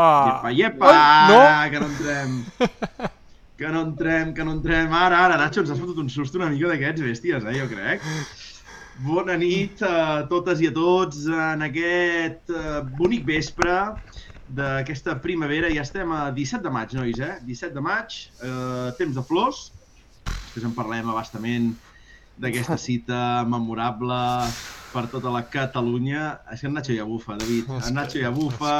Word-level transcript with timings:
Epa! 0.00 0.50
Iepa, 0.50 0.50
iepa! 0.50 1.28
no! 1.28 1.70
Que 1.70 1.80
no 1.80 1.86
entrem. 1.86 2.36
Que 3.60 3.68
no 3.68 3.82
entrem, 3.82 4.32
que 4.34 4.44
no 4.44 4.52
entrem. 4.56 4.92
Ara, 4.96 5.18
ara, 5.26 5.36
Nacho, 5.36 5.60
ens 5.60 5.72
has 5.74 5.80
fotut 5.80 5.98
un 6.00 6.08
susto 6.08 6.40
una 6.40 6.48
mica 6.52 6.70
d'aquests 6.70 7.04
bèsties, 7.04 7.44
eh, 7.44 7.58
jo 7.58 7.66
crec. 7.68 8.06
Bona 9.04 9.36
nit 9.40 9.82
a 9.84 10.24
totes 10.30 10.62
i 10.64 10.70
a 10.70 10.72
tots 10.76 11.26
en 11.28 11.66
aquest 11.66 12.52
eh, 12.52 12.80
bonic 13.00 13.26
vespre 13.28 13.76
d'aquesta 14.48 15.18
primavera. 15.24 15.68
Ja 15.72 15.84
estem 15.84 16.12
a 16.16 16.30
17 16.36 16.64
de 16.64 16.72
maig, 16.72 16.96
nois, 16.96 17.20
eh? 17.20 17.36
17 17.44 17.76
de 17.76 17.84
maig, 17.84 18.16
eh, 18.40 18.88
temps 19.00 19.20
de 19.20 19.26
flors. 19.28 19.62
Després 20.46 20.66
en 20.70 20.76
parlem 20.76 21.12
abastament 21.12 21.74
d'aquesta 22.40 22.76
cita 22.88 23.20
memorable 23.48 24.20
per 24.90 25.04
tota 25.12 25.30
la 25.32 25.44
Catalunya. 25.52 26.24
És 26.52 26.62
que 26.62 26.70
en 26.70 26.76
Nacho 26.78 26.96
ja 26.96 27.06
bufa, 27.06 27.36
David. 27.40 27.64
En 27.78 27.94
Nacho 27.94 28.22
ja 28.22 28.30
bufa. 28.34 28.76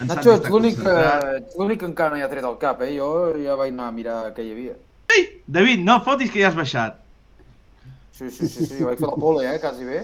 En 0.00 0.12
Nacho, 0.12 0.36
ets 0.36 0.50
l'únic 0.52 0.78
que, 0.80 1.78
que 1.78 1.88
encara 1.88 2.14
no 2.14 2.20
hi 2.20 2.24
ha 2.24 2.30
tret 2.32 2.44
el 2.44 2.58
cap, 2.62 2.82
eh? 2.84 2.92
Jo 2.96 3.10
ja 3.40 3.56
vaig 3.58 3.74
anar 3.74 3.90
a 3.90 3.96
mirar 3.96 4.18
què 4.36 4.44
hi 4.44 4.52
havia. 4.54 4.76
David, 5.46 5.82
no 5.86 6.00
fotis 6.04 6.30
que 6.32 6.40
ja 6.42 6.48
has 6.50 6.58
baixat. 6.58 7.02
Sí, 8.16 8.30
sí, 8.30 8.48
sí, 8.48 8.64
sí, 8.64 8.84
vaig 8.84 8.98
fer 8.98 9.10
la 9.10 9.18
pole, 9.20 9.44
eh? 9.46 9.58
Quasi 9.62 9.84
bé. 9.88 10.00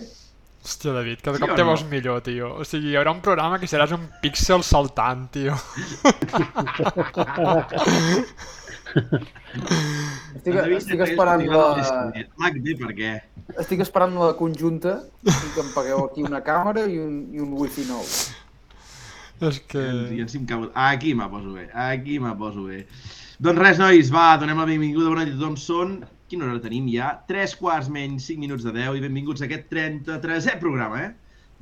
Hòstia, 0.62 0.92
David, 0.94 1.18
cada 1.24 1.38
Sí 1.38 1.42
cop 1.42 1.56
te 1.56 1.64
no? 1.64 1.70
veus 1.72 1.84
millor, 1.90 2.20
tio. 2.22 2.52
O 2.62 2.64
sigui, 2.68 2.92
hi 2.92 2.98
haurà 3.00 3.10
un 3.16 3.22
programa 3.24 3.58
que 3.58 3.66
seràs 3.66 3.92
un 3.96 4.04
píxel 4.22 4.62
saltant, 4.62 5.26
tio. 5.34 5.56
Estic, 10.42 10.54
David 10.56 10.78
estic 10.78 11.02
esperant 11.04 11.42
la... 11.46 11.64
L'HD, 12.12 12.74
per 12.80 12.92
què? 12.96 13.10
Estic 13.62 13.82
esperant 13.84 14.14
la 14.18 14.32
conjunta 14.38 14.98
i 15.22 15.32
que 15.32 15.62
em 15.62 15.70
pagueu 15.74 16.06
aquí 16.06 16.24
una 16.26 16.42
càmera 16.44 16.84
i 16.90 16.98
un, 17.00 17.18
i 17.32 17.42
un 17.42 17.52
wifi 17.60 17.84
nou. 17.88 18.02
És 19.48 19.60
que... 19.70 19.82
I 20.16 20.22
ens 20.24 20.36
hem 20.38 20.46
cabut. 20.48 20.72
Aquí 20.78 21.14
me 21.18 21.28
poso 21.30 21.54
bé, 21.56 21.68
aquí 21.86 22.18
me 22.22 22.34
poso 22.38 22.66
bé. 22.68 22.84
Doncs 23.42 23.62
res, 23.62 23.80
nois, 23.82 24.12
va, 24.14 24.28
donem 24.40 24.60
la 24.62 24.68
benvinguda, 24.68 25.10
bona 25.10 25.26
nit 25.26 25.34
a 25.34 25.40
tothom. 25.40 25.56
Són, 25.58 25.96
quina 26.30 26.46
hora 26.48 26.62
tenim 26.62 26.86
ja? 26.92 27.12
3 27.30 27.56
quarts 27.60 27.90
menys 27.92 28.28
5 28.30 28.44
minuts 28.44 28.66
de 28.68 28.74
10 28.76 29.00
i 29.00 29.04
benvinguts 29.04 29.42
a 29.42 29.48
aquest 29.48 29.68
33è 29.72 30.58
programa, 30.62 31.02
eh? 31.06 31.10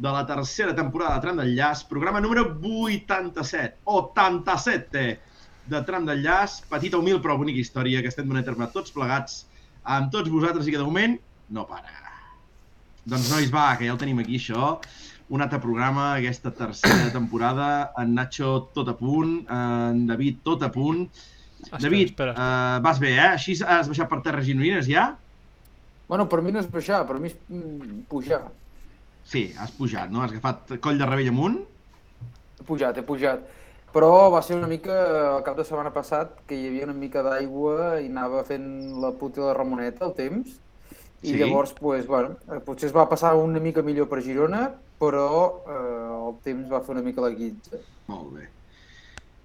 De 0.01 0.13
la 0.13 0.25
tercera 0.29 0.75
temporada 0.77 1.17
de 1.17 1.27
Tram 1.27 1.41
d'Enllaç, 1.41 1.85
programa 1.89 2.23
número 2.25 2.47
87, 2.65 3.83
87 3.85 5.30
de 5.69 5.81
Tram 5.87 6.07
d'Enllaç, 6.09 6.61
petita, 6.71 6.99
humil 6.99 7.21
però 7.23 7.37
bonica 7.39 7.61
història 7.61 8.01
que 8.03 8.11
estem 8.11 8.29
donant 8.29 8.45
a 8.45 8.49
terme 8.49 8.69
tots 8.75 8.95
plegats 8.95 9.45
amb 9.85 10.11
tots 10.13 10.31
vosaltres 10.33 10.69
i 10.69 10.75
que 10.75 10.81
de 10.81 10.87
moment 10.87 11.17
no 11.51 11.67
para. 11.69 11.97
Doncs 13.05 13.31
nois, 13.33 13.51
va, 13.53 13.73
que 13.79 13.89
ja 13.89 13.95
el 13.95 14.01
tenim 14.01 14.21
aquí, 14.23 14.39
això. 14.39 14.77
Un 15.31 15.45
altre 15.45 15.61
programa, 15.63 16.13
aquesta 16.19 16.53
tercera 16.55 17.11
temporada. 17.19 17.71
En 18.01 18.15
Nacho 18.15 18.71
tot 18.77 18.91
a 18.93 18.97
punt, 18.99 19.41
en 19.47 20.07
David 20.11 20.43
tot 20.47 20.63
a 20.67 20.71
punt. 20.75 21.07
Espera, 21.61 21.83
David, 21.85 22.13
espera. 22.13 22.35
Uh, 22.35 22.77
vas 22.85 23.01
bé, 23.03 23.15
eh? 23.17 23.29
Així 23.35 23.57
has 23.61 23.91
baixat 23.91 24.09
per 24.11 24.23
terres 24.25 24.47
gironines 24.47 24.89
ja? 24.89 25.11
Bueno, 26.09 26.25
per 26.27 26.41
mi 26.43 26.51
no 26.51 26.59
és 26.59 26.69
baixar, 26.71 27.05
per 27.07 27.21
mi 27.23 27.29
és 27.31 27.37
mm, 27.47 28.07
pujar. 28.11 28.41
Sí, 29.31 29.51
has 29.61 29.71
pujat, 29.77 30.11
no? 30.11 30.25
Has 30.25 30.33
agafat 30.35 30.73
coll 30.83 30.99
de 30.99 31.07
rebell 31.07 31.31
amunt? 31.31 31.61
He 32.59 32.67
pujat, 32.67 32.99
he 32.99 33.05
pujat. 33.07 33.45
Però 33.93 34.31
va 34.31 34.41
ser 34.47 34.57
una 34.57 34.69
mica 34.71 34.97
el 35.37 35.43
cap 35.43 35.57
de 35.59 35.65
setmana 35.67 35.91
passat 35.95 36.37
que 36.47 36.55
hi 36.55 36.69
havia 36.69 36.87
una 36.87 36.95
mica 36.95 37.25
d'aigua 37.27 38.01
i 38.01 38.07
anava 38.07 38.45
fent 38.47 38.67
la 39.03 39.11
puta 39.19 39.49
de 39.49 39.55
Ramoneta 39.57 40.05
al 40.07 40.15
temps. 40.15 40.59
I 41.23 41.35
Sí. 41.35 41.37
llavors, 41.37 41.75
pues, 41.77 42.07
bueno, 42.07 42.37
eh, 42.49 42.61
potser 42.65 42.87
es 42.89 42.95
va 42.97 43.09
passar 43.09 43.35
una 43.37 43.61
mica 43.61 43.83
millor 43.83 44.09
per 44.09 44.23
Girona, 44.23 44.71
però 44.99 45.61
eh, 45.69 46.29
el 46.29 46.39
temps 46.45 46.71
va 46.71 46.81
fer 46.81 46.95
una 46.95 47.03
mica 47.03 47.21
la 47.21 47.31
guitza. 47.35 47.77
Molt 48.09 48.33
bé. 48.39 48.47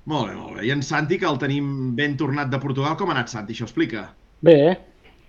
Molt 0.06 0.29
bé, 0.29 0.35
molt 0.35 0.56
bé. 0.56 0.67
I 0.67 0.72
en 0.72 0.83
Santi, 0.83 1.17
que 1.17 1.25
el 1.25 1.38
tenim 1.41 1.95
ben 1.95 2.16
tornat 2.16 2.47
de 2.50 2.59
Portugal, 2.59 2.95
com 2.95 3.09
ha 3.09 3.16
anat, 3.17 3.27
Santi? 3.33 3.53
Això 3.53 3.66
explica. 3.66 4.06
Bé, 4.45 4.77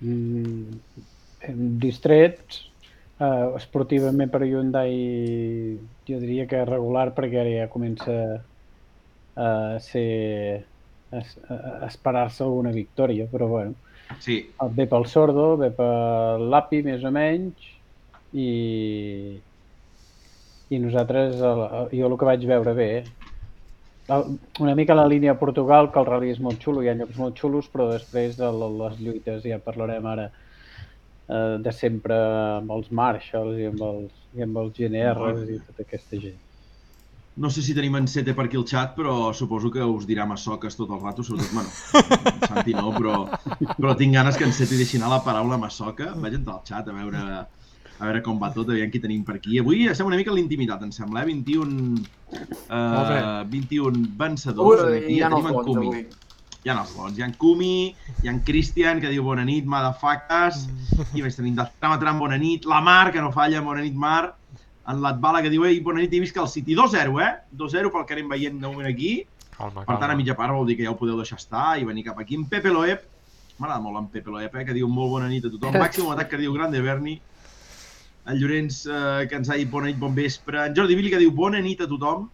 mm, 0.00 0.78
distrets, 1.80 2.66
uh, 3.18 3.56
esportivament 3.56 4.30
per 4.30 4.42
Hyundai 4.44 5.78
jo 6.06 6.18
diria 6.20 6.46
que 6.46 6.64
regular 6.64 7.14
perquè 7.16 7.40
ara 7.40 7.54
ja 7.64 7.70
comença 7.72 8.42
a 9.36 9.78
ser 9.84 10.66
a, 11.12 11.20
a 11.20 11.86
esperar-se 11.86 12.42
alguna 12.44 12.72
victòria, 12.74 13.28
però 13.32 13.48
bueno, 13.48 13.76
Sí, 14.22 14.36
ve 14.76 14.86
pel 14.86 15.06
Sordo, 15.10 15.56
ve 15.58 15.72
per 15.74 16.38
l'API 16.40 16.82
més 16.86 17.04
o 17.04 17.10
menys 17.14 17.72
i 18.32 19.42
i 20.70 20.78
nosaltres, 20.82 21.36
el, 21.46 21.60
jo 21.94 22.08
el 22.10 22.16
que 22.18 22.26
vaig 22.28 22.46
veure 22.50 22.72
bé, 22.74 22.88
el- 24.08 24.38
una 24.60 24.74
mica 24.74 24.94
la 24.94 25.06
línia 25.06 25.32
a 25.34 25.38
Portugal, 25.38 25.90
que 25.92 26.00
el 26.02 26.06
rally 26.08 26.30
és 26.34 26.40
molt 26.42 26.62
xulo, 26.62 26.82
hi 26.82 26.88
ha 26.90 26.94
llocs 26.98 27.18
molt 27.22 27.38
xulos, 27.38 27.68
però 27.72 27.86
després 27.92 28.36
de 28.38 28.50
les 28.50 28.98
lluites, 29.02 29.42
ja 29.46 29.60
parlarem 29.62 30.06
ara, 30.06 30.26
eh, 31.28 31.58
de 31.62 31.72
sempre 31.72 32.18
amb 32.60 32.70
els 32.78 32.90
Marshalls 32.90 33.58
i 33.62 33.66
amb 33.70 33.82
els, 33.90 34.12
i 34.34 34.42
amb 34.46 34.58
els 34.64 34.74
GNRs 34.78 35.46
i 35.50 35.60
tota 35.68 35.86
aquesta 35.86 36.16
gent. 36.26 36.40
No 37.36 37.50
sé 37.50 37.60
si 37.62 37.74
tenim 37.76 37.96
en 37.98 38.06
Sete 38.08 38.32
per 38.34 38.46
aquí 38.46 38.56
al 38.56 38.64
xat, 38.64 38.94
però 38.96 39.32
suposo 39.36 39.70
que 39.70 39.84
us 39.84 40.06
dirà 40.08 40.24
massoques 40.26 40.76
tot 40.76 40.90
el 40.90 41.00
rato, 41.02 41.22
sobretot, 41.22 41.52
bueno, 41.52 41.68
en 41.68 42.48
Santi 42.48 42.72
no, 42.74 42.92
però, 42.96 43.26
però 43.76 43.94
tinc 43.96 44.14
ganes 44.16 44.38
que 44.40 44.44
en 44.48 44.54
Sete 44.56 44.78
deixi 44.78 44.96
anar 44.96 45.10
la 45.12 45.22
paraula 45.24 45.58
massoca. 45.60 46.14
Vaig 46.16 46.38
entrar 46.40 46.56
al 46.56 46.64
xat 46.64 46.88
a 46.88 46.96
veure, 46.96 47.24
a 47.98 48.04
veure 48.04 48.22
com 48.24 48.40
va 48.40 48.50
tot, 48.54 48.70
aviam 48.72 48.90
qui 48.92 49.00
tenim 49.04 49.24
per 49.24 49.36
aquí. 49.36 49.58
Avui 49.60 49.84
estem 49.88 50.08
una 50.08 50.16
mica 50.16 50.32
en 50.32 50.38
l'intimitat, 50.40 50.82
em 50.86 50.92
sembla, 50.92 51.22
eh? 51.22 51.26
21, 51.32 51.98
Molt 52.70 53.10
bé. 53.12 53.18
eh, 53.20 53.44
21 53.52 54.06
vencedors. 54.16 54.86
Ui, 54.88 54.96
aquí 55.02 55.18
hi 55.18 55.20
ha 55.22 55.28
tenim 55.32 55.50
els 55.52 55.58
en 55.60 55.68
Kumi. 55.68 55.86
avui. 55.92 56.06
Hi 56.66 56.70
ha 56.72 56.80
els 56.80 56.96
bons. 56.96 57.14
Hi 57.18 57.22
ha 57.22 57.26
en 57.28 57.34
Kumi, 57.38 57.74
hi 58.24 58.26
ha 58.26 58.32
en 58.32 58.40
Christian, 58.48 58.98
que 59.00 59.12
diu 59.12 59.22
bona 59.22 59.44
nit, 59.46 59.68
motherfuckers. 59.70 60.64
I 61.14 61.22
més 61.22 61.36
tenim 61.38 61.54
de 61.54 61.68
Tram 61.78 61.92
a 61.94 62.00
Tram, 62.00 62.18
bona 62.18 62.40
nit. 62.40 62.64
La 62.66 62.80
Mar, 62.80 63.12
que 63.12 63.20
no 63.22 63.30
falla, 63.30 63.60
bona 63.62 63.84
nit, 63.84 63.94
Mar. 63.94 64.32
En 64.92 65.00
l'Atbala, 65.02 65.42
que 65.42 65.50
diu, 65.50 65.64
ei, 65.66 65.80
bona 65.82 66.02
nit, 66.02 66.12
he 66.14 66.20
vist 66.22 66.34
que 66.34 66.42
el 66.42 66.50
City 66.50 66.76
2-0, 66.78 67.16
eh? 67.24 67.32
2-0 67.58 67.90
pel 67.94 68.04
que 68.06 68.14
anem 68.14 68.28
veient 68.30 68.60
de 68.62 68.68
moment 68.68 68.88
aquí. 68.88 69.16
Calma, 69.56 69.86
Per 69.88 69.96
tant, 69.98 70.12
a 70.12 70.18
mitja 70.18 70.36
part 70.38 70.54
vol 70.54 70.66
dir 70.68 70.76
que 70.78 70.84
ja 70.86 70.92
ho 70.92 70.98
podeu 71.00 71.16
deixar 71.18 71.40
estar 71.40 71.78
i 71.80 71.86
venir 71.88 72.04
cap 72.06 72.18
aquí. 72.22 72.36
En 72.38 72.44
Pepe 72.50 72.70
Loeb, 72.70 73.02
m'agrada 73.58 73.80
molt 73.82 73.98
en 74.02 74.06
Pepe 74.12 74.30
Loeb, 74.30 74.54
eh? 74.54 74.66
que 74.68 74.76
diu 74.76 74.90
molt 74.92 75.14
bona 75.16 75.30
nit 75.32 75.48
a 75.48 75.50
tothom. 75.50 75.78
Màxim 75.80 76.06
atac 76.12 76.30
que 76.34 76.40
diu 76.42 76.54
Grande 76.54 76.82
Berni. 76.84 77.16
En 78.26 78.38
Llorenç, 78.38 78.84
eh, 78.90 79.26
que 79.30 79.38
ens 79.38 79.50
ha 79.50 79.58
dit 79.58 79.70
bona 79.70 79.90
nit, 79.90 79.98
bon 79.98 80.14
vespre. 80.14 80.64
En 80.68 80.74
Jordi 80.76 80.98
Vili, 80.98 81.12
que 81.12 81.22
diu 81.22 81.32
bona 81.34 81.62
nit 81.62 81.82
a 81.82 81.90
tothom. 81.90 82.28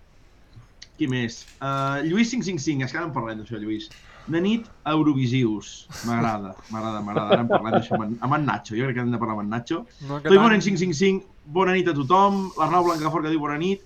Qui 0.99 1.09
més? 1.09 1.43
Uh, 1.57 2.05
Lluís 2.05 2.31
555, 2.33 2.85
és 2.85 2.93
que 2.93 3.01
ara 3.01 3.09
en 3.09 3.15
parlem 3.17 3.41
d'això, 3.41 3.61
Lluís. 3.61 3.89
De 4.27 4.41
nit, 4.41 4.67
Eurovisius. 4.87 5.87
M'agrada, 6.07 6.55
m'agrada, 6.71 7.01
m'agrada. 7.03 7.33
Ara 7.35 7.41
en 7.43 7.49
parlem 7.51 7.73
d'això 7.75 7.97
amb, 7.97 8.05
en- 8.05 8.19
amb 8.23 8.35
en 8.37 8.45
Nacho. 8.47 8.77
Jo 8.77 8.85
crec 8.87 8.95
que 8.97 9.01
hem 9.03 9.11
de 9.11 9.19
parlar 9.19 9.35
amb 9.35 9.43
en 9.43 9.49
Nacho. 9.51 9.87
No, 10.09 10.21
Toi 10.23 10.39
Bonen 10.39 10.61
555, 10.63 11.27
bona 11.47 11.73
nit 11.75 11.89
a 11.89 11.95
tothom. 11.95 12.51
L'Arnau 12.59 12.85
Blancafort 12.87 13.25
que 13.27 13.31
diu 13.35 13.41
bona 13.41 13.59
nit. 13.59 13.83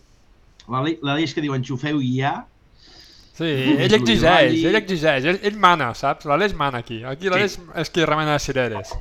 La 0.69 0.83
l'Aleix 0.83 1.33
que 1.35 1.41
diu 1.41 1.55
enxufeu 1.55 2.01
ja. 2.03 2.45
Sí, 3.37 3.45
ell 3.45 3.93
exigeix, 3.95 4.63
ell 4.65 4.77
exigeix, 4.79 5.25
ell, 5.29 5.39
ell 5.43 5.57
mana, 5.61 5.91
saps? 5.95 6.25
L'Aleix 6.25 6.55
mana 6.57 6.79
aquí. 6.79 7.03
Aquí 7.05 7.29
l'Aleix 7.29 7.59
és 7.77 7.91
qui 7.93 8.05
remena 8.05 8.33
les 8.37 8.43
cireres. 8.49 8.93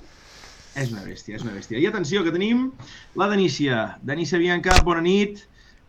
És 0.75 0.92
una 0.92 1.04
bèstia, 1.04 1.36
és 1.38 1.44
una 1.44 1.54
bèstia. 1.56 1.80
I 1.80 1.86
atenció, 1.88 2.21
que 2.24 2.31
tenim 2.36 2.71
la 3.15 3.30
Denícia. 3.31 3.98
Denícia 4.04 4.38
Bianca, 4.38 4.75
bona 4.83 5.01
nit. 5.01 5.45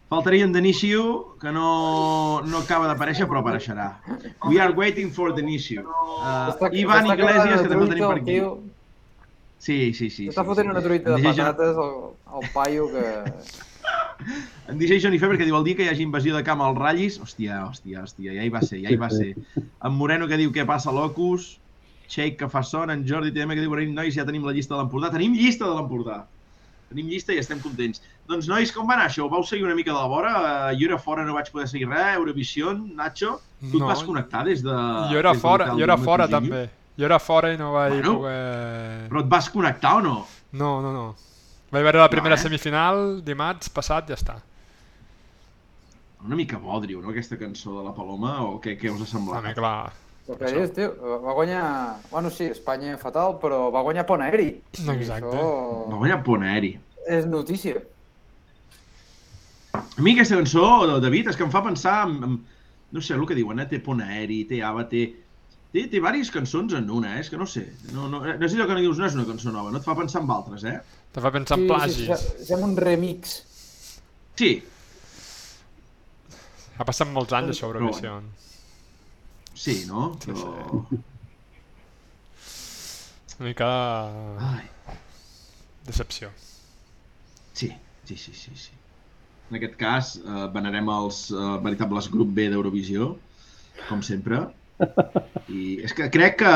Faltaria 0.09 0.45
en 0.45 0.53
Denício, 0.53 1.35
que 1.41 1.51
no, 1.51 2.41
no 2.47 2.59
acaba 2.63 2.87
d'aparèixer, 2.87 3.27
però 3.27 3.41
apareixerà. 3.43 3.89
We 4.47 4.61
are 4.63 4.73
waiting 4.73 5.11
for 5.11 5.35
Denício. 5.35 5.83
Uh, 5.83 6.53
Està- 6.53 6.71
Ivan 6.71 7.09
Iglesias, 7.11 7.63
que 7.65 7.71
també 7.73 7.85
el 7.89 7.91
tenim 7.91 8.07
per 8.07 8.19
aquí. 8.21 8.37
tio. 8.37 8.53
Sí, 9.59 9.93
sí, 9.99 10.11
sí. 10.11 10.29
Està 10.31 10.45
sí, 10.45 10.51
fotent 10.53 10.69
sí. 10.69 10.75
una 10.77 10.83
truita 10.85 11.17
de 11.17 11.23
patates 11.27 11.81
al, 11.83 11.97
al 12.39 12.53
paio 12.55 12.87
que... 12.93 13.07
En 14.67 14.79
DJ 14.79 14.99
Johnny 15.03 15.19
Feber, 15.19 15.37
que 15.39 15.45
diu 15.47 15.55
el 15.59 15.65
dia 15.67 15.77
que 15.79 15.85
hi 15.85 15.91
hagi 15.91 16.03
invasió 16.03 16.35
de 16.35 16.43
camp 16.47 16.63
als 16.65 16.79
ratllis, 16.79 17.19
hòstia, 17.23 17.61
hòstia, 17.69 18.01
hòstia, 18.03 18.33
ja 18.35 18.47
hi 18.47 18.51
va 18.51 18.63
ser, 18.65 18.81
ja 18.83 18.91
hi 18.91 18.97
va 18.99 19.11
ser. 19.13 19.35
En 19.59 19.93
Moreno 19.95 20.27
que 20.27 20.39
diu 20.41 20.51
què 20.55 20.65
passa, 20.67 20.95
locus. 20.95 21.59
Shake 22.09 22.39
que 22.41 22.49
fa 22.51 22.63
son, 22.67 22.91
en 22.91 23.05
Jordi 23.07 23.31
TM 23.35 23.55
que 23.55 23.63
diu 23.63 23.77
nois, 23.93 24.15
ja 24.15 24.25
tenim 24.27 24.47
la 24.47 24.55
llista 24.57 24.75
de 24.75 24.81
l'Empordà. 24.81 25.11
Tenim 25.15 25.35
llista 25.35 25.67
de 25.69 25.75
l'Empordà. 25.77 26.25
Tenim 26.89 27.09
llista 27.11 27.35
i 27.35 27.39
estem 27.43 27.59
contents. 27.61 28.01
Doncs, 28.31 28.47
nois, 28.51 28.71
com 28.75 28.87
va 28.87 28.95
anar 28.95 29.09
això? 29.09 29.25
Ho 29.27 29.29
vau 29.33 29.43
seguir 29.47 29.65
una 29.67 29.75
mica 29.75 29.91
de 29.93 29.99
la 29.99 30.07
vora? 30.07 30.33
Eh, 30.71 30.77
jo 30.79 30.87
era 30.87 30.99
fora, 31.03 31.25
no 31.27 31.35
vaig 31.35 31.51
poder 31.51 31.67
seguir 31.69 31.89
res. 31.91 32.15
Eurovision, 32.17 32.85
Nacho, 32.95 33.41
tu 33.61 33.79
No. 33.81 33.87
et 33.87 33.91
vas 33.91 34.03
connectar 34.07 34.45
des 34.47 34.63
de... 34.63 34.75
Jo 35.13 35.19
era 35.19 35.35
fora, 35.35 35.67
jo 35.75 35.83
era 35.83 35.97
fora 35.99 36.29
també. 36.29 36.69
Jo 36.97 37.05
era 37.05 37.19
fora 37.19 37.53
i 37.53 37.59
no 37.59 37.73
vaig 37.75 37.93
Bueno. 37.99 38.15
poder... 38.21 39.09
Però 39.11 39.21
et 39.21 39.29
vas 39.35 39.49
connectar 39.51 39.97
o 39.97 40.01
no? 40.03 40.17
No, 40.53 40.81
no, 40.81 40.93
no. 40.93 41.07
Vaig 41.75 41.83
veure 41.83 41.99
la 41.99 42.09
primera 42.09 42.37
eh? 42.39 42.39
semifinal 42.39 43.21
dimarts 43.27 43.69
passat, 43.69 44.09
ja 44.09 44.15
està. 44.15 44.39
Una 46.25 46.37
mica 46.39 46.59
bodrio, 46.59 47.03
no, 47.03 47.11
aquesta 47.11 47.37
cançó 47.37 47.81
de 47.81 47.85
la 47.85 47.93
Paloma? 47.95 48.39
O 48.47 48.57
què, 48.63 48.77
què 48.81 48.91
us 48.95 49.03
ha 49.03 49.07
semblat? 49.11 49.43
Home, 49.43 49.53
clar. 49.55 49.93
El 50.27 50.39
que 50.41 50.49
és, 50.63 50.73
tio, 50.75 50.89
va 51.23 51.35
guanyar... 51.37 51.67
Bueno, 52.11 52.31
sí, 52.35 52.49
Espanya 52.51 52.97
fatal, 52.99 53.37
però 53.43 53.69
va 53.75 53.85
guanyar 53.87 54.07
Pont 54.09 54.25
Aeri. 54.27 54.49
Exacte. 54.75 55.07
Va 55.07 55.21
Això 55.21 56.01
guanyar 56.01 56.23
Pont 56.27 56.43
Aeri. 56.43 56.73
és 57.07 57.29
notícia. 57.31 57.79
A 59.77 60.03
mi 60.03 60.17
aquesta 60.17 60.35
cançó, 60.41 60.65
David, 60.99 61.31
és 61.31 61.39
que 61.39 61.45
em 61.47 61.53
fa 61.53 61.63
pensar 61.63 62.01
en, 62.09 62.17
en 62.27 62.35
no 62.97 63.03
sé, 63.03 63.15
el 63.15 63.27
que 63.29 63.37
diuen, 63.39 63.61
eh? 63.61 63.69
té 63.71 63.79
pont 63.85 64.01
aeri, 64.03 64.45
té 64.49 64.63
ava, 64.65 64.87
té... 64.91 65.07
Té, 65.73 65.83
té 65.83 65.99
diverses 65.99 66.31
cançons 66.33 66.73
en 66.79 66.87
una, 66.91 67.17
eh? 67.17 67.21
és 67.21 67.29
que 67.31 67.37
no 67.37 67.47
sé. 67.47 67.67
No, 67.93 68.07
no, 68.09 68.23
no 68.25 68.47
és 68.47 68.55
allò 68.55 68.67
que 68.71 68.77
no 68.79 68.81
dius, 68.81 68.99
no 68.99 69.07
és 69.07 69.17
una 69.19 69.27
cançó 69.29 69.53
nova, 69.53 69.71
no 69.75 69.79
et 69.83 69.85
fa 69.85 69.97
pensar 69.99 70.23
en 70.25 70.31
altres, 70.33 70.65
eh? 70.65 70.79
Te 71.13 71.21
fa 71.21 71.33
pensar 71.35 71.59
en 71.61 71.67
plagis. 71.69 71.99
Sí, 72.07 72.47
sembla 72.49 72.71
un 72.71 72.79
remix. 72.81 73.37
Sí, 74.41 74.55
Ha 76.77 76.85
passat 76.85 77.09
molts 77.09 77.33
anys 77.33 77.55
això, 77.55 77.71
Eurovisió. 77.71 78.19
Sí, 79.57 79.85
no? 79.89 80.05
Sí, 80.23 80.33
Però... 80.33 80.87
Una 83.39 83.49
mica 83.49 83.67
Ai, 84.39 84.65
decepció. 85.85 86.31
sí, 87.53 87.73
sí, 88.05 88.17
sí, 88.17 88.33
sí, 88.35 88.51
sí. 88.55 88.73
En 89.51 89.57
aquest 89.59 89.77
cas, 89.79 90.17
eh, 90.19 90.47
venerem 90.55 90.89
els 90.91 91.31
eh, 91.31 91.59
veritables 91.63 92.09
grup 92.11 92.33
B 92.35 92.49
d'Eurovisió, 92.53 93.11
com 93.89 94.03
sempre. 94.03 94.41
I 95.49 95.79
és 95.87 95.95
que 95.97 96.09
crec 96.13 96.41
que 96.43 96.51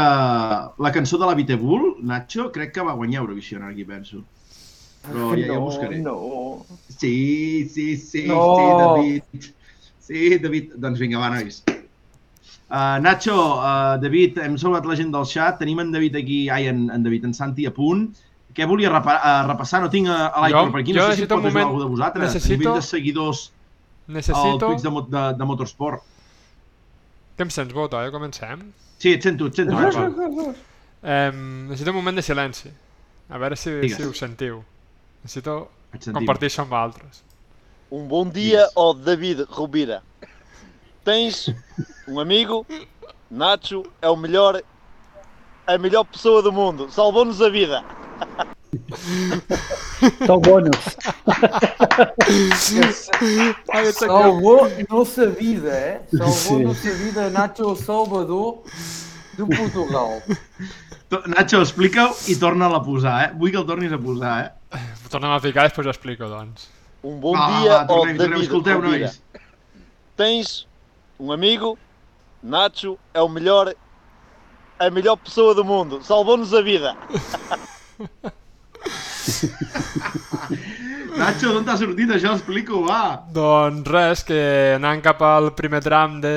la 0.87 0.93
cançó 0.93 1.19
de 1.21 1.29
la 1.31 1.37
Vitebull, 1.39 1.87
Nacho, 2.11 2.51
crec 2.53 2.75
que 2.75 2.85
va 2.85 2.97
guanyar 2.99 3.23
Eurovisió, 3.23 3.59
ara 3.61 3.71
aquí 3.73 3.85
penso. 3.89 4.25
Però 5.07 5.31
ja, 5.39 5.47
ja 5.47 5.59
ho 5.59 5.65
buscaré. 5.65 6.01
No, 6.05 6.67
Sí, 6.89 7.69
sí, 7.73 7.97
sí, 7.97 8.27
No. 8.29 8.41
sí, 8.57 8.67
David. 8.83 9.23
Sí, 10.01 10.39
David. 10.39 10.75
Doncs 10.77 10.99
vinga, 11.01 11.19
va, 11.23 11.31
nois. 11.37 11.63
Uh, 12.71 13.01
Nacho, 13.03 13.35
uh, 13.59 13.97
David, 13.99 14.39
hem 14.39 14.57
salvat 14.59 14.85
la 14.87 14.95
gent 14.95 15.11
del 15.13 15.25
xat. 15.27 15.59
Tenim 15.59 15.81
en 15.83 15.91
David 15.93 16.15
aquí, 16.21 16.49
ai, 16.49 16.69
en, 16.71 16.85
en 16.95 17.03
David, 17.03 17.25
en 17.27 17.35
Santi 17.35 17.67
a 17.67 17.73
punt. 17.75 18.05
Què 18.55 18.67
volia 18.67 18.91
repa 18.91 19.17
uh, 19.19 19.47
repassar? 19.49 19.81
No 19.83 19.91
tinc 19.91 20.09
a, 20.11 20.29
a 20.29 20.45
l'Aitor 20.45 20.71
per 20.75 20.81
aquí. 20.85 20.95
jo 20.95 21.01
No 21.03 21.09
sé 21.11 21.17
si 21.23 21.27
pot 21.27 21.39
un 21.39 21.47
ajudar 21.47 21.53
moment- 21.53 21.67
algú 21.69 21.81
de 21.83 21.89
vosaltres. 21.97 22.25
necessito- 22.29 22.55
A 22.55 22.59
nivell 22.59 22.81
de 22.81 22.87
seguidors 22.87 23.43
al 24.09 24.15
Necessito... 24.15 24.59
Twitch 24.69 24.83
de, 24.87 24.91
de, 25.17 25.25
de 25.39 25.45
Motorsport. 25.51 26.03
Que 27.37 27.43
em 27.47 27.51
sents, 27.51 27.73
Bota, 27.75 28.05
eh? 28.07 28.11
Comencem. 28.11 28.63
Sí, 28.99 29.13
et 29.17 29.23
sento, 29.23 29.47
et 29.47 29.55
sento. 29.55 30.55
Eh, 31.03 31.31
necessito 31.33 31.91
un 31.91 31.97
moment 31.97 32.17
de 32.17 32.23
silenci. 32.23 32.71
A 33.31 33.39
veure 33.39 33.57
si, 33.57 33.71
Digues. 33.81 33.97
si 33.97 34.03
ho 34.05 34.13
sentiu. 34.15 34.63
Necessito 35.23 35.71
compartir 36.13 36.51
això 36.51 36.63
amb 36.67 36.75
altres. 36.75 37.23
Um 37.91 38.07
bom 38.09 38.29
dia 38.31 38.61
Yes. 38.67 38.77
ao 38.77 38.93
David 38.95 39.41
Rubira. 39.57 40.03
Tens 41.05 41.49
um 42.07 42.21
amigo, 42.21 42.67
Nacho 43.31 43.85
é 44.03 44.09
o 44.09 44.17
melhor, 44.17 44.61
a 45.67 45.79
melhor 45.79 46.05
pessoa 46.05 46.43
do 46.43 46.53
mundo. 46.53 46.91
Salvou-nos 46.91 47.41
a 47.41 47.49
vida. 47.49 47.85
Del 50.21 50.39
bonus. 50.41 50.97
Ai, 53.69 53.87
ets 53.87 54.03
aquí. 54.03 54.07
Salvou 54.07 54.69
nossa 54.89 55.27
vida, 55.29 55.69
eh? 55.71 56.01
Salvou 56.17 56.59
Sí. 56.59 56.63
nossa 56.65 56.91
vida 56.95 57.31
Nacho 57.31 57.75
Salvador 57.77 58.63
do 59.37 59.47
Portugal. 59.47 60.23
Nacho, 61.27 61.61
explica-ho 61.63 62.15
i 62.29 62.37
torna-la 62.37 62.77
a 62.79 62.85
posar, 62.85 63.25
eh? 63.25 63.33
Vull 63.35 63.51
que 63.51 63.59
el 63.59 63.67
tornis 63.67 63.93
a 63.93 63.99
posar, 63.99 64.35
eh? 64.45 64.79
Tornem 65.11 65.33
a 65.35 65.41
ficar 65.43 65.65
i 65.67 65.69
després 65.69 65.87
ho 65.87 65.91
explico, 65.91 66.29
doncs. 66.31 66.69
Um 67.03 67.19
bom 67.19 67.35
Va, 67.35 67.49
va, 67.49 67.61
dia 67.61 67.73
va, 67.73 67.81
ao 67.81 67.87
tornem, 67.89 68.17
tornem. 68.17 68.31
David 68.37 68.45
Escolteu, 68.47 68.83
nois. 68.83 69.21
Tens 70.17 70.67
um 71.21 71.31
amigo, 71.31 71.79
Nacho 72.43 72.99
é 73.13 73.21
o 73.21 73.29
melhor, 73.29 73.75
a 74.79 74.91
melhor 74.91 75.17
pessoa 75.17 75.55
do 75.55 75.65
mundo. 75.65 76.03
Salvou-nos 76.03 76.55
a 76.55 76.63
vida. 76.63 76.97
Nacho, 81.21 81.53
d'on 81.53 81.67
t'ha 81.67 81.77
sortit 81.77 82.09
això? 82.15 82.33
Explica-ho, 82.33 82.81
va. 82.87 83.27
Doncs 83.35 83.85
res, 83.93 84.23
que 84.25 84.39
anant 84.79 85.03
cap 85.05 85.21
al 85.27 85.51
primer 85.59 85.83
tram 85.85 86.17
de... 86.23 86.33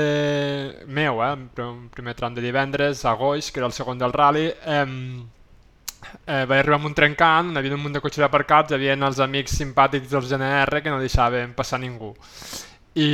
meu, 0.87 1.23
eh? 1.23 1.35
un 1.63 1.87
primer 1.93 2.13
tram 2.19 2.35
de 2.35 2.43
divendres, 2.43 3.05
a 3.07 3.13
Goix, 3.15 3.47
que 3.49 3.63
era 3.63 3.69
el 3.69 3.75
segon 3.75 4.01
del 4.01 4.11
rally, 4.11 4.49
eh, 4.51 4.83
eh, 6.25 6.43
vaig 6.43 6.59
arribar 6.59 6.81
amb 6.81 6.91
un 6.91 6.97
trencant, 6.97 7.53
hi 7.53 7.61
havia 7.61 7.77
un 7.77 7.85
munt 7.85 7.95
de 7.95 8.03
cotxes 8.03 8.27
aparcats, 8.27 8.73
hi 8.73 8.75
havia 8.75 8.99
els 8.99 9.23
amics 9.23 9.55
simpàtics 9.61 10.11
dels 10.11 10.27
GNR 10.27 10.83
que 10.83 10.91
no 10.91 10.99
deixaven 10.99 11.55
passar 11.55 11.79
ningú. 11.79 12.11
I, 12.99 13.09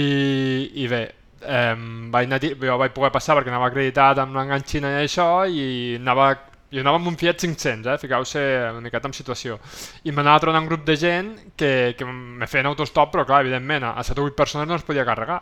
i 0.73 0.89
bé, 0.91 1.03
eh, 1.41 1.75
vaig 2.13 2.27
anar, 2.27 2.39
jo 2.43 2.77
vaig 2.81 2.93
poder 2.95 3.11
passar 3.15 3.37
perquè 3.37 3.51
anava 3.51 3.69
acreditat 3.69 4.21
amb 4.23 4.37
l'enganxina 4.37 4.93
i 4.95 5.05
això, 5.05 5.29
i 5.47 5.97
anava, 5.99 6.29
jo 6.73 6.83
anava 6.83 6.99
amb 7.01 7.11
un 7.11 7.17
Fiat 7.19 7.41
500, 7.41 7.87
eh? 7.93 7.97
fiqueu-se 8.01 8.43
una 8.73 8.83
miqueta 8.85 9.09
en 9.09 9.17
situació. 9.17 9.59
I 10.03 10.13
m'anava 10.15 10.43
trobant 10.45 10.63
un 10.63 10.69
grup 10.71 10.85
de 10.87 10.97
gent 10.99 11.33
que, 11.55 11.95
que 11.97 12.05
me 12.05 12.47
feien 12.47 12.69
autostop, 12.71 13.13
però 13.15 13.25
clar, 13.25 13.43
evidentment, 13.45 13.87
a 13.91 14.03
7 14.03 14.21
o 14.21 14.29
8 14.29 14.39
persones 14.43 14.69
no 14.69 14.79
es 14.79 14.87
podia 14.87 15.07
carregar 15.07 15.41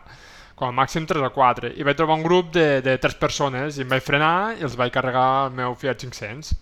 com 0.58 0.72
a 0.72 0.74
màxim 0.74 1.04
3 1.06 1.22
o 1.22 1.28
4 1.30 1.76
i 1.78 1.84
vaig 1.86 1.98
trobar 1.98 2.16
un 2.18 2.24
grup 2.26 2.48
de, 2.50 2.80
de 2.82 2.96
3 2.98 3.14
persones 3.20 3.78
i 3.78 3.84
em 3.84 3.92
vaig 3.92 4.02
frenar 4.02 4.56
i 4.58 4.64
els 4.66 4.74
vaig 4.74 4.90
carregar 4.90 5.28
el 5.44 5.54
meu 5.54 5.76
Fiat 5.78 6.02
500 6.02 6.56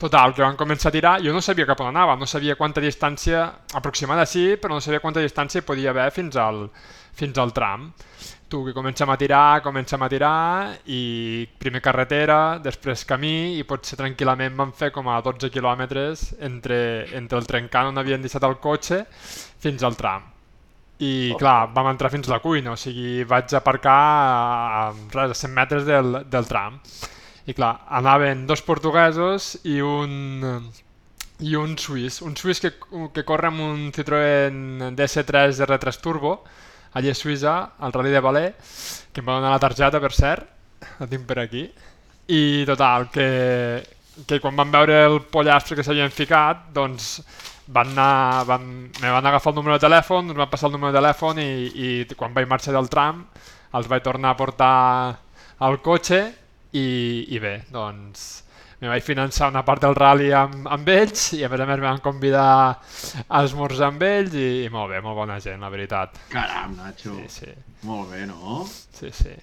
Total, 0.00 0.32
que 0.32 0.40
van 0.40 0.56
començar 0.56 0.88
a 0.88 0.94
tirar, 0.94 1.18
jo 1.20 1.32
no 1.34 1.42
sabia 1.44 1.66
cap 1.68 1.82
on 1.84 1.90
anava, 1.90 2.14
no 2.16 2.24
sabia 2.24 2.54
quanta 2.56 2.80
distància, 2.80 3.42
aproximada 3.76 4.24
sí, 4.24 4.54
però 4.56 4.72
no 4.72 4.80
sabia 4.80 5.02
quanta 5.04 5.20
distància 5.20 5.60
podia 5.60 5.90
haver 5.90 6.06
fins 6.16 6.38
al, 6.40 6.62
fins 7.20 7.38
al 7.38 7.52
tram. 7.56 7.90
Tu 8.50 8.64
que 8.66 8.74
comencem 8.74 9.10
a 9.12 9.16
tirar, 9.16 9.62
comencem 9.62 10.02
a 10.02 10.08
tirar, 10.10 10.72
i 10.90 11.46
primer 11.62 11.82
carretera, 11.84 12.58
després 12.58 13.06
camí, 13.06 13.60
i 13.60 13.66
potser 13.68 14.00
tranquil·lament 14.00 14.56
vam 14.58 14.72
fer 14.74 14.90
com 14.96 15.06
a 15.06 15.20
12 15.22 15.52
quilòmetres 15.54 16.26
entre, 16.48 16.80
entre 17.20 17.38
el 17.38 17.46
trencant 17.46 17.92
on 17.92 18.02
havien 18.02 18.24
deixat 18.24 18.48
el 18.48 18.58
cotxe 18.58 19.04
fins 19.62 19.86
al 19.86 19.94
tram. 20.00 20.26
I 21.00 21.32
clar, 21.40 21.70
vam 21.72 21.86
entrar 21.94 22.10
fins 22.12 22.28
a 22.28 22.34
la 22.34 22.42
cuina, 22.44 22.74
o 22.74 22.76
sigui, 22.76 23.22
vaig 23.24 23.54
aparcar 23.56 23.94
a, 23.94 24.82
a, 24.90 25.24
a 25.24 25.34
100 25.34 25.54
metres 25.56 25.86
del, 25.86 26.24
del 26.28 26.48
tram. 26.50 26.76
I 27.48 27.54
clar, 27.56 27.86
anaven 27.88 28.44
dos 28.50 28.60
portuguesos 28.66 29.54
i 29.64 29.78
un, 29.80 30.58
i 31.40 31.54
un 31.56 31.78
suís. 31.78 32.20
Un 32.26 32.36
suís 32.36 32.60
que, 32.60 32.74
que 33.14 33.24
corre 33.24 33.48
amb 33.48 33.64
un 33.64 33.88
Citroën 33.96 34.90
DS3 34.98 35.62
R3 35.70 36.02
Turbo, 36.04 36.34
a 36.92 37.14
Suïssa, 37.14 37.54
al 37.78 37.92
Rally 37.92 38.10
de 38.10 38.20
Valais, 38.20 39.06
que 39.12 39.20
em 39.20 39.26
va 39.26 39.38
donar 39.38 39.50
la 39.50 39.62
targeta, 39.62 40.00
per 40.00 40.12
cert, 40.12 40.46
la 40.98 41.06
tinc 41.06 41.26
per 41.26 41.38
aquí. 41.38 41.68
I 42.30 42.64
total, 42.66 43.08
que, 43.10 43.82
que 44.26 44.40
quan 44.40 44.56
van 44.56 44.70
veure 44.70 45.04
el 45.06 45.20
pollastre 45.22 45.76
que 45.76 45.84
s'havien 45.86 46.10
ficat, 46.10 46.68
doncs 46.74 47.20
van 47.70 47.92
anar, 47.94 48.44
van, 48.46 48.66
me 49.00 49.10
van 49.10 49.26
agafar 49.26 49.52
el 49.52 49.60
número 49.60 49.78
de 49.78 49.86
telèfon, 49.86 50.30
ens 50.30 50.38
van 50.38 50.50
passar 50.50 50.68
el 50.68 50.74
número 50.74 50.92
de 50.92 50.98
telèfon 50.98 51.38
i, 51.38 51.50
i 51.70 51.88
quan 52.18 52.34
vaig 52.34 52.48
marxar 52.50 52.74
del 52.74 52.90
tram 52.90 53.24
els 53.78 53.86
vaig 53.90 54.02
tornar 54.02 54.32
a 54.32 54.38
portar 54.38 54.74
al 55.62 55.78
cotxe 55.84 56.20
i, 56.72 56.86
i 57.30 57.38
bé, 57.42 57.60
doncs 57.70 58.42
me 58.80 58.88
vaig 58.88 59.04
finançar 59.04 59.50
una 59.52 59.60
part 59.66 59.82
del 59.84 59.94
rally 59.98 60.30
amb, 60.32 60.64
amb 60.72 60.88
ells 60.88 61.26
i 61.36 61.42
a 61.44 61.50
més 61.52 61.60
a 61.60 61.66
més 61.68 61.80
me 61.82 61.86
van 61.86 62.00
convidar 62.04 62.46
a 63.28 63.42
esmorzar 63.44 63.90
amb 63.90 64.02
ells 64.06 64.34
i, 64.34 64.46
i 64.64 64.70
molt 64.72 64.94
bé, 64.94 65.02
molt 65.04 65.18
bona 65.20 65.36
gent, 65.44 65.60
la 65.60 65.68
veritat. 65.72 66.16
Caram, 66.32 66.76
Nacho. 66.78 67.14
Sí, 67.26 67.44
sí, 67.44 67.54
Molt 67.88 68.10
bé, 68.14 68.24
no? 68.30 68.64
sí, 68.96 69.10
sí. 69.12 69.34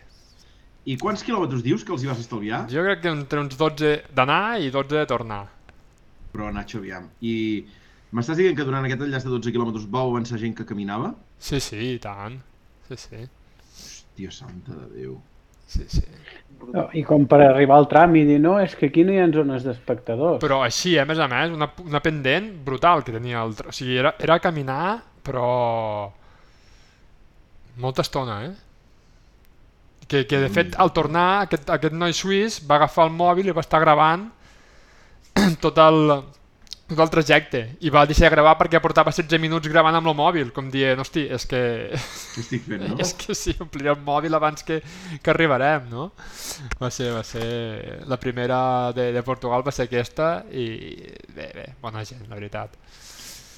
I 0.88 0.96
quants 0.98 1.22
quilòmetres 1.28 1.62
dius 1.66 1.84
que 1.84 1.92
els 1.92 2.04
hi 2.06 2.08
vas 2.10 2.20
estalviar? 2.24 2.64
Jo 2.72 2.82
crec 2.86 3.02
que 3.04 3.12
entre 3.12 3.42
uns 3.44 3.58
12 3.60 3.94
d'anar 4.16 4.58
i 4.64 4.70
12 4.72 4.96
de 4.96 5.06
tornar. 5.10 5.42
Però, 6.32 6.48
Nacho, 6.54 6.80
aviam. 6.80 7.10
I 7.22 7.66
m'estàs 8.16 8.40
dient 8.40 8.56
que 8.56 8.64
durant 8.66 8.86
aquest 8.88 9.04
enllaç 9.04 9.26
de 9.28 9.34
12 9.36 9.52
quilòmetres 9.52 9.90
vau 9.92 10.14
avançar 10.14 10.40
gent 10.40 10.56
que 10.56 10.66
caminava? 10.66 11.12
Sí, 11.38 11.60
sí, 11.60 11.82
i 11.98 12.00
tant. 12.00 12.40
Sí, 12.88 12.96
sí. 13.04 13.24
Hòstia 13.68 14.32
santa 14.32 14.78
de 14.80 14.88
Déu. 14.96 15.18
Sí, 15.68 15.84
sí. 15.92 16.06
No, 16.68 16.84
I 16.98 17.04
com 17.08 17.26
per 17.30 17.40
arribar 17.46 17.78
al 17.80 17.88
tram 17.88 18.16
i 18.20 18.24
dir, 18.28 18.38
no, 18.44 18.58
és 18.60 18.76
que 18.76 18.90
aquí 18.92 19.06
no 19.08 19.14
hi 19.14 19.20
ha 19.22 19.28
zones 19.32 19.64
d'espectadors. 19.64 20.40
Però 20.44 20.62
així, 20.66 20.96
eh, 20.98 21.04
a 21.04 21.08
més 21.08 21.20
a 21.24 21.28
més, 21.32 21.54
una, 21.56 21.70
una 21.86 22.02
pendent 22.04 22.50
brutal 22.66 23.04
que 23.08 23.16
tenia 23.16 23.44
el... 23.46 23.56
O 23.68 23.76
sigui, 23.76 23.98
era, 24.02 24.14
era 24.24 24.40
caminar, 24.44 24.98
però... 25.26 25.50
Molta 27.78 28.04
estona, 28.04 28.40
eh? 28.48 28.54
Que, 30.08 30.24
que 30.26 30.40
de 30.42 30.50
fet, 30.50 30.76
al 30.82 30.94
tornar, 30.96 31.28
aquest, 31.46 31.70
aquest 31.70 31.96
noi 31.96 32.16
suís 32.16 32.62
va 32.68 32.78
agafar 32.80 33.08
el 33.08 33.16
mòbil 33.16 33.52
i 33.52 33.56
va 33.56 33.64
estar 33.64 33.82
gravant 33.84 34.30
tot 35.64 35.80
el, 35.84 36.14
tot 36.88 37.02
el 37.04 37.12
trajecte. 37.12 37.64
I 37.84 37.92
va 37.94 38.06
deixar 38.08 38.30
de 38.30 38.36
gravar 38.36 38.56
perquè 38.60 38.80
portava 38.84 39.12
16 39.12 39.42
minuts 39.44 39.68
gravant 39.72 39.98
amb 40.00 40.08
el 40.08 40.16
mòbil, 40.18 40.52
com 40.56 40.70
dient, 40.72 41.02
hosti, 41.04 41.26
és 41.34 41.46
que... 41.50 41.62
Què 42.34 42.44
estic 42.44 42.64
fent, 42.68 42.86
no? 42.88 43.00
És 43.04 43.14
que 43.18 43.36
sí, 43.36 43.56
ompliré 43.64 43.92
el 43.92 44.00
mòbil 44.08 44.38
abans 44.38 44.64
que, 44.68 44.80
que 45.22 45.34
arribarem, 45.34 45.90
no? 45.92 46.10
Va 46.80 46.92
ser, 46.94 47.12
va 47.16 47.26
ser... 47.28 47.48
La 48.08 48.20
primera 48.22 48.60
de, 48.96 49.12
de 49.16 49.26
Portugal 49.28 49.66
va 49.68 49.76
ser 49.76 49.90
aquesta 49.90 50.32
i 50.52 50.68
bé, 51.36 51.52
bé, 51.56 51.68
bona 51.84 52.06
gent, 52.08 52.24
la 52.30 52.40
veritat. 52.40 52.80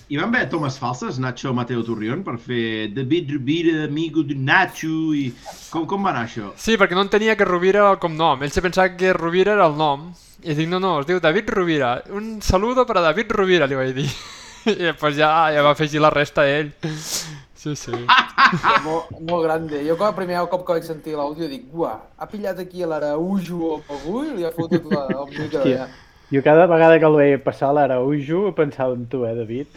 I 0.09 0.17
van 0.17 0.31
haver 0.33 0.47
tomes 0.49 0.79
falses, 0.81 1.19
Nacho 1.21 1.51
Mateo 1.53 1.83
Turrión, 1.85 2.23
per 2.25 2.39
fer 2.41 2.89
David 2.95 3.29
Rubira, 3.35 3.83
amigo 3.83 4.23
de 4.25 4.33
Nacho, 4.33 5.13
i... 5.13 5.27
Com, 5.69 5.83
com 5.85 6.01
va 6.07 6.09
anar 6.09 6.23
això? 6.25 6.47
Sí, 6.57 6.79
perquè 6.81 6.97
no 6.97 7.03
entenia 7.05 7.35
que 7.37 7.45
Rovira 7.45 7.83
era 7.83 7.91
el 7.93 7.99
cognom. 8.01 8.41
Ell 8.41 8.49
se 8.49 8.63
pensava 8.65 8.95
que 8.97 9.13
Rovira 9.13 9.53
era 9.53 9.67
el 9.69 9.77
nom. 9.77 10.07
I 10.41 10.55
dic, 10.57 10.65
no, 10.71 10.79
no, 10.81 10.95
es 11.03 11.05
diu 11.05 11.21
David 11.21 11.53
Rovira. 11.53 11.91
Un 12.09 12.39
saludo 12.41 12.87
per 12.89 12.97
a 12.97 13.05
David 13.05 13.37
Rovira, 13.37 13.69
li 13.69 13.77
vaig 13.77 13.93
dir. 13.99 14.07
I 14.73 14.79
després 14.79 15.13
ja, 15.21 15.29
ja 15.53 15.61
va 15.61 15.77
afegir 15.77 16.01
la 16.01 16.09
resta 16.09 16.47
ell. 16.49 16.73
Sí, 16.89 17.77
sí. 17.77 17.93
molt, 18.87 19.13
molt 19.13 19.45
grande. 19.45 19.85
Jo 19.85 19.93
com 19.93 20.09
el 20.09 20.17
primer 20.17 20.41
cop 20.49 20.65
que 20.65 20.79
vaig 20.79 20.89
sentir 20.89 21.19
l'àudio 21.21 21.53
dic, 21.53 21.69
uah, 21.69 21.99
ha 22.17 22.33
pillat 22.33 22.65
aquí 22.65 22.81
l'Araujo 22.81 23.75
al 23.75 23.85
Pagú 23.85 24.25
i 24.25 24.37
li 24.39 24.49
ha 24.49 24.55
fotut 24.57 24.89
la, 24.89 25.05
el 25.21 25.35
mica 25.37 25.59
d'allà. 25.59 25.91
Jo 26.31 26.43
cada 26.45 26.67
vegada 26.69 26.99
que 27.01 27.05
el 27.09 27.15
veia 27.17 27.39
passar 27.41 27.71
l'Araujo 27.73 28.51
pensava 28.53 28.93
en 28.93 29.07
tu, 29.09 29.23
eh, 29.25 29.33
David? 29.33 29.67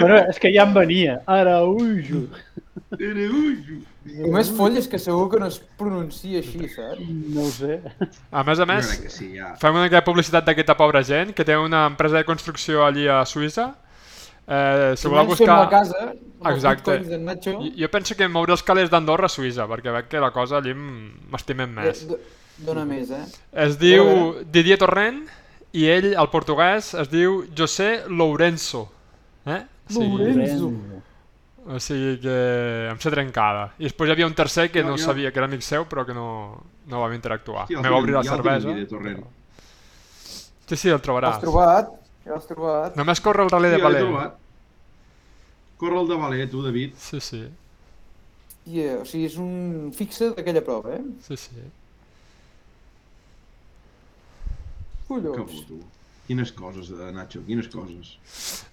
Bueno, 0.00 0.18
és 0.28 0.38
que 0.40 0.50
ja 0.52 0.66
em 0.66 0.74
venia. 0.74 1.20
Araujo. 1.26 2.26
Era 2.98 3.28
ujo. 3.30 3.78
I 4.04 4.28
més 4.30 4.50
folles 4.52 4.84
que 4.90 4.98
segur 5.00 5.30
que 5.32 5.38
no 5.40 5.46
es 5.48 5.56
pronuncia 5.80 6.42
així, 6.42 6.68
saps? 6.68 7.00
No 7.32 7.46
ho 7.46 7.52
sé. 7.54 7.78
A 8.30 8.42
més 8.44 8.60
a 8.60 8.66
més, 8.68 8.90
que 9.00 9.08
sí, 9.08 9.30
ja. 9.38 9.54
fem 9.62 9.72
una 9.72 9.86
mica 9.86 9.96
de 10.02 10.04
publicitat 10.04 10.44
d'aquesta 10.44 10.76
pobra 10.76 11.00
gent 11.02 11.32
que 11.32 11.46
té 11.48 11.56
una 11.56 11.86
empresa 11.88 12.20
de 12.20 12.28
construcció 12.28 12.84
allí 12.84 13.08
a 13.08 13.22
Suïssa. 13.24 13.70
Eh, 14.44 14.92
si 15.00 15.08
voleu 15.08 15.24
buscar... 15.32 15.62
la 15.64 15.70
casa, 15.72 16.12
Exacte. 16.52 16.98
Jo, 17.40 17.56
jo 17.80 17.88
penso 17.88 18.12
que 18.14 18.28
moure 18.28 18.52
els 18.52 18.62
calés 18.62 18.90
d'Andorra 18.92 19.30
a 19.30 19.32
Suïssa, 19.32 19.64
perquè 19.70 19.94
veig 19.94 20.10
que 20.12 20.20
la 20.20 20.28
cosa 20.34 20.58
allí 20.60 20.74
m'estimem 20.76 21.72
més. 21.80 22.04
do- 22.10 22.20
dona 22.58 22.84
més, 22.84 23.10
eh? 23.10 23.24
Es 23.52 23.78
diu 23.78 24.04
Didier 24.52 24.78
Torrent 24.78 25.24
i 25.74 25.86
ell, 25.90 26.12
el 26.14 26.28
portuguès, 26.30 26.92
es 26.94 27.08
diu 27.10 27.44
José 27.56 28.04
Lourenço. 28.08 28.84
Eh? 29.46 29.62
O 29.90 29.92
sigui, 29.92 30.18
Lourenço. 30.18 30.70
o 31.66 31.80
sigui 31.80 32.18
que 32.22 32.36
em 32.92 33.00
sé 33.00 33.10
trencada. 33.10 33.72
I 33.78 33.88
després 33.88 34.08
hi 34.08 34.12
havia 34.12 34.26
un 34.28 34.34
tercer 34.34 34.70
que 34.70 34.84
no 34.84 34.96
jo- 34.96 35.04
sabia 35.04 35.32
que 35.32 35.38
era 35.38 35.46
amic 35.46 35.62
seu, 35.62 35.84
però 35.88 36.04
que 36.06 36.14
no, 36.14 36.62
no 36.86 37.00
vam 37.00 37.12
interactuar. 37.14 37.66
El 37.70 37.80
Me 37.82 37.90
va 37.90 37.98
obrir 37.98 38.14
la 38.14 38.22
ja 38.22 38.36
cervesa. 38.36 38.68
Sí, 40.66 40.76
sí, 40.76 40.88
el 40.88 40.94
L'has 40.94 41.02
trobaràs. 41.04 41.40
trobat? 41.42 41.90
Ja 42.24 42.32
l'has 42.32 42.46
trobat? 42.48 42.94
Només 42.96 43.20
corre 43.20 43.42
el 43.44 43.50
Rally 43.50 43.68
Sí, 43.68 43.76
de 43.76 43.82
Valer. 43.82 44.00
trobat. 44.06 44.38
Corre 45.76 46.00
el 46.00 46.08
de 46.08 46.14
Valer, 46.16 46.50
tu, 46.50 46.62
David. 46.64 46.94
Sí, 46.96 47.20
sí, 47.20 47.44
Yeah, 48.64 49.02
o 49.02 49.04
sigui, 49.04 49.26
és 49.26 49.34
un 49.36 49.90
fixe 49.92 50.30
d'aquella 50.32 50.62
prova, 50.64 50.94
eh? 50.96 51.02
sí, 51.20 51.36
sí. 51.36 51.50
Que 55.04 55.20
Collons. 55.20 55.60
tu. 55.68 55.80
Quines 56.26 56.52
coses, 56.56 56.88
eh, 56.88 57.10
Nacho, 57.12 57.42
quines 57.44 57.68
coses. 57.68 58.14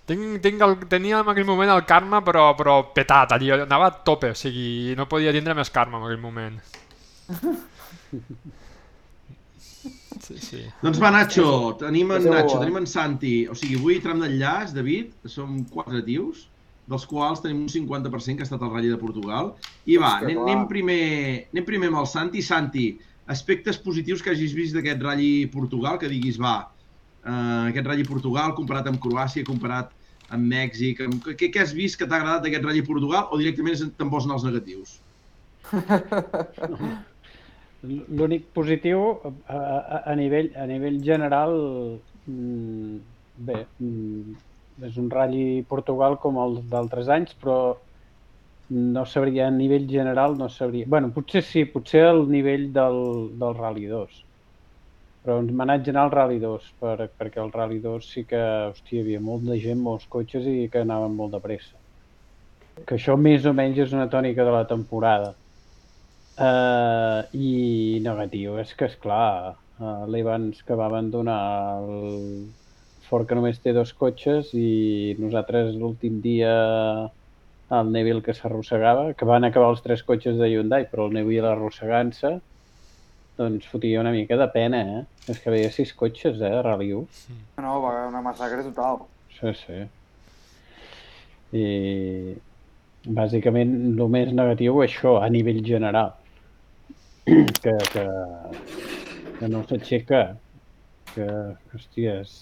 Tinc, 0.07 0.39
tinc 0.43 0.61
el, 0.63 0.77
tenia 0.87 1.19
en 1.19 1.31
aquell 1.33 1.47
moment 1.49 1.73
el 1.73 1.83
karma, 1.83 2.21
però, 2.23 2.45
però 2.55 2.77
petat, 2.95 3.33
allí, 3.35 3.51
anava 3.51 3.89
a 3.89 3.97
tope, 4.07 4.31
o 4.31 4.37
sigui, 4.39 4.95
no 4.95 5.09
podia 5.11 5.33
tindre 5.35 5.57
més 5.57 5.69
karma 5.69 5.99
en 5.99 6.07
aquell 6.07 6.23
moment. 6.23 6.61
Sí, 10.21 10.37
sí. 10.37 10.59
Doncs 10.83 10.99
va, 11.01 11.09
Nacho, 11.13 11.45
tenim 11.79 12.11
en 12.13 12.27
Nacho, 12.29 12.59
tenim 12.61 12.77
en 12.77 12.87
Santi. 12.87 13.47
O 13.49 13.55
sigui, 13.57 13.79
avui 13.79 13.99
tram 14.03 14.21
d'enllaç, 14.21 14.73
David, 14.75 15.15
som 15.31 15.63
quatre 15.71 16.03
tios, 16.05 16.43
dels 16.91 17.05
quals 17.09 17.41
tenim 17.43 17.63
un 17.63 17.71
50% 17.71 18.37
que 18.37 18.45
ha 18.45 18.49
estat 18.49 18.61
al 18.61 18.73
Rally 18.73 18.91
de 18.91 18.99
Portugal. 19.01 19.53
I 19.89 19.97
va, 20.01 20.17
anem, 20.19 20.43
anem, 20.43 20.65
primer, 20.69 21.01
anem 21.55 21.67
primer 21.67 21.89
amb 21.91 22.03
el 22.03 22.09
Santi. 22.11 22.43
Santi, 22.45 22.85
aspectes 23.31 23.79
positius 23.79 24.21
que 24.23 24.33
hagis 24.33 24.53
vist 24.57 24.75
d'aquest 24.75 25.01
Rally 25.03 25.47
Portugal, 25.53 25.97
que 26.01 26.09
diguis, 26.11 26.39
va, 26.41 26.55
eh, 27.23 27.71
aquest 27.71 27.87
Rally 27.87 28.05
Portugal 28.07 28.55
comparat 28.57 28.89
amb 28.91 29.01
Croàcia, 29.03 29.47
comparat 29.47 29.93
amb 30.31 30.47
Mèxic, 30.51 31.01
amb... 31.05 31.29
Què, 31.39 31.51
què 31.53 31.63
has 31.63 31.73
vist 31.77 31.99
que 31.99 32.07
t'ha 32.07 32.19
agradat 32.19 32.45
d'aquest 32.45 32.67
Rally 32.67 32.83
Portugal 32.87 33.31
o 33.31 33.39
directament 33.39 33.95
te'n 33.97 34.11
vols 34.11 34.27
anar 34.27 34.39
als 34.39 34.47
negatius? 34.47 34.99
L'únic 38.17 38.45
positiu 38.55 38.99
a, 39.25 39.31
a, 39.57 39.57
a, 40.11 40.15
nivell, 40.17 40.51
a 40.55 40.67
nivell 40.69 40.99
general, 41.03 41.55
mm, 42.29 42.97
bé, 43.47 43.63
mm, 43.81 44.35
és 44.87 44.99
un 45.01 45.09
ratll 45.13 45.63
Portugal 45.69 46.17
com 46.21 46.37
els 46.41 46.61
d'altres 46.71 47.09
anys, 47.11 47.33
però 47.41 47.57
no 48.71 49.05
sabria, 49.05 49.47
a 49.47 49.51
nivell 49.51 49.87
general 49.89 50.37
no 50.37 50.47
sabria... 50.49 50.85
bueno, 50.87 51.11
potser 51.11 51.43
sí, 51.43 51.65
potser 51.65 52.05
al 52.07 52.21
nivell 52.31 52.69
del, 52.71 53.01
del 53.39 53.57
Rally 53.57 53.87
2. 53.89 54.21
Però 55.25 55.35
m'ha 55.43 55.65
anat 55.67 55.83
general 55.85 56.07
al 56.07 56.13
Rally 56.15 56.39
2, 56.39 56.69
per, 56.79 57.09
perquè 57.19 57.41
el 57.43 57.51
Rally 57.51 57.81
2 57.83 58.07
sí 58.13 58.23
que, 58.29 58.39
hòstia, 58.71 59.01
hi 59.01 59.03
havia 59.03 59.19
molt 59.19 59.43
de 59.49 59.59
gent, 59.59 59.83
molts 59.83 60.07
cotxes 60.09 60.47
i 60.47 60.69
que 60.71 60.85
anaven 60.85 61.19
molt 61.19 61.35
de 61.35 61.43
pressa. 61.43 61.75
Que 62.87 62.95
això 62.95 63.17
més 63.19 63.45
o 63.45 63.53
menys 63.53 63.83
és 63.83 63.93
una 63.93 64.07
tònica 64.09 64.47
de 64.47 64.55
la 64.55 64.63
temporada. 64.71 65.35
Uh, 66.39 67.27
I 67.35 67.99
negatiu, 68.01 68.55
és 68.63 68.71
que 68.73 68.87
és 68.87 68.95
clar, 69.03 69.57
uh, 69.83 70.03
l'Evans 70.07 70.63
que 70.63 70.79
va 70.79 70.87
abandonar 70.87 71.41
el 71.83 72.47
Ford 73.11 73.27
que 73.27 73.35
només 73.35 73.59
té 73.59 73.75
dos 73.75 73.91
cotxes 73.99 74.55
i 74.55 75.17
nosaltres 75.19 75.75
l'últim 75.75 76.21
dia 76.23 76.55
el 77.71 77.91
Neville 77.91 78.23
que 78.25 78.35
s'arrossegava, 78.35 79.11
que 79.17 79.27
van 79.27 79.47
acabar 79.47 79.69
els 79.71 79.83
tres 79.85 80.03
cotxes 80.07 80.37
de 80.39 80.49
Hyundai, 80.51 80.87
però 80.91 81.07
el 81.07 81.15
Neville 81.15 81.47
arrossegant-se, 81.47 82.33
doncs 83.39 83.67
fotia 83.71 84.01
una 84.03 84.11
mica 84.11 84.37
de 84.37 84.47
pena, 84.51 84.81
eh? 84.97 85.31
És 85.31 85.39
que 85.39 85.53
veia 85.53 85.71
sis 85.71 85.93
cotxes, 85.97 86.35
eh, 86.35 86.51
de 86.51 86.61
Rally 86.61 86.91
1. 86.97 87.07
No, 87.63 87.79
va, 87.85 87.95
una 88.09 88.21
massacre 88.25 88.65
total. 88.67 89.05
Sí, 89.37 89.53
sí. 89.63 89.79
I 91.57 91.65
bàsicament 93.17 93.73
el 93.95 94.07
més 94.13 94.33
negatiu 94.35 94.83
això, 94.83 95.17
a 95.23 95.29
nivell 95.31 95.63
general. 95.65 96.13
que, 97.25 97.75
que, 97.93 98.05
que 99.39 99.49
no 99.49 99.63
s'aixeca, 99.69 100.23
que, 101.13 101.27
hòstia, 101.75 102.19
és... 102.25 102.35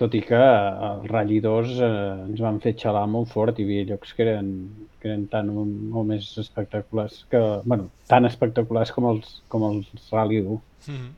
Tot 0.00 0.14
i 0.16 0.22
que 0.24 0.40
el 0.40 1.02
Rally 1.10 1.42
2 1.44 1.72
eh, 1.84 1.88
ens 2.26 2.40
van 2.40 2.60
fer 2.64 2.72
xalar 2.82 3.04
molt 3.14 3.28
fort, 3.34 3.58
hi 3.58 3.66
havia 3.66 3.88
llocs 3.90 4.14
que 4.16 4.24
eren, 4.24 4.52
que 5.00 5.10
eren 5.10 5.26
tan 5.32 5.50
o 5.52 5.64
molt 5.66 6.08
més 6.08 6.30
espectaculars, 6.40 7.18
que, 7.32 7.40
bueno, 7.66 7.90
tan 8.08 8.28
espectaculars 8.28 8.94
com 8.96 9.10
els, 9.12 9.34
com 9.52 9.66
els 9.68 9.90
Rally 10.14 10.40
1. 10.40 10.60
Mm 10.86 10.94
-hmm. 10.94 11.10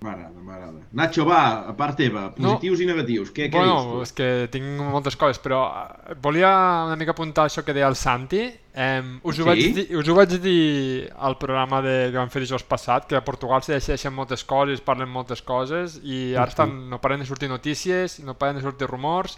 M'agrada, 0.00 0.40
m'agrada. 0.40 0.78
Nacho, 0.96 1.26
va, 1.28 1.40
a 1.68 1.74
part 1.76 1.98
teva, 2.00 2.30
positius 2.32 2.80
i 2.80 2.86
negatius. 2.88 3.28
Què, 3.36 3.50
què 3.52 3.58
Bueno, 3.58 3.74
dius 3.98 4.08
és 4.08 4.14
que 4.16 4.28
tinc 4.48 4.64
moltes 4.80 5.16
coses, 5.20 5.36
però 5.44 5.58
eh, 5.68 6.14
volia 6.24 6.48
una 6.86 6.96
mica 6.96 7.12
apuntar 7.12 7.44
això 7.50 7.60
que 7.66 7.74
deia 7.76 7.86
el 7.90 7.98
Santi. 8.00 8.40
Eh, 8.72 9.02
us, 9.22 9.36
ho 9.36 9.42
Sí? 9.42 9.48
vaig 9.50 9.60
dir, 9.76 9.84
us 10.00 10.08
ho 10.08 10.14
vaig 10.16 10.32
dir 10.40 11.10
al 11.20 11.36
programa 11.36 11.82
de, 11.84 12.08
que 12.10 12.16
vam 12.16 12.30
fer 12.32 12.40
dijous 12.40 12.64
passat, 12.64 13.04
que 13.10 13.18
a 13.18 13.20
Portugal 13.26 13.60
se 13.62 13.74
decideixen 13.76 14.14
moltes 14.16 14.42
coses, 14.48 14.80
parlen 14.80 15.12
moltes 15.12 15.42
coses, 15.44 15.98
i 16.02 16.32
ara 16.34 16.48
estan, 16.48 16.72
no 16.88 16.96
paren 16.98 17.20
de 17.20 17.26
sortir 17.28 17.50
notícies, 17.52 18.20
no 18.24 18.32
paren 18.40 18.56
de 18.56 18.62
sortir 18.64 18.88
rumors, 18.88 19.36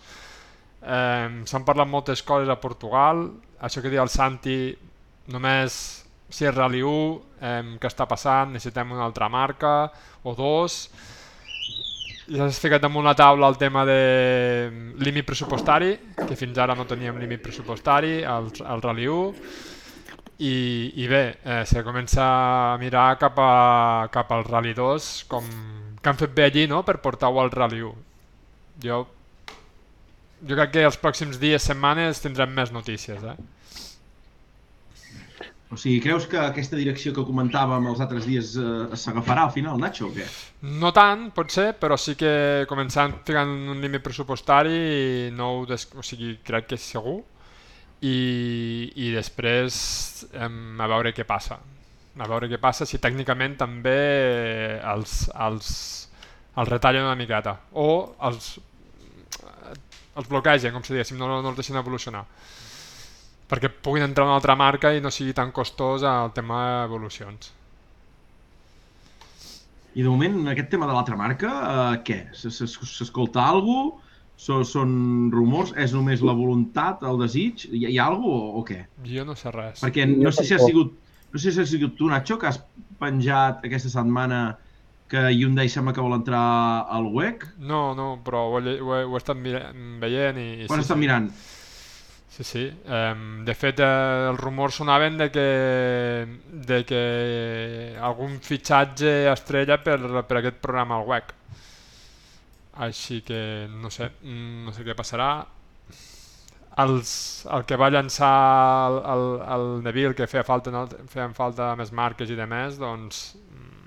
eh, 0.86 1.42
s'han 1.44 1.64
parlat 1.66 1.88
moltes 1.90 2.22
coses 2.22 2.48
a 2.48 2.60
Portugal, 2.60 3.32
això 3.60 3.82
que 3.82 3.90
deia 3.90 4.02
el 4.06 4.10
Santi, 4.14 4.76
només 5.26 6.01
si 6.32 6.46
és 6.48 6.54
Rally 6.54 6.82
1, 6.82 7.18
eh, 7.40 7.58
què 7.80 7.90
està 7.90 8.06
passant, 8.08 8.54
necessitem 8.54 8.94
una 8.94 9.04
altra 9.04 9.28
marca, 9.32 9.90
o 10.24 10.34
dos, 10.38 10.86
ja 12.32 12.46
s'ha 12.46 12.62
ficat 12.62 12.82
damunt 12.82 13.04
la 13.04 13.16
taula 13.18 13.50
el 13.50 13.58
tema 13.60 13.84
de 13.88 13.98
límit 15.02 15.26
pressupostari, 15.28 15.92
que 16.22 16.38
fins 16.38 16.58
ara 16.58 16.76
no 16.78 16.88
teníem 16.88 17.18
límit 17.20 17.42
pressupostari 17.44 18.22
al, 18.24 18.48
al 18.64 18.82
Rally 18.84 19.08
1, 19.10 19.46
i, 20.42 20.54
i 21.02 21.06
bé, 21.06 21.22
eh, 21.44 21.62
se 21.68 21.84
comença 21.86 22.24
a 22.24 22.78
mirar 22.80 23.18
cap, 23.20 23.36
a, 23.38 24.08
cap 24.10 24.32
al 24.32 24.46
Rally 24.48 24.72
2, 24.74 25.10
com 25.30 25.46
que 26.02 26.10
han 26.10 26.18
fet 26.18 26.32
bé 26.34 26.48
allí 26.48 26.66
no? 26.66 26.82
per 26.82 26.98
portar-ho 27.02 27.38
al 27.40 27.52
Rally 27.52 27.82
1. 27.86 27.92
Jo, 28.82 29.02
jo 30.42 30.56
crec 30.56 30.72
que 30.74 30.86
els 30.88 30.98
pròxims 30.98 31.38
dies, 31.38 31.62
setmanes, 31.62 32.22
tindrem 32.24 32.50
més 32.56 32.72
notícies. 32.74 33.22
Eh? 33.22 33.36
O 35.72 35.76
sigui, 35.80 36.02
creus 36.04 36.26
que 36.28 36.36
aquesta 36.36 36.76
direcció 36.76 37.14
que 37.16 37.22
comentàvem 37.24 37.86
els 37.88 38.00
altres 38.04 38.26
dies 38.28 38.50
eh, 38.60 38.96
s'agafarà 39.00 39.46
al 39.46 39.52
final, 39.54 39.78
Nacho, 39.80 40.10
o 40.10 40.12
què? 40.12 40.26
No 40.82 40.90
tant, 40.92 41.30
potser, 41.32 41.70
però 41.80 41.96
sí 41.96 42.12
que 42.20 42.32
començant 42.68 43.14
ficant 43.24 43.54
un 43.72 43.80
límit 43.80 44.04
pressupostari 44.04 45.30
no 45.32 45.48
ho 45.54 45.62
des... 45.70 45.86
o 45.96 46.04
sigui, 46.04 46.34
crec 46.44 46.68
que 46.68 46.76
és 46.76 46.88
segur. 46.92 47.22
I, 48.04 48.16
i 48.98 49.12
després 49.14 49.74
em, 50.34 50.54
a 50.76 50.88
veure 50.90 51.14
què 51.16 51.24
passa. 51.24 51.56
A 52.18 52.28
veure 52.28 52.50
què 52.50 52.58
passa 52.60 52.84
si 52.84 53.00
tècnicament 53.00 53.54
també 53.62 53.96
els, 54.92 55.22
els, 55.32 55.68
els 56.52 56.68
retallen 56.68 57.06
una 57.06 57.16
miqueta 57.16 57.54
o 57.72 57.86
els, 58.28 58.58
els 60.18 60.28
bloquegen, 60.28 60.74
com 60.74 60.84
si 60.84 60.92
diguéssim, 60.92 61.16
no, 61.16 61.30
no 61.40 61.54
els 61.54 61.62
deixen 61.62 61.80
evolucionar 61.80 62.26
perquè 63.52 63.68
puguin 63.84 64.06
entrar 64.06 64.24
una 64.24 64.38
altra 64.38 64.56
marca 64.56 64.94
i 64.96 65.02
no 65.04 65.10
sigui 65.12 65.34
tan 65.36 65.52
costós 65.52 66.06
el 66.08 66.32
tema 66.32 66.62
d'evolucions. 66.82 67.50
I 69.92 70.00
de 70.00 70.08
moment, 70.08 70.38
en 70.40 70.48
aquest 70.54 70.70
tema 70.72 70.88
de 70.88 70.94
l'altra 70.96 71.18
marca, 71.20 71.50
eh, 71.52 71.98
què? 72.06 72.22
S'escolta 72.32 73.44
alguna 73.44 73.90
cosa? 73.90 74.08
Són, 74.42 74.64
són 74.66 74.92
rumors? 75.30 75.70
És 75.78 75.92
només 75.94 76.22
la 76.24 76.32
voluntat, 76.34 77.04
el 77.06 77.20
desig? 77.20 77.66
Hi, 77.68 77.84
hi 77.92 77.98
ha 78.00 78.08
alguna 78.08 78.24
cosa 78.24 78.48
o, 78.48 78.62
o 78.62 78.62
què? 78.66 78.78
Jo 79.06 79.26
no 79.28 79.36
sé 79.38 79.52
res. 79.54 79.84
Perquè 79.84 80.06
Jo 80.08 80.16
no 80.24 80.32
sé 80.34 80.46
si 80.48 80.56
ha 80.56 80.58
sigut, 80.58 80.96
no 81.30 81.38
sé 81.38 81.52
si 81.52 81.60
ha 81.62 81.66
sigut 81.68 81.94
tu, 82.00 82.08
Nacho, 82.10 82.40
que 82.40 82.48
has 82.48 82.58
penjat 82.98 83.62
aquesta 83.68 83.92
setmana 83.92 84.40
que 85.12 85.22
Hyundai 85.36 85.68
sembla 85.70 85.92
que 85.94 86.02
vol 86.02 86.16
entrar 86.16 86.42
al 86.90 87.06
WEC. 87.12 87.44
No, 87.60 87.92
no, 87.94 88.08
però 88.24 88.46
ho, 88.48 88.58
he, 88.58 88.78
ho, 88.80 88.94
he, 88.96 89.04
ho 89.04 89.14
he 89.14 89.20
estat 89.20 89.38
mira, 89.38 89.66
veient 90.02 90.40
i... 90.40 90.48
i 90.64 90.70
Quan 90.72 90.80
sí, 90.80 90.88
estan 90.88 90.98
sí. 90.98 91.04
mirant? 91.04 91.28
Sí, 92.32 92.44
sí. 92.44 92.72
Um, 92.86 93.44
de 93.44 93.52
fet, 93.52 93.80
eh, 93.84 94.28
els 94.30 94.38
rumors 94.40 94.78
sonaven 94.80 95.18
de 95.20 95.26
que, 95.34 95.42
de 96.68 96.78
que 96.88 97.00
algun 98.00 98.38
fitxatge 98.40 99.10
estrella 99.34 99.76
per, 99.84 99.98
per 100.24 100.38
aquest 100.40 100.62
programa 100.64 100.96
al 100.96 101.04
WEC. 101.10 101.34
Així 102.86 103.20
que 103.20 103.68
no 103.68 103.92
sé, 103.92 104.08
mm, 104.22 104.64
no 104.64 104.72
sé 104.72 104.86
què 104.86 104.96
passarà. 104.96 105.28
Els, 106.82 107.12
el 107.52 107.66
que 107.68 107.76
va 107.76 107.90
llançar 107.92 108.32
el, 108.88 108.96
el, 109.12 109.26
el 109.58 109.66
Neville, 109.84 110.16
que 110.16 110.30
feia 110.32 110.46
falta, 110.48 110.72
no, 110.72 110.86
feien 111.12 111.36
falta 111.36 111.74
més 111.76 111.92
marques 111.92 112.32
i 112.32 112.38
de 112.38 112.48
més, 112.48 112.80
doncs 112.80 113.26
mm, 113.42 113.84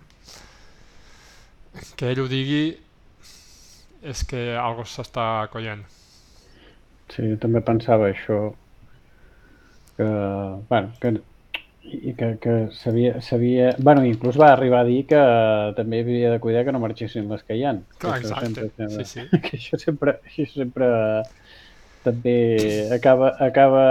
que 1.97 2.13
ell 2.13 2.21
ho 2.21 2.29
digui 2.29 2.65
és 4.05 4.21
que 4.29 4.51
algo 4.61 4.85
s'està 4.85 5.49
coient. 5.49 5.94
Sí, 7.13 7.23
jo 7.29 7.37
també 7.41 7.61
pensava 7.65 8.09
això, 8.09 8.39
que, 9.97 10.07
bueno, 10.69 10.91
que, 11.01 11.13
i 11.85 12.13
que, 12.17 12.31
que 12.41 12.55
s'havia, 12.73 13.19
s'havia... 13.21 13.69
Bueno, 13.77 14.03
inclús 14.07 14.39
va 14.41 14.51
arribar 14.53 14.81
a 14.81 14.87
dir 14.87 15.03
que 15.09 15.21
també 15.77 16.01
havia 16.01 16.31
de 16.33 16.39
cuidar 16.43 16.65
que 16.65 16.73
no 16.73 16.81
marxessin 16.81 17.29
les 17.29 17.43
que 17.45 17.57
hi 17.57 17.65
ha. 17.65 17.75
Clar, 18.01 18.19
que 18.19 18.27
exacte. 18.27 18.65
sempre 18.65 18.89
Sí, 18.97 19.05
sí. 19.11 19.25
que 19.45 19.57
això 19.59 19.79
sempre, 19.81 20.17
això 20.25 20.47
sempre 20.49 20.89
també 22.05 22.37
acaba, 22.93 23.33
acaba 23.41 23.85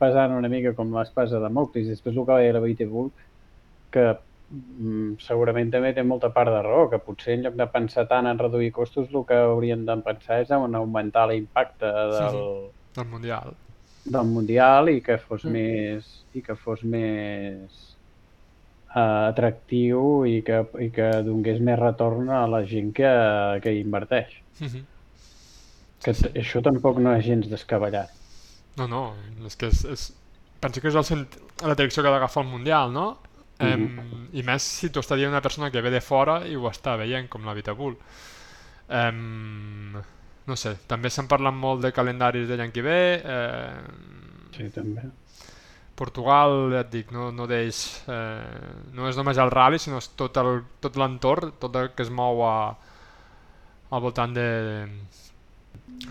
pesant 0.00 0.34
una 0.36 0.50
mica 0.52 0.74
com 0.76 0.94
l'espasa 0.96 1.40
de 1.42 1.50
Moctis. 1.52 1.90
Després 1.92 2.16
el 2.16 2.24
que 2.24 2.32
va 2.32 2.40
dir 2.42 2.54
la 2.56 2.64
Beatable, 2.64 3.10
que 3.94 4.06
mm, 4.08 4.25
segurament 5.26 5.70
també 5.72 5.92
té 5.96 6.02
molta 6.06 6.30
part 6.34 6.52
de 6.54 6.60
raó, 6.62 6.86
que 6.90 7.00
potser 7.02 7.34
en 7.34 7.42
lloc 7.46 7.56
de 7.58 7.66
pensar 7.72 8.06
tant 8.08 8.28
en 8.30 8.38
reduir 8.38 8.70
costos, 8.72 9.08
el 9.12 9.24
que 9.26 9.34
haurien 9.34 9.84
de 9.88 9.96
pensar 10.06 10.40
és 10.44 10.50
en 10.54 10.74
augmentar 10.78 11.26
l'impacte 11.28 11.86
del, 11.86 12.38
Del 12.96 13.06
Mundial. 13.10 13.54
del 14.04 14.24
Mundial 14.30 14.88
i 14.92 15.00
que 15.02 15.18
fos 15.18 15.44
Mm. 15.44 15.50
més 15.52 16.24
i 16.34 16.42
que 16.42 16.54
fos 16.54 16.84
més 16.84 17.96
uh, 18.94 19.28
atractiu 19.32 20.24
i 20.26 20.42
que, 20.46 20.60
i 20.80 20.90
que 20.94 21.10
donés 21.26 21.60
més 21.60 21.78
retorn 21.78 22.30
a 22.30 22.46
la 22.46 22.62
gent 22.64 22.92
que, 22.94 23.10
que 23.62 23.72
hi 23.72 23.80
inverteix. 23.82 24.28
Mhm. 24.60 24.84
Que 26.04 26.14
Sí, 26.14 26.22
sí. 26.22 26.28
això 26.38 26.62
tampoc 26.62 26.98
no 27.02 27.16
és 27.16 27.24
gens 27.24 27.48
descabellat. 27.50 28.10
No, 28.76 28.86
no, 28.86 29.14
és 29.46 29.56
que 29.56 29.66
és, 29.72 29.84
és... 29.84 30.12
penso 30.60 30.80
que 30.80 30.88
és 30.88 30.94
el 30.94 31.04
cent... 31.04 31.26
la 31.64 31.74
direcció 31.74 32.02
que 32.02 32.08
ha 32.08 32.12
d'agafar 32.12 32.44
el 32.44 32.50
Mundial, 32.50 32.92
no? 32.92 33.16
Mhm. 33.60 33.68
Em, 33.68 34.28
I 34.36 34.42
més 34.44 34.62
si 34.62 34.90
t'ho 34.90 35.00
està 35.00 35.16
dient 35.16 35.30
una 35.32 35.40
persona 35.42 35.70
que 35.70 35.80
ve 35.80 35.90
de 35.90 36.00
fora 36.04 36.42
i 36.46 36.56
ho 36.56 36.68
està 36.70 36.96
veient, 37.00 37.28
com 37.28 37.44
la 37.46 37.54
Vitabull. 37.56 37.96
Em, 38.88 39.96
no 40.46 40.56
sé, 40.56 40.76
també 40.86 41.10
s'han 41.10 41.28
parlat 41.30 41.54
molt 41.54 41.82
de 41.82 41.92
calendaris 41.92 42.48
de 42.48 42.56
l'any 42.60 42.72
que 42.72 42.82
ve. 42.82 42.98
Eh, 43.24 43.80
Sí, 44.56 44.70
també. 44.72 45.02
Portugal, 45.96 46.70
ja 46.72 46.80
et 46.84 46.90
dic, 46.92 47.10
no, 47.12 47.30
no 47.32 47.46
deix... 47.48 47.80
Eh, 48.08 48.60
no 48.96 49.08
és 49.08 49.16
només 49.16 49.38
el 49.40 49.50
rally, 49.52 49.78
sinó 49.80 49.98
és 50.02 50.10
tot 50.16 50.36
el- 50.42 50.62
tot 50.84 50.96
l'entorn, 51.00 51.54
tot, 51.60 51.76
el 51.80 51.90
que 51.96 52.04
es 52.04 52.10
mou 52.12 52.42
a, 52.44 52.56
al 53.90 54.00
voltant 54.04 54.34
de, 54.36 54.46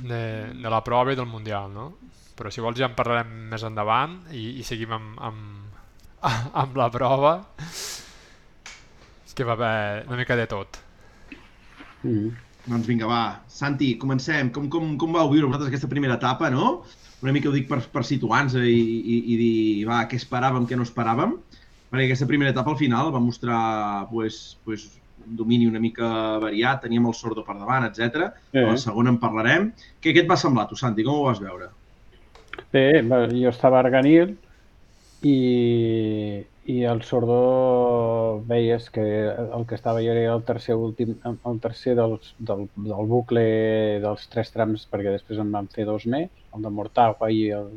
de, 0.01 0.53
de 0.53 0.69
la 0.69 0.83
prova 0.83 1.13
i 1.13 1.15
del 1.19 1.27
Mundial, 1.29 1.71
no? 1.73 1.85
Però 2.35 2.51
si 2.51 2.63
vols 2.63 2.77
ja 2.79 2.89
en 2.89 2.95
parlarem 2.97 3.29
més 3.51 3.63
endavant 3.63 4.17
i, 4.35 4.57
i 4.59 4.63
seguim 4.67 4.91
amb, 4.95 5.19
amb, 5.23 5.64
amb 6.61 6.77
la 6.79 6.89
prova. 6.93 7.35
És 9.25 9.35
que 9.35 9.45
va 9.47 9.55
haver 9.57 10.05
una 10.07 10.19
mica 10.19 10.37
de 10.39 10.47
tot. 10.49 10.79
Mm. 12.03 12.33
Doncs 12.65 12.89
vinga, 12.89 13.07
va. 13.09 13.23
Santi, 13.51 13.93
comencem. 14.01 14.49
Com, 14.53 14.69
com, 14.73 14.95
com 15.01 15.15
vau 15.15 15.29
viure 15.31 15.47
vosaltres 15.47 15.69
aquesta 15.71 15.91
primera 15.91 16.17
etapa, 16.17 16.49
no? 16.53 16.79
Una 17.23 17.33
mica 17.33 17.49
ho 17.49 17.53
dic 17.53 17.67
per, 17.69 17.79
per 17.93 18.03
situar-nos 18.05 18.57
i, 18.59 18.73
i, 18.73 19.19
i 19.33 19.37
dir, 19.39 19.55
va, 19.89 20.03
què 20.09 20.17
esperàvem, 20.19 20.65
què 20.69 20.77
no 20.77 20.85
esperàvem. 20.87 21.37
Perquè 21.91 22.07
aquesta 22.09 22.27
primera 22.29 22.51
etapa 22.53 22.73
al 22.73 22.79
final 22.79 23.11
va 23.13 23.21
mostrar 23.23 23.59
pues, 24.09 24.57
pues, 24.65 24.87
un 25.25 25.37
domini 25.37 25.69
una 25.69 25.81
mica 25.81 26.07
variat, 26.41 26.81
teníem 26.83 27.05
el 27.09 27.15
sordo 27.17 27.45
per 27.45 27.57
davant, 27.59 27.85
etc. 27.87 28.31
Sí. 28.51 28.61
A 28.63 28.71
la 28.71 28.81
segona 28.81 29.13
en 29.13 29.21
parlarem. 29.21 29.69
Què, 30.01 30.11
què 30.11 30.25
et 30.25 30.29
va 30.29 30.37
semblar, 30.41 30.67
tu, 30.69 30.77
Santi? 30.79 31.05
Com 31.05 31.21
ho 31.21 31.29
vas 31.29 31.41
veure? 31.41 31.69
Bé, 32.73 32.87
va, 33.05 33.25
jo 33.29 33.51
estava 33.51 33.79
a 33.79 33.85
Arganil 33.85 34.35
i, 35.25 35.35
i 36.75 36.75
el 36.91 37.01
Sordo 37.07 37.37
veies 38.49 38.89
que 38.93 39.01
el 39.57 39.65
que 39.69 39.75
estava 39.79 40.03
jo 40.05 40.13
era 40.13 40.33
el 40.35 40.43
tercer 40.49 40.75
últim, 40.75 41.15
el 41.31 41.59
tercer 41.63 41.95
dels, 41.99 42.33
del, 42.37 42.67
del 42.89 43.09
bucle 43.11 43.45
dels 44.05 44.27
tres 44.33 44.51
trams, 44.53 44.85
perquè 44.91 45.13
després 45.15 45.41
en 45.41 45.51
van 45.55 45.69
fer 45.75 45.85
dos 45.89 46.05
més, 46.15 46.29
el 46.53 46.65
de 46.67 46.73
Mortagua 46.79 47.31
i 47.33 47.47
el 47.57 47.69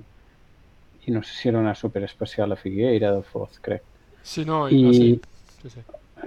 i 1.06 1.10
no 1.14 1.22
sé 1.22 1.34
si 1.34 1.48
era 1.48 1.58
una 1.58 1.74
superespecial 1.74 2.52
a 2.52 2.56
Figueira 2.56 3.12
de 3.14 3.22
Foz, 3.22 3.58
crec. 3.64 3.84
Sí, 4.22 4.44
no, 4.44 4.68
i, 4.68 4.76
I- 4.76 4.82
no, 4.82 4.92
sí. 4.92 5.20
sí, 5.62 5.70
sí. 5.70 5.84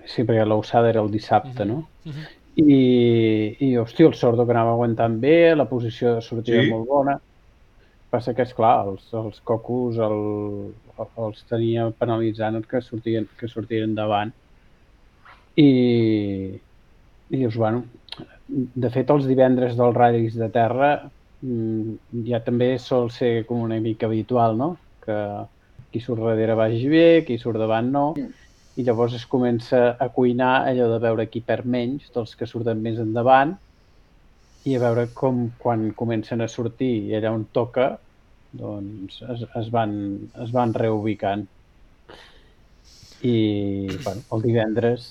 Sí, 0.07 0.23
perquè 0.23 0.45
l'Ossada 0.47 0.89
era 0.89 1.01
el 1.03 1.11
dissabte, 1.11 1.65
Mhm. 1.65 1.67
no? 1.67 1.89
Mhm. 2.05 2.23
I, 2.55 3.57
i 3.67 3.77
hòstia, 3.79 4.07
el 4.07 4.15
Sordo 4.15 4.45
que 4.45 4.51
anava 4.55 4.71
aguantant 4.73 5.19
bé, 5.21 5.55
la 5.55 5.67
posició 5.69 6.15
de 6.15 6.21
sortida 6.21 6.61
Sí. 6.63 6.69
molt 6.71 6.87
bona. 6.87 7.21
Passa 8.09 8.33
que, 8.35 8.43
és 8.43 8.53
clar, 8.53 8.73
els, 8.87 9.05
els 9.13 9.39
cocos 9.41 9.97
el, 9.97 10.17
els 10.99 11.45
tenia 11.49 11.87
penalitzant 11.99 12.61
que 12.67 12.81
sortien, 12.81 13.27
que 13.39 13.49
sortien 13.51 13.89
endavant. 13.89 14.33
I, 15.59 15.69
i 17.29 17.37
dius, 17.37 17.55
bueno, 17.55 17.85
de 18.47 18.91
fet, 18.91 19.09
els 19.11 19.27
divendres 19.27 19.75
dels 19.79 19.97
ratllis 19.97 20.37
de 20.39 20.47
terra 20.51 20.91
mm, 21.41 22.23
ja 22.27 22.39
també 22.43 22.73
sol 22.79 23.11
ser 23.11 23.45
com 23.47 23.63
una 23.67 23.79
mica 23.83 24.07
habitual, 24.07 24.57
no? 24.59 24.75
Que 25.03 25.17
qui 25.91 25.99
surt 25.99 26.23
darrere 26.23 26.55
vagi 26.55 26.87
bé, 26.87 27.23
qui 27.27 27.37
surt 27.37 27.59
davant 27.59 27.89
no, 27.91 28.05
i 28.79 28.85
llavors 28.87 29.13
es 29.17 29.25
comença 29.27 29.81
a 29.99 30.07
cuinar 30.15 30.63
allò 30.69 30.87
de 30.93 30.99
veure 31.03 31.27
qui 31.27 31.43
perd 31.43 31.67
menys 31.67 32.07
dels 32.15 32.31
que 32.39 32.47
surten 32.47 32.79
més 32.83 33.01
endavant 33.03 33.57
i 34.63 34.77
a 34.77 34.79
veure 34.79 35.09
com 35.17 35.49
quan 35.59 35.89
comencen 35.97 36.41
a 36.41 36.47
sortir 36.47 36.93
i 37.09 37.17
allà 37.17 37.33
on 37.35 37.43
toca 37.51 37.89
doncs 38.51 39.21
es, 39.31 39.45
es, 39.55 39.69
van, 39.71 39.93
es 40.43 40.51
van 40.51 40.73
reubicant 40.73 41.45
i 43.23 43.87
bueno, 44.03 44.21
el 44.33 44.41
divendres 44.41 45.07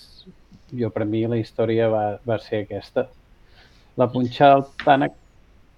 jo 0.77 0.91
per 0.95 1.07
mi 1.07 1.23
la 1.31 1.39
història 1.41 1.89
va, 1.91 2.05
va 2.27 2.39
ser 2.43 2.65
aquesta 2.65 3.07
la 3.97 4.09
punxada 4.13 4.59
del 4.59 4.67
Tànec 4.85 5.13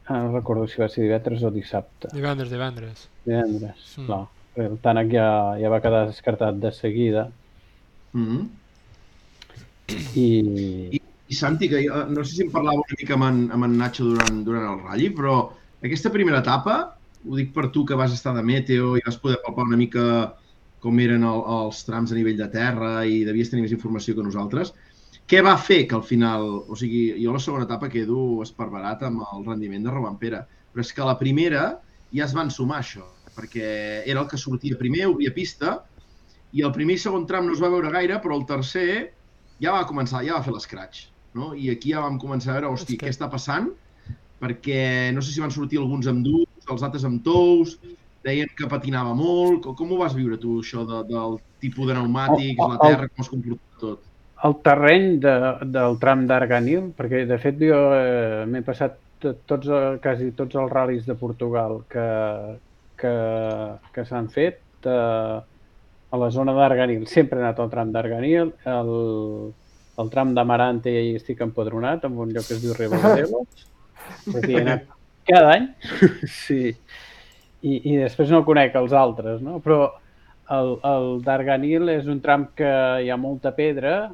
ah, 0.07 0.19
no 0.19 0.33
recordo 0.35 0.67
si 0.67 0.81
va 0.83 0.89
ser 0.89 1.05
divendres 1.07 1.43
o 1.45 1.51
dissabte 1.51 2.09
Divendres, 2.13 2.51
divendres. 2.51 3.09
divendres, 3.25 3.99
Mm. 3.99 4.07
clar 4.07 4.25
el 4.67 4.79
Tànec 4.85 5.13
ja, 5.15 5.29
ja 5.61 5.69
va 5.73 5.81
quedar 5.81 6.07
descartat 6.11 6.59
de 6.61 6.73
seguida 6.73 7.31
Mm 8.13 8.27
-hmm. 8.29 8.49
i, 10.15 11.01
I 11.29 11.35
Santi, 11.35 11.69
que 11.69 11.89
jo, 11.89 12.05
no 12.13 12.23
sé 12.25 12.35
si 12.37 12.43
em 12.43 12.51
parlava 12.53 12.77
una 12.77 12.97
mica 13.01 13.15
amb 13.15 13.25
en, 13.25 13.39
amb 13.53 13.65
en 13.65 13.77
Nacho 13.79 14.05
durant, 14.05 14.45
durant 14.45 14.67
el 14.69 14.83
ratll, 14.85 15.15
però 15.17 15.37
aquesta 15.83 16.11
primera 16.13 16.41
etapa, 16.45 16.99
ho 17.29 17.37
dic 17.39 17.53
per 17.55 17.69
tu 17.75 17.85
que 17.87 17.95
vas 17.99 18.13
estar 18.15 18.33
de 18.37 18.43
meteo 18.43 18.97
i 18.99 19.03
vas 19.07 19.19
poder 19.23 19.39
palpar 19.45 19.67
una 19.69 19.77
mica 19.81 20.05
com 20.83 20.99
eren 20.99 21.23
el, 21.23 21.43
els 21.57 21.85
trams 21.87 22.11
a 22.13 22.17
nivell 22.19 22.39
de 22.41 22.49
terra 22.51 23.05
i 23.07 23.23
devies 23.25 23.51
tenir 23.53 23.63
més 23.67 23.75
informació 23.77 24.17
que 24.17 24.25
nosaltres, 24.27 24.73
què 25.31 25.43
va 25.47 25.55
fer 25.57 25.85
que 25.87 25.95
al 25.95 26.03
final, 26.03 26.43
o 26.67 26.77
sigui, 26.79 27.05
jo 27.23 27.31
a 27.31 27.37
la 27.37 27.43
segona 27.45 27.69
etapa 27.69 27.89
quedo 27.93 28.43
esparverat 28.43 29.05
amb 29.07 29.23
el 29.29 29.45
rendiment 29.47 29.85
de 29.87 29.95
Robampera, 29.95 30.43
però 30.73 30.83
és 30.83 30.91
que 30.93 31.05
a 31.05 31.09
la 31.13 31.19
primera 31.21 31.63
ja 32.13 32.27
es 32.27 32.35
van 32.35 32.51
sumar 32.51 32.81
això, 32.83 33.07
perquè 33.37 34.03
era 34.05 34.21
el 34.25 34.29
que 34.29 34.41
sortia 34.41 34.77
primer, 34.81 35.07
obria 35.13 35.33
pista, 35.33 35.79
i 36.53 36.65
el 36.67 36.73
primer 36.75 36.99
i 36.99 37.01
segon 37.01 37.25
tram 37.31 37.47
no 37.47 37.55
es 37.55 37.63
va 37.63 37.71
veure 37.73 37.93
gaire, 37.95 38.19
però 38.21 38.37
el 38.37 38.45
tercer 38.49 38.89
ja 39.63 39.73
va 39.73 39.87
començar, 39.89 40.25
ja 40.27 40.35
va 40.37 40.43
fer 40.45 40.53
l'escratx. 40.53 41.07
No? 41.39 41.55
I 41.57 41.71
aquí 41.73 41.95
ja 41.95 42.03
vam 42.05 42.19
començar 42.21 42.53
a 42.53 42.59
veure, 42.59 42.75
hosti, 42.75 42.99
que- 42.99 43.07
què 43.07 43.13
està 43.15 43.31
passant? 43.33 43.71
Perquè 44.43 45.13
no 45.15 45.23
sé 45.23 45.33
si 45.33 45.41
van 45.41 45.55
sortir 45.55 45.79
alguns 45.81 46.09
amb 46.11 46.27
durs, 46.27 46.52
els 46.71 46.83
altres 46.87 47.05
amb 47.09 47.23
tous, 47.25 47.79
deien 48.23 48.49
que 48.57 48.69
patinava 48.71 49.15
molt. 49.19 49.61
Com, 49.65 49.75
com 49.75 49.93
ho 49.93 49.99
vas 50.05 50.15
viure 50.15 50.39
tu, 50.39 50.61
això 50.63 50.85
de, 50.87 51.03
del 51.11 51.39
tipus 51.61 51.89
de 51.89 51.95
pneumàtics, 51.99 52.59
El- 52.63 52.75
la 52.75 52.79
terra, 52.83 53.09
com 53.11 53.25
es 53.27 53.31
comporta 53.33 53.79
tot? 53.81 54.09
el 54.43 54.57
terreny 54.67 55.21
de, 55.23 55.33
del 55.71 55.97
tram 56.03 56.25
d'Arganil, 56.27 56.89
perquè 56.99 57.21
de 57.31 57.37
fet 57.39 57.61
jo 57.63 57.77
eh, 57.95 58.43
m'he 58.51 58.63
passat 58.67 58.97
to- 59.23 59.37
tots, 59.47 59.69
eh, 59.71 59.99
quasi 60.03 60.33
tots 60.35 60.57
els 60.59 60.73
ral·lis 60.73 61.05
de 61.07 61.15
Portugal 61.15 61.77
que, 61.93 62.07
que, 62.99 63.13
que 63.95 64.05
s'han 64.09 64.27
fet 64.35 64.59
eh, 64.91 65.37
a 66.11 66.19
la 66.19 66.31
zona 66.35 66.57
d'Arganil. 66.59 67.07
Sempre 67.07 67.39
he 67.39 67.45
anat 67.45 67.61
al 67.63 67.71
tram 67.71 67.93
d'Arganil, 67.95 68.51
el, 68.67 68.91
el 70.03 70.11
tram 70.11 70.35
d'Amarante 70.35 70.91
hi 70.91 71.15
estic 71.21 71.41
empadronat, 71.47 72.03
en 72.11 72.19
un 72.19 72.35
lloc 72.35 72.49
que 72.51 72.59
es 72.59 72.65
diu 72.67 72.75
Ribadeo. 72.75 73.45
Perquè 74.33 74.51
hi 74.51 74.59
he 74.59 74.65
anat 74.67 74.91
cada 75.29 75.57
any. 75.57 75.69
sí. 76.45 76.73
I, 77.63 77.77
I 77.79 77.99
després 78.01 78.33
no 78.33 78.43
conec 78.47 78.75
els 78.79 78.95
altres, 78.97 79.43
no? 79.45 79.61
Però 79.63 79.85
el, 80.51 80.75
el 80.83 81.09
d'Arganil 81.27 81.93
és 81.93 82.09
un 82.11 82.19
tram 82.25 82.49
que 82.59 82.73
hi 83.05 83.11
ha 83.13 83.21
molta 83.21 83.55
pedra 83.55 84.11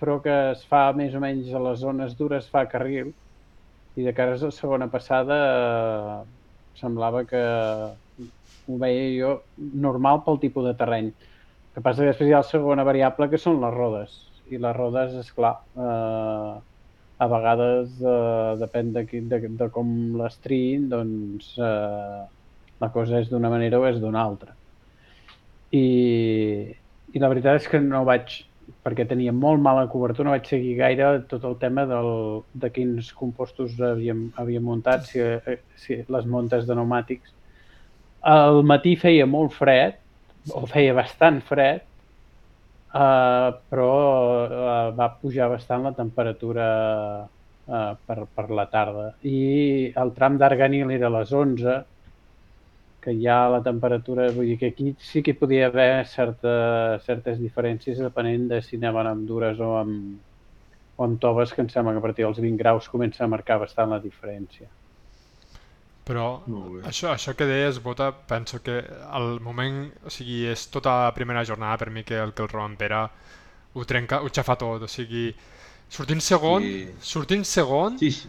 però 0.00 0.16
que 0.24 0.34
es 0.54 0.62
fa 0.68 0.88
més 0.96 1.14
o 1.14 1.20
menys 1.20 1.52
a 1.52 1.60
les 1.60 1.82
zones 1.84 2.16
dures 2.16 2.48
fa 2.48 2.64
carril 2.72 3.12
i 4.00 4.06
de 4.06 4.14
cara 4.16 4.36
a 4.36 4.40
la 4.40 4.52
segona 4.56 4.88
passada 4.88 5.36
eh, 5.48 6.14
semblava 6.80 7.26
que 7.28 7.42
ho 8.70 8.78
veia 8.80 9.04
jo 9.18 9.34
normal 9.58 10.22
pel 10.24 10.40
tipus 10.40 10.64
de 10.70 10.74
terreny. 10.78 11.10
El 11.10 11.74
que 11.74 11.84
passa 11.84 12.02
que 12.02 12.12
després 12.14 12.30
hi 12.30 12.34
ha 12.34 12.40
la 12.40 12.48
segona 12.48 12.86
variable 12.86 13.28
que 13.28 13.40
són 13.42 13.60
les 13.60 13.74
rodes 13.76 14.16
i 14.50 14.58
les 14.62 14.74
rodes, 14.76 15.12
és 15.20 15.28
clar, 15.36 15.52
eh, 15.76 16.54
a 17.20 17.26
vegades 17.28 17.98
eh, 18.00 18.52
depèn 18.60 18.92
de, 18.94 19.04
qui, 19.08 19.20
de, 19.28 19.40
de 19.60 19.66
com 19.74 19.88
les 20.16 20.36
triïn, 20.44 20.86
doncs 20.88 21.50
eh, 21.60 22.20
la 22.80 22.88
cosa 22.94 23.20
és 23.20 23.28
d'una 23.28 23.50
manera 23.52 23.80
o 23.80 23.84
és 23.88 23.98
d'una 24.00 24.22
altra. 24.22 24.54
I, 25.76 25.84
I 27.12 27.20
la 27.20 27.28
veritat 27.28 27.60
és 27.60 27.68
que 27.68 27.80
no 27.84 28.06
vaig, 28.08 28.38
perquè 28.86 29.04
tenia 29.10 29.34
molt 29.36 29.60
mala 29.60 29.84
cobertura, 29.92 30.30
no 30.30 30.34
vaig 30.36 30.48
seguir 30.48 30.78
gaire 30.78 31.10
tot 31.28 31.44
el 31.44 31.58
tema 31.60 31.84
del, 31.90 32.40
de 32.62 32.72
quins 32.72 33.12
compostos 33.18 33.76
havíem, 33.90 34.30
havíem 34.40 34.64
muntat, 34.64 35.04
si, 35.10 35.20
eh, 35.20 35.60
si 35.76 36.00
les 36.08 36.26
montes 36.26 36.64
de 36.64 36.72
pneumàtics. 36.72 37.36
Al 38.32 38.62
matí 38.64 38.96
feia 39.00 39.28
molt 39.28 39.52
fred, 39.56 40.00
o 40.56 40.64
feia 40.68 40.96
bastant 40.96 41.44
fred, 41.44 41.84
Uh, 42.90 43.54
però 43.70 43.90
uh, 44.50 44.88
va 44.98 45.06
pujar 45.20 45.46
bastant 45.52 45.84
la 45.86 45.92
temperatura 45.94 46.64
uh, 47.22 47.92
per, 48.06 48.16
per 48.34 48.46
la 48.50 48.66
tarda. 48.72 49.12
I 49.22 49.92
el 50.02 50.10
tram 50.16 50.38
d'Arganil 50.40 50.90
era 50.96 51.06
a 51.06 51.14
les 51.20 51.30
11, 51.30 51.76
que 53.00 53.14
ja 53.22 53.36
la 53.52 53.62
temperatura, 53.62 54.26
vull 54.34 54.50
dir 54.50 54.58
que 54.58 54.72
aquí 54.74 54.90
sí 55.10 55.22
que 55.22 55.36
hi 55.36 55.38
podia 55.42 55.70
haver 55.70 56.04
certa, 56.16 56.56
certes 57.06 57.38
diferències 57.38 58.02
depenent 58.02 58.50
de 58.50 58.60
si 58.66 58.80
anaven 58.80 59.12
amb 59.12 59.24
dures 59.28 59.62
o 59.62 59.70
amb, 59.84 60.18
o 60.98 61.06
amb 61.06 61.22
toves, 61.22 61.54
que 61.54 61.62
em 61.62 61.70
sembla 61.70 61.94
que 61.94 62.02
a 62.02 62.08
partir 62.08 62.26
dels 62.26 62.42
20 62.42 62.58
graus 62.60 62.90
comença 62.90 63.24
a 63.24 63.32
marcar 63.36 63.62
bastant 63.62 63.94
la 63.94 64.02
diferència. 64.02 64.68
Però 66.10 66.24
això, 66.88 67.12
això 67.14 67.36
que 67.38 67.46
deies, 67.46 67.76
Bota, 67.84 68.08
penso 68.26 68.58
que 68.64 68.80
al 69.14 69.36
moment, 69.44 69.84
o 70.02 70.10
sigui, 70.10 70.40
és 70.50 70.64
tota 70.72 70.96
la 71.04 71.12
primera 71.14 71.44
jornada 71.46 71.76
per 71.78 71.90
mi 71.94 72.02
que 72.02 72.16
el, 72.18 72.32
que 72.34 72.42
el 72.42 72.48
Roman 72.50 72.74
Pere 72.80 73.04
ho 73.78 73.84
trenca, 73.86 74.18
ho 74.24 74.28
xafa 74.34 74.56
tot, 74.58 74.82
o 74.82 74.88
sigui, 74.90 75.28
sortint 75.88 76.20
segon, 76.24 76.62
Sí. 76.66 76.88
sortint 77.00 77.44
segon, 77.46 77.98
Sí, 78.00 78.10
sí. 78.10 78.28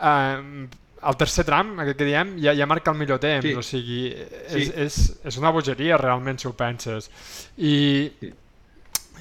eh, 0.00 0.68
el 1.02 1.16
tercer 1.20 1.44
tram, 1.44 1.74
aquest 1.80 1.98
que 1.98 2.04
diem, 2.08 2.32
ja, 2.40 2.54
ja 2.56 2.66
marca 2.66 2.90
el 2.90 2.98
millor 2.98 3.20
temps, 3.20 3.44
Sí. 3.44 3.52
o 3.54 3.62
sigui, 3.62 4.06
és, 4.08 4.64
Sí. 4.64 4.72
és, 4.74 4.98
és 5.24 5.36
una 5.36 5.50
bogeria 5.50 5.98
realment 6.00 6.38
si 6.40 6.48
ho 6.48 6.54
penses. 6.56 7.10
I, 7.58 8.10
Sí. 8.22 8.32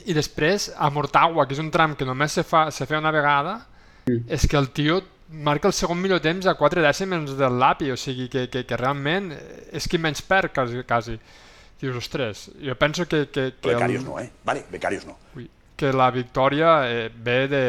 i 0.05 0.13
després, 0.13 0.71
a 0.77 0.89
Mortagua, 0.89 1.45
que 1.45 1.53
és 1.53 1.59
un 1.59 1.69
tram 1.71 1.93
que 1.95 2.05
només 2.05 2.31
se 2.31 2.43
fa, 2.43 2.69
se 2.71 2.85
fa 2.85 2.99
una 2.99 3.11
vegada, 3.11 3.67
és 4.29 4.47
que 4.47 4.55
el 4.55 4.69
tio 4.71 5.01
marca 5.29 5.67
el 5.67 5.73
segon 5.75 5.99
millor 6.01 6.21
temps 6.23 6.47
a 6.47 6.55
4 6.55 6.83
dècimes 6.83 7.35
del 7.37 7.59
l'API, 7.59 7.91
o 7.91 7.97
sigui 7.99 8.29
que, 8.31 8.47
que, 8.49 8.63
que 8.67 8.79
realment 8.79 9.33
és 9.75 9.87
qui 9.87 9.99
menys 9.99 10.23
perd 10.23 10.53
quasi. 10.55 10.83
quasi. 10.87 11.19
Dius, 11.77 11.95
ostres, 11.99 12.47
jo 12.57 12.73
penso 12.75 13.05
que, 13.05 13.27
que, 13.29 13.51
que, 13.61 13.69
Becarios 13.75 14.01
el, 14.01 14.09
no, 14.09 14.19
¿eh? 14.19 14.31
Vale, 14.43 14.63
becarios 14.71 15.05
no. 15.05 15.13
ui, 15.35 15.45
que 15.77 15.91
la 15.93 16.09
victòria 16.11 16.79
eh, 16.89 17.11
ve 17.13 17.47
de... 17.47 17.65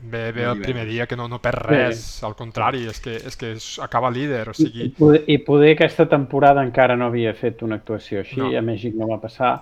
Ve, 0.00 0.30
ve 0.30 0.44
el 0.44 0.60
primer 0.62 0.86
dia 0.86 1.08
que 1.10 1.16
no, 1.16 1.26
no 1.26 1.40
perd 1.42 1.62
res, 1.66 2.02
al 2.22 2.36
contrari, 2.38 2.84
és 2.86 3.00
que, 3.02 3.16
és 3.18 3.34
que 3.34 3.48
és, 3.56 3.64
acaba 3.82 4.10
líder, 4.14 4.44
o 4.50 4.52
I, 4.54 4.58
sigui... 4.58 4.84
poder, 4.94 5.24
I 5.26 5.40
poder 5.42 5.72
aquesta 5.74 6.06
temporada 6.10 6.62
encara 6.62 6.94
no 6.94 7.08
havia 7.10 7.32
fet 7.34 7.64
una 7.66 7.80
actuació 7.80 8.22
així, 8.22 8.38
No. 8.38 8.52
a 8.54 8.62
Mèxic 8.62 8.94
no 8.94 9.08
va 9.10 9.18
passar, 9.22 9.56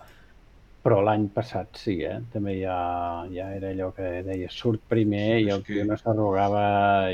però 0.86 0.98
l'any 1.06 1.24
passat 1.36 1.78
sí, 1.82 1.96
eh? 2.10 2.16
també 2.34 2.54
ja, 2.60 2.76
ja 3.36 3.46
era 3.56 3.70
allò 3.74 3.88
que 3.96 4.10
deia 4.28 4.50
surt 4.56 4.84
primer 4.94 5.24
i 5.42 5.48
És 5.48 5.54
el 5.56 5.64
que- 5.66 5.74
tio 5.78 5.86
no 5.88 5.96
s'arrogava 6.02 6.64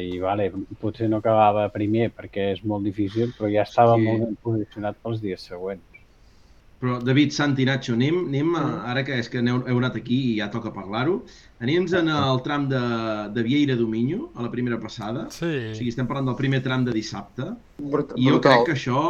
i 0.08 0.18
vale, 0.26 0.50
potser 0.84 1.08
no 1.12 1.22
acabava 1.22 1.68
primer 1.78 2.10
perquè 2.20 2.50
és 2.56 2.62
molt 2.74 2.84
difícil, 2.90 3.32
però 3.38 3.50
ja 3.56 3.64
estava 3.68 3.96
Sí. 3.98 4.04
molt 4.08 4.26
ben 4.26 4.36
posicionat 4.50 5.00
pels 5.02 5.24
dies 5.24 5.48
següents. 5.52 5.88
Però, 6.82 6.96
David, 7.06 7.30
Santi, 7.30 7.64
Nacho, 7.64 7.92
anem, 7.94 8.16
anem 8.26 8.54
a, 8.58 8.62
ara 8.90 9.04
que 9.06 9.14
és 9.22 9.28
que 9.30 9.38
aneu, 9.38 9.60
heu 9.70 9.78
anat 9.78 9.96
aquí 10.00 10.16
i 10.32 10.38
ja 10.40 10.48
toca 10.50 10.72
parlar-ho, 10.74 11.12
anem 11.62 11.84
en 11.94 12.08
el 12.10 12.40
tram 12.42 12.64
de, 12.68 12.80
de 13.34 13.42
Vieira 13.46 13.76
Dominyo, 13.78 14.30
a 14.34 14.42
la 14.42 14.50
primera 14.50 14.78
passada. 14.82 15.28
Sí, 15.30 15.46
O 15.70 15.74
sigui, 15.78 15.92
estem 15.92 16.08
parlant 16.10 16.26
del 16.32 16.38
primer 16.40 16.58
tram 16.64 16.82
de 16.84 16.92
dissabte. 16.96 17.52
Brut 17.78 18.12
I 18.16 18.26
jo 18.26 18.34
brutal. 18.36 18.40
crec 18.64 18.66
que 18.66 18.74
això... 18.78 19.02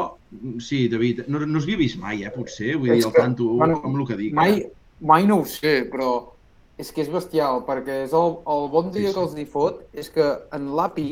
Sí, 0.64 0.86
David, 0.92 1.24
no, 1.28 1.40
no 1.46 1.60
s'havia 1.60 1.80
vist 1.80 1.98
mai, 2.00 2.22
eh, 2.24 2.30
potser, 2.32 2.74
vull 2.80 2.92
És 2.94 3.00
dir, 3.02 3.06
al 3.08 3.12
que, 3.16 3.20
tanto 3.24 3.48
bueno, 3.56 3.80
amb 3.84 3.98
el 4.00 4.06
que 4.08 4.16
dic. 4.20 4.34
Mai, 4.36 4.58
Eh? 4.60 4.70
mai 5.00 5.26
no 5.28 5.40
ho 5.42 5.44
sé, 5.48 5.82
però 5.92 6.10
és 6.80 6.90
que 6.92 7.02
és 7.04 7.10
bestial, 7.12 7.62
perquè 7.68 8.02
és 8.06 8.12
el, 8.16 8.36
el 8.48 8.68
bon 8.72 8.90
dia 8.92 9.08
Sí, 9.08 9.12
sí. 9.12 9.14
que 9.14 9.24
els 9.26 9.36
hi 9.36 9.44
fot 9.48 9.82
és 9.92 10.08
que 10.12 10.24
en 10.56 10.70
l'API, 10.76 11.10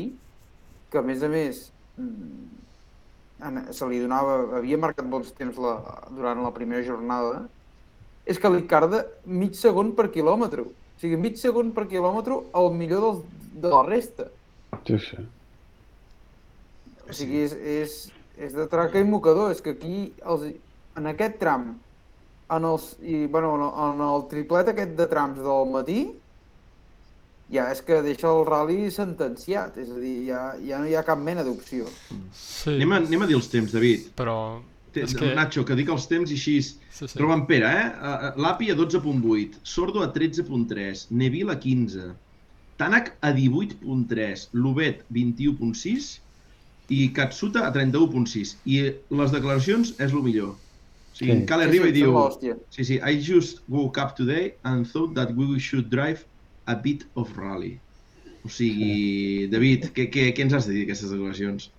que 0.91 0.97
a 0.99 1.05
més 1.05 1.21
a 1.23 1.29
més 1.29 1.71
mm, 2.01 3.71
se 3.73 3.87
li 3.89 3.99
donava, 4.01 4.57
havia 4.59 4.77
marcat 4.81 5.05
bons 5.09 5.31
temps 5.37 5.57
la, 5.61 5.75
durant 6.13 6.41
la 6.43 6.51
primera 6.53 6.83
jornada, 6.85 7.47
és 8.25 8.37
que 8.37 8.49
li 8.53 8.61
carda 8.69 9.05
mig 9.25 9.53
segon 9.57 9.93
per 9.97 10.09
quilòmetre. 10.13 10.65
O 11.01 11.03
sigui, 11.03 11.17
mig 11.17 11.37
segon 11.41 11.71
per 11.73 11.87
quilòmetre 11.89 12.35
el 12.59 12.67
millor 12.77 13.01
dels, 13.01 13.21
de 13.63 13.69
la 13.71 13.79
resta. 13.87 14.27
Sí, 14.85 14.99
sí. 15.01 15.23
O 17.09 17.15
sigui, 17.17 17.39
és, 17.47 17.55
és, 17.57 17.95
és 18.37 18.53
de 18.53 18.67
traca 18.69 19.01
i 19.01 19.07
mocador. 19.09 19.49
És 19.49 19.63
que 19.65 19.73
aquí, 19.73 20.11
els, 20.21 20.45
en 21.01 21.09
aquest 21.09 21.39
tram, 21.41 21.71
en, 22.53 22.67
els, 22.69 22.85
i, 23.01 23.25
bueno, 23.25 23.55
en, 23.57 23.63
el, 23.65 23.95
en 23.95 24.05
el 24.11 24.27
triplet 24.29 24.69
aquest 24.75 24.93
de 24.99 25.07
trams 25.09 25.41
del 25.41 25.73
matí, 25.73 26.03
ja 27.51 27.65
és 27.73 27.81
que 27.81 27.97
deixa 28.05 28.29
el 28.29 28.45
rally 28.45 28.91
sentenciat. 28.93 29.81
És 29.81 29.89
a 29.89 29.97
dir, 29.97 30.15
ja, 30.29 30.43
ja 30.61 30.83
no 30.83 30.85
hi 30.85 30.93
ha 30.99 31.01
cap 31.07 31.17
mena 31.17 31.41
d'opció. 31.47 31.89
sí, 32.29 32.75
Anem, 32.77 32.93
a, 32.93 33.01
anem 33.09 33.25
a 33.25 33.31
dir 33.33 33.41
els 33.41 33.49
temps, 33.49 33.73
David. 33.73 34.11
però... 34.21 34.37
És 34.93 35.13
que... 35.15 35.33
Nacho, 35.37 35.63
que 35.67 35.77
dic 35.79 35.91
els 35.93 36.07
temps 36.11 36.31
i 36.31 36.37
així... 36.39 36.57
Sí, 36.63 37.07
sí. 37.07 37.19
Roman 37.19 37.45
Pere, 37.49 37.69
eh? 37.71 38.31
L'API 38.41 38.71
a 38.73 38.75
12.8, 38.79 39.61
Sordo 39.63 40.03
a 40.03 40.09
13.3, 40.13 41.05
Neville 41.15 41.53
a 41.53 41.59
15, 41.59 42.09
Tanak 42.81 43.13
a 43.21 43.31
18.3, 43.37 44.49
Lubet 44.57 45.05
21.6 45.13 46.09
i 46.91 47.05
Katsuta 47.15 47.67
a 47.67 47.71
31.6. 47.75 48.55
I 48.65 48.81
les 49.21 49.33
declaracions 49.35 49.93
és 49.99 50.11
el 50.11 50.25
millor. 50.25 50.55
O 50.55 51.15
sigui, 51.15 51.37
Sí. 51.37 51.45
Cal 51.45 51.61
Sí, 51.61 51.67
arriba 51.67 51.85
sí, 51.85 51.91
i 51.91 51.95
diu... 51.95 52.15
Sí, 52.71 52.85
sí, 52.87 52.99
I 52.99 53.19
just 53.21 53.61
woke 53.67 54.01
up 54.01 54.15
today 54.17 54.53
and 54.63 54.87
thought 54.87 55.13
that 55.15 55.35
we 55.35 55.59
should 55.59 55.89
drive 55.89 56.25
a 56.65 56.75
bit 56.75 57.05
of 57.15 57.31
rally. 57.37 57.79
O 58.43 58.49
sigui, 58.49 59.47
David, 59.51 59.91
què, 59.95 60.07
què, 60.09 60.31
què 60.33 60.47
ens 60.47 60.55
has 60.57 60.67
de 60.67 60.73
dir 60.73 60.85
d'aquestes 60.85 61.13
declaracions? 61.13 61.69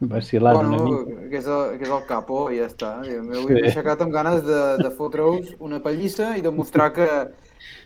Vacilant 0.00 0.58
una 0.58 0.76
Bueno, 0.76 1.04
mica. 1.06 1.28
que 1.30 1.38
és, 1.38 1.46
el, 1.46 1.78
que 1.78 1.84
és 1.84 1.90
el 1.90 2.04
capo 2.08 2.50
i 2.50 2.58
ja 2.58 2.66
està. 2.66 2.92
I 3.06 3.20
M'he 3.22 3.40
Sí. 3.46 3.60
aixecat 3.70 4.00
amb 4.02 4.12
ganes 4.12 4.42
de, 4.44 4.60
de 4.82 4.90
fotre-us 4.90 5.54
una 5.60 5.80
pallissa 5.80 6.36
i 6.36 6.42
demostrar 6.42 6.92
que, 6.92 7.06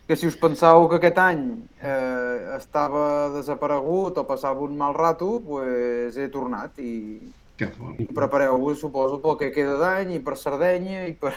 que 0.08 0.16
si 0.16 0.26
us 0.26 0.36
pensàveu 0.40 0.88
que 0.88 0.96
aquest 0.96 1.18
any 1.18 1.42
eh, 1.82 2.56
estava 2.56 3.28
desaparegut 3.36 4.18
o 4.18 4.24
passava 4.26 4.60
un 4.64 4.76
mal 4.76 4.94
rato, 4.94 5.40
pues 5.44 6.16
he 6.16 6.28
tornat 6.28 6.78
i, 6.78 7.20
Que 7.58 7.66
fort. 7.68 8.00
i 8.00 8.06
prepareu-vos, 8.06 8.78
suposo, 8.80 9.20
pel 9.20 9.36
que 9.36 9.52
queda 9.52 9.76
d'any 9.78 10.14
i 10.16 10.18
per 10.20 10.36
Sardenya 10.38 11.06
i 11.08 11.12
per... 11.12 11.34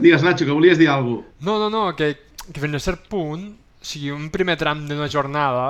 Digues, 0.00 0.22
Nacho, 0.22 0.44
que 0.44 0.52
volies 0.52 0.76
dir 0.78 0.88
alguna 0.88 1.22
cosa. 1.22 1.34
No, 1.40 1.58
no, 1.58 1.70
no, 1.70 1.96
que, 1.96 2.16
que 2.52 2.60
fins 2.60 2.74
a 2.74 2.80
cert 2.82 3.08
punt, 3.08 3.52
o 3.82 3.84
sigui, 3.84 4.12
un 4.14 4.28
primer 4.30 4.54
tram 4.54 4.84
d'una 4.86 5.08
jornada 5.10 5.64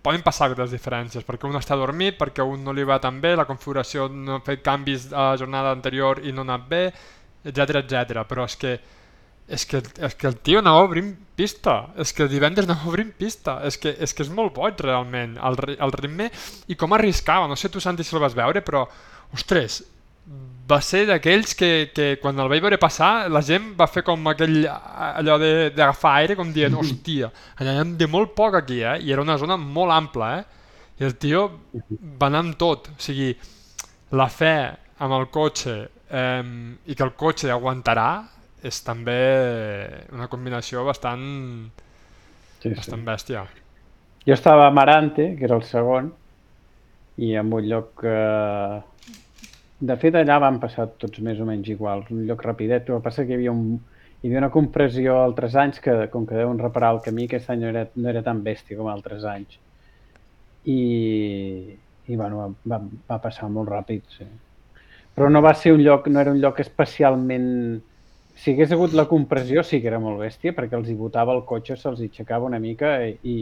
poden 0.00 0.22
passar 0.24 0.48
aquestes 0.48 0.72
diferències, 0.72 1.26
perquè 1.28 1.44
un 1.44 1.58
està 1.58 1.76
dormit, 1.76 2.16
perquè 2.16 2.40
un 2.40 2.62
no 2.64 2.72
li 2.72 2.86
va 2.88 2.96
tan 3.04 3.18
bé, 3.20 3.34
la 3.36 3.44
configuració 3.44 4.06
no 4.08 4.38
ha 4.38 4.44
fet 4.46 4.62
canvis 4.64 5.10
a 5.12 5.34
la 5.34 5.36
jornada 5.42 5.74
anterior 5.76 6.22
i 6.24 6.32
no 6.32 6.40
ha 6.40 6.48
anat 6.48 6.64
bé, 6.70 6.80
etc 7.44 7.82
etc. 7.82 8.24
però 8.28 8.48
és 8.48 8.56
que 8.56 8.78
és 9.50 9.66
que, 9.66 9.82
és 9.82 10.14
que 10.14 10.28
el 10.30 10.36
tio 10.46 10.60
anava 10.62 10.84
obrint 10.86 11.10
pista, 11.36 11.90
és 11.98 12.14
que 12.14 12.22
el 12.22 12.30
divendres 12.30 12.68
anava 12.68 12.88
obrint 12.88 13.10
pista, 13.18 13.58
és 13.66 13.76
que 13.82 13.92
és, 13.92 14.14
que 14.14 14.22
és 14.22 14.30
molt 14.32 14.54
boig 14.56 14.80
realment, 14.80 15.34
el, 15.36 15.58
el 15.74 15.94
ritme 15.96 16.30
i 16.70 16.76
com 16.78 16.94
arriscava, 16.94 17.48
no 17.50 17.58
sé 17.58 17.68
tu 17.68 17.82
Santi 17.82 18.06
si 18.06 18.14
el 18.14 18.22
vas 18.22 18.36
veure, 18.38 18.62
però 18.62 18.86
ostres, 19.34 19.82
va 20.70 20.78
ser 20.84 21.04
d'aquells 21.08 21.54
que, 21.58 21.90
que 21.94 22.06
quan 22.22 22.38
el 22.38 22.48
vaig 22.52 22.62
veure 22.62 22.78
passar 22.78 23.28
la 23.32 23.40
gent 23.42 23.70
va 23.78 23.86
fer 23.90 24.02
com 24.06 24.26
aquell 24.30 24.60
allò 24.68 25.38
de- 25.42 25.70
d'agafar 25.74 26.12
aire 26.20 26.36
com 26.38 26.52
dient 26.54 26.76
hòstia, 26.78 27.30
anàvem 27.60 27.96
de 27.98 28.06
molt 28.06 28.34
poc 28.38 28.54
aquí 28.60 28.82
eh? 28.84 28.98
i 29.02 29.12
era 29.12 29.22
una 29.24 29.36
zona 29.40 29.56
molt 29.56 29.92
ampla 29.96 30.30
eh? 30.38 30.44
i 31.00 31.04
el 31.08 31.16
tio 31.16 31.46
va 32.20 32.28
anar 32.28 32.44
amb 32.44 32.56
tot 32.60 32.90
o 32.92 32.98
sigui, 33.00 33.32
la 34.12 34.28
fe 34.28 34.54
amb 35.00 35.14
el 35.16 35.26
cotxe 35.32 35.76
eh, 36.10 36.42
i 36.86 36.94
que 36.94 37.06
el 37.06 37.14
cotxe 37.16 37.50
aguantarà 37.54 38.10
és 38.62 38.82
també 38.84 39.16
una 40.12 40.28
combinació 40.28 40.84
bastant, 40.84 41.24
Sí, 42.60 42.68
sí. 42.68 42.74
bastant 42.76 43.06
bèstia 43.06 43.46
Jo 44.26 44.34
estava 44.36 44.66
a 44.66 44.70
Marante, 44.76 45.30
que 45.38 45.46
era 45.48 45.56
el 45.56 45.62
segon, 45.64 46.10
i 47.16 47.30
en 47.40 47.52
un 47.56 47.64
lloc 47.70 47.94
que... 48.02 48.16
De 49.80 49.96
fet, 49.96 50.16
allà 50.18 50.36
van 50.42 50.58
passar 50.60 50.90
tots 51.00 51.22
més 51.24 51.38
o 51.40 51.46
menys 51.48 51.70
iguals, 51.72 52.10
un 52.12 52.26
lloc 52.28 52.42
rapidet, 52.44 52.84
però 52.84 52.98
passa 53.00 53.24
que 53.24 53.32
hi 53.32 53.38
havia 53.38 53.52
un, 53.54 53.78
hi 54.20 54.28
havia 54.28 54.42
una 54.42 54.50
compressió 54.52 55.16
altres 55.22 55.56
anys 55.56 55.80
que, 55.80 55.94
com 56.12 56.26
que 56.28 56.36
deuen 56.36 56.58
reparar 56.60 56.90
el 56.94 57.00
camí, 57.06 57.24
aquest 57.24 57.48
any 57.52 57.62
no 57.62 57.70
era, 57.70 57.86
no 57.96 58.10
era 58.12 58.20
tan 58.26 58.42
bèstia 58.44 58.76
com 58.76 58.90
altres 58.92 59.24
anys. 59.24 59.56
I, 60.68 60.80
i 62.12 62.18
bueno, 62.18 62.42
va, 62.42 62.48
va, 62.74 62.80
va 63.08 63.18
passar 63.24 63.48
molt 63.48 63.72
ràpid, 63.72 64.04
sí. 64.18 64.26
Però 65.16 65.30
no 65.32 65.40
va 65.40 65.54
ser 65.56 65.72
un 65.72 65.80
lloc, 65.86 66.10
no 66.12 66.20
era 66.20 66.34
un 66.36 66.42
lloc 66.42 66.60
especialment... 66.60 67.48
Si 68.40 68.52
hagués 68.52 68.70
hagut 68.72 68.92
la 68.96 69.06
compressió 69.08 69.64
sí 69.64 69.80
que 69.80 69.88
era 69.88 69.98
molt 70.00 70.20
bèstia, 70.20 70.52
perquè 70.56 70.76
els 70.76 70.88
hi 70.88 70.94
botava 70.96 71.32
el 71.36 71.42
cotxe, 71.48 71.78
se'ls 71.80 72.04
aixecava 72.04 72.48
una 72.48 72.60
mica 72.60 72.92
i 73.08 73.40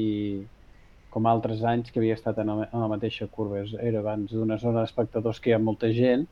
com 1.11 1.27
altres 1.27 1.63
anys 1.65 1.93
que 1.93 2.01
havia 2.01 2.17
estat 2.19 2.39
en 2.43 2.51
en 2.51 2.81
la 2.81 2.91
mateixa 2.91 3.27
curva. 3.27 3.63
Era 3.81 4.03
abans 4.03 4.33
d'una 4.33 4.59
zona 4.59 4.83
d'espectadors 4.83 5.41
que 5.41 5.51
hi 5.51 5.57
ha 5.57 5.63
molta 5.63 5.91
gent, 5.95 6.27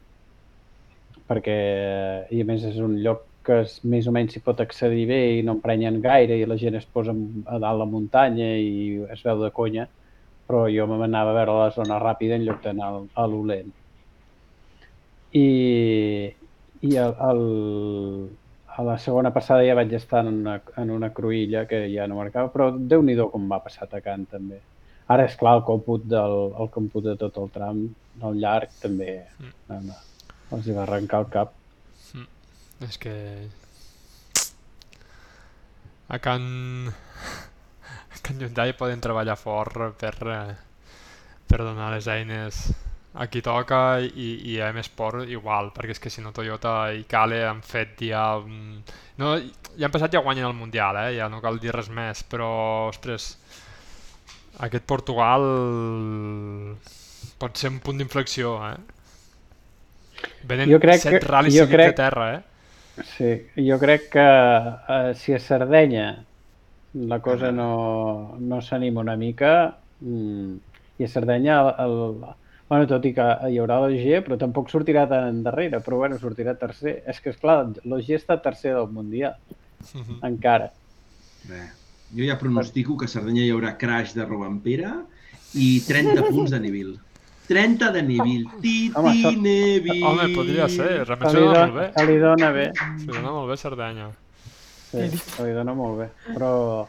perquè, 1.28 1.56
i 2.30 2.42
a 2.42 2.48
més 2.48 2.64
és 2.68 2.78
un 2.82 2.98
lloc 3.02 3.24
que 3.46 3.60
es, 3.62 3.76
més 3.86 4.06
o 4.10 4.12
menys 4.14 4.34
s'hi 4.34 4.42
pot 4.42 4.60
accedir 4.62 5.04
bé 5.10 5.20
i 5.38 5.42
no 5.46 5.54
emprenyen 5.56 6.00
gaire 6.02 6.38
i 6.38 6.46
la 6.50 6.58
gent 6.62 6.78
es 6.80 6.86
posa 6.96 7.14
a 7.46 7.58
dalt 7.62 7.78
la 7.82 7.86
muntanya 7.90 8.48
i 8.58 9.04
es 9.14 9.22
veu 9.26 9.42
de 9.42 9.50
conya, 9.58 9.86
però 10.46 10.66
jo 10.70 10.86
m'anava 10.90 11.32
a 11.32 11.36
veure 11.38 11.58
la 11.60 11.70
zona 11.74 12.00
ràpida 12.02 12.38
en 12.38 12.46
lloc 12.46 12.62
d'anar 12.64 12.90
a 13.14 13.26
lo 13.30 13.42
lent. 13.50 13.70
I, 15.36 15.46
i 16.88 16.96
el, 17.02 17.14
el, 17.30 17.42
a 18.76 18.82
la 18.84 18.98
segona 19.00 19.32
passada 19.32 19.64
ja 19.64 19.74
vaig 19.78 19.92
estar 19.96 20.20
en 20.24 20.42
una, 20.42 20.56
en 20.76 20.90
una 20.92 21.08
cruïlla 21.16 21.64
que 21.68 21.86
ja 21.92 22.06
no 22.06 22.18
marcava, 22.18 22.50
però 22.52 22.70
déu 22.76 23.02
nhi 23.02 23.16
com 23.32 23.46
va 23.48 23.62
passar 23.64 23.86
atacant 23.86 24.26
també. 24.30 24.60
Ara, 25.08 25.24
és 25.24 25.36
clar, 25.38 25.54
el 25.56 25.62
còmput, 25.64 26.04
del, 26.10 26.34
el 26.60 26.68
còmput 26.74 27.04
de 27.06 27.14
tot 27.16 27.38
el 27.38 27.48
tram, 27.54 27.84
del 28.20 28.40
llarg, 28.42 28.72
també 28.82 29.24
Mm. 29.38 29.90
els 30.52 30.66
hi 30.66 30.74
va 30.76 30.82
arrencar 30.82 31.20
el 31.24 31.30
cap. 31.30 31.52
És 32.84 32.98
que... 32.98 33.14
A 36.08 36.18
Can... 36.18 36.42
A 38.12 38.18
Can 38.22 38.40
Hyundai 38.40 38.74
poden 38.76 39.00
treballar 39.00 39.36
fort 39.40 39.96
per, 40.00 40.14
eh, 40.28 40.56
per 41.48 41.58
donar 41.62 41.92
les 41.94 42.06
eines 42.08 42.66
a 43.16 43.26
qui 43.32 43.40
toca 43.40 43.78
i, 44.04 44.26
i 44.52 44.58
a 44.60 44.68
més 44.76 44.90
Sport 44.90 45.24
igual, 45.32 45.70
perquè 45.72 45.94
és 45.96 46.00
que 46.02 46.10
si 46.12 46.20
no 46.20 46.34
Toyota 46.36 46.90
i 46.92 47.04
Kale 47.08 47.42
han 47.48 47.62
fet 47.64 48.02
ja... 48.04 48.24
No, 49.16 49.30
ja 49.76 49.86
han 49.88 49.94
passat 49.94 50.12
ja 50.12 50.20
guanyen 50.24 50.48
el 50.50 50.56
Mundial, 50.58 50.98
eh? 51.06 51.14
ja 51.16 51.28
no 51.32 51.40
cal 51.40 51.56
dir 51.62 51.72
res 51.72 51.88
més, 51.88 52.20
però, 52.28 52.50
ostres, 52.90 53.30
aquest 54.68 54.84
Portugal 54.88 55.46
pot 57.40 57.56
ser 57.60 57.70
un 57.72 57.80
punt 57.84 57.98
d'inflexió, 58.00 58.52
eh? 58.68 58.76
Venen 60.48 60.70
Jo 60.70 60.78
crec 60.80 61.00
set 61.02 61.18
que- 61.18 61.26
ral·lis 61.28 61.56
jo 61.56 61.64
seguits 61.64 61.74
crec- 61.76 61.92
de 61.92 61.98
terra, 62.02 62.28
eh? 62.36 62.42
Sí, 63.04 63.32
jo 63.66 63.76
crec 63.78 64.06
que 64.14 64.22
eh, 64.24 65.12
si 65.20 65.34
a 65.36 65.38
Sardenya 65.38 66.06
la 66.94 67.18
cosa 67.20 67.50
no, 67.52 68.36
no 68.40 68.60
s'anima 68.64 69.02
una 69.04 69.16
mica 69.20 69.50
mm, 70.00 70.54
i 70.98 71.04
a 71.04 71.08
Sardenya 71.12 71.58
el, 71.60 71.74
el, 71.84 72.24
bueno, 72.68 72.86
tot 72.90 73.04
i 73.06 73.12
que 73.14 73.26
hi 73.50 73.58
haurà 73.62 73.76
l'OG 73.84 74.24
però 74.26 74.36
tampoc 74.40 74.70
sortirà 74.72 75.06
tan 75.08 75.28
endarrere 75.28 75.78
però 75.80 75.98
bueno, 76.02 76.18
sortirà 76.18 76.56
tercer 76.58 77.02
és 77.06 77.20
que 77.20 77.30
esclar, 77.30 77.66
l'OG 77.84 78.08
està 78.18 78.40
tercer 78.42 78.74
del 78.74 78.88
Mundial 78.90 79.36
Mhm. 79.94 80.18
encara 80.26 80.70
Bé, 81.46 81.60
jo 82.16 82.24
ja 82.26 82.38
pronostico 82.38 82.96
que 82.96 83.04
a 83.04 83.08
Sardenya 83.08 83.44
hi 83.44 83.50
haurà 83.54 83.76
crash 83.78 84.14
de 84.14 84.24
Robampera 84.24 84.96
i 85.54 85.80
30 85.86 86.22
punts 86.30 86.50
de 86.50 86.58
Neville. 86.60 86.96
30 87.46 87.92
de 87.92 88.02
Neville. 88.02 88.48
Titi 88.60 88.90
Home, 88.96 89.10
això- 89.12 89.36
Neville. 89.40 90.02
Home, 90.04 90.28
podria 90.34 90.68
ser, 90.68 91.04
realment 91.06 91.30
se 91.30 91.38
li, 91.38 91.46
dona 91.46 91.66
molt 91.66 91.76
bé. 91.76 91.92
se 91.94 92.06
li 92.06 92.16
dona 92.18 92.50
bé 92.50 92.64
Se 92.98 93.06
dona 93.06 93.30
molt 93.30 93.48
bé 93.52 93.56
Cerdanya. 93.56 94.08
sí, 94.90 95.06
se 95.18 95.44
li 95.46 95.52
dona 95.52 95.74
molt 95.74 95.98
bé 96.00 96.08
però 96.34 96.88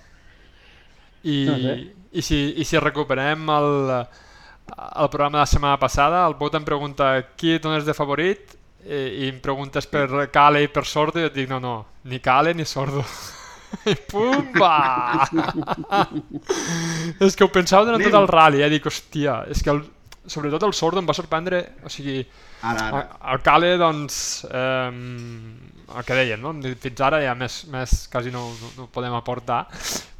I, 1.23 1.45
No 1.45 1.55
sé. 1.57 1.75
i, 2.13 2.21
si, 2.21 2.53
I 2.57 2.63
si 2.65 2.79
recuperem 2.79 3.47
el, 3.49 4.05
el 4.75 5.09
programa 5.09 5.37
de 5.37 5.41
la 5.43 5.49
setmana 5.49 5.79
passada, 5.79 6.25
el 6.27 6.35
Bot 6.35 6.55
em 6.57 6.65
pregunta 6.65 7.11
qui 7.37 7.55
et 7.55 7.63
dones 7.63 7.85
de 7.87 7.95
favorit 7.97 8.55
i, 8.85 9.25
i 9.25 9.29
em 9.31 9.39
preguntes 9.43 9.87
per 9.89 10.27
Cale 10.33 10.63
i 10.63 10.69
per 10.71 10.85
Sordo 10.87 11.21
i 11.21 11.27
et 11.27 11.35
dic 11.35 11.49
no, 11.51 11.59
no, 11.63 11.75
ni 12.05 12.19
Cale 12.23 12.53
ni 12.53 12.65
Sordo. 12.65 13.03
I 13.91 13.95
pumba! 14.07 15.27
és 17.25 17.35
que 17.35 17.43
ho 17.43 17.51
pensava 17.51 17.87
durant 17.87 17.99
tot 18.01 18.13
Anem. 18.13 18.21
el 18.21 18.29
rally, 18.31 18.63
eh? 18.63 18.69
Dic, 18.71 18.87
hòstia, 18.87 19.41
és 19.51 19.63
que 19.63 19.73
el, 19.73 19.81
sobretot 20.27 20.63
el 20.67 20.75
Sordo 20.75 21.01
em 21.03 21.07
va 21.09 21.15
sorprendre, 21.17 21.63
o 21.83 21.91
sigui, 21.91 22.21
Ara, 22.61 22.87
ara. 22.87 23.01
el 23.01 23.33
el 23.35 23.41
Cale, 23.45 23.73
doncs, 23.77 24.19
eh, 24.49 24.91
el 25.97 26.05
que 26.07 26.15
deien, 26.17 26.41
no? 26.41 26.55
Fins 26.81 27.03
ara 27.05 27.19
ja 27.23 27.35
més, 27.37 27.65
més 27.71 28.07
quasi 28.11 28.31
no, 28.33 28.47
no, 28.61 28.71
no 28.77 28.87
podem 28.93 29.13
aportar, 29.15 29.65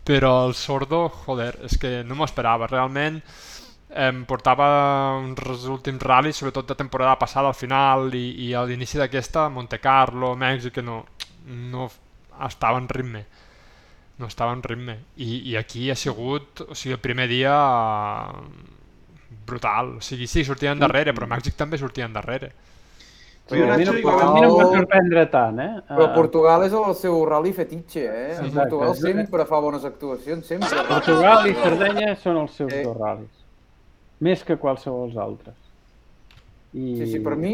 però 0.08 0.48
el 0.48 0.56
Sordo, 0.56 1.08
joder, 1.26 1.54
és 1.68 1.80
que 1.80 2.02
no 2.08 2.20
m'ho 2.20 2.28
esperava, 2.28 2.70
realment 2.72 3.22
em 3.90 4.24
portava 4.28 4.68
uns 5.22 5.66
últims 5.72 6.02
ral·lis, 6.04 6.38
sobretot 6.42 6.68
de 6.68 6.76
temporada 6.76 7.16
passada 7.18 7.48
al 7.48 7.56
final 7.56 8.14
i, 8.14 8.50
i 8.50 8.54
a 8.54 8.64
l'inici 8.68 8.98
d'aquesta, 9.00 9.48
Monte 9.50 9.80
Carlo, 9.80 10.36
Mèxic, 10.36 10.74
que 10.74 10.84
no, 10.84 11.06
no 11.46 11.90
estava 12.48 12.78
en 12.78 12.90
ritme 12.90 13.26
no 14.18 14.26
estava 14.26 14.52
en 14.54 14.64
ritme 14.64 14.96
I, 15.22 15.52
i 15.52 15.56
aquí 15.58 15.92
ha 15.92 15.96
sigut, 15.96 16.64
o 16.68 16.76
sigui, 16.76 16.96
el 16.96 17.00
primer 17.00 17.28
dia 17.30 17.54
brutal, 19.46 19.98
o 19.98 20.02
sigui, 20.02 20.28
sí, 20.28 20.44
sortien 20.44 20.80
darrere, 20.80 21.14
però 21.16 21.28
Mèxic 21.30 21.56
també 21.56 21.78
sortien 21.80 22.14
darrere. 22.14 22.52
Però 23.48 23.64
a 23.72 23.78
mi 23.80 23.86
no, 23.88 23.94
Nacho, 23.94 24.10
a 24.12 24.32
mi 24.34 24.42
no 24.44 24.48
em 24.50 24.56
va 24.58 24.66
sorprendre 24.74 25.22
tant 25.32 25.60
eh? 25.64 25.70
Però 25.88 26.10
Eh, 26.10 26.14
Portugal 26.18 26.66
és 26.66 26.74
el 26.76 26.96
seu 27.00 27.22
rally 27.30 27.54
fetitxe, 27.56 28.04
eh? 28.04 28.32
Exacte. 28.34 28.58
Portugal 28.58 28.96
sempre 29.00 29.46
fa 29.48 29.60
bones 29.64 29.86
actuacions, 29.88 30.46
sempre. 30.46 30.84
Portugal 30.90 31.48
i 31.48 31.54
Sardenya 31.56 32.16
són 32.20 32.42
els 32.44 32.58
seus 32.60 32.74
Eh. 32.74 32.84
dos 32.84 32.98
ral·lis. 32.98 33.37
Més 34.26 34.44
que 34.44 34.58
qualsevol 34.58 35.14
altres. 35.22 35.58
I... 36.74 36.98
Sí, 37.00 37.08
sí, 37.14 37.20
per 37.24 37.36
mi 37.40 37.54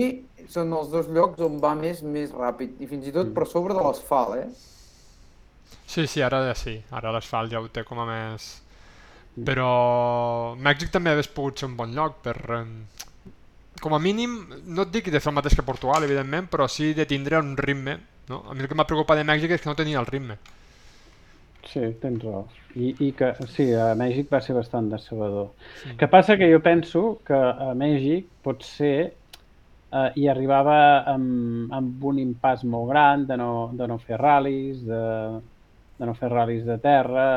són 0.51 0.73
els 0.75 0.89
dos 0.91 1.09
llocs 1.11 1.41
on 1.43 1.59
va 1.63 1.73
més, 1.79 2.01
més 2.03 2.31
ràpid. 2.33 2.79
I 2.83 2.89
fins 2.89 3.07
i 3.07 3.13
tot 3.15 3.31
per 3.35 3.47
sobre 3.49 3.75
de 3.77 3.83
l'asfalt, 3.83 4.37
eh? 4.39 4.47
Sí, 5.85 6.07
sí, 6.07 6.23
ara 6.25 6.41
ja 6.47 6.55
sí, 6.57 6.77
ara 6.91 7.11
l'asfalt 7.13 7.51
ja 7.53 7.61
ho 7.61 7.69
té 7.71 7.85
com 7.87 8.03
a 8.03 8.09
més... 8.09 8.51
Però 9.33 10.53
Mèxic 10.61 10.91
també 10.93 11.09
hagués 11.09 11.29
pogut 11.33 11.57
ser 11.57 11.65
un 11.65 11.77
bon 11.77 11.93
lloc 11.95 12.19
per... 12.25 12.35
Com 13.81 13.95
a 13.97 13.99
mínim, 13.99 14.35
no 14.69 14.85
et 14.85 14.91
dic 14.93 15.09
de 15.11 15.19
fer 15.19 15.31
el 15.31 15.37
mateix 15.39 15.55
que 15.57 15.65
Portugal, 15.65 16.05
evidentment, 16.05 16.45
però 16.51 16.67
sí 16.69 16.91
de 16.93 17.07
tindre 17.09 17.39
un 17.41 17.55
ritme. 17.57 17.97
No? 18.29 18.43
A 18.47 18.53
mi 18.53 18.63
el 18.63 18.69
que 18.69 18.77
m'ha 18.77 18.85
preocupat 18.87 19.19
de 19.19 19.25
Mèxic 19.27 19.55
és 19.55 19.63
que 19.63 19.71
no 19.71 19.75
tenia 19.75 19.99
el 19.99 20.07
ritme. 20.07 20.37
Sí, 21.69 21.81
tens 22.01 22.23
raó. 22.23 22.43
I, 22.75 22.93
I 23.05 23.11
que, 23.17 23.31
sí, 23.53 23.69
a 23.77 23.93
Mèxic 23.97 24.31
va 24.33 24.41
ser 24.43 24.55
bastant 24.57 24.89
decebedor. 24.91 25.51
Sí. 25.81 25.95
que 25.99 26.09
passa 26.11 26.37
que 26.37 26.49
jo 26.51 26.59
penso 26.65 27.03
que 27.25 27.37
a 27.37 27.71
Mèxic 27.77 28.27
potser 28.43 28.97
eh, 29.93 30.09
hi 30.19 30.27
arribava 30.27 30.77
amb, 31.13 31.71
amb 31.71 32.03
un 32.11 32.19
impàs 32.23 32.65
molt 32.65 32.89
gran 32.91 33.27
de 33.29 33.37
no, 33.39 33.53
de 33.77 33.87
no 33.87 33.99
fer 34.01 34.19
ral·lis, 34.21 34.83
de, 34.89 35.05
de 35.99 36.09
no 36.09 36.17
fer 36.17 36.33
ral·lis 36.33 36.65
de 36.67 36.77
terra, 36.83 37.29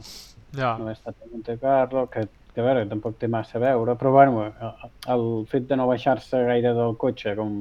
eh, 0.00 0.28
Ja, 0.56 0.74
no 0.78 0.88
he 0.88 0.92
estat 0.96 1.14
a 1.14 1.28
Monte 1.30 1.56
Carlo, 1.62 2.08
que, 2.10 2.24
que 2.54 2.62
a 2.62 2.64
veure, 2.66 2.86
tampoc 2.90 3.18
té 3.20 3.28
massa 3.30 3.58
a 3.58 3.62
veure, 3.62 3.94
però 3.98 4.10
bueno, 4.16 4.48
el 5.14 5.26
fet 5.50 5.68
de 5.70 5.78
no 5.78 5.86
baixar-se 5.90 6.40
gaire 6.48 6.72
del 6.74 6.96
cotxe, 6.98 7.36
com 7.38 7.52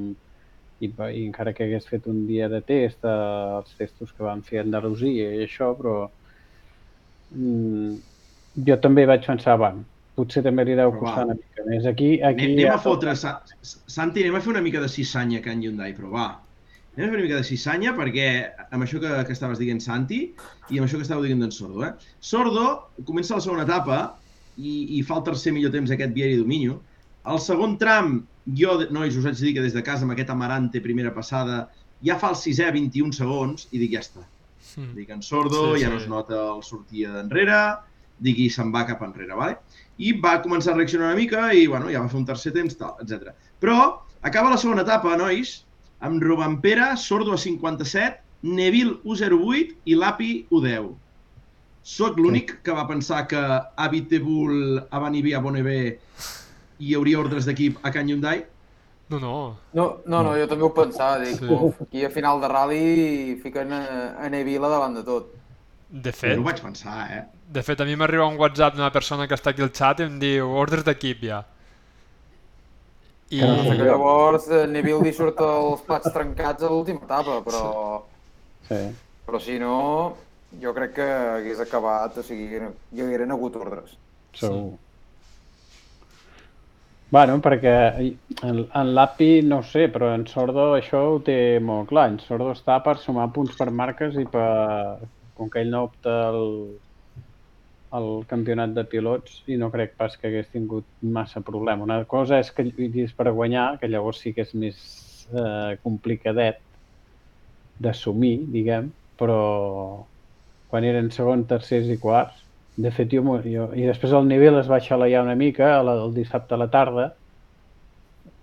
i, 0.80 0.90
i 0.90 1.24
encara 1.26 1.54
que 1.56 1.66
hagués 1.66 1.88
fet 1.90 2.08
un 2.08 2.26
dia 2.28 2.50
de 2.52 2.62
test, 2.66 3.04
eh, 3.04 3.60
els 3.60 3.76
testos 3.80 4.12
que 4.16 4.26
van 4.26 4.44
fer 4.46 4.62
a 4.62 4.66
Andalusia 4.68 5.32
i 5.36 5.46
això, 5.46 5.72
però 5.78 5.96
mm, 7.36 7.96
jo 8.68 8.78
també 8.84 9.06
vaig 9.10 9.26
pensar, 9.28 9.58
bueno, 9.62 9.86
potser 10.20 10.44
també 10.46 10.66
li 10.68 10.76
deu 10.80 10.92
costar 10.98 11.26
una 11.30 11.38
mica 11.40 11.66
més. 11.68 11.88
Aquí, 11.88 12.12
aquí 12.20 12.46
Anem, 12.46 12.58
anem 12.58 12.68
ja 12.68 12.76
a 12.76 12.84
fotre... 12.84 13.16
Sa 13.20 13.40
Santi, 13.64 14.24
anem 14.26 14.40
a 14.40 14.44
fer 14.44 14.54
una 14.56 14.64
mica 14.66 14.82
de 14.84 14.92
cissanya 14.92 15.40
a 15.40 15.46
Can 15.46 15.64
Hyundai, 15.64 15.96
però 15.98 16.12
va. 16.14 16.28
Anem 16.96 17.06
a 17.06 17.12
fer 17.12 17.20
una 17.20 17.26
mica 17.26 17.40
de 17.40 17.48
cissanya 17.48 17.94
perquè 17.96 18.28
amb 18.68 18.84
això 18.84 19.00
que, 19.04 19.12
que 19.28 19.36
estaves 19.36 19.62
dient 19.62 19.80
Santi 19.84 20.22
i 20.28 20.80
amb 20.80 20.88
això 20.88 21.00
que 21.00 21.06
estàveu 21.08 21.28
dient 21.28 21.44
d'en 21.44 21.54
Sordo, 21.56 21.86
eh? 21.88 21.94
Sordo 22.20 22.66
comença 23.08 23.38
la 23.38 23.46
segona 23.46 23.68
etapa 23.68 24.02
i, 24.58 25.00
i 25.00 25.04
fa 25.08 25.20
el 25.20 25.28
tercer 25.30 25.56
millor 25.56 25.72
temps 25.76 25.94
aquest 25.96 26.16
Vieri 26.18 26.40
Dominio. 26.42 26.80
El 27.30 27.40
segon 27.44 27.78
tram, 27.80 28.20
jo, 28.56 28.80
nois, 28.92 29.16
us 29.18 29.26
haig 29.26 29.38
de 29.38 29.46
dir 29.46 29.54
que 29.58 29.62
des 29.66 29.74
de 29.76 29.84
casa 29.84 30.06
amb 30.06 30.14
aquest 30.16 30.30
Amarante 30.34 30.82
primera 30.82 31.14
passada 31.14 31.70
ja 32.06 32.16
fa 32.20 32.30
el 32.32 32.38
sisè 32.40 32.70
21 32.72 33.12
segons 33.16 33.68
i 33.72 33.80
dic, 33.82 33.92
ja 33.94 34.00
està. 34.06 34.24
mm. 34.78 34.94
Dic, 34.96 35.10
en 35.10 35.22
Sordo 35.22 35.76
Sí, 35.76 35.82
ja 35.84 35.88
sí. 35.88 35.94
no 35.94 36.00
es 36.00 36.08
nota 36.08 36.40
el 36.56 36.64
sortia 36.64 37.12
d'enrere, 37.18 37.60
dic, 38.20 38.38
i 38.40 38.50
se'n 38.50 38.72
va 38.72 38.86
cap 38.88 39.02
enrere, 39.04 39.36
vale? 39.36 39.58
I 40.00 40.14
va 40.20 40.38
començar 40.44 40.74
a 40.74 40.78
reaccionar 40.78 41.10
una 41.12 41.20
mica 41.20 41.50
i, 41.54 41.68
bueno, 41.68 41.90
ja 41.92 42.02
va 42.02 42.08
fer 42.12 42.20
un 42.20 42.26
tercer 42.28 42.54
temps, 42.56 42.78
tal, 42.80 42.96
etc. 43.04 43.34
Però 43.60 43.78
acaba 44.22 44.50
la 44.54 44.58
segona 44.58 44.84
etapa, 44.88 45.18
nois, 45.20 45.66
amb 46.00 46.24
Robampera, 46.24 46.96
Sordo 46.98 47.34
a 47.36 47.38
57, 47.38 48.22
Neville 48.44 49.00
U08 49.04 49.76
i 49.92 49.96
l'API 50.00 50.32
U10. 50.56 50.90
Soc 51.84 52.20
l'únic 52.20 52.54
que 52.64 52.72
va 52.76 52.86
pensar 52.88 53.26
que 53.28 53.40
Abitebul, 53.76 54.80
Abanibi, 54.92 55.34
Abonebe 55.34 56.00
hi 56.80 56.94
hauria 56.96 57.20
ordres 57.20 57.46
d'equip 57.46 57.78
a 57.86 57.92
Can 57.92 58.08
Hyundai? 58.10 58.46
No, 59.10 59.18
no. 59.20 59.34
No, 59.74 59.86
no, 60.06 60.22
no, 60.24 60.36
jo 60.38 60.46
també 60.48 60.64
ho 60.68 60.74
pensava, 60.74 61.20
dic, 61.24 61.40
Sí. 61.40 61.48
uf, 61.50 61.82
aquí 61.82 62.04
a 62.06 62.10
final 62.14 62.40
de 62.42 62.48
rally 62.48 63.40
fiquen 63.44 63.72
a, 63.74 63.84
a 64.22 64.30
Neville 64.30 64.70
davant 64.70 64.94
de 64.96 65.04
tot. 65.04 65.32
De 65.90 66.12
Jo 66.12 66.18
fet, 66.20 66.38
ho 66.38 66.44
vaig 66.46 66.60
pensar, 66.62 66.98
eh? 67.12 67.24
de 67.50 67.64
fet, 67.66 67.80
a 67.82 67.86
mi 67.86 67.96
m'arriba 67.98 68.28
un 68.30 68.38
WhatsApp 68.38 68.76
d'una 68.78 68.92
persona 68.94 69.26
que 69.28 69.34
està 69.34 69.50
aquí 69.50 69.64
al 69.66 69.72
xat 69.74 70.04
i 70.04 70.04
em 70.06 70.20
diu 70.22 70.52
ordres 70.54 70.84
d'equip 70.86 71.24
ja. 71.26 71.40
I... 73.32 73.40
Que 73.40 73.46
no 73.48 73.56
Passa 73.58 73.70
sé 73.72 73.78
que 73.78 73.88
llavors 73.88 74.48
eh, 74.50 74.68
Neville 74.70 75.04
li 75.06 75.14
surt 75.14 75.42
els 75.46 75.82
plats 75.86 76.14
trencats 76.14 76.64
a 76.66 76.70
l'última 76.70 77.02
etapa, 77.06 77.40
però, 77.46 78.04
Sí. 78.70 78.80
però 79.26 79.40
si 79.42 79.58
no, 79.62 80.16
jo 80.62 80.74
crec 80.78 80.94
que 80.98 81.08
hagués 81.10 81.60
acabat, 81.66 82.18
o 82.22 82.24
sigui, 82.26 82.62
hi 82.62 83.02
hagueren 83.02 83.32
hagut 83.34 83.56
ordres. 83.58 83.98
Segur. 84.38 84.78
Bueno, 87.10 87.40
perquè 87.42 87.72
en, 88.46 88.60
en 88.70 88.92
l'API 88.94 89.42
no 89.50 89.64
sé, 89.66 89.88
però 89.90 90.12
en 90.14 90.28
Sordo 90.30 90.68
això 90.76 91.00
ho 91.16 91.16
té 91.26 91.38
molt 91.58 91.90
clar. 91.90 92.06
En 92.12 92.20
Sordo 92.22 92.52
està 92.54 92.76
per 92.86 93.00
sumar 93.02 93.32
punts 93.34 93.58
per 93.58 93.72
marques 93.74 94.20
i 94.22 94.28
per... 94.30 95.08
Com 95.40 95.48
que 95.50 95.62
ell 95.64 95.70
no 95.72 95.86
opta 95.88 96.14
al, 96.28 96.42
al 97.96 98.10
campionat 98.30 98.74
de 98.76 98.84
pilots 98.92 99.38
i 99.48 99.56
no 99.58 99.70
crec 99.74 99.94
pas 99.98 100.18
que 100.20 100.28
hagués 100.28 100.50
tingut 100.52 100.86
massa 101.02 101.42
problema. 101.42 101.86
Una 101.88 102.02
cosa 102.14 102.42
és 102.44 102.52
que 102.54 102.68
lluitis 102.68 103.16
per 103.16 103.32
guanyar, 103.32 103.78
que 103.80 103.90
llavors 103.90 104.20
sí 104.22 104.34
que 104.36 104.44
és 104.44 104.52
més 104.54 104.82
eh, 105.32 105.78
complicadet 105.82 106.60
d'assumir, 107.80 108.36
diguem, 108.52 108.92
però 109.18 109.40
quan 110.70 110.86
eren 110.86 111.10
segon, 111.16 111.48
tercers 111.50 111.88
i 111.90 111.98
quarts, 111.98 112.44
de 112.86 112.92
fet, 112.98 113.12
jo, 113.18 113.24
jo, 113.54 113.66
i 113.82 113.86
després 113.90 114.16
el 114.20 114.28
nivell 114.32 114.58
es 114.62 114.72
va 114.74 114.82
xaleiar 114.90 115.24
una 115.28 115.38
mica 115.44 115.72
el, 115.80 115.94
el 115.96 116.14
dissabte 116.22 116.58
a 116.60 116.62
la 116.66 116.70
tarda, 116.78 117.08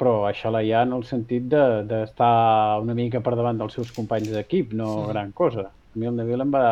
però 0.01 0.13
a 0.29 0.33
xaleiar 0.41 0.83
en 0.87 0.93
el 0.99 1.05
sentit 1.11 1.47
de- 1.55 1.83
d'estar 1.91 2.31
de, 2.33 2.83
una 2.85 2.95
mica 3.01 3.21
per 3.29 3.35
davant 3.41 3.61
dels 3.63 3.77
seus 3.79 3.93
companys 3.99 4.33
d'equip, 4.37 4.73
no 4.83 4.89
Sí. 4.95 5.07
gran 5.13 5.33
cosa. 5.43 5.67
A 5.95 5.99
mi 6.01 6.07
el 6.11 6.17
Neville 6.21 6.43
em 6.49 6.53
va, 6.57 6.65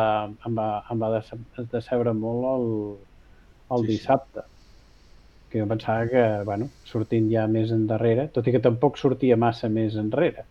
em 0.49 0.57
va, 0.61 0.67
em 0.95 1.01
va 1.05 1.11
dece- 1.17 1.67
decebre 1.77 2.13
molt 2.25 2.45
el, 2.55 2.67
el 3.77 3.85
Sí, 3.85 3.87
sí. 3.87 3.93
dissabte. 3.93 4.41
Que 5.49 5.59
jo 5.61 5.67
pensava 5.69 6.07
que, 6.11 6.21
bueno, 6.49 6.65
sortint 6.91 7.27
ja 7.31 7.45
més 7.55 7.71
endarrere, 7.75 8.25
tot 8.37 8.47
i 8.49 8.53
que 8.55 8.61
tampoc 8.65 8.97
sortia 9.01 9.37
massa 9.45 9.69
més 9.77 9.95
enrere. 10.01 10.47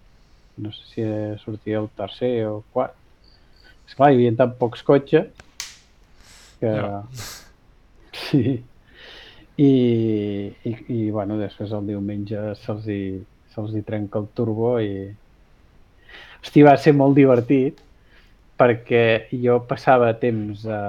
No 0.64 0.70
sé 0.76 0.84
si 0.92 1.06
sortia 1.44 1.80
el 1.82 1.88
tercer 2.02 2.32
o 2.50 2.60
quart. 2.76 2.96
Esclar, 3.88 4.10
hi 4.12 4.18
havia 4.18 4.34
tan 4.42 4.54
pocs 4.60 4.84
cotxes 4.90 5.30
que... 6.60 6.76
Ja. 6.80 7.02
Sí. 8.14 8.62
I, 9.58 9.70
i, 10.64 10.72
i, 10.88 10.98
bueno, 11.10 11.34
després 11.38 11.72
el 11.74 11.88
diumenge 11.90 12.38
se'ls 12.62 12.86
hi, 12.90 13.02
se'ls 13.54 13.74
hi 13.74 13.82
trenca 13.86 14.20
el 14.22 14.28
turbo 14.38 14.76
i... 14.82 15.08
Hosti, 16.38 16.62
va 16.62 16.76
ser 16.78 16.94
molt 16.94 17.18
divertit 17.18 17.82
perquè 18.58 19.04
jo 19.42 19.58
passava 19.66 20.12
temps 20.22 20.62
a, 20.70 20.80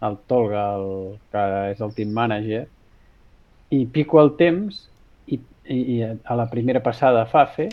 al 0.00 0.18
Tolga, 0.30 0.64
el, 0.76 1.16
que 1.32 1.44
és 1.72 1.80
el 1.84 1.94
team 1.96 2.12
manager, 2.16 2.64
i 3.74 3.84
pico 3.92 4.20
el 4.22 4.32
temps 4.40 4.84
i, 5.26 5.38
i, 5.68 5.78
i 5.78 5.98
a 6.04 6.36
la 6.38 6.48
primera 6.52 6.80
passada 6.84 7.24
a 7.24 7.28
Fafe 7.28 7.68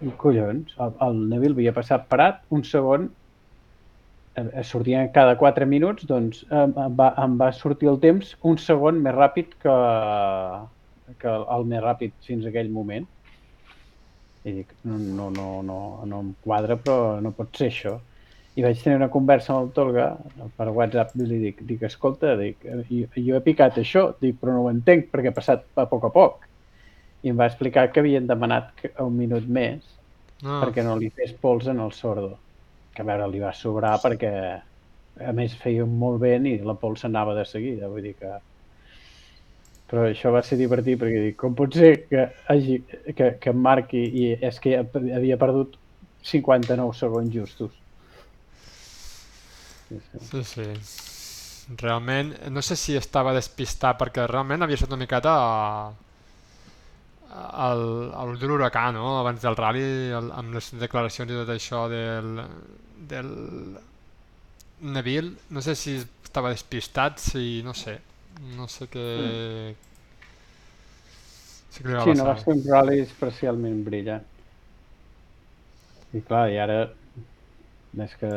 i 0.00 0.12
collons, 0.20 0.76
el, 0.78 0.94
el 1.06 1.24
Neville 1.32 1.58
havia 1.58 1.74
passat 1.76 2.06
parat 2.10 2.44
un 2.54 2.62
segon 2.64 3.08
eh, 3.10 3.19
sortien 4.64 5.08
cada 5.12 5.36
4 5.38 5.66
minuts, 5.66 6.06
doncs 6.06 6.44
em, 6.50 6.74
em, 6.76 6.96
va, 6.96 7.14
em 7.22 7.36
va 7.40 7.50
sortir 7.52 7.88
el 7.90 7.98
temps 8.02 8.36
un 8.46 8.58
segon 8.58 9.00
més 9.02 9.14
ràpid 9.16 9.56
que, 9.62 9.74
que 11.20 11.32
el, 11.56 11.66
més 11.70 11.82
ràpid 11.84 12.14
fins 12.26 12.46
aquell 12.46 12.70
moment. 12.70 13.08
I 14.44 14.54
dic, 14.60 14.70
no, 14.88 14.96
no, 14.96 15.28
no, 15.34 15.48
no, 15.66 15.80
no 16.08 16.20
em 16.24 16.30
quadra, 16.44 16.78
però 16.80 17.18
no 17.20 17.34
pot 17.36 17.52
ser 17.58 17.68
això. 17.68 17.98
I 18.56 18.64
vaig 18.64 18.80
tenir 18.82 18.96
una 18.98 19.10
conversa 19.12 19.52
amb 19.54 19.68
el 19.68 19.72
Tolga 19.76 20.06
per 20.56 20.68
WhatsApp 20.74 21.12
i 21.20 21.26
li 21.28 21.38
dic, 21.44 21.60
dic 21.68 21.82
escolta, 21.86 22.34
dic, 22.40 22.64
jo, 22.88 23.06
jo 23.14 23.36
he 23.36 23.42
picat 23.44 23.78
això, 23.78 24.08
dic, 24.22 24.38
però 24.40 24.56
no 24.56 24.64
ho 24.64 24.70
entenc 24.72 25.10
perquè 25.12 25.30
ha 25.30 25.36
passat 25.36 25.66
a 25.78 25.86
poc 25.90 26.08
a 26.08 26.12
poc. 26.14 26.46
I 27.22 27.30
em 27.30 27.38
va 27.38 27.50
explicar 27.50 27.90
que 27.92 28.00
havien 28.00 28.26
demanat 28.26 28.72
un 29.04 29.16
minut 29.16 29.46
més 29.46 29.84
No. 30.40 30.56
perquè 30.62 30.80
no 30.80 30.94
li 30.96 31.10
fes 31.12 31.34
pols 31.36 31.66
en 31.68 31.82
el 31.84 31.92
sordo. 31.92 32.38
Que 32.94 33.02
a 33.02 33.08
veure, 33.08 33.28
li 33.30 33.40
va 33.42 33.52
sobrar 33.54 33.96
perquè 34.02 34.32
a 35.26 35.32
més 35.36 35.54
feia 35.60 35.84
molt 35.86 36.20
vent 36.22 36.46
i 36.48 36.58
la 36.64 36.74
pols 36.80 37.02
s'anava 37.04 37.34
de 37.36 37.44
seguida, 37.48 37.88
vull 37.92 38.02
dir 38.08 38.14
que... 38.18 38.30
Però 39.90 40.04
això 40.06 40.30
va 40.30 40.40
ser 40.46 40.56
divertit 40.60 41.00
perquè 41.00 41.20
dic, 41.24 41.36
com 41.40 41.54
pot 41.58 41.74
ser 41.74 41.92
que, 42.06 42.28
hagi, 42.52 42.76
que, 43.16 43.32
que 43.42 43.50
em 43.50 43.62
marqui 43.64 44.02
i 44.22 44.26
és 44.50 44.60
que 44.62 44.76
havia 44.78 45.38
perdut 45.40 45.74
59 46.30 46.94
segons 46.94 47.32
justos. 47.34 47.72
Sí, 49.88 49.98
sí. 50.12 50.18
Sí, 50.30 50.44
sí. 50.44 50.68
Realment, 51.80 52.32
no 52.50 52.62
sé 52.66 52.76
si 52.78 52.96
estava 52.98 53.32
despistat 53.34 53.98
perquè 54.00 54.24
realment 54.30 54.62
havia 54.62 54.78
estat 54.78 54.90
una 54.90 55.02
miqueta 55.04 55.34
a- 55.34 55.90
al, 57.30 57.84
al 58.14 58.38
de 58.38 58.48
l'huracà, 58.50 58.88
no? 58.94 59.18
Abans 59.20 59.42
del 59.42 59.56
rally, 59.58 59.84
el, 60.16 60.30
amb 60.36 60.56
les 60.56 60.72
declaracions 60.80 61.30
i 61.30 61.38
tot 61.38 61.52
això 61.54 61.84
del, 61.92 62.40
del 63.10 63.30
Neville. 64.80 65.36
No 65.50 65.62
sé 65.62 65.76
si 65.78 65.98
estava 66.00 66.52
despistat, 66.54 67.20
si... 67.22 67.62
no 67.66 67.74
sé. 67.76 67.98
No 68.56 68.66
sé 68.70 68.88
què... 68.90 69.06
Sí 71.70 71.84
que 71.84 72.00
Sí, 72.02 72.16
no 72.18 72.26
va 72.26 72.34
ser 72.38 72.56
un 72.56 72.64
rally 72.66 73.04
especialment 73.04 73.84
brillant. 73.86 74.26
I 76.16 76.22
clar, 76.26 76.48
i 76.50 76.58
ara 76.58 76.80
és 78.04 78.16
que... 78.18 78.30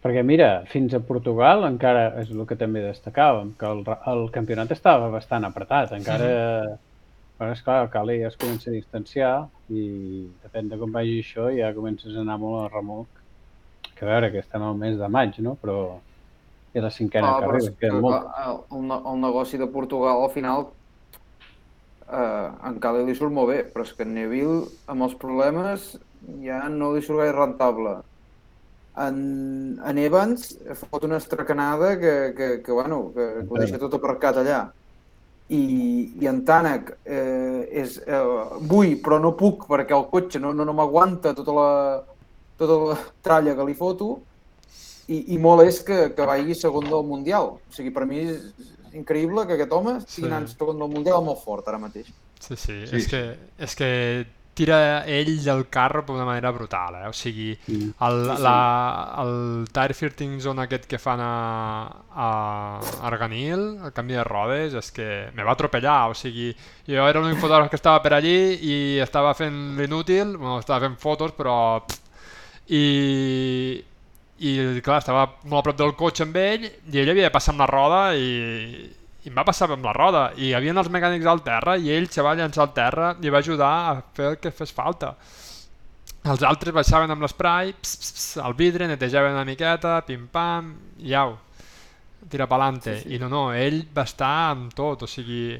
Perquè 0.00 0.22
mira, 0.24 0.48
fins 0.72 0.94
a 0.96 1.00
Portugal 1.04 1.66
encara 1.68 2.06
és 2.22 2.30
el 2.32 2.46
que 2.48 2.56
també 2.60 2.80
destacàvem, 2.84 3.52
que 3.60 3.68
el, 3.68 3.82
el 4.12 4.22
campionat 4.32 4.72
estava 4.76 5.10
bastant 5.12 5.48
apretat, 5.48 5.92
encara... 5.96 6.30
Però 7.40 7.54
és 7.56 7.62
clar, 7.64 7.78
el 7.86 7.88
Cali 7.88 8.18
ja 8.20 8.28
es 8.28 8.36
comença 8.36 8.68
a 8.68 8.74
distanciar 8.74 9.34
i 9.72 10.26
depèn 10.42 10.68
de 10.68 10.76
com 10.76 10.92
vagi 10.92 11.22
això 11.22 11.46
ja 11.56 11.70
comences 11.72 12.12
a 12.12 12.20
anar 12.20 12.36
molt 12.42 12.66
a 12.66 12.68
remolc. 12.74 13.08
Que 13.96 14.04
a 14.04 14.08
veure, 14.10 14.28
que 14.32 14.42
estem 14.44 14.60
al 14.64 14.76
mes 14.76 14.98
de 15.00 15.08
maig, 15.08 15.38
no? 15.40 15.54
Però 15.62 15.78
és 16.74 16.84
la 16.84 16.90
cinquena 16.92 17.30
Ah, 17.38 17.40
que 17.40 17.62
que, 17.64 17.72
queda 17.86 18.00
molt. 18.00 18.28
el, 18.44 18.58
el, 18.76 18.84
ne- 18.90 19.00
el 19.12 19.20
negoci 19.24 19.56
de 19.58 19.66
Portugal 19.72 20.20
al 20.22 20.30
final 20.30 20.66
eh, 22.12 22.50
en 22.68 22.78
Cali 22.82 23.04
li 23.06 23.14
surt 23.16 23.32
molt 23.32 23.50
bé, 23.52 23.62
però 23.72 23.84
és 23.86 23.92
que 23.96 24.04
en 24.06 24.14
Neville 24.14 24.66
amb 24.92 25.06
els 25.08 25.16
problemes 25.20 25.94
ja 26.44 26.60
no 26.68 26.92
li 26.94 27.02
surt 27.02 27.22
gaire 27.22 27.36
rentable. 27.38 27.96
En, 29.00 29.16
en 29.86 29.98
Evans 30.02 30.50
fot 30.82 31.04
una 31.06 31.16
estracanada 31.22 31.94
que, 31.98 32.14
que, 32.36 32.48
que, 32.62 32.72
bueno, 32.72 33.12
que, 33.14 33.26
que 33.40 33.48
ho 33.48 33.60
deixa 33.62 33.78
tot 33.80 33.94
aparcat 33.96 34.36
allà. 34.42 34.60
I, 35.50 35.60
i 36.22 36.26
en 36.30 36.44
Tànec 36.46 36.92
eh, 37.04 37.66
és, 37.82 37.96
eh, 38.06 38.20
vull 38.70 38.92
però 39.02 39.18
no 39.18 39.32
puc 39.38 39.64
perquè 39.70 39.96
el 39.96 40.04
cotxe 40.12 40.38
no, 40.38 40.52
no, 40.54 40.64
no 40.68 40.74
m'aguanta 40.78 41.32
tota 41.34 41.54
la, 41.56 41.70
tota 42.60 42.76
la 42.92 42.98
tralla 43.24 43.56
que 43.58 43.66
li 43.66 43.74
foto 43.74 44.12
i, 45.10 45.34
i 45.34 45.38
molt 45.42 45.64
és 45.66 45.80
que, 45.82 46.12
que 46.14 46.26
vagi 46.28 46.54
segon 46.54 46.86
del 46.86 47.02
Mundial. 47.02 47.56
O 47.58 47.74
sigui, 47.74 47.90
per 47.90 48.04
mi 48.06 48.20
és 48.30 48.44
increïble 48.94 49.42
que 49.48 49.56
aquest 49.58 49.72
home 49.74 49.96
estigui 49.98 50.28
Sí. 50.28 50.30
anant 50.30 50.46
segon 50.52 50.78
del 50.78 50.92
Mundial 50.92 51.24
molt 51.26 51.42
fort 51.42 51.66
ara 51.68 51.78
mateix. 51.82 52.06
Sí, 52.40 52.54
sí, 52.56 52.86
Sí, 52.86 52.96
és, 52.96 53.08
que, 53.10 53.24
és 53.58 53.74
que 53.76 53.88
tira 54.54 55.04
ell 55.08 55.30
del 55.44 55.62
carro 55.70 56.02
d'una 56.06 56.24
manera 56.26 56.50
brutal, 56.52 56.96
eh? 57.02 57.06
O 57.08 57.12
sigui, 57.16 57.56
Mm. 57.68 57.90
el, 58.06 58.18
la, 58.42 58.56
el 59.22 59.66
tire 59.72 59.94
firting 59.94 60.38
zone 60.40 60.62
aquest 60.62 60.84
que 60.90 60.98
fan 60.98 61.20
a, 61.22 61.86
a 62.12 62.80
Arganil, 63.08 63.78
el 63.86 63.92
canvi 63.96 64.18
de 64.18 64.24
rodes, 64.24 64.74
és 64.74 64.90
que 64.92 65.08
me 65.34 65.42
va 65.46 65.52
atropellar, 65.52 66.10
o 66.10 66.14
sigui, 66.14 66.50
jo 66.86 67.06
era 67.08 67.20
l'únic 67.22 67.40
fotògraf 67.40 67.70
que 67.70 67.76
estava 67.80 68.02
per 68.04 68.12
allí 68.18 68.36
i 68.60 68.76
estava 69.00 69.32
fent 69.34 69.76
l'inútil, 69.78 70.36
bueno, 70.36 70.58
estava 70.58 70.80
fent 70.88 70.98
fotos, 71.00 71.32
però... 71.38 71.56
I, 72.70 73.82
i 74.38 74.50
clar, 74.84 75.00
estava 75.02 75.24
molt 75.50 75.60
a 75.60 75.64
prop 75.66 75.78
del 75.80 75.94
cotxe 75.98 76.22
amb 76.22 76.36
ell 76.38 76.68
i 76.68 77.00
ell 77.02 77.10
havia 77.10 77.26
de 77.26 77.32
passar 77.34 77.52
amb 77.52 77.64
la 77.64 77.66
roda 77.70 77.98
i, 78.14 78.28
i 79.24 79.28
em 79.28 79.36
va 79.36 79.44
passar 79.44 79.68
amb 79.70 79.84
la 79.84 79.92
roda. 79.96 80.24
I 80.36 80.48
hi 80.48 80.54
havia 80.56 80.72
els 80.72 80.90
mecànics 80.92 81.28
al 81.28 81.42
terra 81.44 81.76
i 81.76 81.92
ell 81.92 82.08
se 82.12 82.24
va 82.24 82.34
llançar 82.38 82.64
al 82.64 82.74
terra 82.76 83.12
i 83.20 83.32
va 83.32 83.42
ajudar 83.44 83.72
a 83.90 83.94
fer 84.16 84.32
el 84.32 84.40
que 84.40 84.52
fes 84.54 84.72
falta. 84.72 85.14
Els 86.30 86.42
altres 86.44 86.74
baixaven 86.76 87.12
amb 87.12 87.24
l'esprai 87.24 87.72
al 88.44 88.56
vidre, 88.56 88.88
netejaven 88.88 89.36
una 89.36 89.46
miqueta 89.48 90.00
pim-pam, 90.04 90.74
i 91.00 91.14
au 91.16 91.36
tira 92.28 92.46
pa'lante. 92.46 92.98
Sí, 92.98 93.08
sí. 93.08 93.14
i 93.16 93.20
no, 93.20 93.30
no, 93.32 93.46
ell 93.56 93.82
va 93.96 94.04
estar 94.08 94.34
amb 94.50 94.74
tot, 94.76 95.04
o 95.04 95.08
sigui 95.08 95.54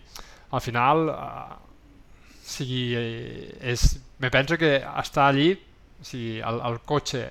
al 0.50 0.60
final 0.60 1.08
eh, 1.08 1.56
o 1.56 2.50
sigui, 2.50 2.82
eh, 2.98 3.72
és, 3.72 3.86
me 4.18 4.30
penso 4.30 4.58
que 4.60 4.78
està 4.82 5.28
allí 5.28 5.52
o 5.54 6.04
sigui, 6.04 6.40
el, 6.40 6.60
el 6.66 6.80
cotxe 6.86 7.28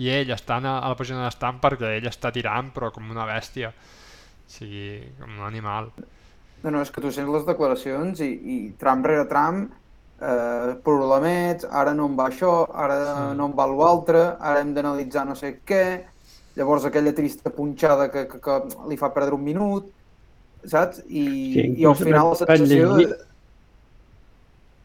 i 0.00 0.08
ell 0.08 0.30
estan 0.32 0.68
a, 0.68 0.78
a 0.80 0.92
la 0.92 0.96
posició 0.96 1.18
on 1.18 1.28
estan 1.28 1.58
perquè 1.60 1.96
ell 1.98 2.08
està 2.08 2.30
tirant 2.32 2.70
però 2.72 2.92
com 2.94 3.10
una 3.10 3.26
bèstia 3.28 3.72
sigui, 4.50 5.12
com 5.20 5.30
un 5.38 5.46
animal 5.46 5.92
No, 6.62 6.68
no, 6.74 6.82
és 6.84 6.90
que 6.92 7.00
tu 7.00 7.08
sents 7.08 7.30
les 7.32 7.46
declaracions 7.48 8.18
i, 8.20 8.26
i 8.28 8.56
tram 8.76 9.00
rere 9.06 9.24
tram, 9.30 9.62
eh, 10.20 10.74
problemets, 10.84 11.64
ara 11.64 11.94
no 11.96 12.04
em 12.10 12.18
va 12.18 12.26
això, 12.28 12.66
ara 12.74 12.98
Sí. 13.06 13.36
no 13.38 13.46
em 13.48 13.54
va 13.56 13.64
l'altre, 13.70 14.24
ara 14.38 14.60
hem 14.60 14.74
d'analitzar 14.76 15.24
no 15.24 15.34
sé 15.38 15.54
què, 15.64 16.02
llavors 16.58 16.84
aquella 16.84 17.14
trista 17.16 17.48
punxada 17.54 18.10
que, 18.12 18.26
que, 18.28 18.40
que 18.44 18.58
li 18.90 18.98
fa 19.00 19.08
perdre 19.14 19.38
un 19.38 19.44
minut, 19.46 19.88
saps? 20.66 21.00
I, 21.08 21.24
Sí, 21.54 21.66
i 21.80 21.88
al 21.88 21.96
final 21.96 22.34
la 22.34 22.36
sensació... 22.42 22.92
llegir-. 22.98 23.16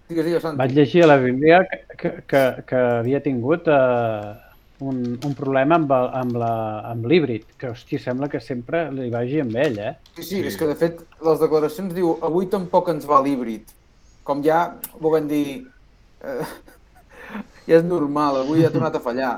Digues, 0.07 0.25
digues, 0.29 0.41
Santi. 0.45 0.57
Vaig 0.61 0.71
llegir 0.77 1.03
a 1.03 1.07
la 1.09 1.17
Bíblia 1.17 1.63
que, 1.97 2.11
que, 2.29 2.41
que 2.69 2.81
havia 3.01 3.19
tingut 3.25 3.67
eh, 3.67 4.33
un, 4.81 5.19
un 5.23 5.33
problema 5.35 5.75
amb, 5.79 5.91
el- 5.91 6.09
amb 6.21 6.35
la- 6.41 6.81
amb 6.91 7.05
l'híbrid, 7.05 7.45
que, 7.57 7.69
hòstia, 7.71 7.99
sembla 7.99 8.27
que 8.29 8.39
sempre 8.43 8.89
li 8.91 9.09
vagi 9.09 9.39
amb 9.41 9.55
ell, 9.55 9.77
eh? 9.79 9.93
Sí, 10.17 10.23
sí, 10.23 10.41
és 10.47 10.57
que 10.59 10.67
de 10.67 10.75
fet 10.75 10.99
les 11.23 11.39
declaracions 11.39 11.93
diu 11.95 12.17
avui 12.21 12.47
tampoc 12.51 12.89
ens 12.91 13.05
va 13.07 13.21
l'híbrid. 13.23 13.71
Com 14.23 14.43
ja 14.43 14.75
volem 14.99 15.27
dir... 15.27 15.65
Eh, 16.21 16.45
ja 17.67 17.77
és 17.79 17.83
normal, 17.87 18.41
avui 18.43 18.65
ha 18.65 18.69
tornat 18.73 18.95
a 18.95 18.99
fallar. 19.03 19.37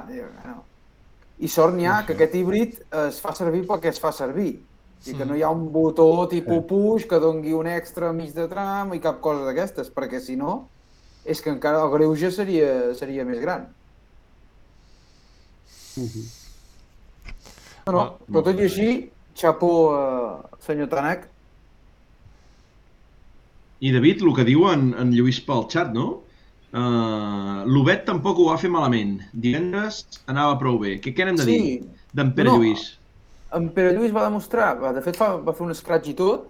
I 1.40 1.48
sort 1.48 1.76
n'hi 1.78 1.86
ha 1.86 2.00
que 2.08 2.16
aquest 2.18 2.34
híbrid 2.36 2.80
es 3.06 3.20
fa 3.22 3.36
servir 3.38 3.62
pel 3.68 3.80
que 3.84 3.90
es 3.94 4.00
fa 4.02 4.12
servir. 4.12 4.56
I 5.06 5.14
que 5.14 5.26
no 5.30 5.36
hi 5.38 5.44
ha 5.46 5.52
un 5.54 5.68
botó 5.72 6.26
tipus 6.28 6.64
push 6.68 7.06
que 7.08 7.20
dongui 7.22 7.54
un 7.54 7.68
extra 7.70 8.10
mig 8.12 8.34
de 8.34 8.48
tram 8.50 8.96
i 8.96 9.00
cap 9.00 9.20
cosa 9.22 9.46
d'aquestes, 9.46 9.92
perquè 9.94 10.20
si 10.20 10.36
no 10.36 10.64
és 11.24 11.40
que 11.44 11.52
encara 11.54 11.84
el 11.86 11.92
greuge 11.94 12.32
seria, 12.34 12.96
seria 12.98 13.24
més 13.28 13.38
gran. 13.40 13.68
No, 17.88 17.94
no, 17.96 18.04
però 18.28 18.44
tot 18.46 18.60
i 18.60 18.66
així, 18.68 18.88
xapó, 19.38 19.72
eh, 19.98 20.58
senyor 20.68 20.90
Tanak, 20.94 21.28
I 23.80 23.92
David, 23.94 24.24
el 24.26 24.34
que 24.34 24.44
diu 24.48 24.64
en, 24.72 24.88
en 24.98 25.12
Lluís 25.14 25.38
pel 25.46 25.68
xat, 25.70 25.92
no? 25.94 26.24
Uh, 26.74 27.62
L'Obet 27.70 28.08
tampoc 28.08 28.40
ho 28.42 28.48
va 28.50 28.56
fer 28.58 28.72
malament. 28.74 29.20
Divendres 29.34 30.00
anava 30.34 30.58
prou 30.58 30.80
bé. 30.82 30.96
Què, 31.04 31.14
què 31.14 31.28
n'hem 31.28 31.38
de 31.38 31.46
Sí. 31.46 31.58
dir 31.58 31.84
d'en 32.18 32.32
Pere 32.34 32.50
No. 32.50 32.58
Lluís? 32.58 32.88
En 33.54 33.70
Pere 33.76 33.94
Lluís 33.94 34.12
va 34.16 34.24
demostrar, 34.26 34.72
va, 34.82 34.92
de 34.98 35.04
fet 35.06 35.16
fa, 35.16 35.36
va 35.38 35.54
fer 35.54 35.68
un 35.68 35.76
scratch 35.78 36.10
i 36.10 36.16
tot, 36.18 36.50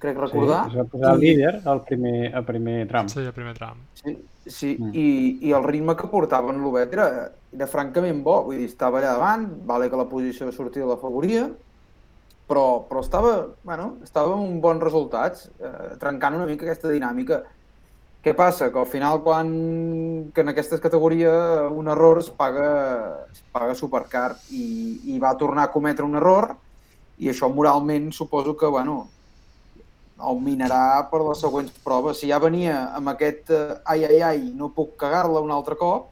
crec 0.00 0.16
recordar. 0.18 0.64
Sí, 0.64 0.72
es 0.72 0.78
va 0.80 0.84
posar 0.88 1.14
I- 1.16 1.20
líder 1.20 1.60
al 1.68 1.82
primer, 1.84 2.34
al 2.34 2.44
primer 2.48 2.86
tram. 2.88 3.08
Sí, 3.12 3.20
el 3.20 3.32
primer 3.36 3.54
tram. 3.58 3.78
Sí, 4.00 4.16
sí 4.46 4.76
Mm. 4.80 4.90
i, 4.96 5.08
i 5.48 5.52
el 5.52 5.62
ritme 5.64 5.94
que 5.96 6.08
portava 6.08 6.50
en 6.54 6.62
l'Obet 6.64 6.92
era, 6.96 7.08
era 7.52 7.66
francament 7.68 8.22
bo, 8.24 8.42
vull 8.48 8.56
dir, 8.58 8.66
estava 8.72 8.98
allà 8.98 9.12
davant, 9.18 9.46
vale 9.68 9.90
que 9.92 9.96
la 10.00 10.08
posició 10.08 10.46
de 10.48 10.52
sortida 10.56 10.86
l'afavoria, 10.88 11.50
però, 12.48 12.82
però 12.88 13.00
estava, 13.04 13.34
bueno, 13.62 13.96
estava 14.02 14.34
amb 14.34 14.60
bons 14.62 14.82
resultats, 14.82 15.50
eh, 15.60 15.96
trencant 16.00 16.34
una 16.34 16.46
mica 16.48 16.64
aquesta 16.66 16.88
dinàmica. 16.90 17.42
Què 18.24 18.34
passa? 18.36 18.70
Que 18.72 18.78
al 18.78 18.86
final, 18.90 19.22
quan 19.22 19.52
que 20.34 20.42
en 20.42 20.48
aquestes 20.50 20.80
categories 20.80 21.70
un 21.72 21.88
error 21.88 22.18
es 22.18 22.28
paga, 22.28 23.26
es 23.32 23.40
paga 23.52 23.74
supercar 23.74 24.34
i, 24.50 25.00
i 25.14 25.18
va 25.22 25.36
tornar 25.38 25.68
a 25.68 25.72
cometre 25.72 26.04
un 26.04 26.16
error 26.18 26.50
i 27.18 27.30
això 27.30 27.48
moralment 27.52 28.10
suposo 28.12 28.56
que, 28.56 28.66
bueno, 28.66 29.08
el 30.28 30.40
minarà 30.44 31.08
per 31.10 31.22
les 31.24 31.40
següents 31.42 31.72
proves. 31.84 32.20
Si 32.20 32.30
ja 32.30 32.40
venia 32.42 32.90
amb 32.96 33.12
aquest 33.14 33.52
eh, 33.56 33.80
ai, 33.94 34.04
ai, 34.08 34.20
ai, 34.30 34.48
no 34.56 34.72
puc 34.76 34.96
cagar-la 35.00 35.42
un 35.44 35.52
altre 35.54 35.76
cop, 35.80 36.10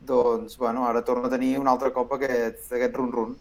doncs, 0.00 0.56
bueno, 0.58 0.86
ara 0.88 1.04
torna 1.04 1.28
a 1.28 1.30
tenir 1.30 1.58
un 1.60 1.68
altre 1.68 1.92
cop 1.92 2.16
aquest, 2.16 2.70
aquest 2.72 2.96
run-run. 2.96 3.34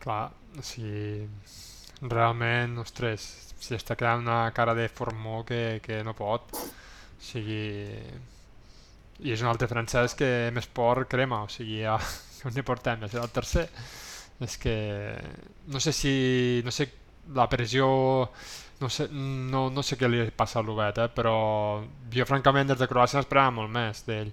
Clar, 0.00 0.24
sigui, 0.64 1.26
realment, 2.00 2.78
ostres, 2.80 3.26
si 3.60 3.76
està 3.76 3.96
quedant 3.98 4.24
una 4.24 4.42
cara 4.56 4.74
de 4.78 4.88
formó 4.88 5.44
que, 5.44 5.80
que 5.84 6.02
no 6.06 6.16
pot. 6.16 6.54
O 6.56 7.24
sigui... 7.30 7.64
I 9.20 9.34
és 9.34 9.42
un 9.44 9.50
altre 9.50 9.66
francès 9.68 10.14
que 10.16 10.48
més 10.56 10.64
por 10.64 11.02
crema, 11.04 11.42
o 11.44 11.50
sigui, 11.52 11.82
ja, 11.82 11.98
on 12.48 12.56
hi 12.56 12.64
portem? 12.64 13.04
Serà 13.04 13.26
el 13.26 13.34
tercer. 13.34 13.66
És 14.40 14.56
que 14.56 14.74
no 15.68 15.82
sé 15.84 15.92
si... 15.92 16.14
no 16.64 16.72
sé 16.72 16.88
la 17.34 17.48
pressió... 17.48 17.86
No 18.80 18.88
sé, 18.88 19.10
no, 19.12 19.66
no 19.68 19.82
sé 19.84 19.98
què 20.00 20.08
li 20.08 20.22
passa 20.32 20.56
a 20.58 20.62
l'Ubet, 20.64 20.96
eh? 21.02 21.08
però 21.12 21.34
jo 22.14 22.24
francament 22.24 22.70
des 22.70 22.78
de 22.80 22.86
Croàcia 22.88 23.20
esperava 23.20 23.50
molt 23.52 23.68
més 23.74 23.98
d'ell. 24.06 24.30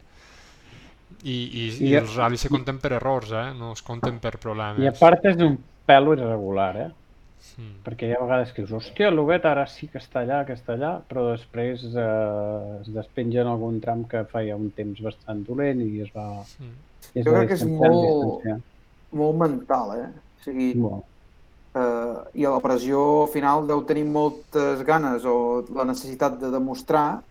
I, 1.24 1.34
i, 1.34 1.66
i 1.66 1.90
I- 1.90 1.98
els 2.00 2.14
ral·lis 2.16 2.46
se 2.46 2.52
compten 2.54 2.78
per 2.80 2.94
errors, 2.96 3.34
eh? 3.36 3.50
no 3.60 3.74
es 3.76 3.84
compten 3.84 4.22
per 4.24 4.38
problemes. 4.40 4.80
I 4.80 4.88
a 4.88 4.94
part 4.96 5.26
és 5.28 5.36
un 5.44 5.58
pèl 5.88 6.14
irregular, 6.14 6.70
eh? 6.86 6.88
Mm. 7.58 7.74
Perquè 7.84 8.08
hi 8.08 8.16
ha 8.16 8.22
vegades 8.22 8.54
que 8.54 8.64
dius, 8.64 8.72
hòstia, 8.78 9.10
l'Ubet 9.12 9.44
ara 9.50 9.66
sí 9.68 9.90
que 9.92 10.00
està 10.00 10.22
allà, 10.24 10.40
que 10.48 10.56
està 10.56 10.78
allà, 10.78 10.94
però 11.10 11.26
després 11.34 11.84
eh, 11.90 12.08
es 12.82 12.90
despenja 12.96 13.44
en 13.44 13.52
algun 13.52 13.82
tram 13.84 14.06
que 14.08 14.24
feia 14.32 14.56
un 14.56 14.70
temps 14.78 15.04
bastant 15.04 15.44
dolent 15.48 15.84
i 15.84 16.06
es 16.06 16.12
va... 16.16 16.28
Mm. 16.64 16.74
I 17.14 17.20
es 17.20 17.28
Jo 17.28 17.36
va 17.36 17.44
crec 17.44 17.52
que 17.52 17.60
és 17.60 17.68
molt-. 17.68 18.58
Molt 19.18 19.40
mental, 19.44 19.94
eh? 20.00 20.10
O 20.40 20.44
sigui, 20.48 20.72
Molt. 20.80 21.04
Eh, 21.78 22.42
i 22.42 22.46
a 22.46 22.52
la 22.54 22.62
pressió 22.64 23.00
final 23.34 23.68
deu 23.70 23.84
tenir 23.88 24.06
moltes 24.10 24.84
ganes 24.88 25.26
o 25.26 25.64
la 25.76 25.86
necessitat 25.88 26.40
de 26.42 26.52
demostrar, 26.54 27.22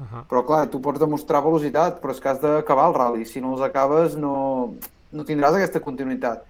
Ahà. 0.00 0.24
però 0.30 0.44
clar, 0.46 0.62
tu 0.72 0.80
pots 0.80 1.02
demostrar 1.02 1.42
velocitat, 1.44 2.00
però 2.00 2.14
és 2.14 2.22
que 2.22 2.30
has 2.32 2.40
d'acabar 2.40 2.88
el 2.88 2.96
rally. 2.96 3.26
Si 3.26 3.42
no 3.42 3.54
els 3.56 3.66
acabes 3.66 4.16
no, 4.16 4.34
no 5.12 5.26
tindràs 5.28 5.58
aquesta 5.58 5.82
continuïtat. 5.84 6.46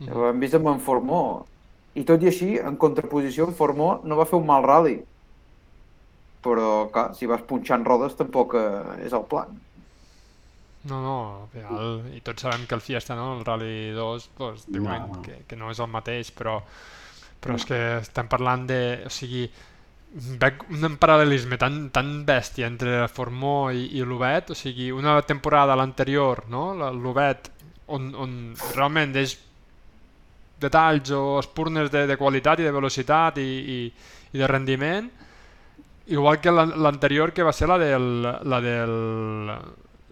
Mhm. 0.00 0.12
Ho 0.14 0.28
hem 0.30 0.40
vist 0.40 0.54
amb 0.54 0.68
en 0.72 0.80
Formó. 0.80 1.22
I 1.94 2.04
tot 2.06 2.22
i 2.22 2.30
així, 2.30 2.52
en 2.58 2.76
contraposició, 2.76 3.48
en 3.48 3.54
Formó 3.58 4.00
no 4.04 4.16
va 4.16 4.28
fer 4.28 4.38
un 4.38 4.46
mal 4.46 4.62
rally. 4.62 5.00
Però, 6.40 6.88
clar, 6.92 7.10
si 7.18 7.26
vas 7.28 7.42
punxant 7.44 7.84
rodes 7.84 8.14
tampoc 8.16 8.54
eh, 8.54 9.04
és 9.06 9.12
el 9.12 9.26
plan. 9.28 9.58
No, 10.88 10.98
no, 11.04 11.14
al 11.42 11.48
final, 11.52 11.90
i 12.16 12.22
tots 12.24 12.40
sabem 12.46 12.62
que 12.66 12.74
el 12.74 12.80
Fiesta, 12.80 13.14
no? 13.14 13.34
el 13.38 13.44
Rally 13.44 13.90
2, 13.92 14.30
doncs, 14.38 14.62
diuen 14.72 15.10
No. 15.12 15.22
que, 15.22 15.42
que 15.46 15.56
no 15.60 15.68
és 15.70 15.78
el 15.84 15.90
mateix, 15.92 16.30
però, 16.32 16.54
però 17.40 17.56
és 17.58 17.66
que 17.68 17.80
estem 17.98 18.28
parlant 18.32 18.64
de... 18.70 18.78
O 19.04 19.10
sigui, 19.12 19.42
veig 20.40 20.64
un 20.72 20.96
paral·lelisme 20.98 21.58
tan, 21.60 21.90
tan 21.94 22.24
bèstia 22.26 22.66
entre 22.66 23.04
Formó 23.12 23.68
i, 23.76 23.90
i 24.00 24.02
l'Ubet, 24.08 24.50
o 24.50 24.56
sigui, 24.56 24.88
una 24.90 25.18
temporada 25.22 25.76
l'anterior, 25.76 26.46
no? 26.48 26.70
La- 26.74 26.88
l'Ubet, 26.96 27.50
on, 27.92 28.08
on 28.16 28.34
realment 28.74 29.12
és 29.20 29.36
detalls 30.60 31.10
o 31.12 31.38
espurnes 31.40 31.90
de, 31.92 32.06
de 32.08 32.16
qualitat 32.20 32.60
i 32.60 32.66
de 32.66 32.72
velocitat 32.74 33.38
i, 33.40 33.44
i, 33.44 33.78
i 34.32 34.38
de 34.40 34.48
rendiment, 34.48 35.08
igual 36.10 36.40
que 36.40 36.50
l'an- 36.52 36.74
l'anterior 36.82 37.32
que 37.36 37.44
va 37.46 37.52
ser 37.52 37.68
la 37.70 37.78
del, 37.80 38.10
la 38.24 38.60
del, 38.64 38.96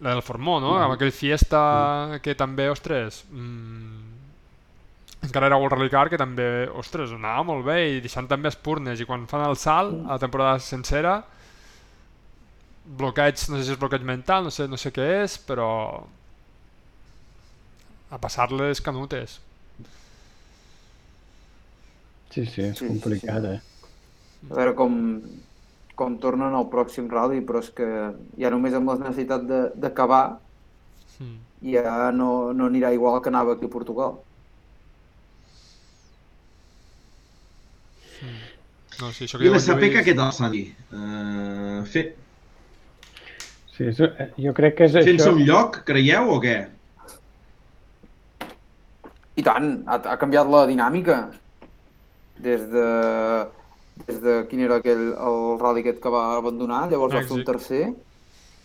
la 0.00 0.14
del 0.14 0.22
Formó, 0.22 0.58
no? 0.62 0.76
Amb 0.78 0.94
aquell 0.94 1.12
Fiesta 1.14 2.18
que 2.22 2.36
també, 2.38 2.68
ostres, 2.70 3.24
mm, 3.30 4.04
encara 5.26 5.48
era 5.50 5.58
World 5.58 5.78
Rally 5.78 5.90
Car 5.90 6.06
que 6.12 6.20
també, 6.20 6.68
ostres, 6.78 7.10
anava 7.16 7.42
molt 7.48 7.66
bé 7.66 7.80
i 7.96 8.04
deixant 8.04 8.28
també 8.30 8.52
espurnes 8.52 9.00
i 9.00 9.08
quan 9.08 9.26
fan 9.30 9.46
el 9.48 9.58
salt 9.58 9.96
a 10.04 10.14
la 10.14 10.22
temporada 10.22 10.62
sencera 10.62 11.18
bloqueig, 12.88 13.36
no 13.50 13.58
sé 13.58 13.66
si 13.66 13.74
és 13.74 13.80
bloqueig 13.80 14.04
mental, 14.06 14.46
no 14.46 14.52
sé, 14.54 14.68
no 14.70 14.78
sé 14.80 14.92
què 14.94 15.04
és, 15.24 15.36
però 15.44 15.68
a 18.08 18.20
passar-les 18.22 18.80
canutes. 18.80 19.36
Sí, 22.32 22.44
sí, 22.46 22.62
és 22.62 22.78
sí, 22.78 22.86
complicat, 22.86 23.44
sí. 23.44 23.58
eh? 23.58 24.48
A 24.48 24.54
veure 24.54 24.74
com, 24.78 24.96
com 25.98 26.14
tornen 26.22 26.54
al 26.54 26.68
pròxim 26.70 27.08
rally, 27.10 27.40
però 27.44 27.58
és 27.64 27.70
que 27.74 27.88
ja 28.38 28.50
només 28.54 28.74
amb 28.78 28.88
la 28.92 28.98
necessitat 29.02 29.46
de- 29.48 29.70
d'acabar 29.74 30.38
Mm. 31.18 31.38
ja 31.72 32.12
no, 32.14 32.52
no 32.54 32.66
anirà 32.70 32.92
igual 32.94 33.20
que 33.20 33.28
anava 33.32 33.56
aquí 33.56 33.66
a 33.66 33.72
Portugal. 33.72 34.12
No, 39.00 39.10
sí, 39.14 39.24
això 39.26 39.38
que 39.38 39.46
I 39.46 39.50
la 39.52 39.58
Sapeca, 39.62 40.02
què 40.06 40.14
tal, 40.18 40.32
Santi? 40.34 40.64
Uh, 40.92 41.84
fe, 41.86 42.04
Sí, 43.76 43.84
és, 43.92 44.00
eh, 44.02 44.24
jo 44.42 44.50
crec 44.54 44.74
que 44.78 44.88
és 44.88 44.94
Fent-se 44.96 45.12
això... 45.28 45.34
un 45.36 45.44
lloc, 45.46 45.76
creieu, 45.86 46.32
o 46.34 46.40
què? 46.42 46.56
I 49.38 49.44
tant, 49.46 49.68
ha, 49.86 50.00
ha 50.02 50.16
canviat 50.18 50.48
la 50.50 50.64
dinàmica. 50.66 51.18
Des 52.42 52.64
de, 52.72 52.86
des 54.06 54.20
de 54.22 54.34
quin 54.50 54.60
era 54.60 54.78
aquell, 54.82 55.08
el 55.14 55.40
rally 55.60 55.82
aquest 55.84 56.02
que 56.02 56.12
va 56.12 56.36
abandonar, 56.36 56.86
llavors 56.90 57.14
va 57.14 57.22
fer 57.24 57.34
un 57.34 57.42
Mèxic. 57.42 57.48
tercer, 57.50 57.82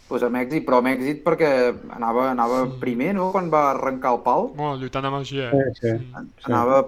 doncs 0.09 0.23
a 0.27 0.29
Mèxic, 0.29 0.65
però 0.67 0.79
a 0.79 0.86
Mèxic 0.86 1.23
perquè 1.25 1.51
anava, 1.95 2.29
anava 2.31 2.63
primer, 2.81 3.13
no?, 3.17 3.31
quan 3.34 3.49
va 3.49 3.63
arrencar 3.71 4.13
el 4.13 4.21
pal. 4.25 4.49
Bueno, 4.55 4.75
lluitant 4.81 5.07
amb 5.09 5.17
el 5.21 5.25
GE. 5.25 5.49
Sí, 5.49 5.75
sí. 5.81 5.93
Mm. 5.93 6.27
Anava 6.49 6.81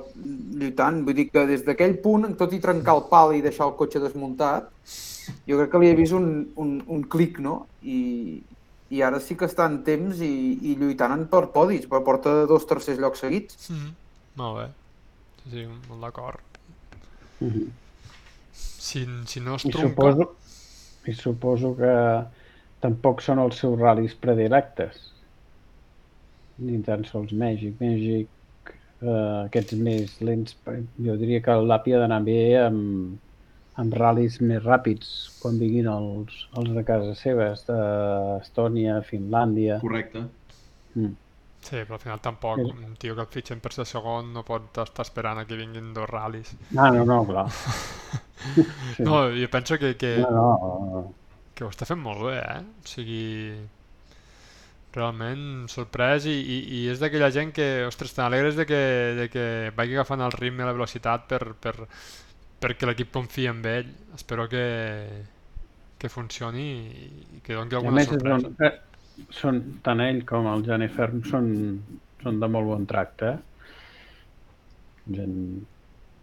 lluitant, 0.61 1.03
vull 1.07 1.17
dir 1.17 1.29
que 1.31 1.45
des 1.49 1.65
d'aquell 1.65 1.97
punt, 2.03 2.35
tot 2.37 2.53
i 2.53 2.61
trencar 2.61 2.97
el 2.99 3.05
pal 3.09 3.33
i 3.35 3.41
deixar 3.45 3.69
el 3.71 3.77
cotxe 3.79 4.03
desmuntat, 4.03 4.69
jo 5.49 5.57
crec 5.57 5.71
que 5.71 5.81
li 5.81 5.89
he 5.89 5.95
vist 5.97 6.13
un, 6.13 6.51
un, 6.61 6.75
un 6.85 7.05
clic, 7.09 7.39
no? 7.41 7.65
I, 7.81 8.43
I 8.93 9.01
ara 9.01 9.19
sí 9.19 9.33
que 9.39 9.47
està 9.49 9.65
en 9.65 9.79
temps 9.87 10.21
i, 10.21 10.33
i 10.69 10.75
lluitant 10.77 11.15
en 11.15 11.25
per 11.31 11.47
podis, 11.55 11.87
però 11.89 12.03
porta 12.05 12.43
dos 12.45 12.67
tercers 12.69 13.01
llocs 13.01 13.25
seguits. 13.25 13.71
Mm. 13.73 13.95
Molt 14.37 14.59
bé. 14.59 14.67
Sí, 15.45 15.49
sí, 15.55 15.65
molt 15.89 16.05
d'acord. 16.05 16.61
Mhm. 17.39 17.65
Si, 18.85 19.01
si 19.25 19.41
no 19.41 19.55
es 19.55 19.65
I 19.65 19.71
trunca... 19.73 19.89
suposo, 19.89 20.25
I 21.09 21.13
suposo 21.17 21.73
que 21.79 21.93
tampoc 22.85 23.23
són 23.25 23.41
els 23.41 23.57
seus 23.63 23.79
ral·lis 23.81 24.13
predilectes. 24.21 24.99
Ni 26.61 26.77
tan 26.85 27.03
sols 27.09 27.33
Mèxic. 27.33 27.79
Mèxic, 27.81 28.29
eh, 29.01 29.09
aquests 29.47 29.77
més 29.87 30.13
lents, 30.29 30.57
jo 31.07 31.17
diria 31.21 31.41
que 31.47 31.57
l'API 31.65 31.95
ha 31.95 32.03
d'anar 32.03 32.21
bé 32.29 32.39
amb, 32.61 33.17
amb 33.81 33.97
ral·lis 33.99 34.37
més 34.45 34.61
ràpids 34.63 35.11
quan 35.41 35.57
vinguin 35.61 35.89
els, 35.91 36.37
els 36.61 36.71
de 36.77 36.85
casa 36.87 37.17
seves, 37.19 37.65
d'Estònia, 37.69 39.01
Finlàndia... 39.09 39.81
Correcte. 39.81 40.27
Mm. 40.93 41.15
Sí, 41.65 41.79
però 41.87 41.95
al 41.97 42.01
final 42.03 42.21
tampoc 42.27 42.61
Sí. 42.61 42.71
un 42.71 42.95
tio 43.01 43.15
que 43.17 43.25
el 43.25 43.31
fitxen 43.35 43.63
per 43.65 43.73
ser 43.77 43.85
segon 43.91 44.31
no 44.37 44.45
pot 44.51 44.81
estar 44.85 45.05
esperant 45.09 45.41
a 45.43 45.47
que 45.49 45.59
vinguin 45.63 45.93
dos 45.99 46.09
ral·lis. 46.15 46.55
Ah, 46.77 46.91
no, 46.91 47.05
no, 47.05 47.25
clar. 47.25 47.47
Sí. 48.97 49.03
No, 49.03 49.29
jo 49.31 49.49
penso 49.51 49.77
que, 49.77 49.95
que, 49.97 50.13
no, 50.15 50.27
no, 50.31 51.15
que 51.55 51.65
ho 51.65 51.71
està 51.73 51.87
fent 51.89 52.01
molt 52.03 52.23
bé, 52.27 52.35
eh? 52.41 52.61
O 52.85 52.91
sigui, 52.93 53.21
realment 54.95 55.41
sorprès 55.71 56.25
i, 56.31 56.33
i, 56.33 56.57
i 56.77 56.81
és 56.91 57.01
d'aquella 57.01 57.29
gent 57.35 57.51
que, 57.55 57.65
ostres, 57.87 58.13
te 58.15 58.21
n'alegres 58.23 58.55
de 58.59 58.65
que, 58.69 58.79
de 59.19 59.25
que 59.33 59.45
vagi 59.75 59.97
agafant 59.97 60.23
el 60.23 60.35
ritme 60.35 60.63
i 60.63 60.69
la 60.69 60.75
velocitat 60.77 61.25
per, 61.31 61.41
per, 61.65 61.75
perquè 62.63 62.87
l'equip 62.89 63.11
confia 63.15 63.51
en 63.55 63.63
ell. 63.73 63.91
Espero 64.15 64.47
que, 64.51 64.63
que 65.99 66.09
funcioni 66.09 66.67
i, 67.05 67.41
que 67.43 67.55
doni 67.59 67.75
alguna 67.75 68.01
sorpresa. 68.01 68.51
eh, 68.59 68.73
són, 69.31 69.61
tant 69.85 70.01
ell 70.03 70.23
com 70.27 70.47
el 70.51 70.63
Jennifer 70.65 71.09
són, 71.29 71.49
són 72.23 72.39
de 72.41 72.47
molt 72.51 72.67
bon 72.67 72.85
tracte. 72.89 73.35
eh? 73.35 73.37
Gent... 75.15 75.37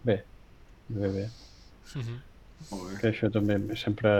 Bé, 0.03 0.17
bé, 0.89 1.07
bé. 1.09 1.25
Mhm. 1.95 2.21
Molt 2.71 2.85
bé. 2.89 2.99
Que 3.01 3.09
això 3.11 3.29
també 3.31 3.57
sempre... 3.79 4.11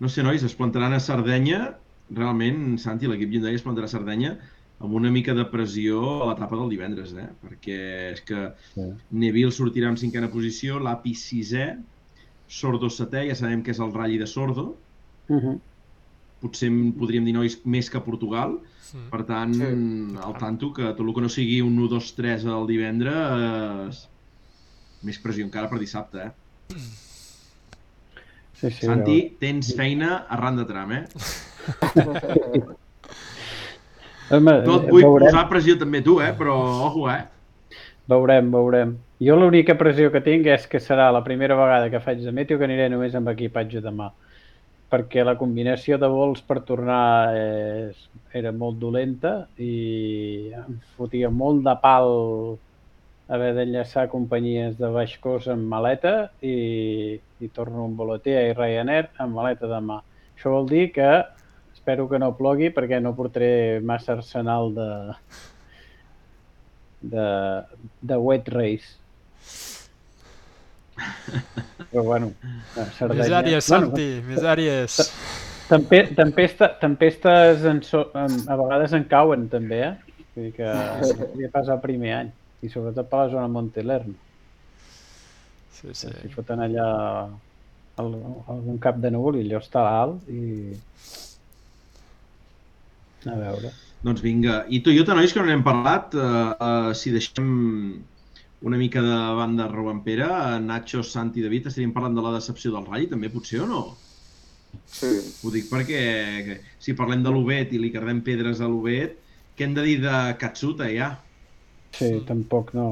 No 0.00 0.08
sé, 0.10 0.22
nois, 0.26 0.42
es 0.42 0.54
plantaran 0.58 0.94
a 0.94 1.00
Sardenya, 1.02 1.76
realment, 2.14 2.78
Santi, 2.82 3.06
l'equip 3.10 3.30
Hyundai 3.32 3.54
es 3.58 3.62
plantarà 3.64 3.86
a 3.88 3.92
Sardenya 3.92 4.36
amb 4.82 4.96
una 4.98 5.10
mica 5.14 5.34
de 5.34 5.44
pressió 5.46 6.00
a 6.24 6.32
l'etapa 6.32 6.56
del 6.58 6.72
divendres, 6.72 7.12
eh? 7.14 7.28
perquè 7.44 7.78
és 8.12 8.22
que 8.26 8.48
Sí. 8.74 8.86
Neville 9.14 9.52
sortirà 9.54 9.88
en 9.92 9.96
cinquena 10.00 10.30
posició, 10.30 10.80
l'API 10.82 11.14
sisè, 11.14 11.66
Sordo 12.52 12.90
setè, 12.90 13.22
ja 13.28 13.36
sabem 13.38 13.62
que 13.62 13.70
és 13.72 13.78
el 13.80 13.92
ratll 13.94 14.18
de 14.18 14.26
Sordo, 14.26 14.76
Uh 15.30 15.38
-huh. 15.38 15.58
Potser 16.42 16.68
en 16.72 16.92
podríem 16.98 17.24
dir 17.24 17.32
nois 17.38 17.60
més 17.64 17.88
que 17.90 18.00
Portugal, 18.04 18.58
Mm. 18.92 19.08
per 19.08 19.22
tant, 19.24 19.54
Sí. 19.54 19.64
al 20.20 20.34
tanto 20.36 20.68
que 20.74 20.82
tot 20.92 21.00
el 21.00 21.14
que 21.14 21.22
no 21.22 21.28
sigui 21.32 21.62
un 21.64 21.78
1, 21.78 21.88
2, 21.88 22.10
3 22.14 22.44
el 22.44 22.66
divendres, 22.68 24.02
més 25.02 25.18
pressió 25.18 25.46
encara 25.46 25.70
per 25.70 25.78
dissabte, 25.80 26.26
eh? 26.26 26.32
Sí, 28.52 28.70
sí, 28.70 28.84
Santi, 28.86 29.36
tens 29.40 29.72
feina 29.74 30.26
arran 30.28 30.56
de 30.60 30.64
tram, 30.68 30.92
eh? 30.92 31.04
Home, 34.32 34.52
No 34.64 34.76
et 34.80 34.88
vull 34.88 35.02
veurem, 35.04 35.28
posar 35.28 35.48
pressió 35.50 35.76
també 35.80 36.00
tu, 36.04 36.18
eh? 36.24 36.32
Però, 36.38 36.54
ojo, 36.88 37.08
eh? 37.10 37.24
veurem, 38.08 38.50
veurem. 38.52 38.94
Jo 39.22 39.36
l'única 39.38 39.76
pressió 39.78 40.10
que 40.12 40.20
tinc 40.20 40.46
és 40.50 40.66
que 40.68 40.80
serà 40.82 41.10
la 41.14 41.22
primera 41.24 41.54
vegada 41.56 41.88
que 41.90 42.00
faig 42.02 42.20
de 42.24 42.32
meteo 42.34 42.58
que 42.58 42.64
aniré 42.66 42.88
només 42.90 43.14
amb 43.14 43.28
equipatge 43.32 43.80
de 43.80 43.90
mà. 43.94 44.10
Perquè 44.92 45.24
la 45.24 45.38
combinació 45.40 45.96
de 45.96 46.08
vols 46.12 46.42
per 46.44 46.58
tornar 46.68 47.32
és, 47.36 48.02
era 48.36 48.52
molt 48.52 48.76
dolenta 48.80 49.32
i 49.56 50.52
em 50.52 50.76
fotia 50.98 51.30
molt 51.32 51.62
de 51.64 51.74
pal 51.80 52.12
haver 53.32 53.52
d'enllaçar 53.56 54.10
companyies 54.12 54.76
de 54.76 54.90
baix 54.92 55.14
cost 55.24 55.48
amb 55.48 55.64
maleta 55.72 56.14
i, 56.44 56.56
i 57.40 57.48
torno 57.56 57.86
amb 57.86 58.00
Volotea 58.00 58.42
i 58.48 58.56
Ryanair 58.56 59.06
amb 59.24 59.38
maleta 59.38 59.70
de 59.70 59.80
mà. 59.80 60.02
Això 60.36 60.52
vol 60.52 60.68
dir 60.68 60.90
que 60.92 61.08
espero 61.72 62.08
que 62.10 62.20
no 62.20 62.34
plogui 62.36 62.68
perquè 62.74 63.00
no 63.00 63.14
portaré 63.16 63.80
massa 63.80 64.18
arsenal 64.18 64.74
de, 64.76 64.90
de, 67.14 67.28
de 68.12 68.18
wet 68.26 68.52
race. 68.52 69.01
Però 71.92 72.02
bueno, 72.06 72.32
a 72.76 72.86
Sardenya... 72.96 73.42
Bueno, 73.42 73.60
Santi, 73.60 74.08
misèries. 74.26 74.98
Tempe, 75.68 76.02
tempesta, 76.16 76.68
tempestes 76.80 77.64
en 77.68 77.82
so, 77.86 78.06
en, 78.18 78.34
a 78.48 78.56
vegades 78.60 78.92
en 78.96 79.04
cauen 79.08 79.46
també, 79.52 79.80
eh? 79.90 80.24
Vull 80.34 80.48
dir 80.48 80.52
que 80.56 80.68
no 80.68 81.28
podia 81.28 81.50
passar 81.52 81.76
el 81.78 81.84
primer 81.84 82.12
any. 82.18 82.32
I 82.62 82.70
sobretot 82.72 83.08
per 83.10 83.24
la 83.24 83.30
zona 83.32 83.46
de 83.46 83.52
Montelerno. 83.52 84.14
Sí, 85.76 85.94
sí. 85.98 86.12
Si 86.22 86.32
foten 86.32 86.62
allà 86.62 86.88
algun 88.00 88.78
cap 88.80 89.00
de 89.02 89.10
núvol 89.12 89.40
i 89.40 89.46
allò 89.46 89.60
està 89.60 89.84
alt 90.02 90.28
i... 90.32 90.72
A 93.28 93.36
veure. 93.38 93.70
Doncs 94.02 94.22
vinga. 94.22 94.62
I 94.66 94.80
Toyota, 94.82 95.14
nois, 95.14 95.30
que 95.30 95.38
no 95.38 95.46
n'hem 95.46 95.62
parlat, 95.66 96.14
uh, 96.18 96.54
uh, 96.56 96.88
si 96.98 97.12
deixem 97.14 97.50
una 98.62 98.78
mica 98.78 99.02
de 99.02 99.16
banda 99.34 99.66
Robampera, 99.68 100.58
Nacho, 100.60 101.02
Santi 101.02 101.40
i 101.40 101.44
David, 101.46 101.68
estaríem 101.70 101.92
parlant 101.94 102.14
de 102.16 102.24
la 102.24 102.34
decepció 102.36 102.72
del 102.74 102.86
Rally, 102.86 103.08
també, 103.10 103.30
potser, 103.32 103.60
o 103.64 103.66
no? 103.66 103.82
Sí. 104.86 105.10
Ho 105.42 105.50
dic 105.52 105.68
perquè 105.70 106.58
si 106.80 106.94
parlem 106.98 107.24
de 107.24 107.32
l'Ubet 107.34 107.74
i 107.74 107.80
li 107.82 107.90
cardem 107.94 108.22
pedres 108.24 108.62
a 108.62 108.70
l'Ubet, 108.70 109.18
què 109.56 109.66
hem 109.66 109.74
de 109.76 109.84
dir 109.86 109.98
de 110.04 110.14
Katsuta, 110.40 110.88
ja? 110.92 111.16
Sí, 111.92 112.14
tampoc 112.28 112.72
no... 112.76 112.86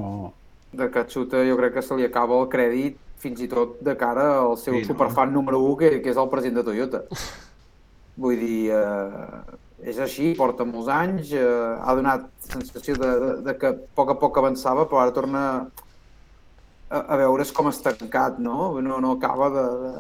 De 0.71 0.87
Katsuta 0.93 1.41
jo 1.47 1.57
crec 1.59 1.79
que 1.79 1.83
se 1.83 1.97
li 1.99 2.05
acaba 2.07 2.37
el 2.39 2.51
crèdit 2.51 2.99
fins 3.21 3.41
i 3.43 3.49
tot 3.51 3.81
de 3.85 3.95
cara 3.99 4.27
al 4.43 4.57
seu 4.57 4.77
Sí, 4.77 4.83
sí, 4.83 4.87
no? 4.87 4.93
superfan 4.93 5.33
número 5.35 5.63
1, 5.71 5.79
que, 5.81 5.91
que 6.05 6.13
és 6.13 6.21
el 6.21 6.31
president 6.33 6.61
de 6.61 6.67
Toyota. 6.69 7.03
Vull 8.23 8.39
dir, 8.43 8.61
eh, 8.77 9.59
és 9.83 9.99
així, 10.03 10.35
porta 10.37 10.65
molts 10.69 10.89
anys, 10.93 11.33
eh, 11.33 11.45
ha 11.81 11.95
donat 11.97 12.27
sensació 12.45 12.97
de, 13.01 13.11
de, 13.23 13.31
de 13.47 13.55
que 13.61 13.71
a 13.73 13.77
poc 13.97 14.11
a 14.13 14.19
poc 14.21 14.41
avançava, 14.41 14.85
però 14.89 15.01
ara 15.03 15.15
torna 15.17 15.45
a, 16.91 16.99
a 17.01 17.17
veure's 17.21 17.53
com 17.57 17.71
estancat, 17.71 18.39
no? 18.43 18.81
No, 18.85 18.99
no 19.01 19.15
acaba 19.17 19.49
de, 19.55 19.67
de, 19.85 19.93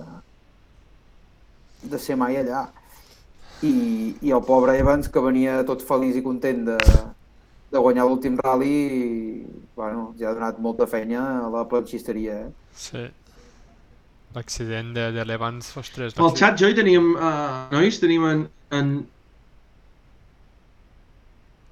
de 1.94 2.02
ser 2.02 2.18
mai 2.20 2.36
allà. 2.40 2.66
I, 3.64 3.72
I 4.24 4.32
el 4.32 4.44
pobre 4.44 4.76
Evans, 4.80 5.08
que 5.12 5.20
venia 5.24 5.60
tot 5.68 5.84
feliç 5.84 6.16
i 6.20 6.24
content 6.24 6.64
de, 6.68 6.78
de 7.72 7.82
guanyar 7.86 8.06
l'últim 8.08 8.36
rally, 8.40 8.74
i, 8.98 9.46
bueno, 9.76 10.10
ja 10.20 10.30
ha 10.30 10.36
donat 10.36 10.60
molta 10.60 10.88
feina 10.90 11.24
a 11.46 11.48
la 11.52 11.64
planxisteria, 11.68 12.36
eh? 12.46 12.76
Sí. 12.76 13.06
L'accident 14.34 14.92
de, 14.94 15.08
de 15.16 15.24
l'Evans, 15.26 15.72
ostres... 15.80 16.14
Pel 16.14 16.36
xat, 16.38 16.60
Joy, 16.60 16.76
teníem, 16.78 17.14
uh, 17.16 17.70
nois, 17.72 17.98
tenim 18.02 18.28
en... 18.28 18.44
en... 18.76 18.92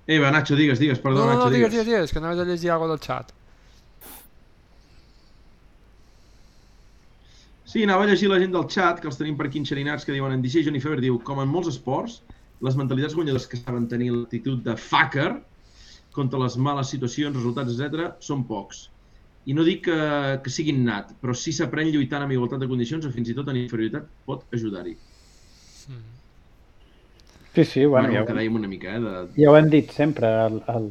Ei, 0.08 0.16
va, 0.22 0.30
Nacho, 0.32 0.56
digues, 0.56 0.78
digues, 0.80 0.98
perdó, 1.04 1.20
No, 1.20 1.26
no, 1.26 1.32
Nacho, 1.34 1.44
no, 1.44 1.50
digues, 1.54 1.70
digues. 1.70 1.84
digues, 1.86 2.08
digues, 2.08 2.12
que 2.14 2.18
anaves 2.22 2.40
a 2.40 2.44
llegir 2.48 2.70
alguna 2.72 2.94
del 2.94 3.02
xat. 3.04 3.34
Sí, 7.68 7.82
anava 7.84 8.04
a 8.04 8.08
llegir 8.08 8.30
la 8.32 8.38
gent 8.40 8.54
del 8.54 8.64
xat, 8.72 9.02
que 9.02 9.08
els 9.10 9.18
tenim 9.20 9.36
per 9.36 9.46
aquí 9.50 9.60
enxerinats, 9.60 10.06
que 10.08 10.14
diuen 10.16 10.32
en 10.32 10.40
DJ 10.44 10.62
Johnny 10.64 10.80
Fever, 10.80 11.02
diu, 11.04 11.18
com 11.28 11.42
en 11.42 11.50
molts 11.52 11.68
esports, 11.74 12.22
les 12.64 12.78
mentalitats 12.80 13.14
guanyadores 13.18 13.46
que 13.46 13.60
saben 13.60 13.84
tenir 13.90 14.08
l'actitud 14.14 14.62
de 14.64 14.76
fucker 14.80 15.28
contra 16.16 16.40
les 16.40 16.56
males 16.56 16.88
situacions, 16.94 17.36
resultats, 17.36 17.76
etc, 17.76 18.14
són 18.24 18.46
pocs. 18.48 18.86
I 19.44 19.54
no 19.56 19.64
dic 19.64 19.84
que, 19.84 19.98
que 20.44 20.50
siguin 20.52 20.80
nat, 20.88 21.12
però 21.20 21.36
si 21.36 21.52
s'aprèn 21.56 21.92
lluitant 21.92 22.24
amb 22.24 22.32
igualtat 22.34 22.64
de 22.64 22.68
condicions 22.72 23.04
o 23.04 23.12
fins 23.12 23.28
i 23.28 23.36
tot 23.36 23.52
en 23.52 23.60
inferioritat 23.60 24.08
pot 24.28 24.48
ajudar-hi. 24.56 24.96
Sí, 27.58 27.64
sí, 27.64 27.84
bueno, 27.86 28.06
Bueno, 28.06 28.14
ja, 28.14 28.20
el 28.20 28.26
que 28.26 28.32
ho, 28.32 28.36
dèiem 28.38 28.54
una 28.54 28.68
mica, 28.70 28.92
eh? 28.94 29.00
De... 29.02 29.42
ja 29.42 29.50
ho 29.50 29.56
hem 29.58 29.68
dit 29.72 29.90
sempre. 29.90 30.28
El, 30.46 30.60
el, 30.70 30.84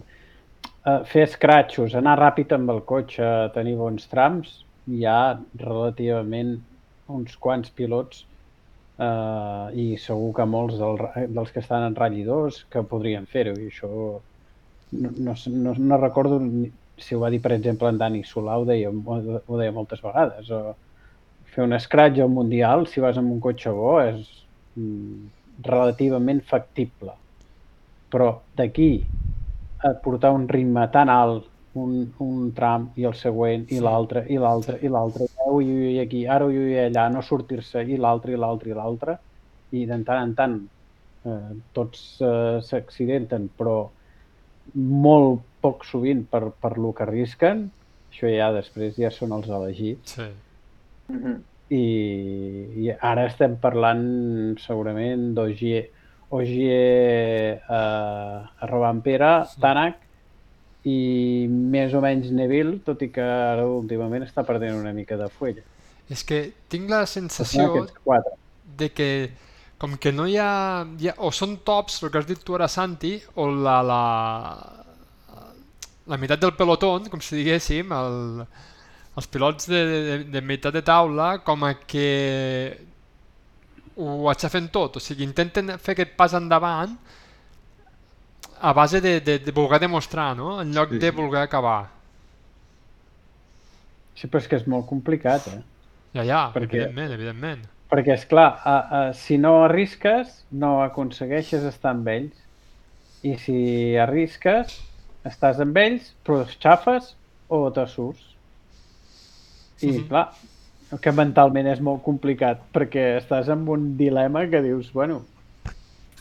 eh, 0.84 0.95
fer 1.07 1.22
escratxos, 1.24 1.93
anar 1.95 2.18
ràpid 2.20 2.51
amb 2.57 2.74
el 2.74 2.82
cotxe, 2.89 3.28
tenir 3.55 3.78
bons 3.80 4.09
trams, 4.11 4.49
hi 4.91 5.05
ha 5.07 5.38
relativament 5.61 6.57
uns 7.20 7.38
quants 7.39 7.72
pilots 7.78 8.26
eh, 8.99 9.68
i 9.80 9.86
segur 10.03 10.34
que 10.36 10.47
molts 10.55 10.76
del, 10.82 10.99
dels 11.38 11.53
que 11.55 11.63
estan 11.63 11.86
en 11.88 11.95
Rally 11.95 12.26
2 12.28 12.59
que 12.74 12.84
podrien 12.91 13.30
fer-ho 13.32 13.55
i 13.55 13.70
això 13.72 13.93
no, 14.91 15.13
no, 15.24 15.38
no, 15.53 15.78
no 15.78 16.01
recordo 16.01 16.41
si 16.99 17.15
ho 17.15 17.22
va 17.24 17.32
dir 17.32 17.39
per 17.47 17.53
exemple 17.55 17.88
en 17.88 18.03
Dani 18.03 18.26
Solà 18.28 18.59
ho 18.59 18.68
deia, 18.68 18.91
ho, 18.91 19.39
ho 19.39 19.63
deia 19.63 19.72
moltes 19.72 20.03
vegades 20.03 20.51
o 20.51 20.61
fer 21.55 21.63
un 21.63 21.80
scratch 21.80 22.20
al 22.28 22.36
Mundial 22.36 22.88
si 22.91 22.99
vas 23.03 23.24
amb 23.24 23.32
un 23.32 23.39
cotxe 23.43 23.72
bo 23.72 24.01
és 24.03 24.28
mm, 24.76 25.32
relativament 25.63 26.41
factible 26.45 27.13
però 28.11 28.31
d'aquí 28.55 28.91
a 29.83 29.93
portar 30.03 30.31
un 30.33 30.47
ritme 30.47 30.87
tan 30.91 31.09
alt 31.09 31.45
un, 31.77 32.07
un 32.23 32.51
tram 32.57 32.87
i 32.97 33.05
el 33.05 33.13
següent 33.17 33.67
i 33.73 33.79
l'altre 33.83 34.25
i 34.33 34.37
l'altre 34.41 34.79
i 34.81 34.89
l'altre 34.89 35.27
ui, 35.45 35.65
ui, 35.65 35.83
ui, 35.91 35.99
aquí, 35.99 36.25
ara 36.25 36.45
ui, 36.45 36.57
ui, 36.57 36.77
allà, 36.79 37.07
no 37.13 37.21
sortir-se 37.21 37.83
i 37.83 37.97
l'altre 37.97 38.33
i 38.33 38.39
l'altre 38.39 38.71
i 38.71 38.77
l'altre 38.77 39.17
i 39.77 39.85
de 39.85 39.99
tant 40.07 40.23
en 40.23 40.33
tant 40.37 40.57
eh, 41.27 41.53
tots 41.73 42.21
eh, 42.21 42.57
s'accidenten 42.63 43.49
però 43.57 43.77
molt 44.73 45.43
poc 45.61 45.85
sovint 45.85 46.25
per, 46.29 46.47
per 46.61 46.77
lo 46.77 46.93
que 46.95 47.05
arrisquen 47.05 47.67
això 48.09 48.31
ja 48.31 48.49
després 48.55 48.97
ja 48.97 49.11
són 49.13 49.35
els 49.37 49.49
elegits 49.49 50.17
Sí. 50.17 50.27
Mhm. 51.13 51.37
I, 51.74 51.86
i 52.84 52.89
ara 52.95 53.28
estem 53.28 53.57
parlant 53.61 54.03
segurament 54.63 55.34
d'Ogier 55.38 55.86
Ogier 56.30 57.61
a 57.72 58.68
Robampera, 58.68 59.47
Tanak 59.61 60.03
i 60.88 61.47
més 61.47 61.95
o 61.95 62.01
menys 62.03 62.32
Neville, 62.36 62.80
tot 62.84 63.01
i 63.03 63.09
que 63.15 63.24
ara 63.24 63.65
últimament 63.68 64.26
està 64.28 64.43
perdent 64.47 64.76
una 64.80 64.93
mica 64.95 65.18
de 65.20 65.28
fuella. 65.32 65.63
És 66.11 66.24
que 66.28 66.41
tinc 66.72 66.91
la 66.91 67.05
sensació 67.07 67.88
de 68.78 68.91
que 68.95 69.09
com 69.78 69.95
que 70.01 70.11
no 70.11 70.26
hi 70.28 70.38
ha, 70.41 70.86
hi 70.99 71.11
ha... 71.11 71.15
O 71.22 71.32
són 71.32 71.59
tops, 71.65 72.01
el 72.01 72.11
que 72.11 72.20
has 72.22 72.28
dit 72.28 72.41
tu 72.43 72.55
ara, 72.57 72.68
Santi, 72.72 73.13
o 73.38 73.45
la, 73.51 73.78
la, 73.86 74.03
la 76.09 76.18
meitat 76.18 76.41
del 76.41 76.55
pelotón, 76.57 77.11
com 77.13 77.22
si 77.22 77.38
diguéssim, 77.38 77.93
el, 77.93 78.41
els 79.18 79.28
pilots 79.34 79.65
de, 79.70 79.80
de, 79.89 80.18
de 80.34 80.41
meitat 80.45 80.76
de 80.78 80.84
taula, 80.86 81.39
com 81.45 81.63
a 81.65 81.74
que 81.89 82.07
ho 83.97 84.28
aixafen 84.30 84.68
tot, 84.70 84.99
o 84.99 85.01
sigui, 85.01 85.26
intenten 85.26 85.74
fer 85.82 85.95
aquest 85.95 86.11
pas 86.20 86.36
endavant 86.38 86.93
a 88.61 88.74
base 88.78 89.01
de, 89.01 89.15
de, 89.22 89.39
de 89.41 89.51
voler 89.53 89.80
demostrar, 89.82 90.36
no? 90.38 90.59
En 90.61 90.74
lloc 90.74 90.93
Sí, 90.93 90.99
de 91.01 91.11
voler 91.18 91.41
acabar. 91.47 91.80
Sí, 94.18 94.28
però 94.28 94.41
és 94.41 94.47
que 94.49 94.57
és 94.57 94.68
molt 94.70 94.88
complicat, 94.89 95.47
eh? 95.53 95.59
Ja, 96.18 96.24
ja, 96.26 96.39
Perquè- 96.53 96.70
evidentment, 96.80 97.11
evidentment. 97.13 97.65
Perquè, 97.91 98.15
és 98.18 98.26
clar, 98.28 98.47
a, 98.65 98.76
a, 98.78 99.01
si 99.15 99.38
no 99.39 99.63
arrisques, 99.65 100.41
no 100.51 100.80
aconsegueixes 100.84 101.63
estar 101.70 101.93
amb 101.95 102.09
ells. 102.11 102.39
I 103.26 103.36
si 103.41 103.57
arrisques, 104.01 104.74
estàs 105.26 105.61
amb 105.63 105.78
ells, 105.82 106.09
però 106.26 106.41
els 106.43 106.57
xafes 106.61 107.13
o 107.49 107.61
te 107.74 107.86
surts. 107.89 108.26
I, 109.82 109.91
Mhm. 109.91 110.07
clar, 110.09 110.25
que 111.01 111.11
mentalment 111.11 111.67
és 111.67 111.82
molt 111.82 112.03
complicat, 112.03 112.69
perquè 112.73 113.17
estàs 113.17 113.49
amb 113.49 113.69
un 113.69 113.95
dilema 113.97 114.47
que 114.49 114.61
dius, 114.61 114.91
bueno, 114.93 115.28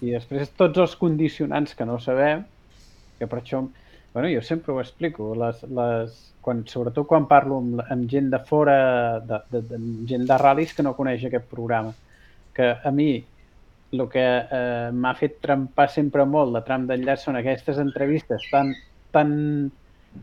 i 0.01 0.11
després 0.13 0.53
tots 0.57 0.79
els 0.79 0.97
condicionants 0.97 1.75
que 1.75 1.87
no 1.87 1.99
sabem, 1.99 2.45
que 3.19 3.27
per 3.27 3.41
això, 3.41 3.63
bueno, 4.15 4.29
jo 4.29 4.43
sempre 4.43 4.73
ho 4.75 4.81
explico, 4.81 5.35
les, 5.35 5.63
les, 5.63 6.35
quan, 6.41 6.65
sobretot 6.67 7.07
quan 7.07 7.29
parlo 7.29 7.59
amb, 7.63 7.81
amb 7.91 8.11
gent 8.11 8.31
de 8.31 8.41
fora, 8.45 9.21
de, 9.21 9.41
de, 9.51 9.63
de, 9.63 9.81
gent 10.09 10.27
de 10.29 10.39
ral·lis 10.43 10.75
que 10.77 10.83
no 10.83 10.97
coneix 10.97 11.25
aquest 11.25 11.49
programa, 11.49 11.95
que 12.55 12.75
a 12.85 12.91
mi 12.91 13.11
el 13.93 14.09
que 14.11 14.25
eh, 14.51 14.91
m'ha 14.93 15.15
fet 15.15 15.39
trempar 15.41 15.89
sempre 15.93 16.25
molt 16.27 16.53
de 16.57 16.63
tram 16.67 16.87
d'enllaç 16.89 17.25
són 17.25 17.37
aquestes 17.39 17.79
entrevistes 17.79 18.49
tan, 18.51 18.73
tan, 19.15 19.31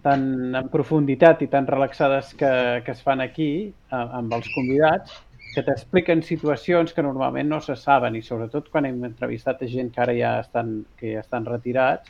tan 0.02 0.56
en 0.56 0.70
profunditat 0.74 1.44
i 1.46 1.50
tan 1.52 1.68
relaxades 1.68 2.34
que, 2.40 2.50
que 2.86 2.92
es 2.92 3.04
fan 3.06 3.22
aquí 3.22 3.52
amb 3.92 4.34
els 4.34 4.50
convidats, 4.56 5.14
que 5.54 5.62
t'expliquen 5.62 6.24
situacions 6.26 6.94
que 6.94 7.06
normalment 7.06 7.50
no 7.50 7.60
se 7.62 7.76
saben. 7.78 8.16
I 8.18 8.24
sobretot 8.26 8.72
quan 8.74 8.88
hem 8.90 9.04
entrevistat 9.06 9.62
a 9.62 9.70
gent 9.70 9.92
que 9.94 10.02
ara 10.02 10.16
ja 10.18 10.34
estan, 10.42 10.80
que 10.98 11.14
ja 11.14 11.22
estan 11.22 11.46
retirats, 11.46 12.10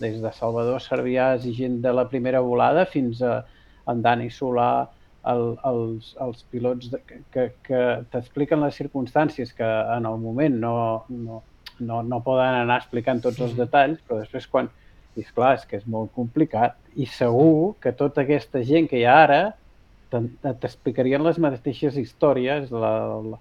des 0.00 0.16
de 0.22 0.32
Salvador 0.32 0.80
Serviàs 0.80 1.44
i 1.44 1.52
gent 1.52 1.82
de 1.84 1.92
la 1.92 2.06
primera 2.08 2.40
volada 2.40 2.86
fins 2.88 3.20
a 3.20 3.42
en 3.90 4.00
Dani 4.02 4.30
Solà, 4.32 4.88
el, 5.28 5.44
els, 5.68 6.14
els 6.24 6.44
pilots 6.52 6.90
de, 6.92 7.00
que, 7.04 7.20
que, 7.34 7.46
que 7.66 7.80
t'expliquen 8.12 8.62
les 8.64 8.76
circumstàncies 8.80 9.52
que 9.56 9.68
en 9.96 10.08
el 10.08 10.20
moment 10.22 10.56
no, 10.62 10.76
no, 11.12 11.42
no, 11.80 12.02
no 12.02 12.20
poden 12.24 12.62
anar 12.62 12.78
explicant 12.80 13.20
tots 13.24 13.42
els 13.44 13.56
detalls, 13.58 14.00
però 14.06 14.22
després 14.22 14.48
quan... 14.48 14.70
I 15.16 15.24
esclar, 15.24 15.54
és 15.58 15.64
que 15.66 15.76
és 15.80 15.86
molt 15.90 16.12
complicat 16.14 16.76
i 16.96 17.06
segur 17.06 17.74
que 17.82 17.92
tota 17.92 18.22
aquesta 18.22 18.62
gent 18.62 18.86
que 18.90 19.00
hi 19.00 19.04
ha 19.04 19.16
ara 19.24 19.40
t'explicarien 20.10 21.22
les 21.22 21.38
mateixes 21.38 21.96
històries, 21.98 22.70
la, 22.74 22.90
la, 23.30 23.38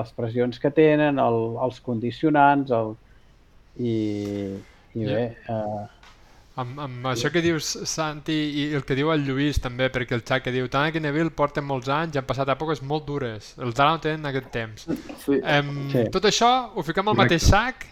les 0.00 0.10
pressions 0.16 0.58
que 0.62 0.70
tenen, 0.74 1.18
el, 1.22 1.38
els 1.62 1.78
condicionants, 1.86 2.70
el, 2.74 2.94
i, 3.78 3.94
i 4.94 5.04
Ja. 5.06 5.14
bé, 5.14 5.24
eh, 5.48 5.88
Amb, 6.60 6.80
amb 6.82 7.06
això 7.06 7.30
que 7.32 7.40
dius, 7.40 7.64
Santi, 7.88 8.34
i 8.60 8.64
el 8.74 8.82
que 8.84 8.96
diu 8.98 9.08
el 9.14 9.22
Lluís 9.24 9.60
també, 9.62 9.86
perquè 9.88 10.12
el 10.12 10.24
xat 10.26 10.42
que 10.44 10.52
diu 10.52 10.66
Tanak 10.68 10.98
i 10.98 11.00
Neville 11.00 11.30
porten 11.32 11.64
molts 11.64 11.88
anys 11.88 12.16
i 12.16 12.18
han 12.18 12.26
passat 12.26 12.50
èpoques 12.52 12.82
molt 12.84 13.06
dures. 13.06 13.54
Els 13.62 13.74
d'ara 13.78 13.94
no 13.94 14.00
tenen 14.02 14.26
aquest 14.28 14.50
temps. 14.52 14.84
Sí. 15.24 15.38
Em, 15.40 15.70
Sí. 15.94 16.02
Tot 16.12 16.26
això 16.28 16.50
ho 16.74 16.82
fiquem 16.82 17.06
al 17.08 17.14
Correcte. 17.16 17.38
mateix 17.38 17.46
sac, 17.48 17.86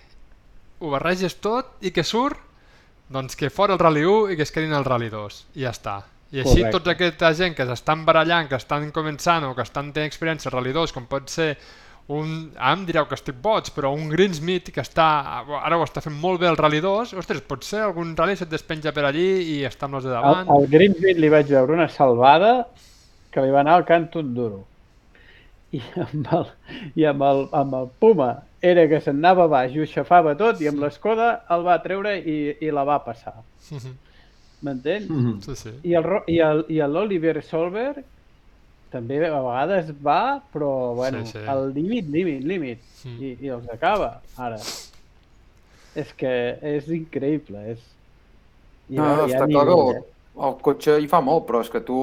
ho 0.80 0.90
barreges 0.90 1.38
tot 1.40 1.78
i 1.80 1.90
que 1.94 2.02
surt? 2.04 2.36
Doncs 3.08 3.36
que 3.36 3.48
fora 3.50 3.74
el 3.74 3.80
Rally 3.80 4.04
1 4.04 4.32
i 4.34 4.36
que 4.36 4.44
es 4.44 4.52
quedin 4.52 4.74
al 4.76 4.84
Rally 4.84 5.08
2. 5.12 5.42
I 5.56 5.64
ja 5.64 5.72
està. 5.72 5.98
I 6.28 6.42
així 6.42 6.58
Correcte. 6.60 6.72
tota 6.76 6.92
aquesta 6.92 7.32
gent 7.32 7.54
que 7.56 7.64
s'estan 7.64 8.04
barallant, 8.04 8.48
que 8.50 8.58
estan 8.60 8.90
començant 8.92 9.46
o 9.48 9.54
que 9.56 9.64
estan 9.64 9.92
tenint 9.96 10.10
experiència 10.10 10.50
al 10.50 10.58
Rally 10.58 10.74
2, 10.76 10.92
com 10.92 11.06
pot 11.08 11.30
ser 11.32 11.54
un, 12.12 12.50
ara 12.56 12.74
em 12.76 12.84
direu 12.88 13.06
que 13.08 13.16
estic 13.16 13.36
boig, 13.44 13.70
però 13.76 13.92
un 13.96 14.08
Greensmith 14.12 14.70
que 14.72 14.84
està, 14.84 15.06
ara 15.60 15.78
ho 15.78 15.84
està 15.84 16.02
fent 16.04 16.16
molt 16.20 16.40
bé 16.40 16.48
el 16.48 16.56
Rally 16.60 16.80
2, 16.84 17.14
ostres, 17.20 17.40
potser 17.48 17.82
algun 17.84 18.14
rally 18.16 18.36
se't 18.36 18.52
despenja 18.52 18.92
per 18.96 19.04
allí 19.08 19.26
i 19.54 19.58
està 19.68 19.88
amb 19.88 20.00
els 20.00 20.08
de 20.08 20.12
davant. 20.12 20.48
al 20.52 20.68
Greensmith 20.72 21.20
li 21.20 21.32
vaig 21.32 21.48
veure 21.52 21.76
una 21.76 21.88
salvada 21.92 22.52
que 23.32 23.44
li 23.44 23.52
va 23.52 23.60
anar 23.60 23.76
al 23.76 23.86
cant 23.88 24.08
tot 24.12 24.28
duro. 24.36 24.64
I 25.76 25.82
amb 26.00 26.28
el, 26.32 26.46
i 26.96 27.04
amb 27.08 27.24
el, 27.28 27.42
amb 27.52 27.74
el 27.76 27.90
Puma 28.00 28.30
era 28.60 28.88
que 28.90 28.98
se'n 29.00 29.18
anava 29.20 29.46
baix 29.48 29.74
i 29.76 29.80
ho 29.80 29.86
xafava 29.86 30.34
tot 30.38 30.60
i 30.60 30.68
amb 30.68 30.80
l'escoda 30.82 31.44
el 31.54 31.62
va 31.66 31.76
treure 31.82 32.16
i, 32.18 32.56
i 32.60 32.70
la 32.74 32.84
va 32.84 32.98
passar. 33.04 33.34
M'entens? 34.62 35.08
Mhm. 35.08 35.40
Sí, 35.46 35.54
sí. 35.56 35.72
I 35.86 35.94
el, 35.94 36.06
i 36.26 36.38
el, 36.42 36.64
i 36.74 36.80
l'Oliver 36.82 37.36
Solberg 37.46 38.02
també 38.90 39.20
a 39.28 39.38
vegades 39.44 39.92
va, 40.02 40.40
però 40.52 40.94
bueno, 40.96 41.20
Sí, 41.26 41.36
sí. 41.36 41.44
al 41.46 41.72
límit, 41.74 42.08
límit, 42.10 42.42
límit. 42.44 42.80
Mm. 43.04 43.16
I, 43.22 43.36
I 43.46 43.48
els 43.54 43.68
acaba, 43.70 44.20
ara. 44.36 44.58
És 45.98 46.12
que 46.16 46.32
és 46.62 46.88
increïble, 46.94 47.62
és... 47.74 47.82
I 48.88 48.96
No, 48.96 49.04
veure, 49.04 49.26
està 49.28 49.46
clar 49.50 49.64
que 49.68 49.74
el, 49.76 49.98
el 50.48 50.54
cotxe 50.64 50.94
hi 51.02 51.08
fa 51.10 51.20
molt, 51.20 51.44
però 51.48 51.60
és 51.64 51.68
que 51.70 51.82
tu, 51.84 51.98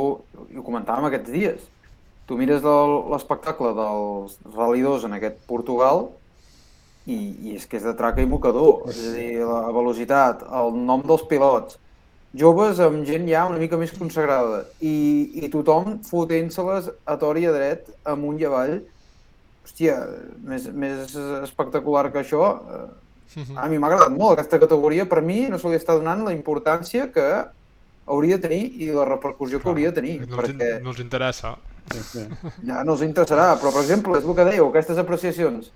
i 0.53 0.59
ho 0.59 0.63
comentàvem 0.65 1.07
aquests 1.09 1.31
dies, 1.33 1.63
tu 2.29 2.37
mires 2.37 2.63
el- 2.63 2.99
l'espectacle 3.11 3.71
dels 3.77 4.37
2 4.53 5.07
en 5.09 5.17
aquest 5.17 5.39
Portugal 5.49 6.07
i, 7.05 7.15
i 7.51 7.55
és 7.55 7.65
que 7.69 7.77
és 7.77 7.83
de 7.85 7.93
traca 7.97 8.21
i 8.21 8.25
mocador, 8.29 8.87
és 8.89 8.99
a 9.09 9.13
dir, 9.13 9.29
la 9.45 9.61
velocitat, 9.75 10.41
el 10.61 10.73
nom 10.87 11.03
dels 11.05 11.23
pilots, 11.29 11.77
joves 12.35 12.79
amb 12.83 13.05
gent 13.07 13.27
ja 13.29 13.45
una 13.47 13.61
mica 13.61 13.77
més 13.79 13.93
consagrada 13.95 14.63
i, 14.81 14.95
i 15.45 15.49
tothom 15.53 15.99
fotent-se-les 16.03 16.89
a 17.05 17.15
tor 17.21 17.37
i 17.39 17.45
a 17.47 17.53
dret, 17.55 17.87
amunt 18.03 18.41
i 18.41 18.45
avall. 18.49 18.79
Hòstia, 19.65 19.95
més, 20.45 20.67
més 20.73 21.15
espectacular 21.43 22.11
que 22.11 22.21
això, 22.25 22.53
Mhm. 23.35 23.57
a 23.57 23.67
mi 23.67 23.77
m'ha 23.77 23.87
agradat 23.89 24.13
molt 24.15 24.37
aquesta 24.39 24.59
categoria. 24.61 25.03
Per 25.09 25.21
mi 25.21 25.49
no 25.49 25.57
se 25.59 25.67
li 25.67 25.75
està 25.75 25.95
donant 25.97 26.21
la 26.23 26.31
importància 26.31 27.11
que 27.11 27.25
hauria 28.07 28.37
de 28.37 28.47
tenir 28.47 28.61
i 28.79 28.91
la 28.93 29.03
repercussió 29.03 29.59
que 29.59 29.67
hauria 29.67 29.91
de 29.91 29.95
tenir. 30.01 30.13
No 30.21 30.37
els, 30.39 30.51
perquè 30.53 30.81
no 30.83 30.93
els 30.93 30.99
interessa. 31.03 31.55
Sí, 31.91 31.99
sí. 31.99 32.23
ja 32.65 32.83
no 32.85 32.93
els 32.93 33.01
interessarà. 33.01 33.57
Però, 33.59 33.73
per 33.73 33.81
exemple, 33.81 34.17
és 34.17 34.23
el 34.23 34.35
que 34.37 34.45
dèieu, 34.45 34.69
aquestes 34.69 34.97
apreciacions. 35.01 35.71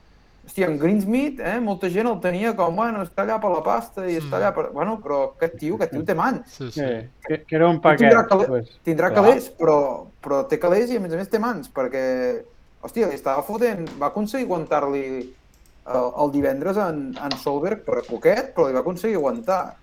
Hòstia, 0.50 0.66
en 0.66 0.80
Greensmith, 0.82 1.40
eh, 1.46 1.60
molta 1.62 1.92
gent 1.94 2.08
el 2.10 2.16
tenia 2.24 2.56
com, 2.58 2.74
bueno, 2.76 3.04
està 3.06 3.22
allà 3.22 3.36
per 3.40 3.52
la 3.54 3.60
pasta 3.62 4.08
i 4.10 4.16
està 4.18 4.40
allà 4.40 4.50
per... 4.56 4.72
Bueno, 4.74 4.96
però 5.04 5.20
aquest 5.36 5.60
tio, 5.62 5.76
aquest 5.78 5.92
tio 5.94 6.02
té 6.08 6.16
mans. 6.18 6.48
Sí, 6.58 6.72
sí. 6.74 6.82
Sí, 6.82 6.96
que, 7.28 7.38
que 7.46 7.56
era 7.60 7.68
un 7.70 7.78
tindrà 7.78 8.24
paquet. 8.24 8.30
cale- 8.32 8.48
Pues, 8.50 8.72
Tindrà 8.88 9.12
clar. 9.14 9.20
calés, 9.28 9.52
però, 9.60 9.76
però 10.26 10.40
té 10.50 10.58
calés 10.60 10.90
i 10.90 10.98
a 10.98 11.04
més 11.04 11.14
a 11.14 11.20
més 11.22 11.30
té 11.30 11.38
mans, 11.44 11.70
perquè, 11.70 12.02
hòstia, 12.82 13.12
li 13.12 13.20
estava 13.20 13.44
fotent, 13.46 13.86
va 14.02 14.08
aconseguir 14.10 14.48
aguantar-li 14.50 15.04
el, 15.86 16.10
el 16.24 16.32
divendres 16.34 16.78
en, 16.82 17.04
en 17.14 17.38
Solberg 17.38 17.86
per 17.86 18.02
poquet, 18.10 18.50
però 18.56 18.68
li 18.68 18.74
va 18.74 18.82
aconseguir 18.82 19.18
aguantar. 19.22 19.76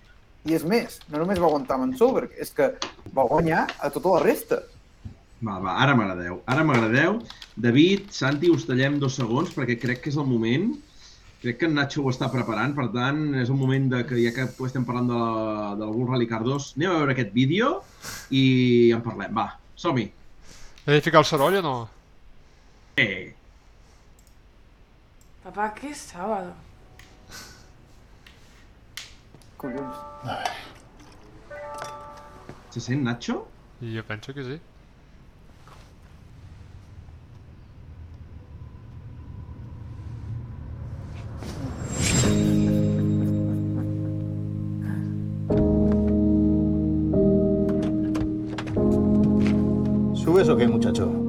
I 0.47 0.53
és 0.55 0.63
més, 0.67 0.99
no 1.11 1.19
només 1.23 1.39
va 1.39 1.47
aguantar 1.47 1.75
amb 1.79 1.87
en 1.89 1.95
Solberg, 1.99 2.35
és 2.39 2.51
que 2.55 2.73
va 3.15 3.23
guanyar 3.27 3.65
a 3.79 3.89
tota 3.89 4.17
la 4.17 4.19
resta. 4.27 4.61
Va, 5.37 5.59
va, 5.61 5.75
ara 5.83 5.93
m'agradeu. 5.97 6.41
Ara 6.49 6.65
m'agradeu. 6.65 7.19
David, 7.55 8.09
Santi, 8.15 8.49
us 8.49 8.65
tallem 8.65 8.97
dos 9.01 9.19
segons 9.19 9.53
perquè 9.53 9.77
crec 9.81 10.01
que 10.03 10.11
és 10.13 10.17
el 10.17 10.25
moment. 10.29 10.71
Crec 11.43 11.59
que 11.61 11.69
en 11.69 11.75
Nacho 11.77 12.01
ho 12.01 12.09
està 12.09 12.31
preparant, 12.33 12.73
per 12.73 12.87
tant, 12.95 13.19
és 13.37 13.51
un 13.53 13.59
moment 13.59 13.91
de 13.91 14.01
que 14.09 14.17
ja 14.17 14.33
que 14.33 14.47
estem 14.65 14.85
parlant 14.87 15.11
de, 15.11 15.17
la, 15.21 15.73
del 15.77 15.93
Bull 15.93 16.09
Rally 16.09 16.25
Car 16.29 16.41
2, 16.41 16.71
anem 16.79 16.89
a 16.89 16.99
veure 17.03 17.13
aquest 17.13 17.29
vídeo 17.35 17.75
i 18.33 18.45
en 18.97 19.03
parlem. 19.05 19.35
Va, 19.37 19.51
som-hi. 19.77 20.07
He 20.87 20.95
de 20.97 21.03
ficar 21.05 21.21
el 21.21 21.29
soroll 21.29 21.59
o 21.59 21.65
no? 21.65 21.75
Eh, 22.97 23.35
Papá, 25.47 25.73
¿qué 25.73 25.91
es 25.91 25.97
sábado? 25.97 26.53
Collons. 29.55 29.97
se 32.69 32.81
sent, 32.81 33.01
Nacho? 33.01 33.47
Jo 33.79 34.03
penso 34.03 34.33
que 34.33 34.43
sí. 34.43 34.59
¿Subes 50.37 50.49
o 50.49 50.55
qué, 50.55 50.67
muchacho? 50.67 51.26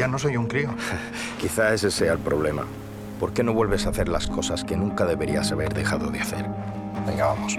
Ya 0.00 0.08
no 0.08 0.18
soy 0.18 0.38
un 0.38 0.46
crío. 0.46 0.70
Quizá 1.40 1.74
ese 1.74 1.90
sea 1.90 2.14
el 2.14 2.18
problema. 2.18 2.64
¿Por 3.18 3.34
qué 3.34 3.42
no 3.42 3.52
vuelves 3.52 3.84
a 3.84 3.90
hacer 3.90 4.08
las 4.08 4.28
cosas 4.28 4.64
que 4.64 4.74
nunca 4.74 5.04
deberías 5.04 5.52
haber 5.52 5.74
dejado 5.74 6.10
de 6.10 6.20
hacer? 6.20 6.46
Venga, 7.06 7.26
vamos. 7.26 7.58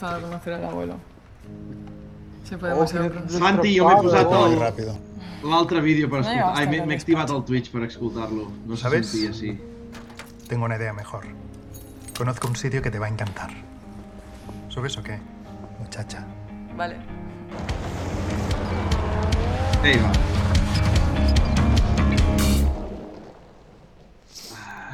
Gustado 0.00 0.20
conocer 0.22 0.52
al 0.54 0.64
abuelo. 0.64 0.96
Se 2.44 2.58
puede 2.58 2.72
Oh, 2.74 2.84
pronto. 2.84 3.38
Santi, 3.38 3.78
jo 3.78 3.88
m'he 3.88 3.96
posat 4.02 4.26
el- 4.32 4.58
rápido. 4.58 4.98
l'altre 5.42 5.80
vídeo 5.80 6.08
per 6.10 6.20
No 6.20 6.28
escoltar. 6.30 6.58
Ai, 6.58 6.66
m'he 6.86 6.94
activat 6.94 7.30
el 7.30 7.42
Twitch 7.44 7.70
per 7.70 7.82
escoltar-lo. 7.84 8.50
No 8.66 8.76
se 8.76 8.82
¿Sabes? 8.82 9.06
sentia 9.08 9.30
així. 9.30 9.58
Tengo 10.48 10.64
una 10.66 10.76
idea 10.76 10.92
mejor. 10.92 11.24
Conozco 12.16 12.48
un 12.48 12.56
sitio 12.56 12.80
que 12.82 12.90
te 12.90 12.98
va 12.98 13.06
a 13.06 13.08
encantar. 13.08 13.50
¿Subes 14.68 14.96
o 14.98 15.02
qué? 15.02 15.18
Muchacha. 15.80 16.24
Vale. 16.76 16.96
Ei, 19.82 19.96
va. 19.98 20.12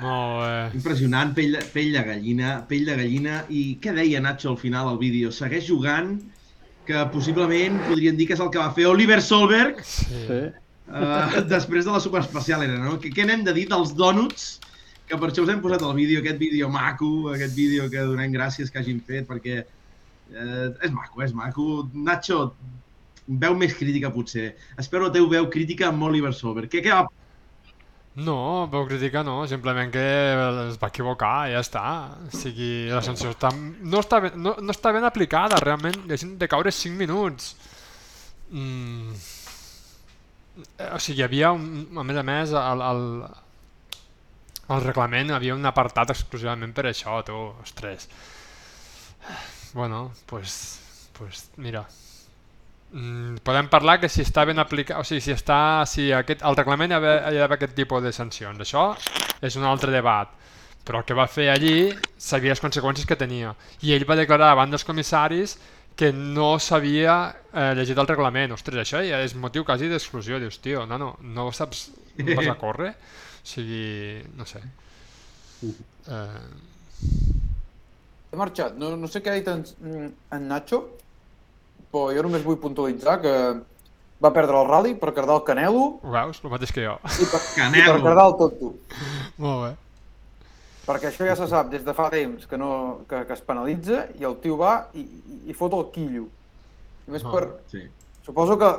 Molt 0.00 0.36
bé. 0.42 0.78
Impressionant, 0.78 1.32
pell 1.36 1.56
de, 1.56 1.62
pell 1.74 1.92
de 1.96 2.02
gallina, 2.06 2.54
pell 2.70 2.86
de 2.88 2.96
gallina. 3.00 3.40
I 3.52 3.64
què 3.82 3.94
deia 3.96 4.20
Nacho 4.24 4.54
al 4.54 4.60
final 4.60 4.88
del 4.90 5.00
vídeo? 5.02 5.32
Segueix 5.34 5.66
jugant, 5.68 6.14
que 6.88 7.04
possiblement 7.14 7.78
podrien 7.88 8.16
dir 8.18 8.26
que 8.28 8.34
és 8.36 8.42
el 8.42 8.50
que 8.50 8.58
va 8.62 8.72
fer 8.76 8.88
Oliver 8.90 9.20
Solberg 9.22 9.82
Sí. 9.86 10.06
Sí. 10.26 10.40
uh, 10.90 11.42
després 11.54 11.86
de 11.86 11.94
la 11.94 12.00
superespecial, 12.02 12.64
era, 12.66 12.80
no? 12.82 12.96
Què, 13.02 13.12
què 13.14 13.26
n'hem 13.28 13.44
de 13.46 13.54
dir 13.56 13.68
dels 13.70 13.94
dònuts? 13.98 14.50
Que 15.10 15.18
per 15.18 15.30
això 15.30 15.44
us 15.44 15.52
hem 15.52 15.62
posat 15.62 15.82
el 15.86 15.94
vídeo, 15.98 16.22
aquest 16.22 16.38
vídeo 16.38 16.68
maco, 16.70 17.30
aquest 17.34 17.54
vídeo 17.58 17.88
que 17.90 18.02
donem 18.06 18.34
gràcies 18.34 18.70
que 18.70 18.78
hagin 18.78 19.00
fet, 19.06 19.26
perquè 19.26 19.60
eh, 19.62 20.66
és 20.86 20.92
maco, 20.94 21.22
és 21.26 21.34
maco. 21.34 21.66
Nacho, 21.94 22.44
veu 23.26 23.56
més 23.58 23.74
crítica 23.78 24.10
potser. 24.14 24.52
Espero 24.78 25.08
la 25.08 25.14
teva 25.14 25.30
veu 25.34 25.48
crítica 25.50 25.88
amb 25.90 26.06
Oliver 26.06 26.32
Solberg. 26.34 26.70
Què, 26.70 26.82
què 26.86 26.94
va 26.94 27.08
No, 28.16 28.66
veu 28.66 28.88
crítica 28.88 29.22
no, 29.22 29.36
simplement 29.46 29.92
que 29.94 30.02
es 30.66 30.78
va 30.82 30.88
equivocar 30.90 31.34
i 31.48 31.52
ja 31.54 31.60
està. 31.62 31.82
O 32.26 32.30
sigui, 32.34 32.88
la 32.90 33.02
sanció 33.06 33.30
està, 33.30 33.52
no, 33.54 34.00
està 34.02 34.18
ben, 34.24 34.34
no, 34.42 34.56
no 34.58 34.74
està 34.74 34.90
ben 34.96 35.06
aplicada, 35.06 35.60
realment 35.62 36.08
deixen 36.10 36.34
de 36.40 36.48
caure 36.50 36.72
5 36.74 36.98
minuts. 36.98 37.54
Mm. 38.50 39.14
O 40.90 40.98
sigui, 40.98 41.20
hi 41.20 41.26
havia, 41.28 41.52
un, 41.54 41.86
a 42.02 42.04
més 42.04 42.18
a 42.18 42.26
més, 42.26 42.56
el, 42.58 42.84
el, 42.88 43.06
el 44.74 44.84
reglament 44.88 45.30
havia 45.36 45.54
un 45.54 45.70
apartat 45.70 46.10
exclusivament 46.16 46.74
per 46.74 46.88
això, 46.90 47.20
tu, 47.26 47.38
ostres. 47.62 48.10
Bueno, 49.72 50.10
pues, 50.26 50.80
pues 51.14 51.46
mira, 51.62 51.86
Mm, 52.92 53.36
podem 53.46 53.68
parlar 53.70 54.00
que 54.02 54.08
si 54.10 54.22
està 54.24 54.42
ben 54.48 54.58
aplicat, 54.58 54.98
o 54.98 55.04
sigui, 55.06 55.20
si 55.22 55.30
està, 55.30 55.86
si 55.86 56.08
aquest, 56.12 56.42
el 56.42 56.56
reglament 56.58 56.90
hi 56.90 56.96
ha 56.96 57.00
d'haver- 57.00 57.52
aquest 57.54 57.74
tipus 57.78 58.02
de 58.02 58.12
sancions. 58.12 58.58
Això 58.64 58.96
és 59.40 59.56
un 59.56 59.64
altre 59.64 59.92
debat. 59.94 60.28
Però 60.84 60.98
el 60.98 61.04
que 61.04 61.14
va 61.14 61.26
fer 61.28 61.50
allí 61.52 61.92
sabia 62.18 62.50
les 62.54 62.60
conseqüències 62.62 63.06
que 63.06 63.14
tenia. 63.16 63.54
I 63.82 63.92
ell 63.94 64.06
va 64.08 64.16
declarar 64.16 64.48
davant 64.54 64.70
dels 64.72 64.82
comissaris 64.84 65.58
que 65.94 66.10
no 66.12 66.54
s'havia 66.58 67.14
eh, 67.52 67.74
llegit 67.76 67.98
el 67.98 68.08
reglament. 68.08 68.52
Ostres, 68.56 68.80
això 68.82 69.02
ja 69.06 69.20
és 69.22 69.34
motiu 69.36 69.62
quasi 69.64 69.86
d'exclusió. 69.88 70.40
Dius, 70.40 70.58
tio, 70.64 70.86
no, 70.86 70.96
no, 70.98 71.12
no 71.20 71.50
saps, 71.52 71.90
no 72.18 72.34
vas 72.34 72.48
a 72.48 72.56
córrer? 72.58 72.94
O 72.96 73.46
sigui, 73.46 74.22
no 74.36 74.46
sé. 74.48 74.62
Eh, 76.08 76.40
He 78.32 78.36
marxat. 78.36 78.76
No, 78.78 78.94
no 78.96 79.08
sé 79.10 79.20
què 79.22 79.30
ha 79.32 79.38
dit 79.38 79.48
en, 79.50 79.64
en 80.32 80.48
Nacho, 80.48 80.80
però 81.92 82.10
jo 82.14 82.22
només 82.26 82.44
vull 82.46 82.58
puntualitzar 82.62 83.20
que 83.22 83.34
va 84.22 84.30
perdre 84.36 84.58
el 84.60 84.68
rally 84.68 84.94
per 85.00 85.12
cardar 85.16 85.38
el 85.40 85.44
Canelo 85.46 85.84
ho 86.02 86.10
veus? 86.12 86.40
El 86.44 86.50
mateix 86.52 86.72
que 86.76 86.84
jo. 86.86 86.98
i 87.20 87.26
per, 87.30 87.40
i 87.40 87.54
Canelo. 87.56 87.94
per 87.94 88.02
cardar 88.08 88.26
el 88.30 88.36
Tonto. 88.40 88.74
Molt 89.40 89.62
bé. 89.64 89.70
Perquè 90.86 91.10
això 91.10 91.26
ja 91.28 91.36
se 91.38 91.46
sap 91.46 91.68
des 91.70 91.84
de 91.86 91.94
fa 91.94 92.08
temps 92.10 92.46
que, 92.50 92.58
no, 92.58 92.70
que, 93.08 93.24
que 93.28 93.34
es 93.36 93.42
penalitza 93.46 94.06
i 94.18 94.24
el 94.26 94.36
tio 94.42 94.56
va 94.58 94.74
i, 94.98 95.00
i, 95.04 95.40
i 95.52 95.54
fot 95.56 95.74
el 95.76 95.86
quillo. 95.94 96.26
I 97.06 97.14
més 97.16 97.24
Ah. 97.24 97.30
per... 97.34 97.44
Sí. 97.70 97.84
Suposo 98.26 98.56
que 98.58 98.70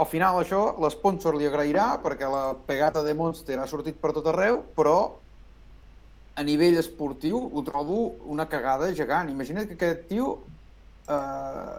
al 0.00 0.06
final 0.06 0.38
això 0.40 0.76
l'esponsor 0.82 1.34
li 1.36 1.46
agrairà 1.48 1.96
perquè 2.02 2.28
la 2.30 2.54
pegata 2.66 3.02
de 3.02 3.14
Monster 3.14 3.58
ha 3.58 3.66
sortit 3.66 3.96
per 4.00 4.12
tot 4.16 4.26
arreu, 4.30 4.60
però 4.76 4.96
a 6.36 6.42
nivell 6.46 6.78
esportiu 6.78 7.40
ho 7.52 7.62
trobo 7.66 8.16
una 8.30 8.46
cagada 8.48 8.92
gegant. 8.94 9.30
Imagina't 9.32 9.66
que 9.68 9.74
aquest 9.78 10.04
tio 10.08 10.38
eh, 11.08 11.74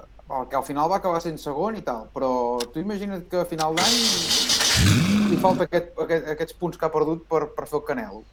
que 0.50 0.58
al 0.60 0.66
final 0.68 0.90
va 0.92 1.00
acabar 1.02 1.22
sent 1.24 1.40
segon 1.42 1.78
i 1.80 1.84
tal, 1.86 2.06
però 2.14 2.32
tu 2.74 2.80
imagina't 2.82 3.26
que 3.32 3.42
a 3.42 3.48
final 3.50 3.76
d'any 3.78 3.96
li 5.32 5.40
falta 5.42 5.68
aquest, 5.68 5.92
aquest, 6.06 6.30
aquests 6.36 6.58
punts 6.60 6.80
que 6.80 6.88
ha 6.88 6.94
perdut 6.94 7.26
per, 7.30 7.46
per 7.56 7.68
fer 7.68 7.80
el 7.80 7.86
Canelo. 7.88 8.24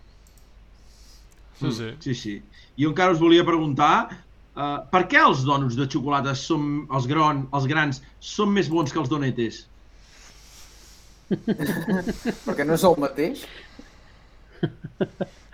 Sí, 1.59 1.73
sí. 1.75 1.91
Sí, 2.05 2.15
sí. 2.15 2.35
Jo 2.79 2.93
encara 2.93 3.15
us 3.15 3.23
volia 3.23 3.47
preguntar 3.47 3.93
uh, 4.09 4.79
per 4.93 5.05
què 5.11 5.21
els 5.25 5.43
dònuts 5.47 5.79
de 5.79 5.89
xocolata 5.91 6.35
són, 6.39 6.85
els, 6.95 7.09
gron, 7.11 7.47
els 7.55 7.67
grans 7.71 8.03
són 8.23 8.55
més 8.55 8.71
bons 8.71 8.95
que 8.95 9.03
els 9.03 9.11
donetes? 9.11 9.65
Perquè 12.47 12.65
no 12.65 12.79
és 12.79 12.85
el 12.87 13.01
mateix. 13.03 13.47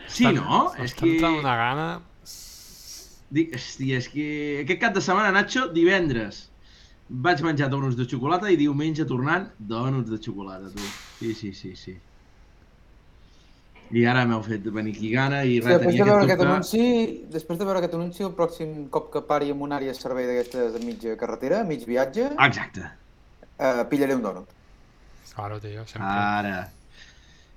Sí, 0.09 0.29
no? 0.37 0.67
És 0.79 0.93
que... 0.97 1.15
entrant 1.15 1.41
una 1.41 1.57
gana... 1.61 1.87
Dic, 3.31 3.55
hòstia, 3.57 3.99
és 3.99 4.09
que 4.09 4.25
aquest 4.63 4.81
cap 4.81 4.95
de 4.95 5.01
setmana, 5.01 5.31
Nacho, 5.33 5.69
divendres 5.73 6.49
vaig 7.09 7.41
menjar 7.45 7.69
dònuts 7.73 7.97
de 7.97 8.05
xocolata 8.09 8.51
i 8.51 8.57
diumenge 8.57 9.05
tornant, 9.07 9.49
dònuts 9.59 10.11
de 10.11 10.19
xocolata, 10.23 10.71
tu. 10.73 10.81
Sí, 11.21 11.35
sí, 11.35 11.53
sí, 11.53 11.75
sí. 11.77 11.97
I 13.95 14.05
ara 14.09 14.25
m'heu 14.27 14.41
fet 14.43 14.65
venir 14.73 14.95
aquí 14.97 15.11
gana 15.13 15.43
i 15.45 15.59
res, 15.61 15.67
Després 15.67 15.83
de 15.83 15.91
tenia 15.91 16.05
veure 16.05 16.25
aquest 16.25 16.31
aquest 16.33 16.41
dubte. 16.41 16.53
anunci, 16.55 17.27
després 17.31 17.59
de 17.61 17.65
veure 17.69 17.79
aquest 17.83 17.95
anunci, 17.95 18.23
el 18.25 18.33
pròxim 18.35 18.89
cop 18.91 19.11
que 19.13 19.21
pari 19.29 19.51
en 19.53 19.61
una 19.63 19.77
àrea 19.77 19.93
de 19.93 19.99
servei 19.99 20.27
d'aquestes 20.27 20.73
de 20.73 20.81
mitja 20.87 21.17
carretera, 21.21 21.63
mig 21.69 21.85
viatge, 21.87 22.31
Exacte. 22.49 22.89
eh, 23.59 23.85
pillaré 23.91 24.15
un 24.17 24.23
dònut. 24.23 24.49
Claro, 25.35 25.61
tio, 25.61 25.85
sempre. 25.87 26.09
Ara. 26.09 26.71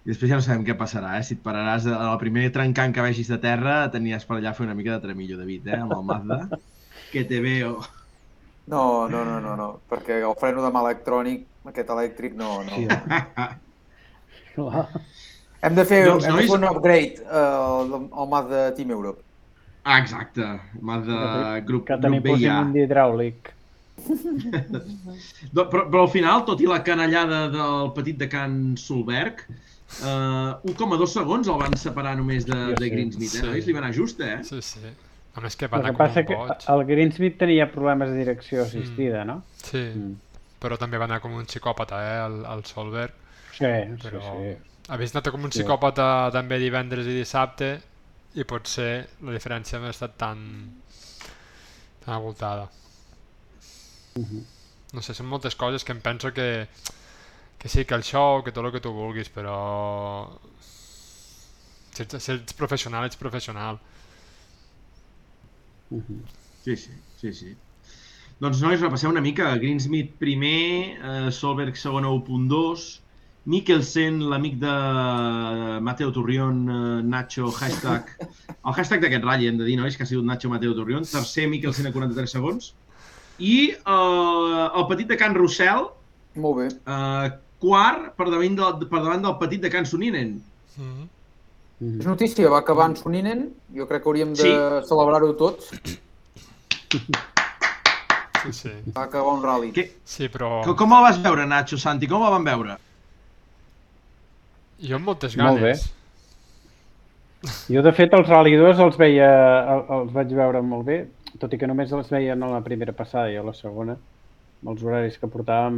I 0.08 0.14
després 0.14 0.30
ja 0.32 0.38
no 0.39 0.43
sabem 0.45 0.64
què 0.64 0.72
passarà, 0.80 1.18
eh? 1.20 1.24
Si 1.28 1.36
et 1.36 1.41
pararàs 1.43 1.84
a 1.91 1.97
el 2.14 2.20
primer 2.22 2.45
trencant 2.55 2.93
que 2.95 3.03
vegis 3.03 3.28
de 3.28 3.38
terra, 3.43 3.74
tenies 3.91 4.24
per 4.24 4.38
allà 4.38 4.53
a 4.53 4.55
fer 4.55 4.64
una 4.64 4.76
mica 4.78 4.93
de 4.95 5.01
tremillo, 5.03 5.36
David, 5.38 5.68
eh? 5.68 5.80
Amb 5.84 5.91
el 5.97 6.05
Mazda. 6.08 6.38
que 7.12 7.26
te 7.28 7.41
veo. 7.43 7.74
No, 8.72 9.08
no, 9.12 9.26
no, 9.28 9.41
no, 9.43 9.55
no, 9.60 9.68
perquè 9.91 10.22
el 10.24 10.34
freno 10.39 10.64
de 10.64 10.72
mà 10.76 10.82
electrònic, 10.86 11.43
aquest 11.68 11.91
elèctric, 11.91 12.34
no, 12.39 12.62
no. 12.64 12.80
Sí. 12.80 12.88
Hem 15.68 15.76
de 15.76 15.84
fer, 15.89 15.99
Doncs, 16.05 16.26
hem 16.26 16.32
de 16.32 16.38
nois- 16.38 16.49
fer 16.51 16.58
un 16.60 16.66
upgrade 16.70 17.22
uh, 17.26 17.38
al, 17.82 17.93
al 18.22 18.28
mas 18.32 18.47
de 18.49 18.60
Team 18.78 18.91
Europe. 18.93 19.22
Ah, 19.84 19.99
exacte. 20.01 20.45
Mazda 20.82 21.60
grup, 21.66 21.86
Que 21.88 21.97
grup 21.97 22.24
BIA. 22.26 22.60
un 22.62 22.74
d'hidràulic. 22.76 23.53
Do- 25.51 25.68
Però, 25.72 25.88
però 25.89 26.01
al 26.05 26.12
final, 26.14 26.43
tot 26.45 26.62
i 26.62 26.68
la 26.70 26.82
canallada 26.86 27.47
del 27.53 27.89
petit 27.95 28.18
de 28.22 28.28
Can 28.30 28.76
Solberg, 28.78 29.41
eh, 30.01 30.73
1,2 30.73 31.07
segons 31.13 31.47
el 31.47 31.57
van 31.61 31.75
separar 31.77 32.15
només 32.17 32.45
de, 32.45 32.53
Jo 32.53 32.75
de. 32.79 32.89
Greensmith, 32.89 33.33
eh? 33.35 33.39
Sí. 33.39 33.45
Nois? 33.45 33.65
Li 33.67 33.73
va 33.73 33.79
anar 33.83 33.93
just, 33.95 34.19
eh? 34.21 34.39
Sí, 34.43 34.61
sí. 34.61 34.79
A 35.38 35.41
més 35.41 35.55
que 35.55 35.67
va 35.69 35.77
anar 35.77 35.91
que 35.91 35.97
com 35.97 36.05
passa 36.05 36.19
un 36.21 36.25
que 36.27 36.35
boig. 36.35 36.63
el 36.73 36.85
Greensmith 36.89 37.38
tenia 37.38 37.67
problemes 37.71 38.09
de 38.09 38.17
direcció 38.17 38.63
assistida, 38.63 39.23
no? 39.25 39.43
Sí, 39.63 39.77
Mm. 39.95 40.15
però 40.59 40.77
també 40.77 40.97
va 40.97 41.05
anar 41.05 41.19
com 41.21 41.33
un 41.38 41.45
psicòpata, 41.45 41.99
eh, 42.01 42.25
el, 42.25 42.39
el 42.45 42.63
Solberg. 42.65 43.13
Sí, 43.51 43.65
sí, 43.65 44.01
Però 44.07 44.21
sí. 44.21 44.55
havies 44.89 45.13
anat 45.15 45.29
com 45.29 45.43
un 45.43 45.51
Sí. 45.51 45.59
psicòpata 45.61 46.31
també 46.33 46.57
divendres 46.59 47.05
i 47.05 47.13
dissabte 47.19 47.81
i 48.35 48.43
potser 48.43 49.07
la 49.21 49.31
diferència 49.31 49.79
no 49.79 49.85
ha 49.88 49.89
estat 49.93 50.17
tan, 50.17 50.41
tan 52.05 52.13
avoltada. 52.15 52.67
Mhm. 54.15 54.43
No 54.93 55.01
sé, 55.01 55.13
són 55.13 55.27
moltes 55.27 55.55
coses 55.55 55.83
que 55.83 55.91
em 55.91 55.99
penso 56.01 56.31
que, 56.33 56.67
que 57.58 57.70
sí, 57.70 57.86
que 57.86 57.95
el 57.95 58.03
show, 58.03 58.43
que 58.43 58.51
tot 58.53 58.66
el 58.66 58.72
que 58.72 58.82
tu 58.84 58.91
vulguis, 58.93 59.30
però 59.34 59.58
si 60.62 62.03
ets, 62.03 62.20
si 62.24 62.32
ets 62.36 62.53
professional, 62.53 63.08
ets 63.10 63.18
professional. 63.18 63.80
Mhm. 65.89 66.22
Sí, 66.64 66.76
sí, 66.76 66.91
sí, 67.22 67.34
sí. 67.34 67.55
Doncs, 68.39 68.60
nois, 68.62 68.80
repassem 68.82 69.10
una 69.10 69.22
mica. 69.24 69.55
Greensmith 69.58 70.12
primer, 70.20 70.97
eh, 71.01 71.32
Solberg 71.32 71.76
segon 71.80 72.05
a 72.05 72.12
1.2, 72.14 72.99
Mikkelsen, 73.47 74.20
l'amic 74.30 74.58
de 74.60 74.74
Mateo 75.82 76.12
Turrión, 76.12 76.68
eh, 76.70 77.03
Nacho, 77.03 77.49
hashtag... 77.51 78.12
El 78.68 78.74
hashtag 78.76 79.01
d'aquest 79.01 79.24
ratll, 79.24 79.47
hem 79.47 79.58
de 79.58 79.66
dir, 79.66 79.78
nois, 79.80 79.95
que 79.95 80.03
ha 80.03 80.10
sigut 80.10 80.26
Nacho 80.28 80.51
Mateo 80.51 80.76
Turrión. 80.76 81.08
Tercer, 81.08 81.47
Mikkelsen 81.49 81.88
a 81.88 81.93
43 81.95 82.30
segons. 82.36 82.74
I 83.39 83.72
eh, 83.72 84.68
el 84.76 84.88
petit 84.91 85.08
de 85.08 85.18
Can 85.18 85.34
Rossell, 85.39 85.88
Molt 86.36 86.60
bé. 86.60 86.68
eh, 86.86 87.32
quart, 87.60 88.14
per 88.16 88.30
davant, 88.30 88.55
del, 88.55 88.88
per 88.89 89.01
davant 89.03 89.22
del 89.24 89.38
petit 89.39 89.62
de 89.62 89.70
Can 89.70 89.86
Soninen. 89.86 90.41
Mm 90.78 91.05
Mhm. 91.80 91.99
És 92.01 92.05
notícia, 92.08 92.49
va 92.49 92.58
acabar 92.58 92.88
en 92.89 92.95
Soninen. 92.97 93.53
Jo 93.76 93.86
crec 93.88 94.01
que 94.01 94.10
hauríem 94.10 94.32
de 94.34 94.41
Sí. 94.41 94.49
celebrar-ho 94.89 95.36
tots. 95.36 95.70
Sí, 96.89 98.53
sí. 98.53 98.72
Va 98.95 99.03
acabar 99.03 99.34
un 99.34 99.43
rally. 99.43 99.72
Què, 99.74 99.84
Sí, 100.03 100.28
però 100.30 100.64
com, 100.66 100.76
com 100.76 100.93
el 100.93 101.03
vas 101.03 101.22
veure, 101.22 101.45
Nacho, 101.45 101.78
Santi? 101.78 102.08
Com 102.08 102.24
el 102.24 102.32
van 102.32 102.43
veure? 102.43 102.78
jo 104.80 104.95
amb 104.95 105.05
moltes 105.05 105.36
Molt 105.38 105.60
bé. 105.62 105.72
ganes. 105.74 105.93
Jo, 107.70 107.82
de 107.82 107.91
fet, 107.93 108.14
els 108.14 108.28
Rally 108.28 108.55
2 108.58 108.80
els 108.80 108.97
veia, 108.97 109.28
el- 109.74 109.86
els 109.99 110.12
vaig 110.14 110.28
veure 110.34 110.62
molt 110.62 110.86
bé, 110.86 111.08
tot 111.39 111.53
i 111.53 111.58
que 111.58 111.68
només 111.68 111.91
els 111.91 112.10
veia 112.10 112.36
no 112.36 112.51
la 112.51 112.62
primera 112.62 112.93
passada 112.93 113.32
i 113.32 113.36
a 113.38 113.43
la 113.43 113.53
segona. 113.53 113.97
Els 114.66 114.84
horaris 114.84 115.18
que 115.22 115.30
portàvem 115.30 115.78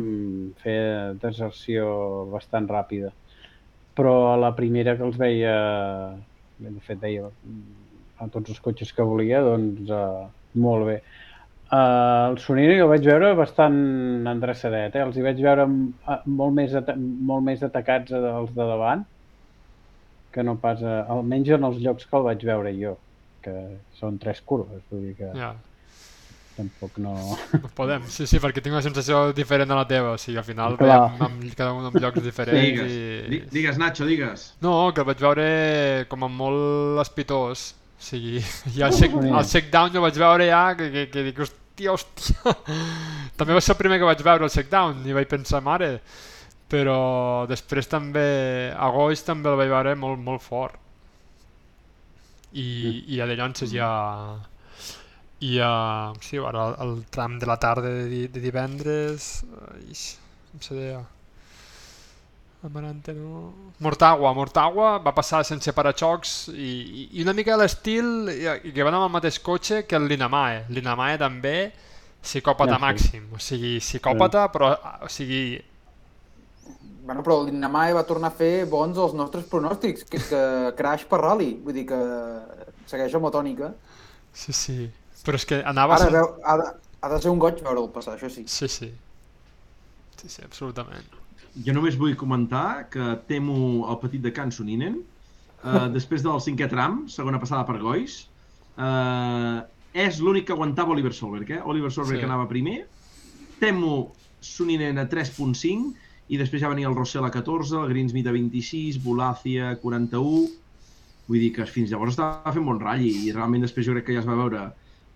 fer 0.64 0.80
deserció 1.22 1.90
bastant 2.32 2.70
ràpida. 2.70 3.12
Però 3.98 4.32
a 4.32 4.38
la 4.40 4.54
primera 4.56 4.96
que 4.96 5.04
els 5.04 5.18
veia, 5.20 5.56
de 6.60 6.72
fet 6.86 7.02
veia 7.02 7.28
mm, 7.28 7.64
a 8.24 8.30
tots 8.32 8.54
els 8.54 8.62
cotxes 8.64 8.94
que 8.96 9.06
volia, 9.06 9.42
doncs 9.44 9.92
uh, 9.92 10.30
molt 10.64 10.88
bé. 10.88 11.00
Uh, 11.70 12.32
el 12.32 12.40
Sonino 12.42 12.74
jo 12.80 12.88
el 12.88 12.94
vaig 12.94 13.06
veure 13.06 13.34
bastant 13.38 13.78
endreçadet, 14.32 14.96
eh? 14.96 15.04
els 15.06 15.20
hi 15.20 15.26
vaig 15.26 15.42
veure 15.44 15.68
molt 15.70 16.56
més, 16.56 16.74
molt 16.98 17.46
més 17.46 17.62
atacats 17.66 18.16
als 18.16 18.56
de 18.56 18.66
davant, 18.72 19.04
que 20.34 20.46
no 20.46 20.56
pas, 20.62 20.82
a, 20.82 21.04
almenys 21.14 21.52
en 21.58 21.68
els 21.70 21.78
llocs 21.84 22.08
que 22.10 22.18
el 22.18 22.26
vaig 22.26 22.46
veure 22.48 22.74
jo, 22.78 22.96
que 23.46 23.56
són 24.00 24.18
tres 24.22 24.42
curves, 24.42 24.82
vull 24.90 25.10
dir 25.10 25.18
que 25.20 25.34
Ja, 25.36 25.54
tampoc 26.60 26.98
no... 27.02 27.14
no 27.56 27.72
podem. 27.78 28.04
Sí, 28.12 28.28
sí, 28.30 28.40
perquè 28.44 28.62
tinc 28.62 28.76
una 28.76 28.84
sensació 28.86 29.30
diferent 29.36 29.72
a 29.72 29.78
la 29.80 29.88
teva. 29.90 30.14
O 30.16 30.22
sigui, 30.22 30.38
al 30.42 30.46
final 30.48 30.76
Clar. 30.80 31.00
veiem 31.08 31.24
amb, 31.30 31.46
cada 31.58 31.74
un 31.78 31.88
en 31.90 32.00
llocs 32.04 32.24
diferents 32.26 32.60
Digues, 32.60 32.92
i... 32.92 33.30
di- 33.32 33.42
digues, 33.54 33.80
Nacho, 33.82 34.08
digues. 34.10 34.50
No, 34.66 34.74
que 34.94 35.04
el 35.04 35.08
vaig 35.10 35.24
veure 35.24 35.48
com 36.12 36.28
a 36.28 36.32
molt 36.32 37.00
espitós. 37.06 37.70
O 38.00 38.04
sigui, 38.10 38.40
ja 38.78 38.88
el, 38.88 38.96
shake, 38.96 39.24
el 39.28 39.48
shakedown 39.48 39.96
jo 39.96 40.04
vaig 40.06 40.20
veure 40.20 40.46
ja 40.52 40.64
que, 40.80 40.92
que, 40.94 41.06
que 41.12 41.24
dic, 41.30 41.40
hòstia, 41.44 41.96
hòstia. 41.96 42.54
També 43.40 43.56
va 43.58 43.64
ser 43.64 43.74
el 43.76 43.80
primer 43.82 44.00
que 44.00 44.08
vaig 44.08 44.22
veure 44.24 44.48
el 44.48 44.54
shakedown 44.54 45.02
i 45.08 45.16
vaig 45.18 45.28
pensar, 45.32 45.64
mare. 45.66 45.96
Però 46.70 47.48
després 47.50 47.88
també, 47.90 48.28
a 48.76 48.88
Goix 48.94 49.24
també 49.26 49.50
el 49.50 49.58
vaig 49.58 49.72
veure 49.72 49.96
molt, 49.98 50.20
molt 50.22 50.44
fort. 50.46 50.78
I, 52.54 53.04
i 53.14 53.20
a 53.22 53.28
de 53.30 53.36
llances 53.38 53.72
ja... 53.74 53.90
I 55.48 55.60
a, 55.64 55.72
sí, 56.22 56.38
ara 56.38 56.66
el, 56.70 56.76
el 56.86 57.06
tram 57.16 57.38
de 57.40 57.48
la 57.48 57.58
tarda 57.60 57.90
de, 57.90 58.06
di- 58.12 58.28
de 58.28 58.42
divendres... 58.44 59.30
Ai, 59.72 59.96
com 60.52 60.62
se 60.66 60.76
deia? 60.76 61.04
Amarante 62.62 63.14
no... 63.14 63.54
Mortagua, 63.80 64.34
Mortagua 64.36 64.98
va 65.00 65.14
passar 65.16 65.46
sense 65.48 65.72
paraxocs 65.72 66.34
i, 66.52 66.72
i, 67.04 67.04
i 67.16 67.24
una 67.24 67.32
mica 67.38 67.56
l'estil 67.56 68.10
que 68.76 68.84
van 68.84 68.98
amb 68.98 69.06
el 69.08 69.14
mateix 69.14 69.38
cotxe 69.40 69.86
que 69.88 69.96
el 69.96 70.10
Linamae. 70.12 70.66
Linamae 70.76 71.16
també 71.22 71.56
psicòpata 72.20 72.76
Ja, 72.76 72.82
sí. 72.84 72.84
màxim, 72.84 73.30
o 73.32 73.40
sigui, 73.40 73.78
psicòpata 73.80 74.50
però, 74.52 74.74
o 75.08 75.08
sigui, 75.08 75.44
Bueno, 77.10 77.24
però 77.26 77.40
el 77.42 77.48
Dinamae 77.50 77.94
va 77.98 78.04
tornar 78.10 78.30
a 78.30 78.36
fer 78.40 78.66
bons 78.70 78.98
els 79.02 79.16
nostres 79.18 79.46
pronòstics, 79.50 80.04
que, 80.12 80.20
que 80.30 80.42
crash 80.78 81.06
per 81.10 81.22
rally. 81.24 81.52
Vull 81.66 81.74
dir 81.80 81.86
que 81.90 82.00
segueix 82.92 83.16
amb 83.18 83.30
la 83.30 83.32
tònica. 83.38 83.72
sí, 84.34 84.54
sí, 84.54 84.92
però 85.26 85.40
és 85.40 85.46
que 85.50 85.62
anava... 85.68 85.98
Ara 86.00 86.10
veu, 86.14 86.34
ha, 86.44 86.58
de, 86.62 86.68
ha 87.02 87.12
de 87.14 87.22
ser 87.24 87.32
un 87.32 87.40
goig 87.42 87.62
veure'l 87.66 87.90
passar, 87.96 88.16
això 88.18 88.30
sí. 88.32 88.46
Sí, 88.48 88.70
sí. 88.72 88.92
Sí, 90.20 90.28
sí, 90.28 90.44
absolutament. 90.44 91.18
Jo 91.66 91.74
només 91.76 91.98
vull 92.00 92.16
comentar 92.20 92.90
que 92.94 93.14
temo 93.30 93.88
el 93.90 94.00
petit 94.04 94.24
de 94.24 94.34
Can 94.36 94.52
Soninen. 94.56 95.00
Uh, 95.64 95.88
després 95.98 96.24
del 96.24 96.40
cinquè 96.44 96.70
tram, 96.72 97.04
segona 97.12 97.40
passada 97.42 97.66
per 97.68 97.80
Gois, 97.82 98.22
uh, 98.78 99.60
és 99.94 100.20
l'únic 100.24 100.48
que 100.48 100.56
aguantava 100.56 100.94
Oliver 100.96 101.12
Solberg, 101.16 101.50
eh? 101.58 101.62
Oliver 101.66 101.92
Solberg 101.92 102.20
Sí. 102.20 102.24
que 102.24 102.30
anava 102.30 102.48
primer. 102.48 102.84
Temo 103.60 104.14
Soninen 104.40 105.00
a 105.02 105.08
3.5 105.10 105.94
i 106.30 106.38
després 106.38 106.62
ja 106.62 106.70
venia 106.70 106.88
el 106.88 106.96
Rossell 106.96 107.26
a 107.26 107.32
14, 107.34 107.76
el 107.82 107.90
Greensmith 107.90 108.28
a 108.30 108.36
26, 108.36 109.04
Bolacia 109.04 109.72
a 109.74 109.78
41... 109.82 110.48
Vull 111.30 111.44
dir 111.44 111.52
que 111.54 111.66
fins 111.70 111.92
llavors 111.92 112.16
estava 112.16 112.50
fent 112.56 112.64
bon 112.66 112.80
ratll 112.82 113.04
i 113.06 113.30
realment 113.30 113.62
després 113.62 113.86
jo 113.86 113.94
crec 113.94 114.08
que 114.08 114.16
ja 114.16 114.24
es 114.24 114.26
va 114.26 114.38
veure 114.40 114.64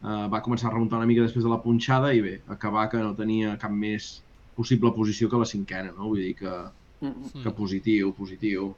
uh, 0.03 0.27
va 0.29 0.43
començar 0.45 0.69
a 0.69 0.75
remuntar 0.75 0.99
una 1.01 1.09
mica 1.09 1.25
després 1.25 1.47
de 1.47 1.51
la 1.51 1.61
punxada 1.63 2.13
i 2.13 2.21
bé, 2.21 2.37
acabar 2.51 2.89
que 2.91 3.01
no 3.01 3.15
tenia 3.17 3.57
cap 3.57 3.71
més 3.71 4.21
possible 4.55 4.93
posició 4.93 5.29
que 5.29 5.41
la 5.41 5.49
cinquena, 5.49 5.91
no? 5.97 6.11
Vull 6.11 6.21
dir 6.21 6.35
que, 6.37 6.53
Mm 7.03 7.11
-hmm. 7.11 7.43
que 7.43 7.51
positiu, 7.51 8.13
positiu. 8.13 8.75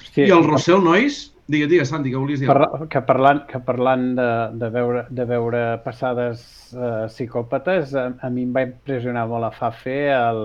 Hòstia, 0.00 0.26
I 0.26 0.30
el 0.30 0.44
Rossell, 0.44 0.82
nois? 0.84 1.32
Digues, 1.48 1.68
digues, 1.68 1.88
Santi, 1.88 2.10
que 2.10 2.16
volies 2.16 2.40
dir? 2.40 2.48
Parla, 2.48 2.86
que 2.90 3.00
parlant, 3.00 3.40
que 3.46 3.58
parlant 3.58 4.04
de, 4.18 4.30
de, 4.62 4.68
veure, 4.70 5.06
de 5.10 5.24
veure 5.24 5.60
passades 5.84 6.42
uh, 6.74 7.06
psicòpates, 7.06 7.94
a, 7.94 8.04
a 8.20 8.30
mi 8.30 8.42
em 8.42 8.52
va 8.56 8.64
impressionar 8.66 9.26
molt 9.30 9.44
a 9.46 9.52
Fafe 9.54 9.96
el, 10.10 10.42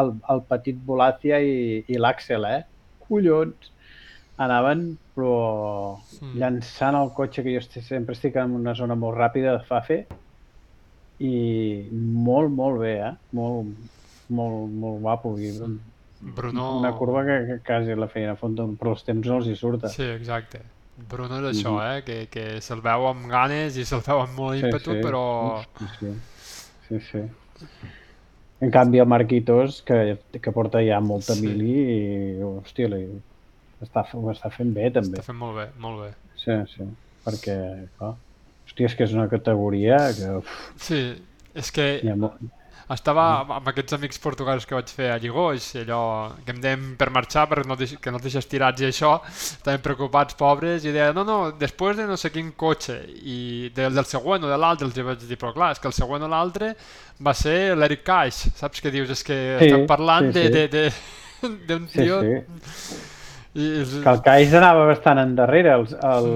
el, 0.00 0.14
el 0.34 0.42
petit 0.48 0.78
Bolacia 0.88 1.40
i, 1.40 1.84
i 1.86 2.00
l'Àxel, 2.00 2.44
eh? 2.48 2.62
Collons! 3.06 3.70
Anaven, 4.38 4.98
però 5.14 5.98
Mm. 6.22 6.36
llançant 6.40 6.96
el 6.96 7.10
cotxe, 7.16 7.42
que 7.42 7.52
jo 7.52 7.58
estic, 7.60 7.82
sempre 7.84 8.14
estic 8.14 8.36
en 8.40 8.52
una 8.56 8.74
zona 8.74 8.94
molt 8.96 9.16
ràpida 9.18 9.56
de 9.58 9.64
Fafe, 9.66 10.06
i 11.22 11.88
molt, 11.92 12.50
molt 12.50 12.80
bé, 12.80 12.94
eh? 13.08 13.12
Molt, 13.36 13.72
molt, 14.28 14.70
molt 14.72 15.00
guapo. 15.04 15.34
I 15.38 15.52
Bruno... 16.22 16.78
Una 16.78 16.92
curva 16.94 17.24
que, 17.26 17.36
que 17.46 17.56
quasi 17.66 17.94
la 17.98 18.06
feina 18.08 18.36
fonda, 18.38 18.64
però 18.78 18.92
els 18.94 19.02
temps 19.04 19.26
no 19.26 19.40
els 19.40 19.48
hi 19.50 19.56
surten. 19.58 19.90
Sí, 19.90 20.04
exacte. 20.14 20.60
Bruno 21.10 21.40
és 21.40 21.56
això, 21.56 21.76
eh? 21.82 22.02
Que, 22.06 22.26
que 22.30 22.60
se'l 22.62 22.82
veu 22.84 23.06
amb 23.08 23.26
ganes 23.30 23.76
i 23.80 23.84
se'l 23.88 24.02
veu 24.06 24.20
amb 24.22 24.36
molt 24.38 24.60
ímpetu, 24.60 24.98
però... 25.02 25.24
Sí, 25.80 25.88
sí. 25.98 26.12
sí, 26.88 27.00
sí. 27.10 27.24
En 28.62 28.70
canvi, 28.70 29.00
el 29.02 29.08
Marquitos, 29.10 29.80
que, 29.82 30.16
que 30.38 30.52
porta 30.54 30.78
ja 30.86 31.00
molta 31.02 31.34
Sí. 31.34 31.40
sí. 31.40 31.46
mili, 31.48 31.72
i, 31.82 32.42
hòstia, 32.46 32.88
li, 32.92 33.02
està, 33.82 34.06
ho 34.14 34.30
està 34.32 34.50
fent 34.54 34.72
bé, 34.76 34.90
també. 34.94 35.18
Està 35.18 35.28
fent 35.32 35.38
molt 35.42 35.58
bé, 35.58 35.68
molt 35.82 36.02
bé. 36.06 36.10
Sí, 36.42 36.56
sí, 36.74 36.86
perquè, 37.26 37.58
clar, 37.98 38.14
hòstia, 38.66 38.88
és 38.88 38.96
que 38.98 39.04
és 39.06 39.12
una 39.14 39.28
categoria 39.30 40.00
que 40.16 40.32
uf, 40.40 40.56
Sí, 40.80 41.04
és 41.54 41.70
que 41.74 41.86
hi 42.02 42.10
ha 42.10 42.16
molt... 42.18 42.40
estava 42.92 43.24
amb 43.56 43.68
aquests 43.70 43.94
amics 43.96 44.18
portuguesos 44.20 44.66
que 44.68 44.74
vaig 44.76 44.90
fer 44.92 45.06
a 45.12 45.18
Lligoix, 45.22 45.68
allò 45.80 46.00
que 46.44 46.52
em 46.52 46.58
deien 46.60 46.82
per 47.00 47.08
marxar 47.14 47.46
perquè 47.48 47.64
no 47.68 47.76
deix, 47.78 47.94
que 48.02 48.10
no 48.12 48.18
et 48.20 48.26
deixes 48.26 48.48
tirats 48.50 48.82
i 48.82 48.88
això, 48.88 49.12
estaven 49.32 49.80
preocupats, 49.84 50.36
pobres, 50.36 50.84
i 50.84 50.92
deien, 50.92 51.14
no, 51.16 51.24
no, 51.24 51.38
després 51.60 51.96
de 52.00 52.08
no 52.10 52.18
sé 52.20 52.32
quin 52.34 52.50
cotxe, 52.58 52.98
i 53.22 53.70
del, 53.76 53.94
del 53.96 54.08
següent 54.10 54.44
o 54.44 54.50
de 54.50 54.58
l'altre, 54.60 54.90
els 54.90 54.98
vaig 54.98 55.24
dir, 55.24 55.38
però 55.40 55.54
clar, 55.56 55.70
és 55.76 55.80
que 55.80 55.88
el 55.88 55.96
següent 55.96 56.26
o 56.26 56.32
l'altre 56.32 56.74
va 57.22 57.32
ser 57.38 57.76
l'Eric 57.78 58.04
Caix, 58.08 58.44
saps 58.58 58.82
què 58.82 58.92
dius? 58.92 59.14
És 59.14 59.24
que 59.24 59.40
Sí, 59.62 59.70
estem 59.70 59.86
parlant 59.88 60.28
sí, 60.32 60.36
de, 60.36 60.44
sí. 60.44 60.52
de, 60.52 60.68
de, 60.76 61.56
d'un 61.70 61.88
Sí, 61.88 62.02
tio... 62.02 62.20
sí. 62.20 63.00
I, 63.52 63.68
és, 63.82 63.94
Que 64.00 64.12
el 64.12 64.22
Caix 64.24 64.54
anava 64.56 64.86
bastant 64.88 65.20
endarrere, 65.20 65.74
el, 65.76 65.86
el, 66.08 66.28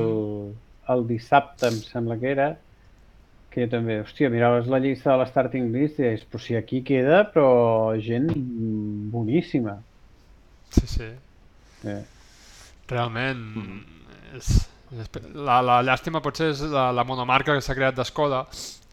el 0.93 1.05
dissabte 1.09 1.71
em 1.71 1.79
sembla 1.81 2.19
que 2.21 2.33
era, 2.35 2.51
que 3.53 3.65
jo 3.65 3.73
també, 3.73 4.03
hòstia, 4.05 4.29
miraves 4.33 4.69
la 4.69 4.81
llista 4.85 5.15
de 5.15 5.23
l'Starting 5.23 5.71
List 5.73 6.01
i 6.03 6.05
deies, 6.05 6.27
però 6.29 6.43
si 6.45 6.59
aquí 6.59 6.83
queda, 6.85 7.23
però 7.33 7.49
gent 8.05 8.29
boníssima. 9.15 9.79
sí, 10.77 10.87
sí. 10.93 11.11
Eh. 11.89 12.03
Realment, 12.91 13.41
és, 14.37 14.51
és, 14.93 15.09
la, 15.35 15.63
la 15.65 15.81
llàstima 15.87 16.21
potser 16.23 16.53
és 16.53 16.61
la, 16.71 16.91
la 16.95 17.05
monomarca 17.09 17.57
que 17.57 17.65
s'ha 17.65 17.75
creat 17.79 17.97
d'Escoda, 17.97 18.45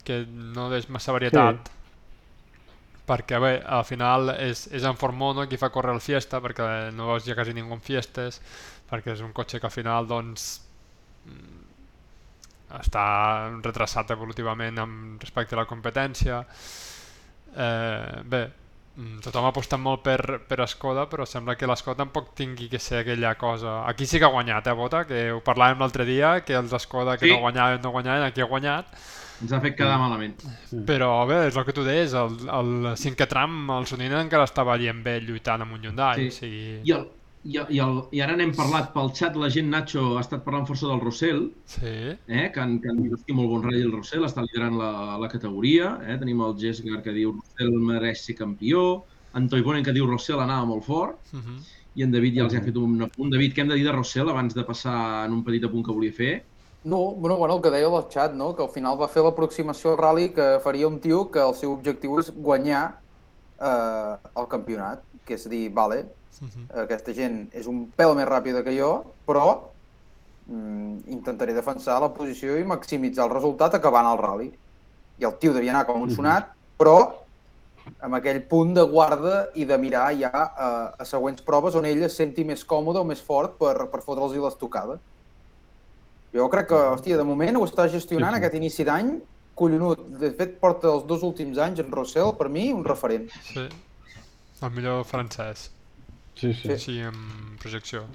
que 0.07 0.23
no 0.55 0.69
és 0.75 0.87
massa 0.91 1.13
varietat, 1.15 1.69
perquè 3.07 3.39
bé, 3.43 3.53
al 3.65 3.83
final 3.83 4.29
és, 4.37 4.67
és 4.71 4.83
en 4.87 4.95
Ford 4.99 5.15
Mono 5.15 5.43
qui 5.47 5.57
fa 5.59 5.69
córrer 5.73 5.93
el 5.95 6.01
Fiesta, 6.03 6.39
perquè 6.43 6.91
no 6.95 7.09
veus 7.11 7.25
ja 7.27 7.35
quasi 7.35 7.53
ningú 7.53 7.75
en 7.75 7.81
Fiestes, 7.83 8.39
perquè 8.89 9.11
és 9.17 9.21
un 9.25 9.33
cotxe 9.35 9.59
que 9.59 9.67
al 9.67 9.73
final 9.75 10.07
doncs 10.07 10.61
mm, 11.27 11.61
està 12.79 13.05
retrasat 13.61 14.11
evolutivament 14.15 14.79
amb 14.81 15.21
respecte 15.21 15.55
a 15.55 15.59
la 15.61 15.67
competència. 15.69 16.43
Eh, 17.53 18.21
bé, 18.25 18.43
mm, 18.95 19.19
tothom 19.25 19.45
ha 19.45 19.51
apostat 19.53 19.79
molt 19.81 20.01
per, 20.05 20.39
per 20.47 20.65
Skoda, 20.71 21.05
però 21.11 21.25
sembla 21.29 21.55
que 21.59 21.67
l'Skoda 21.69 21.99
tampoc 22.05 22.31
tingui 22.39 22.69
que 22.71 22.79
ser 22.79 23.03
aquella 23.03 23.35
cosa... 23.35 23.83
Aquí 23.89 24.07
sí 24.09 24.17
que 24.17 24.25
ha 24.25 24.33
guanyat, 24.33 24.67
eh, 24.71 24.73
Bota? 24.79 25.03
Que 25.09 25.27
ho 25.35 25.41
parlàvem 25.45 25.83
l'altre 25.83 26.05
dia, 26.09 26.39
que 26.45 26.55
els 26.57 26.73
Skoda 26.81 27.17
que 27.17 27.27
Sí. 27.27 27.33
no 27.35 27.41
guanyaven, 27.43 27.81
no 27.83 27.91
guanyaven, 27.91 28.23
aquí 28.23 28.41
ha 28.41 28.49
guanyat. 28.49 28.95
Ens 29.41 29.51
ha 29.51 29.59
fet 29.63 29.75
quedar 29.75 29.97
malament. 29.99 30.37
Però 30.87 31.09
bé, 31.29 31.41
és 31.49 31.57
el 31.57 31.65
que 31.67 31.75
tu 31.75 31.83
deies, 31.83 32.13
el, 32.15 32.37
el 32.59 32.93
cinquè 32.99 33.27
tram, 33.29 33.65
el 33.75 33.89
Sonina 33.89 34.21
encara 34.23 34.47
estava 34.47 34.75
allí 34.75 34.87
amb 34.91 35.07
ell 35.09 35.27
lluitant 35.27 35.65
amb 35.65 35.75
un 35.75 35.83
Hyundai. 35.83 36.29
Sí. 36.29 36.29
O 36.29 36.37
sigui... 36.37 36.63
I, 36.83 36.93
el, 36.95 37.07
i, 37.43 37.57
el, 37.57 37.73
i, 37.75 37.79
el, 37.83 37.97
I 38.15 38.21
ara 38.23 38.37
n'hem 38.39 38.53
parlat 38.55 38.93
pel 38.93 39.11
xat, 39.17 39.35
la 39.39 39.49
gent, 39.51 39.71
Nacho, 39.73 40.13
ha 40.17 40.23
estat 40.23 40.45
parlant 40.45 40.67
força 40.69 40.87
del 40.87 41.01
Rossell, 41.03 41.43
Sí, 41.75 41.95
eh, 42.13 42.45
que, 42.53 42.61
han, 42.63 42.77
que 42.83 42.91
han 42.91 43.01
dit, 43.03 43.33
molt 43.35 43.51
bon 43.51 43.65
ratll 43.65 43.81
el 43.81 43.95
Rossell, 43.95 44.23
està 44.29 44.45
liderant 44.45 44.77
la, 44.79 44.91
la 45.19 45.31
categoria, 45.31 45.97
eh? 46.07 46.17
tenim 46.21 46.45
el 46.45 46.55
Gesgar 46.61 47.01
que 47.03 47.15
diu 47.15 47.35
Rossell 47.35 47.75
mereix 47.89 48.23
ser 48.23 48.37
campió, 48.39 49.03
en 49.35 49.49
Toivonen 49.49 49.83
que 49.83 49.95
diu 49.95 50.07
Rossell 50.07 50.39
anava 50.39 50.69
molt 50.69 50.85
fort, 50.87 51.33
uh 51.33 51.41
-huh. 51.41 51.59
i 51.99 52.03
en 52.05 52.11
David 52.11 52.37
ja 52.37 52.43
els 52.45 52.55
ha 52.55 52.61
fet 52.61 52.77
un 52.77 53.01
apunt. 53.01 53.31
David, 53.33 53.53
què 53.53 53.61
hem 53.61 53.69
de 53.73 53.75
dir 53.75 53.85
de 53.89 53.97
Rossell 53.97 54.29
abans 54.29 54.53
de 54.53 54.63
passar 54.63 55.25
en 55.25 55.33
un 55.33 55.43
petit 55.43 55.63
apunt 55.63 55.83
que 55.83 55.91
volia 55.91 56.13
fer? 56.13 56.43
No, 56.83 57.13
bueno, 57.15 57.37
bueno, 57.37 57.55
el 57.55 57.61
que 57.61 57.71
deia 57.71 57.87
al 57.87 58.09
xat, 58.11 58.33
no? 58.35 58.55
que 58.55 58.63
al 58.63 58.69
final 58.69 58.99
va 58.99 59.07
fer 59.07 59.23
l'aproximació 59.23 59.93
al 59.93 60.01
rally 60.01 60.29
que 60.35 60.59
faria 60.63 60.87
un 60.87 60.99
tio 60.99 61.29
que 61.31 61.39
el 61.39 61.55
seu 61.55 61.71
objectiu 61.71 62.19
és 62.19 62.31
guanyar 62.35 62.83
eh, 63.59 64.17
el 64.35 64.49
campionat, 64.51 65.05
que 65.23 65.37
és 65.37 65.47
dir, 65.49 65.69
vale, 65.71 66.03
Uh 66.41 66.47
-huh. 66.49 66.81
aquesta 66.83 67.13
gent 67.13 67.47
és 67.53 67.67
un 67.67 67.91
pèl 67.95 68.15
més 68.15 68.27
ràpida 68.27 68.63
que 68.63 68.77
jo, 68.77 69.03
però 69.25 69.69
mm, 70.47 70.97
intentaré 71.07 71.53
defensar 71.53 72.01
la 72.01 72.09
posició 72.09 72.57
i 72.57 72.63
maximitzar 72.63 73.25
el 73.25 73.33
resultat 73.33 73.75
acabant 73.75 74.07
el 74.11 74.17
rally. 74.17 74.51
I 75.19 75.25
el 75.25 75.37
tio 75.37 75.53
devia 75.53 75.71
anar 75.71 75.85
com 75.85 76.01
un 76.01 76.09
sonat, 76.09 76.49
però 76.77 77.13
amb 77.99 78.15
aquell 78.15 78.41
punt 78.47 78.73
de 78.73 78.81
guarda 78.81 79.47
i 79.53 79.65
de 79.65 79.77
mirar 79.77 80.11
ja 80.17 80.31
a, 80.33 80.93
a 80.97 81.05
següents 81.05 81.41
proves 81.41 81.75
on 81.75 81.85
ell 81.85 82.03
es 82.03 82.15
senti 82.15 82.43
més 82.43 82.65
còmode 82.65 82.99
o 82.99 83.03
més 83.03 83.21
fort 83.21 83.57
per, 83.57 83.87
per 83.91 84.01
fotre'ls 84.01 84.35
l'estocada. 84.35 84.99
Jo 86.33 86.47
crec 86.49 86.67
que, 86.71 86.79
hòstia, 86.95 87.17
de 87.19 87.23
moment 87.27 87.57
ho 87.59 87.63
està 87.67 87.85
gestionant 87.91 88.33
Sí, 88.33 88.39
sí. 88.39 88.43
aquest 88.45 88.55
inici 88.57 88.83
d'any 88.87 89.11
collonut. 89.55 89.99
De 90.19 90.31
fet, 90.33 90.55
porta 90.59 90.89
els 90.89 91.03
dos 91.05 91.21
últims 91.23 91.59
anys 91.61 91.79
en 91.83 91.91
Rossell, 91.93 92.31
per 92.37 92.49
mi, 92.49 92.71
un 92.73 92.83
referent. 92.85 93.29
sí. 93.53 93.67
El 94.63 94.71
millor 94.71 95.01
francès, 95.03 95.65
Sí, 96.39 96.53
sí. 96.55 96.69
així 96.71 96.93
en 97.03 97.13
projecció. 97.59 98.05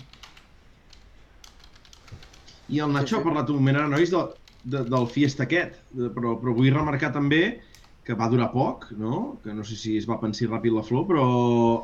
I 2.72 2.80
el 2.84 2.92
Nacho 2.92 3.18
ha 3.18 3.24
parlat 3.24 3.50
un 3.52 3.58
moment 3.60 3.76
ara, 3.80 3.88
nois, 3.92 4.10
de, 4.12 4.22
de, 4.64 4.82
del 4.88 5.06
Fiesta 5.12 5.44
aquest, 5.44 5.76
de, 5.92 6.08
però, 6.14 6.34
però 6.40 6.54
vull 6.56 6.70
remarcar 6.72 7.10
també 7.14 7.42
que 8.04 8.16
va 8.16 8.30
durar 8.32 8.48
poc, 8.54 8.86
no? 8.96 9.36
que 9.44 9.52
no 9.52 9.64
sé 9.64 9.76
si 9.76 9.94
es 10.00 10.08
va 10.08 10.16
pensar 10.20 10.48
ràpid 10.48 10.72
la 10.72 10.82
flor, 10.84 11.04
però 11.10 11.24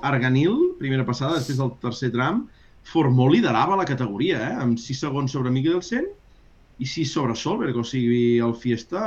Arganil, 0.08 0.56
primera 0.80 1.04
passada, 1.04 1.36
després 1.38 1.60
del 1.60 1.74
tercer 1.84 2.10
tram, 2.16 2.46
Formó 2.84 3.30
liderava 3.32 3.76
la 3.80 3.86
categoria, 3.88 4.40
eh? 4.48 4.54
amb 4.60 4.76
6 4.80 4.98
segons 5.06 5.32
sobre 5.32 5.48
Mikkelsen 5.52 6.04
i 6.78 6.86
6 6.86 7.12
sobre 7.12 7.36
Solberg, 7.36 7.76
o 7.76 7.84
sigui, 7.84 8.38
el 8.40 8.54
Fiesta... 8.54 9.06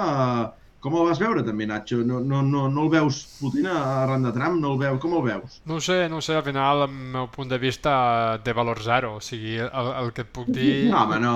eh, 0.53 0.63
Com 0.79 0.93
el 0.93 1.07
vas 1.07 1.17
veure 1.17 1.41
també, 1.41 1.65
Nacho? 1.65 1.97
No, 2.05 2.19
no, 2.21 2.43
no, 2.45 2.67
no 2.69 2.83
el 2.85 2.89
veus 2.93 3.17
potent 3.39 3.65
arran 3.65 4.21
de 4.23 4.29
tram? 4.31 4.59
No 4.61 4.75
el 4.75 4.77
veus? 4.77 4.99
Com 5.01 5.15
el 5.17 5.23
veus? 5.25 5.55
No 5.65 5.79
sé, 5.81 5.95
no 6.07 6.19
sé, 6.21 6.35
al 6.37 6.43
final, 6.45 6.83
el 6.85 6.93
meu 7.15 7.25
punt 7.33 7.49
de 7.49 7.57
vista 7.57 7.95
té 8.45 8.53
valor 8.55 8.77
zero, 8.85 9.15
o 9.17 9.23
sigui, 9.25 9.55
el, 9.57 9.89
el 10.03 10.11
que 10.13 10.21
et 10.27 10.29
puc 10.31 10.51
dir... 10.53 10.85
No, 10.91 10.99
home, 11.01 11.17
no. 11.23 11.33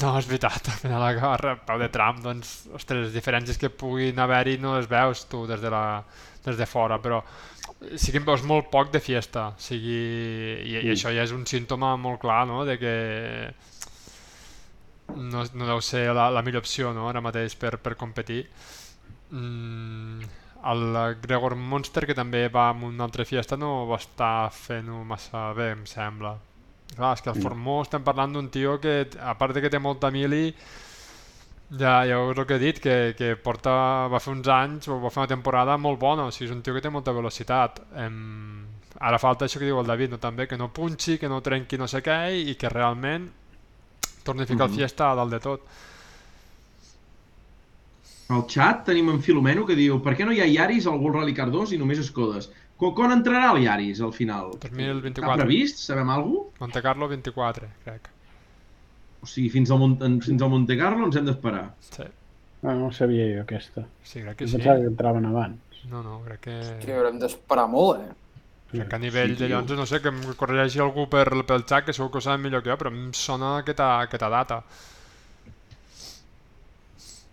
No, 0.00 0.14
és 0.18 0.26
veritat, 0.30 0.72
al 0.72 0.80
final 0.80 1.04
a 1.04 1.12
a 1.36 1.54
peu 1.68 1.78
de 1.84 1.90
tram, 1.92 2.22
doncs, 2.24 2.54
ostres, 2.72 3.04
les 3.04 3.14
diferències 3.14 3.60
que 3.60 3.68
puguin 3.68 4.18
haver-hi 4.18 4.56
no 4.64 4.72
les 4.78 4.88
veus 4.88 5.26
tu 5.28 5.44
des 5.46 5.60
de, 5.60 5.70
la, 5.70 6.00
des 6.48 6.56
de 6.56 6.66
fora, 6.66 6.98
però 7.04 7.20
sí 8.00 8.10
que 8.10 8.18
en 8.24 8.26
veus 8.32 8.42
molt 8.48 8.72
poc 8.72 8.90
de 8.96 9.04
fiesta, 9.04 9.50
o 9.52 9.60
sigui, 9.60 10.00
i, 10.64 10.80
i 10.80 10.88
això 10.96 11.12
ja 11.12 11.28
és 11.28 11.36
un 11.36 11.44
símptoma 11.46 11.98
molt 12.00 12.24
clar, 12.24 12.46
no?, 12.48 12.64
de 12.64 12.80
que 12.80 12.96
no, 15.16 15.44
no 15.54 15.70
deu 15.72 15.80
ser 15.84 16.08
la, 16.14 16.28
la 16.30 16.42
millor 16.42 16.64
opció, 16.64 16.92
no?, 16.96 17.08
ara 17.08 17.22
mateix 17.24 17.56
per, 17.58 17.76
per 17.82 17.96
competir. 17.98 18.44
Mm, 19.30 20.28
el 20.70 21.16
Gregor 21.22 21.56
Monster, 21.56 22.04
que 22.06 22.16
també 22.16 22.46
va 22.52 22.68
amb 22.70 22.84
una 22.90 23.06
altra 23.06 23.24
fiesta, 23.24 23.56
no 23.56 23.86
va 23.88 23.98
estar 24.00 24.50
fent-ho 24.52 25.02
massa 25.08 25.50
bé, 25.56 25.70
em 25.76 25.86
sembla. 25.88 26.36
Clar, 26.90 27.14
és 27.14 27.22
que 27.22 27.30
el 27.30 27.40
Formó 27.40 27.80
estem 27.84 28.04
parlant 28.04 28.34
d'un 28.34 28.50
tio 28.50 28.78
que, 28.82 29.04
a 29.22 29.36
part 29.38 29.54
de 29.54 29.62
que 29.62 29.70
té 29.70 29.78
molta 29.78 30.10
mili, 30.10 30.50
ja, 31.70 32.00
ja 32.08 32.18
és 32.18 32.38
el 32.38 32.46
que 32.46 32.58
he 32.58 32.62
dit, 32.62 32.80
que, 32.82 32.96
que 33.16 33.36
porta, 33.38 33.72
va 34.10 34.20
fer 34.20 34.34
uns 34.34 34.50
anys, 34.50 34.90
o 34.90 34.98
va 35.00 35.12
fer 35.14 35.22
una 35.22 35.30
temporada 35.30 35.78
molt 35.78 36.00
bona, 36.02 36.26
o 36.26 36.34
sigui, 36.34 36.50
és 36.50 36.56
un 36.56 36.64
tio 36.66 36.74
que 36.74 36.82
té 36.82 36.90
molta 36.90 37.14
velocitat. 37.14 37.80
Em, 38.02 38.66
ara 38.98 39.22
falta 39.22 39.46
això 39.46 39.62
que 39.62 39.70
diu 39.70 39.78
el 39.80 39.86
David, 39.86 40.16
no? 40.16 40.22
també, 40.22 40.48
que 40.50 40.58
no 40.58 40.72
punxi, 40.74 41.16
que 41.18 41.30
no 41.30 41.40
trenqui 41.40 41.78
no 41.78 41.88
sé 41.88 42.02
què, 42.04 42.20
i 42.42 42.58
que 42.58 42.72
realment 42.72 43.30
torni 44.24 44.42
a 44.42 44.46
ficar 44.46 44.66
Mhm. 44.68 44.72
el 44.74 44.78
fiesta 44.78 45.10
a 45.10 45.14
dalt 45.14 45.32
de 45.32 45.40
tot. 45.40 45.60
Al 48.30 48.44
xat 48.46 48.84
tenim 48.86 49.08
en 49.10 49.20
Filomeno 49.22 49.64
que 49.66 49.74
diu 49.74 49.98
per 50.02 50.14
què 50.16 50.24
no 50.24 50.32
hi 50.32 50.40
ha 50.40 50.46
Yaris 50.46 50.86
al 50.86 51.00
World 51.00 51.16
Rally 51.18 51.34
Car 51.34 51.48
2 51.50 51.72
i 51.74 51.78
només 51.78 51.98
Skodes? 52.06 52.50
Quan, 52.80 53.10
entrarà 53.12 53.50
el 53.54 53.64
Yaris 53.64 54.00
al 54.00 54.12
final? 54.16 54.52
2024. 54.60 55.34
Està 55.34 55.44
previst? 55.44 55.82
Sabem 55.84 56.08
alguna 56.14 56.44
cosa? 56.46 56.60
Monte 56.64 56.82
Carlo 56.82 57.08
24, 57.08 57.68
crec. 57.84 58.08
O 59.20 59.26
sigui, 59.26 59.50
fins 59.52 59.70
al, 59.70 59.78
Mont 59.82 59.98
fins 60.24 60.40
al 60.42 60.48
Monte 60.48 60.78
Carlo 60.78 61.04
ens 61.10 61.16
hem 61.16 61.26
d'esperar. 61.26 61.66
Sí, 61.90 62.06
Ah, 62.62 62.74
no 62.76 62.86
ho 62.88 62.92
sabia 62.92 63.24
jo, 63.34 63.42
aquesta. 63.42 63.86
sí 64.04 64.20
crec 64.20 64.36
que 64.36 64.46
sí. 64.46 64.56
pensava 64.58 64.78
que 64.80 64.86
entraven 64.86 65.24
abans. 65.26 65.58
No, 65.90 66.02
no, 66.02 66.20
crec 66.26 66.40
que... 66.40 66.56
Que 66.84 66.92
haurem 66.92 67.18
d'esperar 67.18 67.66
molt, 67.68 68.00
eh? 68.02 68.14
Crec 68.70 68.88
que 68.88 68.96
a 68.96 68.98
nivell 69.02 69.32
Sí, 69.36 69.42
de 69.42 69.46
tio. 69.48 69.56
llocs, 69.58 69.72
no 69.76 69.86
sé, 69.86 70.00
que 70.00 70.08
em 70.12 70.20
corregeixi 70.38 70.78
algú 70.80 71.08
per, 71.10 71.24
pel 71.46 71.64
xat, 71.66 71.84
que 71.86 71.92
segur 71.92 72.10
que 72.12 72.18
ho 72.18 72.20
saben 72.20 72.42
millor 72.44 72.62
que 72.62 72.70
jo, 72.70 72.76
però 72.78 72.92
em 72.92 73.12
sona 73.12 73.56
aquesta, 73.64 73.88
aquesta 74.06 74.28
data. 74.30 74.60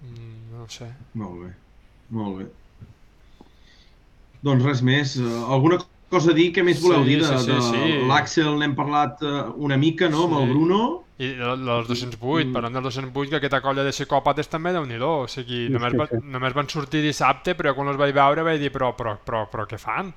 Mm, 0.02 0.58
no 0.58 0.68
sé. 0.70 0.88
Molt 1.18 1.42
bé, 1.44 1.52
molt 2.14 2.40
bé. 2.42 2.48
Doncs 4.46 4.64
res 4.66 4.82
més. 4.86 5.16
Uh, 5.18 5.46
alguna 5.54 5.80
cosa 6.14 6.32
a 6.32 6.38
dir? 6.38 6.52
Què 6.56 6.64
més 6.64 6.80
voleu 6.82 7.04
Sí, 7.04 7.10
dir? 7.10 7.20
De, 7.24 7.28
sí, 7.28 7.46
sí, 7.46 7.52
de 7.52 7.62
sí. 7.66 8.08
l'Àxel 8.10 8.54
n'hem 8.62 8.76
parlat 8.78 9.22
uh, 9.26 9.52
una 9.58 9.78
mica, 9.82 10.10
no?, 10.14 10.26
amb 10.30 10.38
el 10.42 10.46
Sí. 10.48 10.54
Bruno. 10.54 10.82
I 11.18 11.32
el- 11.34 11.64
dels 11.66 11.88
208, 11.90 12.46
Mm. 12.48 12.54
parlant 12.54 12.74
del 12.78 12.84
208, 12.86 13.30
que 13.32 13.38
aquesta 13.42 13.62
colla 13.62 13.84
de 13.84 13.90
psicòpates 13.92 14.48
també 14.54 14.72
déu 14.72 14.86
nhi 14.86 15.00
o 15.02 15.28
sigui, 15.28 15.66
Sí, 15.66 15.74
només, 15.74 15.92
sí, 15.92 15.98
va, 15.98 16.06
sí. 16.12 16.18
només 16.22 16.54
van 16.54 16.70
sortir 16.70 17.02
dissabte, 17.02 17.56
però 17.58 17.74
quan 17.74 17.88
els 17.90 17.98
vaig 17.98 18.14
veure 18.14 18.44
vaig 18.44 18.60
dir, 18.62 18.72
però, 18.72 18.94
però, 18.96 19.18
però, 19.26 19.48
però 19.50 19.66
què 19.66 19.80
fan? 19.80 20.14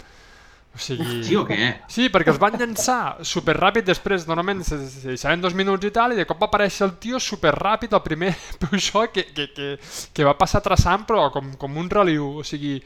O 0.70 0.78
sigui... 0.78 1.24
Sí 1.26 1.34
o 1.34 1.42
què? 1.48 1.56
Sí, 1.90 2.06
perquè 2.14 2.30
els 2.30 2.38
van 2.38 2.54
llançar 2.54 3.16
superràpid 3.26 3.88
després, 3.88 4.26
normalment 4.28 4.62
se, 4.62 4.78
se 4.86 5.08
deixaven 5.10 5.42
dos 5.42 5.56
minuts 5.58 5.88
i 5.88 5.90
tal, 5.90 6.14
i 6.14 6.18
de 6.20 6.26
cop 6.28 6.38
va 6.40 6.46
aparèixer 6.46 6.84
el 6.86 6.92
tio 7.02 7.18
superràpid, 7.18 7.92
el 7.96 8.02
primer 8.04 8.30
Peugeot, 8.62 9.10
que, 9.12 9.24
que, 9.34 9.48
que, 9.56 9.70
que 10.14 10.26
va 10.28 10.36
passar 10.38 10.62
traçant, 10.62 11.02
però 11.08 11.26
com, 11.34 11.50
com 11.58 11.80
un 11.82 11.90
reliu, 11.90 12.36
o 12.38 12.46
sigui, 12.46 12.76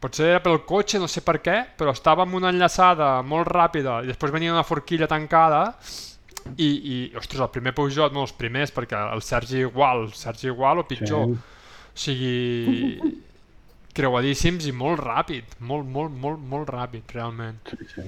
potser 0.00 0.30
era 0.32 0.40
pel 0.40 0.62
cotxe, 0.64 0.96
no 0.98 1.10
sé 1.12 1.20
per 1.20 1.36
què, 1.44 1.58
però 1.76 1.92
estava 1.92 2.24
amb 2.24 2.38
una 2.40 2.54
enllaçada 2.54 3.18
molt 3.20 3.52
ràpida, 3.52 3.98
i 4.00 4.08
després 4.08 4.32
venia 4.32 4.54
una 4.56 4.64
forquilla 4.64 5.10
tancada, 5.10 5.66
i, 6.56 6.70
i 6.72 6.94
ostres, 7.20 7.42
el 7.44 7.52
primer 7.52 7.74
Peugeot, 7.76 8.16
no 8.16 8.24
els 8.24 8.32
primers, 8.32 8.72
perquè 8.72 8.96
el 9.12 9.20
Sergi 9.22 9.60
igual, 9.66 10.06
el 10.08 10.14
Sergi 10.16 10.48
igual 10.48 10.80
o 10.80 10.88
pitjor, 10.88 11.28
Sí. 11.28 11.36
o 11.36 12.00
sigui, 12.00 13.10
creuadíssims 13.96 14.66
i 14.70 14.72
molt 14.76 15.00
ràpid, 15.04 15.56
molt, 15.70 15.86
molt, 15.96 16.12
molt, 16.24 16.42
molt 16.52 16.70
ràpid, 16.74 17.14
realment. 17.16 17.60
Sí, 17.70 17.86
sí. 17.94 18.06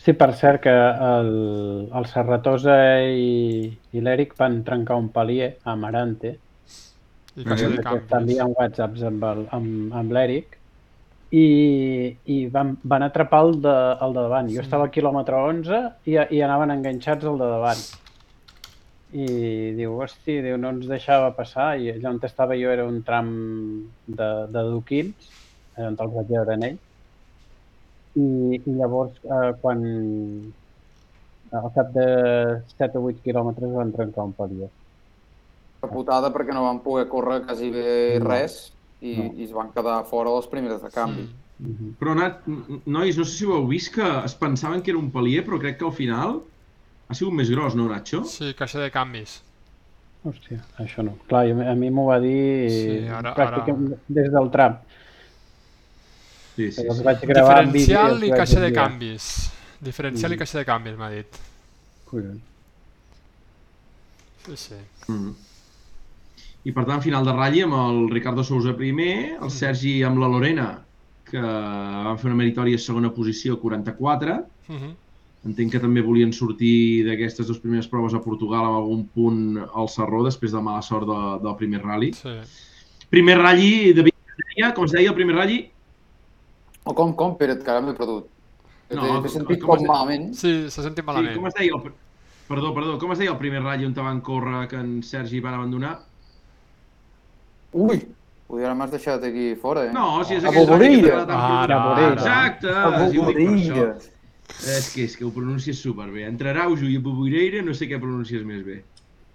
Sí, 0.00 0.12
per 0.18 0.30
cert 0.34 0.62
que 0.64 0.72
el, 0.72 1.28
el 1.94 2.06
Serratosa 2.10 2.76
i, 3.06 3.68
i 3.92 4.02
l'Eric 4.02 4.32
van 4.38 4.62
trencar 4.66 4.96
un 4.98 5.10
palier 5.14 5.50
a 5.62 5.74
Amarante. 5.76 6.32
I 7.36 7.44
que 7.46 8.16
enviant 8.18 8.54
whatsapps 8.58 9.04
amb, 9.06 9.26
el- 9.28 9.44
amb, 9.54 9.92
amb 10.00 10.12
l'Eric 10.16 10.56
i, 11.30 11.44
i 12.34 12.38
van, 12.50 12.72
van 12.82 13.04
atrapar 13.06 13.44
el 13.46 13.52
de, 13.62 13.76
el 14.02 14.16
de 14.16 14.24
davant. 14.26 14.48
Jo 14.56 14.64
estava 14.64 14.88
a 14.88 14.92
quilòmetre 14.96 15.38
11 15.52 15.82
i, 16.10 16.16
i 16.18 16.42
anaven 16.42 16.74
enganxats 16.74 17.28
al 17.30 17.38
de 17.38 17.50
davant. 17.52 17.84
I 19.12 19.26
diu, 19.74 19.96
hosti, 19.98 20.36
diu, 20.44 20.56
no 20.60 20.70
ens 20.70 20.86
deixava 20.86 21.32
passar 21.34 21.72
i 21.82 21.88
allà 21.90 22.12
on 22.14 22.20
estava 22.22 22.54
jo 22.58 22.70
era 22.70 22.84
un 22.86 23.00
tram 23.02 23.30
de, 24.06 24.28
de 24.54 24.62
Duquins, 24.70 25.30
allà 25.76 25.88
on 25.90 25.98
els 25.98 26.14
vaig 26.14 26.30
veure 26.30 26.54
en 26.54 26.66
ell. 26.68 26.78
I, 28.20 28.26
i 28.58 28.74
llavors, 28.76 29.18
eh, 29.24 29.52
quan 29.62 29.82
al 31.50 31.70
cap 31.74 31.90
de 31.94 32.06
7 32.76 32.98
o 33.00 33.08
8 33.10 33.22
quilòmetres 33.24 33.74
van 33.74 33.90
trencar 33.96 34.28
un 34.28 34.34
palier. 34.38 34.70
La 35.82 35.90
putada 35.90 36.30
perquè 36.34 36.54
no 36.54 36.66
van 36.66 36.82
poder 36.84 37.08
córrer 37.10 37.40
quasi 37.46 37.70
bé 37.74 38.18
No. 38.20 38.28
res 38.28 38.60
i, 39.00 39.16
No. 39.16 39.30
i 39.34 39.46
es 39.46 39.52
van 39.56 39.72
quedar 39.74 40.04
fora 40.06 40.34
les 40.36 40.46
primeres 40.46 40.82
de 40.82 40.90
canvi. 40.94 41.22
Mm. 41.26 41.38
Mhm. 41.70 41.88
Però, 42.00 42.14
Nat, 42.16 42.46
nois, 42.86 43.16
no 43.18 43.24
sé 43.24 43.32
si 43.36 43.44
ho 43.44 43.56
heu 43.58 43.66
vist, 43.68 43.94
que 43.94 44.06
es 44.24 44.34
pensaven 44.34 44.82
que 44.82 44.90
era 44.94 45.00
un 45.00 45.10
palier, 45.12 45.42
però 45.44 45.58
crec 45.60 45.78
que 45.78 45.84
al 45.84 45.92
final 45.92 46.42
ha 47.10 47.14
sigut 47.18 47.34
més 47.34 47.50
gros, 47.50 47.74
no, 47.74 47.88
Nacho? 47.90 48.22
Sí, 48.30 48.52
caixa 48.58 48.78
de 48.80 48.90
canvis. 48.94 49.40
Hòstia, 50.24 50.60
això 50.78 51.02
no. 51.02 51.14
Clar, 51.28 51.46
i 51.48 51.52
a 51.52 51.74
mi 51.74 51.88
m'ho 51.90 52.04
va 52.06 52.18
dir 52.20 52.70
Sí, 52.70 53.06
ara- 53.08 53.32
pràcticament 53.34 53.96
des 54.08 54.28
del 54.32 54.50
tram. 54.52 54.76
Sí, 56.56 56.70
sí, 56.72 56.82
sí. 56.82 57.02
vaig 57.06 57.22
gravar 57.24 57.62
vídeo. 57.64 57.72
Diferencial 57.72 58.12
els 58.12 58.22
i 58.26 58.30
vaig 58.30 58.38
caixa 58.42 58.60
de 58.60 58.72
canvis. 58.76 59.28
Diferencial 59.80 60.32
i 60.32 60.34
Mm. 60.36 60.38
caixa 60.42 60.58
de 60.58 60.64
canvis, 60.68 60.96
m'ha 60.98 61.08
dit. 61.10 61.38
Collons. 62.10 62.42
Sí, 64.44 64.56
sí. 64.56 64.74
Mm. 65.08 65.32
I 66.68 66.72
per 66.76 66.84
tant, 66.84 67.00
final 67.00 67.24
de 67.24 67.32
ratlla 67.32 67.64
amb 67.64 67.74
el 67.80 68.10
Ricardo 68.12 68.44
Sousa 68.44 68.74
primer, 68.76 69.38
el 69.40 69.50
Sergi 69.50 70.02
amb 70.04 70.18
la 70.20 70.28
Lorena, 70.28 70.66
que 71.24 71.40
van 71.40 72.18
fer 72.18 72.26
una 72.28 72.36
meritòria 72.42 72.76
segona 72.78 73.10
posició, 73.14 73.58
44. 73.60 74.44
Mhm. 74.68 74.90
Entenc 75.48 75.72
que 75.72 75.80
també 75.80 76.02
volien 76.04 76.34
sortir 76.36 77.04
d'aquestes 77.06 77.46
dues 77.48 77.60
primeres 77.62 77.86
proves 77.88 78.12
a 78.12 78.20
Portugal 78.20 78.66
amb 78.66 78.76
algun 78.82 79.06
punt 79.14 79.38
al 79.72 79.88
Sarró 79.88 80.20
després 80.26 80.52
de 80.52 80.60
mala 80.60 80.82
sort 80.84 81.08
de, 81.08 81.20
del 81.46 81.54
primer 81.56 81.80
rally. 81.84 82.10
Sí. 82.12 82.34
Primer 83.08 83.38
rally, 83.40 83.94
David, 83.96 84.12
com 84.20 84.34
es 84.44 84.50
deia, 84.54 84.68
com 84.76 84.84
es 84.84 84.92
deia 84.98 85.08
el 85.08 85.16
primer 85.16 85.36
rally? 85.38 85.56
O 86.84 86.92
com, 86.94 87.14
com, 87.16 87.32
Pere, 87.40 87.56
que 87.60 87.70
ara 87.72 87.80
m'he 87.80 87.96
perdut. 87.96 88.28
No, 88.90 89.00
No, 89.06 89.22
T'he 89.22 89.30
sentit 89.32 89.60
com 89.62 89.76
com 89.78 89.86
malament. 89.86 90.30
Sí, 90.36 90.52
s'ha 90.68 90.82
sentit 90.84 91.04
Sí, 91.04 91.06
malament. 91.08 91.36
com 91.38 91.46
es 91.48 91.56
deia 91.56 91.72
el... 91.78 91.90
Perdó, 92.50 92.74
perdó, 92.74 92.98
com 92.98 93.12
es 93.14 93.20
deia 93.22 93.30
el 93.30 93.38
primer 93.38 93.60
rally 93.62 93.84
on 93.86 93.92
te 93.94 94.02
van 94.02 94.20
córrer 94.26 94.64
que 94.68 94.76
en 94.76 94.96
Sergi 95.06 95.38
van 95.40 95.54
abandonar? 95.54 95.92
Ui, 97.72 98.00
ui, 98.50 98.64
ara 98.64 98.74
m'has 98.74 98.90
deixat 98.90 99.22
aquí 99.28 99.52
fora, 99.54 99.84
eh? 99.86 99.92
No, 99.94 100.24
si 100.26 100.34
és 100.34 100.44
A 100.44 100.50
aquell 100.50 100.66
rally 100.66 100.96
que 101.00 101.12
t'agrada 101.12 101.26
tant 101.30 101.44
Ara, 101.62 101.76
ara. 101.92 102.08
Exacte, 102.16 102.72
A 102.74 103.04
sí. 103.08 103.18
Boborilla. 103.20 103.86
És 104.70 104.90
que, 104.92 105.06
és 105.06 105.16
que 105.16 105.24
ho 105.24 105.30
pronuncies 105.34 105.80
superbé. 105.80 106.26
Entre 106.28 106.50
Araujo 106.52 106.88
i 106.88 106.98
Boboreira 107.02 107.62
no 107.64 107.74
sé 107.76 107.88
què 107.90 108.00
pronuncies 108.00 108.44
més 108.46 108.64
bé. 108.66 108.82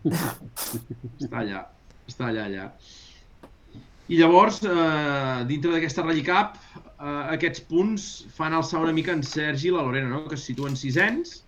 està 0.05 1.41
allà, 1.41 1.63
està 2.09 2.30
allà, 2.30 2.45
allà. 2.45 2.68
I 4.05 4.20
llavors, 4.20 4.59
eh, 4.61 5.45
dintre 5.49 5.74
d'aquesta 5.74 6.03
Rally 6.05 6.22
Cup, 6.28 6.59
eh, 6.76 7.24
aquests 7.34 7.63
punts 7.70 8.05
fan 8.38 8.53
alçar 8.53 8.84
una 8.84 8.93
mica 8.93 9.16
en 9.18 9.24
Sergi 9.26 9.72
i 9.72 9.74
la 9.74 9.82
Lorena, 9.82 10.11
no? 10.11 10.26
que 10.30 10.38
es 10.38 10.45
situen 10.45 10.78
sisens, 10.78 11.39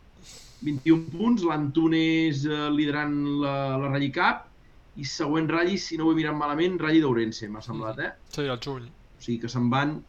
21 0.65 1.11
punts, 1.13 1.45
l'Antunes 1.45 2.41
eh, 2.49 2.61
liderant 2.73 3.13
la, 3.43 3.55
la 3.77 3.91
Rally 3.91 4.09
Cup, 4.15 4.47
i 4.97 5.05
següent 5.05 5.45
ratll, 5.53 5.75
si 5.77 5.99
no 5.99 6.07
ho 6.07 6.13
he 6.13 6.17
mirat 6.17 6.37
malament, 6.37 6.79
Rally 6.81 7.03
d'Ourense, 7.03 7.45
m'ha 7.53 7.61
semblat, 7.61 8.01
eh? 8.01 8.11
Sí, 8.33 8.47
al 8.49 8.57
juny. 8.63 8.87
O 8.89 9.21
sigui 9.21 9.43
que 9.43 9.51
se'n 9.53 9.69
van 9.69 9.99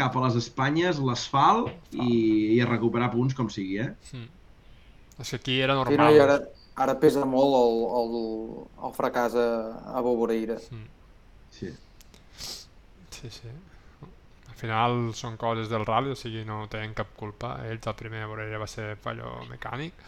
cap 0.00 0.16
a 0.16 0.24
les 0.26 0.38
Espanyes, 0.40 0.98
l'asfalt 1.04 1.70
i, 1.92 2.08
i 2.56 2.60
a 2.64 2.68
recuperar 2.70 3.10
punts 3.12 3.36
com 3.38 3.50
sigui, 3.52 3.78
eh? 3.84 3.90
Mm. 4.16 4.28
És 5.20 5.30
que 5.34 5.40
aquí 5.42 5.58
era 5.60 5.76
Sí, 5.76 5.82
normal. 5.84 6.00
no, 6.06 6.16
i 6.16 6.20
ara, 6.24 6.38
ara 6.80 6.94
pesa 7.02 7.26
molt 7.28 7.56
el, 7.60 7.80
el, 8.00 8.14
el 8.88 8.94
fracàs 8.96 9.36
a, 9.36 9.48
a 9.96 10.00
Boboreira. 10.06 10.56
Mm. 10.72 10.86
Sí. 11.52 11.72
Sí, 13.10 13.28
sí. 13.30 13.50
Al 14.48 14.56
final 14.60 14.98
són 15.16 15.36
coses 15.40 15.68
del 15.72 15.84
rally, 15.88 16.12
o 16.12 16.18
sigui, 16.18 16.42
no 16.48 16.62
tenen 16.72 16.92
cap 16.96 17.12
culpa. 17.16 17.54
Ells, 17.68 17.86
el 17.88 17.96
primer 17.96 18.26
Borrella 18.28 18.60
va 18.60 18.68
ser 18.68 18.94
fallo 19.00 19.38
mecànic 19.50 20.06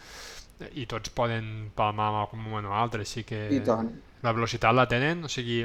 i 0.77 0.85
tots 0.87 1.09
poden 1.17 1.47
palmar 1.75 2.09
amb 2.11 2.19
algun 2.23 2.43
moment 2.45 2.67
o 2.69 2.73
altre, 2.77 3.01
així 3.03 3.23
que 3.27 3.39
I 3.51 3.59
tant. 3.65 3.89
la 4.23 4.31
velocitat 4.37 4.75
la 4.77 4.85
tenen, 4.87 5.25
o 5.25 5.29
sigui, 5.31 5.63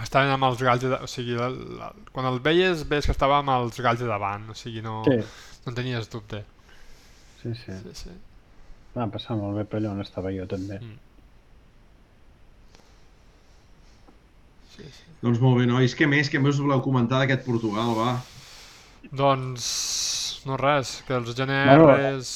estaven 0.00 0.30
amb 0.32 0.44
els 0.48 0.62
galls 0.64 0.82
de, 0.86 0.96
o 1.04 1.08
sigui, 1.10 1.34
la, 1.36 1.48
la, 1.52 1.90
quan 2.12 2.26
el 2.30 2.40
veies, 2.40 2.86
veies 2.88 3.06
que 3.08 3.12
estava 3.16 3.38
amb 3.42 3.52
els 3.58 3.80
galls 3.84 4.00
de 4.00 4.08
davant, 4.08 4.48
o 4.50 4.54
sigui, 4.56 4.82
no, 4.84 5.02
Sí, 5.04 5.18
no 5.64 5.72
en 5.72 5.78
tenies 5.78 6.08
dubte. 6.10 6.44
sí, 7.42 7.54
sí. 7.54 7.72
Sí, 7.82 7.94
sí. 7.94 8.10
Va 8.96 9.06
passar 9.12 9.36
molt 9.40 9.56
bé 9.56 9.64
per 9.64 9.78
allà 9.80 9.92
on 9.94 10.00
estava 10.04 10.32
jo 10.32 10.46
també. 10.48 10.80
Mm. 10.80 10.98
Sí, 14.74 14.84
sí. 14.88 15.04
Doncs 15.22 15.40
molt 15.42 15.58
bé, 15.60 15.66
nois. 15.68 15.94
Què 15.98 16.08
més? 16.08 16.30
Què 16.32 16.40
més 16.40 16.56
us 16.56 16.62
voleu 16.64 16.80
comentar 16.84 17.20
d'aquest 17.22 17.44
Portugal, 17.48 17.92
va? 17.98 18.10
Doncs, 19.20 19.66
no 20.48 20.56
res, 20.60 21.02
que 21.06 21.14
els 21.18 21.34
Bueno, 21.64 21.86
GNRs... 21.92 22.32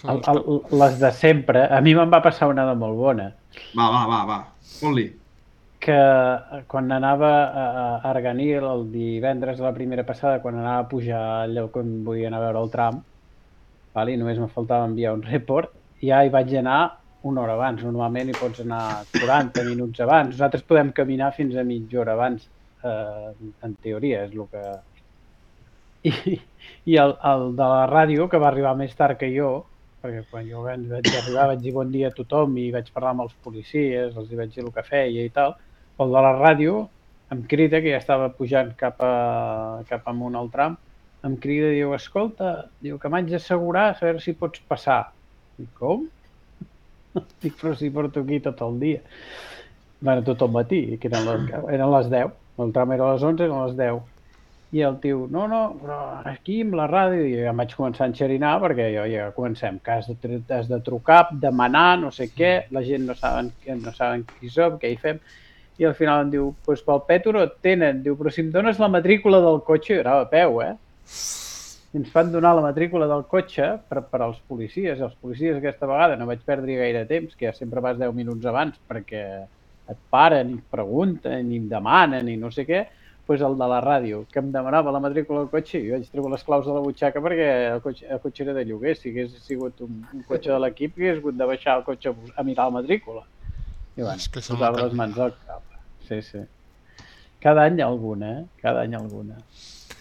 són 0.00 0.10
El, 0.12 0.20
el, 0.32 0.40
les 0.80 0.98
de 1.00 1.10
sempre, 1.16 1.66
a 1.72 1.80
mi 1.84 1.94
me'n 1.96 2.10
va 2.12 2.20
passar 2.24 2.48
una 2.52 2.66
de 2.70 2.74
molt 2.84 2.96
bona, 3.00 3.28
Va, 3.78 3.86
va, 3.94 4.00
va, 4.10 4.18
va. 4.30 4.38
Fot-li. 4.78 5.04
Que 5.84 6.64
quan 6.66 6.90
anava 6.96 7.30
a 7.62 7.64
Arganil 8.08 8.64
el 8.64 8.84
divendres 8.92 9.58
de 9.60 9.64
la 9.66 9.74
primera 9.76 10.04
passada, 10.08 10.40
quan 10.40 10.56
anava 10.56 10.84
a 10.84 10.88
pujar 10.88 11.22
al 11.42 11.56
lloc 11.58 11.76
on 11.76 11.98
volia 12.06 12.30
anar 12.30 12.40
a 12.40 12.44
veure 12.46 12.62
el 12.64 12.70
tram, 12.72 13.00
vale? 13.96 14.14
i 14.14 14.20
només 14.20 14.40
me 14.40 14.48
faltava 14.54 14.88
enviar 14.88 15.12
un 15.18 15.24
report, 15.26 15.74
ja 16.00 16.22
hi 16.24 16.32
vaig 16.32 16.54
anar 16.60 16.78
una 17.28 17.42
hora 17.42 17.56
abans. 17.58 17.84
Normalment 17.84 18.30
hi 18.30 18.38
pots 18.38 18.62
anar 18.64 18.80
40 19.12 19.64
minuts 19.68 20.00
abans. 20.04 20.32
Nosaltres 20.32 20.64
podem 20.68 20.92
caminar 20.96 21.32
fins 21.36 21.56
a 21.56 21.64
mitja 21.68 22.00
hora 22.00 22.16
abans, 22.16 22.48
eh, 22.84 23.30
en 23.68 23.76
teoria, 23.84 24.24
és 24.28 24.32
el 24.32 24.48
que... 24.52 24.64
I, 26.04 26.34
i 26.92 26.96
el, 27.00 27.14
el 27.28 27.46
de 27.56 27.68
la 27.74 27.84
ràdio, 27.88 28.28
que 28.28 28.40
va 28.40 28.50
arribar 28.50 28.74
més 28.76 28.92
tard 28.96 29.16
que 29.20 29.30
jo, 29.32 29.52
perquè 30.04 30.24
quan 30.30 30.48
jo 30.48 30.64
vaig 30.64 30.90
arribar 30.92 31.46
vaig 31.52 31.62
dir 31.64 31.72
bon 31.72 31.92
dia 31.92 32.10
a 32.10 32.16
tothom 32.16 32.58
i 32.60 32.66
vaig 32.72 32.90
parlar 32.92 33.14
amb 33.14 33.24
els 33.24 33.36
policies, 33.46 34.12
els 34.12 34.34
vaig 34.36 34.52
dir 34.52 34.64
el 34.66 34.72
que 34.74 34.84
feia 34.84 35.24
i 35.24 35.32
tal, 35.32 35.56
el 36.02 36.16
de 36.16 36.24
la 36.26 36.34
ràdio 36.38 36.88
em 37.34 37.42
crida, 37.50 37.80
que 37.82 37.92
ja 37.94 38.00
estava 38.00 38.30
pujant 38.36 38.72
cap, 38.78 39.00
a, 39.02 39.82
cap 39.88 40.06
amunt 40.10 40.36
al 40.38 40.50
tram, 40.52 40.76
em 41.24 41.36
crida 41.40 41.70
i 41.72 41.80
diu, 41.80 41.94
escolta, 41.96 42.54
diu 42.84 42.98
que 43.00 43.10
m'haig 43.10 43.30
d'assegurar 43.32 43.88
a 43.90 43.98
veure 44.00 44.22
si 44.22 44.36
pots 44.38 44.62
passar. 44.68 45.00
Dic, 45.58 45.70
com? 45.80 46.06
Dic, 47.42 47.54
però 47.60 47.74
si 47.78 47.90
porto 47.94 48.24
aquí 48.24 48.40
tot 48.44 48.60
el 48.66 48.80
dia. 48.82 49.04
Bueno, 50.00 50.24
tot 50.26 50.42
el 50.44 50.50
matí, 50.52 50.82
que 51.00 51.08
eren 51.08 51.24
les, 51.28 51.54
eren 51.72 51.92
les 51.94 52.10
10. 52.12 52.34
El 52.64 52.74
tram 52.74 52.92
era 52.94 53.06
a 53.06 53.14
les 53.14 53.24
11, 53.24 53.46
eren 53.46 53.62
les 53.64 53.78
10. 53.78 54.02
I 54.74 54.82
el 54.82 54.96
tio, 54.98 55.28
no, 55.30 55.44
no, 55.46 55.60
però 55.78 55.96
aquí 56.26 56.58
amb 56.64 56.74
la 56.74 56.88
ràdio, 56.90 57.22
i 57.30 57.36
ja 57.38 57.52
em 57.52 57.60
vaig 57.62 57.76
començar 57.78 58.04
a 58.04 58.10
enxerinar 58.10 58.56
perquè 58.62 58.88
jo 58.90 59.04
ja 59.06 59.28
comencem, 59.36 59.78
que 59.86 60.00
has 60.00 60.08
de, 60.10 60.40
has 60.50 60.66
de 60.66 60.80
trucar, 60.82 61.20
demanar, 61.44 62.00
no 62.02 62.10
sé 62.14 62.26
què, 62.34 62.52
la 62.74 62.82
gent 62.82 63.06
no 63.06 63.14
saben, 63.14 63.52
no 63.80 63.94
saben 63.94 64.26
qui 64.32 64.50
som, 64.50 64.74
què 64.82 64.90
hi 64.90 64.98
fem, 64.98 65.22
i 65.78 65.86
al 65.88 65.94
final 65.98 66.24
em 66.24 66.30
diu, 66.30 66.50
doncs 66.52 66.66
pues 66.66 66.82
pel 66.86 67.02
Petro 67.08 67.42
et 67.42 67.56
tenen, 67.64 68.02
diu, 68.04 68.14
però 68.18 68.30
si 68.30 68.44
em 68.44 68.50
dones 68.54 68.78
la 68.78 68.90
matrícula 68.92 69.40
del 69.42 69.60
cotxe, 69.66 69.98
anava 70.02 70.26
a 70.26 70.30
peu, 70.30 70.60
eh? 70.62 70.74
I 71.94 72.00
ens 72.00 72.10
van 72.14 72.30
donar 72.30 72.54
la 72.58 72.62
matrícula 72.62 73.08
del 73.10 73.24
cotxe 73.30 73.68
per, 73.88 74.02
per 74.10 74.20
als 74.22 74.38
policies. 74.50 74.98
Els 74.98 75.14
policies 75.22 75.58
aquesta 75.58 75.86
vegada 75.90 76.18
no 76.18 76.26
vaig 76.30 76.42
perdre 76.46 76.78
gaire 76.78 77.04
temps, 77.10 77.34
que 77.34 77.46
ja 77.46 77.54
sempre 77.54 77.82
vas 77.82 77.98
10 77.98 78.14
minuts 78.14 78.46
abans 78.50 78.78
perquè 78.90 79.24
et 79.90 80.04
paren 80.10 80.54
i 80.54 80.60
pregunten 80.70 81.50
i 81.52 81.60
em 81.60 81.66
demanen 81.70 82.30
i 82.30 82.38
no 82.40 82.50
sé 82.54 82.64
què, 82.66 82.86
doncs 83.26 83.44
el 83.44 83.58
de 83.58 83.68
la 83.68 83.80
ràdio, 83.82 84.24
que 84.30 84.40
em 84.40 84.50
demanava 84.52 84.92
la 84.94 85.02
matrícula 85.02 85.42
del 85.42 85.52
cotxe, 85.52 85.78
i 85.80 85.88
jo 85.88 85.98
vaig 85.98 86.08
treure 86.12 86.32
les 86.34 86.46
claus 86.46 86.66
de 86.66 86.74
la 86.76 86.82
butxaca 86.84 87.22
perquè 87.24 87.50
el 87.74 87.82
cotxe, 87.84 88.08
el 88.14 88.20
cotxe 88.22 88.46
era 88.46 88.56
de 88.56 88.64
lloguer. 88.68 88.94
Si 88.98 89.10
hagués 89.10 89.38
sigut 89.46 89.80
un, 89.86 90.02
un 90.12 90.26
cotxe 90.28 90.52
de 90.52 90.58
l'equip, 90.60 90.98
hagués 90.98 91.18
hagut 91.18 91.38
de 91.38 91.48
baixar 91.50 91.78
el 91.80 91.86
cotxe 91.86 92.12
a 92.12 92.46
mirar 92.46 92.68
la 92.70 92.78
matrícula. 92.80 93.24
I 93.96 94.02
bueno, 94.02 94.18
És 94.18 94.28
que 94.28 94.42
el 94.42 94.80
les 94.80 94.94
mans 94.98 95.18
al 95.18 95.34
cap. 95.46 95.62
Sí, 96.08 96.20
sí. 96.22 96.40
Cada 97.40 97.66
any 97.68 97.80
alguna, 97.82 98.40
eh? 98.40 98.46
Cada 98.62 98.82
any 98.82 98.94
alguna. 98.94 99.36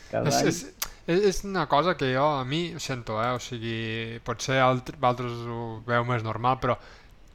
Cada 0.09 0.29
És, 0.29 0.39
any... 0.39 0.47
és, 0.47 0.89
és, 1.05 1.25
és 1.29 1.43
una 1.43 1.67
cosa 1.67 1.95
que 1.99 2.13
jo, 2.13 2.25
a 2.39 2.45
mi, 2.47 2.63
ho 2.73 2.79
sento, 2.79 3.19
eh? 3.21 3.31
o 3.35 3.39
sigui, 3.43 4.19
potser 4.25 4.61
alt, 4.63 4.93
altres 5.01 5.43
ho 5.45 5.65
veu 5.85 6.07
més 6.07 6.23
normal, 6.25 6.57
però 6.63 6.77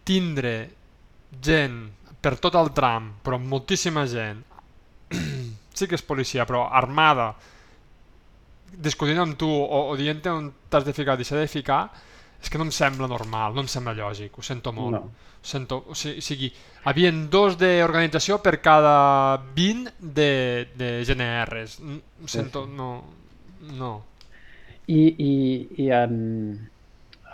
tindre 0.09 0.55
gent 1.45 1.79
per 2.25 2.35
tot 2.43 2.57
el 2.59 2.73
tram, 2.75 3.13
però 3.23 3.39
moltíssima 3.39 4.07
gent, 4.11 4.43
sí 5.79 5.87
que 5.87 5.99
és 5.99 6.05
policia, 6.05 6.49
però 6.49 6.65
armada, 6.75 7.31
discutint 8.73 9.21
amb 9.23 9.37
tu 9.39 9.49
o, 9.49 9.85
o 9.93 9.97
dient 9.97 10.25
on 10.33 10.51
t'has 10.71 10.85
de 10.89 10.97
ficar 10.97 11.15
o 11.15 11.21
deixar 11.21 11.39
de 11.39 11.49
ficar, 11.51 11.83
és 12.43 12.51
que 12.51 12.59
no 12.59 12.69
em 12.69 12.73
sembla 12.75 13.09
normal, 13.11 13.55
no 13.55 13.65
em 13.65 13.71
sembla 13.71 13.97
lògic, 13.99 14.39
ho 14.39 14.45
sento 14.47 14.73
molt. 14.73 14.95
No. 14.95 15.29
Ho 15.39 15.47
sento, 15.49 15.81
o 15.91 15.95
sigui, 15.95 16.23
sigui 16.23 16.49
havien 16.91 17.27
dos 17.31 17.57
d'organització 17.59 18.41
per 18.43 18.59
cada 18.63 19.39
20 19.57 19.95
de, 19.99 20.31
de 20.79 20.91
GNRs. 21.07 21.79
Ho 22.23 22.31
sento, 22.31 22.65
sí. 22.67 22.75
no, 22.79 22.91
no. 23.79 23.93
I, 24.89 25.01
i, 25.05 25.33
i 25.85 25.91
en, 25.93 26.17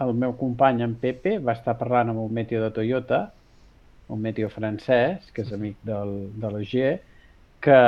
el 0.01 0.15
meu 0.19 0.35
company, 0.37 0.83
en 0.83 0.97
Pepe, 1.01 1.39
va 1.39 1.55
estar 1.55 1.77
parlant 1.79 2.11
amb 2.11 2.25
un 2.25 2.33
meteo 2.35 2.63
de 2.65 2.73
Toyota, 2.75 3.21
un 4.13 4.21
meteo 4.21 4.51
francès, 4.53 5.31
que 5.33 5.45
és 5.45 5.53
amic 5.55 5.79
del, 5.87 6.15
de 6.41 6.51
l'OG, 6.51 6.75
que, 7.65 7.79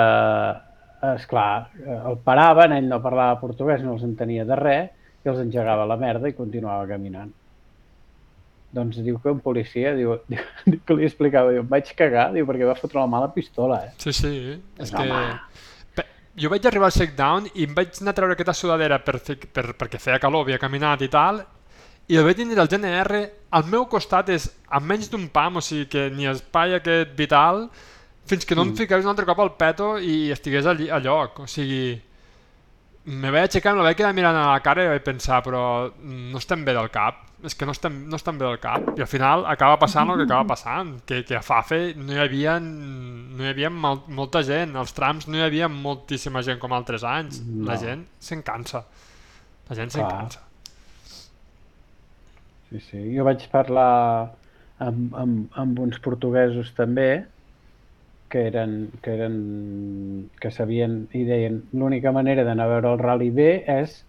és 1.13 1.27
clar, 1.29 1.51
el 1.97 2.21
paraven, 2.25 2.77
ell 2.77 2.89
no 2.89 3.03
parlava 3.05 3.41
portuguès, 3.41 3.83
no 3.85 3.97
els 3.97 4.07
entenia 4.07 4.47
de 4.49 4.61
res, 4.61 4.93
i 5.27 5.33
els 5.33 5.43
engegava 5.43 5.83
a 5.85 5.91
la 5.91 5.97
merda 6.01 6.31
i 6.31 6.37
continuava 6.39 6.87
caminant. 6.89 7.33
Doncs 8.77 8.99
diu 9.05 9.17
que 9.23 9.31
un 9.33 9.39
policia, 9.41 9.95
diu, 9.97 10.17
diu 10.67 10.81
que 10.87 10.97
li 10.99 11.07
explicava, 11.07 11.53
diu, 11.55 11.63
em 11.65 11.71
vaig 11.71 11.93
cagar, 11.99 12.29
diu, 12.35 12.47
perquè 12.49 12.67
va 12.69 12.75
fotre 12.79 13.01
la 13.01 13.09
mala 13.11 13.31
pistola, 13.35 13.79
eh? 13.87 13.93
Sí, 14.03 14.13
sí, 14.17 14.33
és 14.83 14.93
Home. 14.93 15.07
que... 15.07 15.65
Pe- 15.97 16.09
Jo 16.43 16.51
vaig 16.53 16.67
arribar 16.69 16.91
al 16.91 16.97
shakedown 16.97 17.47
i 17.55 17.65
em 17.65 17.75
vaig 17.77 17.95
anar 18.03 18.13
a 18.13 18.19
treure 18.19 18.37
aquesta 18.37 18.53
sudadera 18.59 18.99
per, 19.05 19.17
fer, 19.25 19.39
per, 19.49 19.71
perquè 19.79 20.01
feia 20.03 20.19
calor, 20.21 20.45
havia 20.45 20.59
caminat 20.61 21.07
i 21.07 21.09
tal, 21.13 21.41
i 22.13 22.19
el 22.21 22.27
vaig 22.27 22.37
tindre 22.39 22.61
al 22.63 22.69
GNR, 22.71 23.23
al 23.57 23.65
meu 23.73 23.87
costat 23.91 24.29
és 24.35 24.51
a 24.69 24.79
menys 24.83 25.09
d'un 25.11 25.25
pam, 25.33 25.57
o 25.59 25.63
sigui 25.65 25.87
que 25.91 26.09
ni 26.13 26.29
espai 26.31 26.77
aquest 26.77 27.15
vital, 27.19 27.65
fins 28.27 28.45
que 28.45 28.59
no 28.59 28.67
em 28.67 28.75
fiqués 28.77 29.03
un 29.07 29.11
altre 29.15 29.25
cop 29.27 29.41
al 29.43 29.55
peto 29.57 29.95
i 30.03 30.27
estigués 30.35 30.67
a, 30.67 30.75
lli- 30.77 30.91
a 30.93 31.01
lloc, 31.01 31.41
o 31.47 31.49
sigui... 31.51 31.97
Me 33.07 33.31
vaig 33.31 33.45
aixecar, 33.47 33.73
me 33.77 33.85
la 33.85 33.91
vaig 33.93 33.99
quedar 34.01 34.13
mirant 34.17 34.35
a 34.35 34.49
la 34.51 34.61
cara 34.65 34.83
i 34.83 34.89
vaig 34.91 35.05
pensar, 35.07 35.39
però 35.47 35.61
no 36.03 36.41
estem 36.41 36.65
bé 36.67 36.73
del 36.75 36.89
cap, 36.91 37.21
és 37.47 37.55
que 37.55 37.67
no 37.69 37.71
estem, 37.77 38.01
no 38.11 38.19
estem 38.19 38.39
bé 38.41 38.47
del 38.49 38.59
cap. 38.59 38.89
I 38.99 39.05
al 39.05 39.07
final 39.11 39.45
acaba 39.47 39.77
passant 39.79 40.11
el 40.11 40.19
que 40.19 40.25
acaba 40.27 40.49
passant, 40.51 40.91
que, 41.07 41.21
que 41.29 41.37
a 41.39 41.43
Fafe 41.47 41.93
no 41.95 42.17
hi 42.17 42.19
havia, 42.25 42.57
no 42.59 43.45
hi 43.45 43.53
havia 43.53 43.71
mol, 43.71 44.01
molta 44.09 44.43
gent, 44.43 44.75
als 44.81 44.91
trams 44.97 45.29
no 45.31 45.39
hi 45.39 45.45
havia 45.47 45.69
moltíssima 45.71 46.43
gent 46.43 46.59
com 46.59 46.75
altres 46.75 47.05
anys. 47.07 47.39
La 47.47 47.77
No. 47.77 47.79
gent 47.85 48.03
se'n 48.19 48.43
cansa. 48.43 48.83
La 49.71 49.79
gent 49.79 49.95
se'n 49.95 50.09
cansa. 50.11 50.43
Sí, 52.71 52.81
sí. 52.91 53.05
Jo 53.15 53.23
vaig 53.29 53.47
parlar 53.53 54.33
amb, 54.83 55.15
amb, 55.15 55.47
amb 55.55 55.79
uns 55.87 56.01
portuguesos 56.03 56.73
també 56.75 57.25
que 58.29 58.47
eren, 58.49 58.91
que 59.03 59.13
eren 59.15 59.37
que 60.41 60.51
sabien 60.51 61.07
i 61.15 61.23
deien 61.29 61.61
l'única 61.73 62.11
manera 62.13 62.43
d'anar 62.45 62.67
a 62.67 62.73
veure 62.75 62.93
el 62.95 62.99
Rally 63.03 63.31
B 63.31 63.47
és 63.71 64.03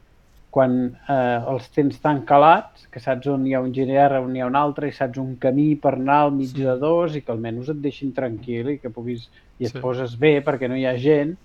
quan 0.50 0.74
eh, 1.10 1.40
els 1.52 1.68
tens 1.76 2.00
tan 2.02 2.24
calats 2.26 2.88
que 2.90 3.00
saps 3.04 3.28
on 3.30 3.44
hi 3.46 3.54
ha 3.54 3.62
un 3.62 3.74
GNR, 3.76 4.22
on 4.24 4.34
hi 4.36 4.42
ha 4.42 4.48
un 4.50 4.56
altre 4.58 4.88
i 4.90 4.96
saps 4.96 5.20
un 5.22 5.36
camí 5.38 5.76
per 5.76 5.94
anar 6.00 6.22
al 6.26 6.32
mig 6.34 6.50
Sí. 6.56 6.64
de 6.64 6.78
dos 6.82 7.16
i 7.16 7.22
que 7.22 7.32
almenys 7.36 7.70
et 7.70 7.82
deixin 7.84 8.14
tranquil 8.16 8.70
i 8.74 8.78
que 8.80 8.90
puguis 8.90 9.28
i 9.60 9.66
et 9.66 9.74
Sí. 9.76 9.80
poses 9.84 10.16
bé 10.18 10.40
perquè 10.42 10.68
no 10.70 10.76
hi 10.80 10.86
ha 10.88 10.96
gent 10.98 11.36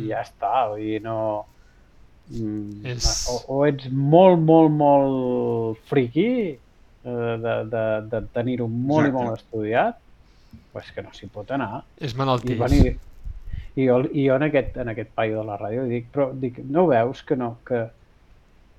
i 0.00 0.08
ja 0.08 0.22
està, 0.24 0.68
vull 0.72 0.80
dir, 0.82 1.02
no... 1.04 1.46
Mm, 2.28 2.82
És- 2.90 3.28
o, 3.30 3.36
o 3.54 3.66
ets 3.68 3.86
molt, 3.92 4.40
molt, 4.42 4.72
molt 4.74 5.78
friqui 5.86 6.56
eh, 6.56 7.36
de, 7.44 7.54
de, 7.70 7.84
de 8.10 8.20
tenir-ho 8.34 8.66
molt 8.66 9.06
Exacte. 9.06 9.12
i 9.12 9.12
molt 9.28 9.38
estudiat, 9.38 10.00
pues 10.76 10.90
que 10.92 11.00
no 11.00 11.12
s'hi 11.16 11.30
pot 11.32 11.48
anar. 11.56 11.86
És 11.96 12.12
I, 12.12 12.18
malaltís. 12.20 12.58
bueno, 12.60 12.76
i, 12.76 12.90
i, 13.80 13.86
jo, 13.86 13.94
i 14.12 14.26
jo 14.26 14.34
en 14.36 14.44
aquest, 14.44 14.74
en 14.82 14.90
aquest 14.92 15.14
paio 15.16 15.38
de 15.40 15.44
la 15.48 15.56
ràdio 15.56 15.86
dic, 15.88 16.10
però 16.12 16.26
dic, 16.36 16.58
no 16.68 16.84
veus 16.90 17.22
que 17.24 17.38
no, 17.40 17.54
que, 17.64 17.86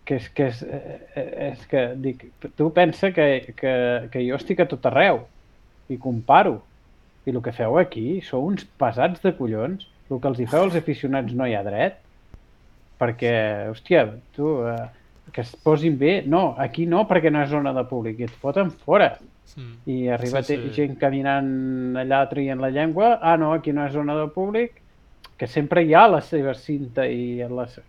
que 0.06 0.20
és 0.22 0.28
que, 0.38 0.52
és, 0.52 0.60
eh, 0.62 1.00
eh, 1.18 1.28
és 1.48 1.64
que 1.72 1.88
dic, 2.04 2.28
tu 2.60 2.70
pensa 2.76 3.10
que, 3.16 3.26
que, 3.58 3.74
que 4.14 4.22
jo 4.28 4.38
estic 4.38 4.62
a 4.62 4.68
tot 4.70 4.86
arreu 4.92 5.24
i 5.90 5.98
comparo. 5.98 6.60
I 7.26 7.34
el 7.34 7.42
que 7.44 7.52
feu 7.52 7.80
aquí 7.82 8.22
sou 8.24 8.46
uns 8.48 8.68
pesats 8.80 9.24
de 9.26 9.34
collons. 9.36 9.90
El 10.08 10.22
que 10.22 10.30
els 10.30 10.38
hi 10.40 10.46
feu 10.48 10.68
als 10.68 10.78
aficionats 10.80 11.34
no 11.36 11.50
hi 11.50 11.58
ha 11.58 11.64
dret. 11.66 11.98
Perquè, 13.02 13.34
hòstia, 13.74 14.06
tu, 14.38 14.54
eh, 14.70 14.86
que 15.34 15.42
es 15.44 15.52
posin 15.66 15.98
bé. 16.00 16.22
No, 16.30 16.54
aquí 16.62 16.86
no, 16.88 17.04
perquè 17.10 17.34
no 17.34 17.42
és 17.42 17.52
zona 17.52 17.74
de 17.76 17.84
públic. 17.90 18.22
I 18.22 18.30
et 18.30 18.38
foten 18.46 18.72
fora. 18.86 19.16
Mm. 19.56 19.76
I 19.90 19.98
arriba 20.14 20.42
Sí, 20.44 20.58
sí, 20.58 20.72
gent 20.76 20.98
caminant 21.00 21.96
allà 22.02 22.24
traient 22.30 22.60
la 22.62 22.70
llengua. 22.74 23.20
Ah, 23.22 23.38
no, 23.38 23.54
aquí 23.54 23.72
no 23.74 23.86
és 23.88 23.94
zona 23.94 24.16
de 24.18 24.28
públic. 24.34 24.82
Que 25.38 25.48
sempre 25.48 25.84
hi 25.86 25.94
ha 25.94 26.08
la 26.10 26.22
seva 26.22 26.54
cinta 26.58 27.06
i 27.08 27.38
les... 27.48 27.80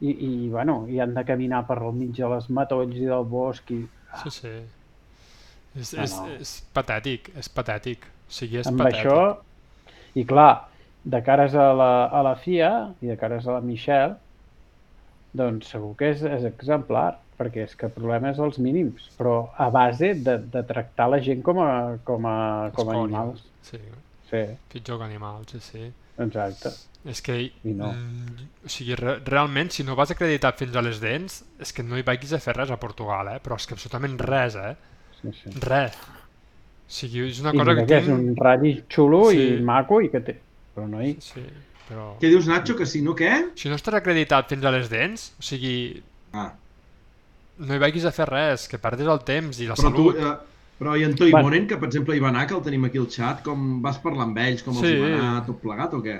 I, 0.00 0.10
i, 0.12 0.48
bueno, 0.52 0.84
i 0.92 0.98
han 1.00 1.14
de 1.16 1.24
caminar 1.24 1.62
per 1.66 1.78
al 1.80 1.94
mig 1.96 2.12
de 2.16 2.28
les 2.28 2.48
matolls 2.52 2.96
i 2.96 3.06
del 3.08 3.24
bosc 3.24 3.70
i 3.72 3.80
Sí, 4.22 4.30
sí. 4.30 4.52
És, 5.76 5.92
No, 5.92 6.02
és, 6.04 6.12
no. 6.16 6.26
és 6.40 6.52
patètic, 6.72 7.30
és 7.36 7.48
patètic. 7.52 8.04
O 8.28 8.32
sigui, 8.32 8.60
és 8.62 8.68
amb 8.70 8.80
patètic. 8.80 9.04
això... 9.04 9.42
I 10.16 10.24
clar, 10.24 10.68
de 11.04 11.20
cares 11.22 11.54
a 11.54 11.66
la, 11.76 11.90
a 12.08 12.22
la 12.24 12.34
FIA 12.40 12.70
i 13.04 13.10
de 13.10 13.16
cares 13.20 13.44
a 13.46 13.58
la 13.58 13.60
Michelle, 13.60 14.16
doncs 15.36 15.68
segur 15.74 15.92
que 15.98 16.08
és, 16.14 16.22
és 16.24 16.46
exemplar, 16.48 17.18
perquè 17.38 17.64
és 17.66 17.76
que 17.76 17.86
el 17.88 17.92
problema 17.94 18.30
és 18.32 18.38
els 18.42 18.58
mínims, 18.62 19.10
però 19.18 19.36
a 19.56 19.68
base 19.70 20.14
de, 20.26 20.38
de 20.52 20.62
tractar 20.68 21.08
la 21.12 21.20
gent 21.22 21.42
com 21.46 21.60
a, 21.62 21.70
com 22.04 22.26
a, 22.26 22.36
com 22.76 22.90
a 22.92 22.98
animals. 23.02 23.44
Sí, 23.62 23.80
Sí, 24.26 24.40
pitjor 24.72 24.98
que 24.98 25.04
animals, 25.06 25.52
sí, 25.52 25.60
sí. 25.62 25.84
exacte. 26.18 26.72
És 27.06 27.20
que, 27.22 27.36
I 27.62 27.72
no. 27.78 27.92
mm, 27.92 28.46
o 28.66 28.68
sigui, 28.74 28.96
re 28.98 29.20
realment, 29.22 29.70
si 29.70 29.84
no 29.86 29.94
vas 29.94 30.10
acreditat 30.10 30.58
fins 30.58 30.74
a 30.74 30.82
les 30.82 30.98
dents, 30.98 31.36
és 31.62 31.70
que 31.72 31.84
no 31.86 31.94
hi 31.94 32.02
vagis 32.02 32.32
a 32.34 32.40
fer 32.42 32.56
res 32.56 32.72
a 32.74 32.78
Portugal, 32.82 33.28
eh? 33.30 33.38
Però 33.44 33.54
és 33.54 33.68
que 33.70 33.76
absolutament 33.78 34.16
res, 34.18 34.56
eh? 34.58 34.72
Sí, 35.20 35.30
sí. 35.44 35.52
Res. 35.62 35.94
O 36.02 36.90
sigui, 36.98 37.22
és 37.28 37.38
una 37.44 37.52
I 37.54 37.60
cosa 37.62 37.76
que 37.78 37.86
que 37.86 38.00
és 38.00 38.08
tinc... 38.08 38.18
un 38.18 38.34
ratll 38.42 38.82
xulo 38.90 39.22
Sí. 39.30 39.46
i 39.46 39.62
maco 39.62 40.00
i 40.02 40.10
que 40.10 40.20
té... 40.26 40.34
Però 40.74 40.88
no 40.90 41.00
hi... 41.06 41.14
Sí, 41.22 41.44
però... 41.86 42.08
Què 42.18 42.28
dius, 42.34 42.50
Nacho, 42.50 42.74
que 42.74 42.86
si 42.90 43.00
no 43.06 43.14
què? 43.14 43.30
Si 43.54 43.70
no 43.70 43.78
estàs 43.78 43.94
acreditat 44.00 44.50
fins 44.50 44.66
a 44.66 44.74
les 44.74 44.90
dents, 44.90 45.30
o 45.38 45.46
sigui, 45.46 46.02
Ah, 46.34 46.50
no 47.58 47.74
hi 47.74 47.78
vagis 47.82 48.04
a 48.04 48.12
fer 48.12 48.26
res, 48.28 48.66
que 48.68 48.78
perdis 48.78 49.06
el 49.08 49.20
temps 49.24 49.58
i 49.60 49.66
la 49.70 49.74
però 49.78 49.92
tu, 49.94 50.10
salut. 50.12 50.20
eh, 50.20 50.54
però 50.78 50.94
i 51.00 51.04
en 51.06 51.14
Toi 51.16 51.30
Bueno. 51.32 51.46
Moren, 51.48 51.66
que 51.66 51.76
per 51.80 51.88
exemple 51.88 52.16
hi 52.16 52.20
va 52.20 52.28
anar, 52.28 52.46
que 52.46 52.54
el 52.54 52.62
tenim 52.62 52.84
aquí 52.84 52.98
al 53.00 53.08
xat, 53.10 53.42
com 53.46 53.80
vas 53.82 53.98
parlar 54.02 54.26
amb 54.28 54.38
ells, 54.38 54.62
com 54.62 54.74
els 54.76 54.84
Sí. 54.84 54.94
hi 54.96 55.00
va 55.00 55.12
anar 55.30 55.44
tot 55.46 55.60
plegat 55.62 55.94
o 55.94 56.02
què? 56.04 56.18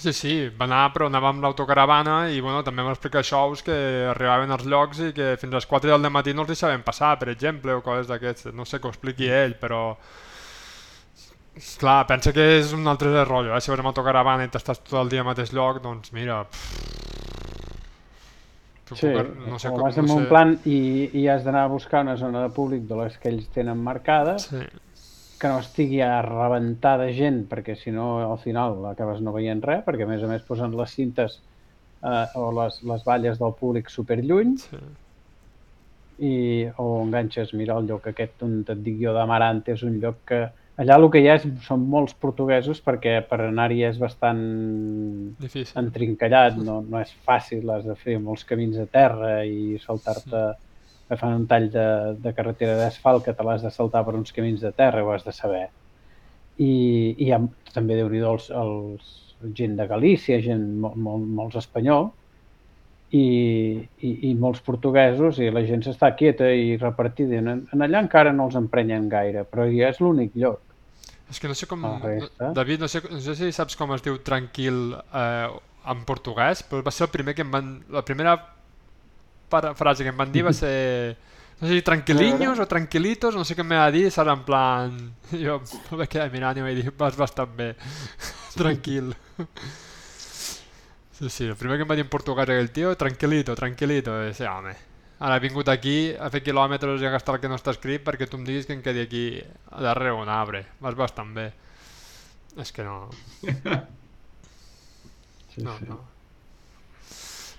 Sí, 0.00 0.12
sí, 0.16 0.34
va 0.56 0.64
anar, 0.64 0.92
però 0.94 1.10
anava 1.10 1.28
amb 1.28 1.42
l'autocaravana 1.44 2.30
i 2.32 2.38
bueno, 2.40 2.62
també 2.64 2.82
m'ha 2.82 2.94
explicat 2.94 3.26
xous 3.26 3.60
que 3.66 3.74
arribaven 4.08 4.50
als 4.54 4.64
llocs 4.64 5.00
i 5.04 5.12
que 5.12 5.34
fins 5.36 5.52
a 5.52 5.56
les 5.58 5.66
4 5.66 5.90
del 5.90 6.08
matí 6.10 6.32
no 6.32 6.46
els 6.46 6.54
deixaven 6.54 6.82
passar, 6.86 7.18
per 7.18 7.28
exemple, 7.28 7.74
o 7.74 7.82
coses 7.82 8.06
d'aquestes. 8.08 8.54
No 8.54 8.64
sé 8.64 8.80
que 8.80 8.86
ho 8.88 8.90
expliqui 8.94 9.28
ell, 9.28 9.58
però... 9.60 9.96
Clar, 11.78 12.06
pensa 12.08 12.32
que 12.32 12.44
és 12.60 12.72
un 12.72 12.86
altre 12.88 13.10
rotllo, 13.26 13.52
eh? 13.56 13.60
Si 13.60 13.68
vas 13.72 13.80
amb 13.82 13.90
autocaravana 13.90 14.46
i 14.46 14.48
t'estàs 14.48 14.80
tot 14.86 14.94
el 15.02 15.10
dia 15.12 15.20
al 15.20 15.26
mateix 15.28 15.52
lloc, 15.52 15.82
doncs 15.82 16.12
mira... 16.16 16.44
Pff, 16.48 17.09
Sí, 18.96 19.10
no 19.46 19.58
sé 19.58 19.68
o 19.68 19.74
com... 19.74 19.82
vas 19.84 19.96
no 19.98 20.04
amb 20.04 20.14
un 20.16 20.24
sé... 20.24 20.28
plan 20.30 20.54
i, 20.66 20.78
i 21.20 21.26
has 21.30 21.44
d'anar 21.46 21.64
a 21.66 21.72
buscar 21.72 22.02
una 22.06 22.16
zona 22.18 22.42
de 22.42 22.52
públic 22.54 22.86
de 22.88 22.98
les 23.02 23.18
que 23.18 23.30
ells 23.30 23.50
tenen 23.54 23.78
marcades, 23.78 24.48
Sí, 24.50 24.64
que 25.40 25.48
no 25.48 25.58
estigui 25.62 26.02
a 26.04 26.20
rebentar 26.22 26.98
de 27.00 27.14
gent, 27.16 27.44
perquè 27.48 27.74
si 27.80 27.90
no 27.94 28.18
al 28.20 28.38
final 28.42 28.84
acabes 28.90 29.22
no 29.24 29.32
veient 29.32 29.62
res, 29.64 29.80
perquè 29.86 30.04
a 30.04 30.10
més 30.10 30.22
a 30.22 30.28
més 30.28 30.44
posen 30.44 30.76
les 30.76 30.92
cintes 30.92 31.38
eh, 32.04 32.26
o 32.36 32.50
les, 32.58 32.76
les 32.90 33.06
valles 33.06 33.40
del 33.40 33.54
públic 33.56 33.88
superlluny 33.88 34.52
sí. 34.60 34.80
i, 36.28 36.34
o 36.76 36.90
enganxes, 37.06 37.54
mira 37.56 37.78
el 37.80 37.88
lloc 37.88 38.10
aquest 38.12 38.44
on 38.44 38.58
et 38.66 38.82
dic 38.84 39.00
jo 39.00 39.16
d'Amarante, 39.16 39.78
és 39.78 39.86
un 39.88 39.96
lloc 40.02 40.20
que 40.28 40.42
allà 40.80 40.96
el 40.96 41.06
que 41.12 41.20
hi 41.20 41.28
ha 41.28 41.36
és, 41.38 41.44
són 41.66 41.84
molts 41.92 42.14
portuguesos 42.24 42.80
perquè 42.84 43.18
per 43.28 43.40
anar-hi 43.44 43.82
és 43.90 43.98
bastant 44.00 44.40
Difícil. 45.42 45.76
entrincallat, 45.82 46.56
no, 46.56 46.80
no 46.86 47.00
és 47.02 47.12
fàcil, 47.26 47.68
has 47.74 47.84
de 47.84 47.96
fer 48.00 48.16
molts 48.22 48.46
camins 48.48 48.78
a 48.80 48.86
terra 48.88 49.40
i 49.44 49.76
saltar-te, 49.84 50.44
agafant 51.10 51.36
un 51.42 51.46
tall 51.50 51.68
de, 51.74 51.86
de 52.22 52.32
carretera 52.36 52.78
d'asfalt 52.78 53.26
que 53.26 53.34
te 53.36 53.44
l'has 53.44 53.66
de 53.66 53.72
saltar 53.74 54.04
per 54.06 54.14
uns 54.16 54.32
camins 54.32 54.62
de 54.64 54.72
terra, 54.72 55.02
ho 55.04 55.12
has 55.12 55.26
de 55.26 55.34
saber. 55.36 55.66
I, 56.60 56.70
i 56.70 57.26
hi 57.26 57.32
ha 57.34 57.40
també, 57.74 57.98
déu 57.98 58.08
nhi 58.12 58.22
els, 58.30 58.48
els, 58.54 59.18
gent 59.56 59.76
de 59.76 59.86
Galícia, 59.88 60.40
gent 60.44 60.64
molt, 60.80 60.96
molt, 61.00 61.28
molts 61.40 61.60
espanyol, 61.60 62.10
i, 63.10 63.24
i, 64.06 64.10
i 64.30 64.32
molts 64.38 64.62
portuguesos, 64.64 65.40
i 65.42 65.50
la 65.50 65.64
gent 65.66 65.82
s'està 65.84 66.12
quieta 66.16 66.50
i 66.54 66.76
repartida. 66.78 67.40
En, 67.40 67.64
en 67.72 67.86
allà 67.86 68.04
encara 68.04 68.32
no 68.32 68.46
els 68.48 68.58
emprenyen 68.60 69.08
gaire, 69.12 69.44
però 69.48 69.66
ja 69.70 69.90
és 69.90 70.00
l'únic 70.00 70.36
lloc. 70.38 70.60
És 71.30 71.38
que 71.38 71.48
no 71.48 71.54
sé 71.54 71.68
com... 71.70 71.84
Resta. 72.02 72.50
David, 72.56 72.82
no 72.82 72.88
sé, 72.90 73.02
no 73.06 73.20
sé 73.22 73.36
si 73.38 73.50
saps 73.54 73.78
com 73.78 73.94
es 73.94 74.02
diu 74.02 74.18
tranquil 74.26 74.96
eh, 74.98 75.48
en 75.92 76.00
portuguès, 76.08 76.64
però 76.66 76.82
va 76.86 76.92
ser 76.94 77.06
el 77.06 77.12
primer 77.14 77.36
que 77.38 77.46
em 77.46 77.52
van... 77.54 77.76
La 77.94 78.02
primera 78.06 78.34
frase 79.50 80.06
que 80.06 80.10
em 80.10 80.18
van 80.18 80.34
dir 80.34 80.44
va 80.46 80.54
ser... 80.62 81.16
No 81.60 81.68
sé 81.68 81.76
si 81.76 81.84
tranquiliños 81.84 82.58
o 82.58 82.66
tranquilitos, 82.66 83.36
no 83.36 83.44
sé 83.44 83.54
què 83.54 83.62
em 83.62 83.74
va 83.76 83.86
dir, 83.94 84.06
serà 84.10 84.34
en 84.34 84.44
plan... 84.48 84.98
Jo 85.44 85.60
em 85.60 86.02
vaig 86.02 86.10
quedar 86.10 86.30
mirant 86.34 86.58
i 86.58 86.66
vaig 86.66 86.82
dir, 86.82 86.94
vas 86.98 87.18
bastant 87.20 87.54
bé. 87.56 87.74
Tranquil. 88.60 89.14
Sí, 91.20 91.28
sí, 91.28 91.44
el 91.44 91.58
primer 91.60 91.76
que 91.76 91.84
em 91.84 91.90
va 91.90 91.98
dir 91.98 92.08
en 92.08 92.12
portuguès 92.12 92.48
aquell 92.48 92.72
tio, 92.74 92.94
tranquilito, 92.98 93.54
tranquilito, 93.54 94.16
i 94.26 94.32
sí, 94.34 94.48
home. 94.48 94.74
Ara 95.20 95.36
he 95.36 95.42
vingut 95.44 95.68
aquí 95.68 96.14
a 96.16 96.30
fer 96.32 96.40
quilòmetres 96.42 97.02
i 97.02 97.06
a 97.06 97.10
gastar 97.12 97.34
el 97.36 97.40
que 97.42 97.48
no 97.52 97.58
està 97.60 97.74
escrit 97.74 98.00
perquè 98.06 98.24
tu 98.28 98.38
em 98.40 98.44
diguis 98.46 98.64
que 98.66 98.72
em 98.72 98.80
quedi 98.82 99.02
aquí 99.04 99.24
a 99.70 99.82
darrere 99.84 100.14
un 100.16 100.28
arbre. 100.32 100.64
Vas 100.80 100.96
bastant 100.96 101.34
bé. 101.36 101.50
És 102.58 102.72
que 102.72 102.82
no... 102.86 103.08
Sí, 105.54 105.62
No, 105.64 105.76
sí. 105.78 105.84
no. 105.88 105.96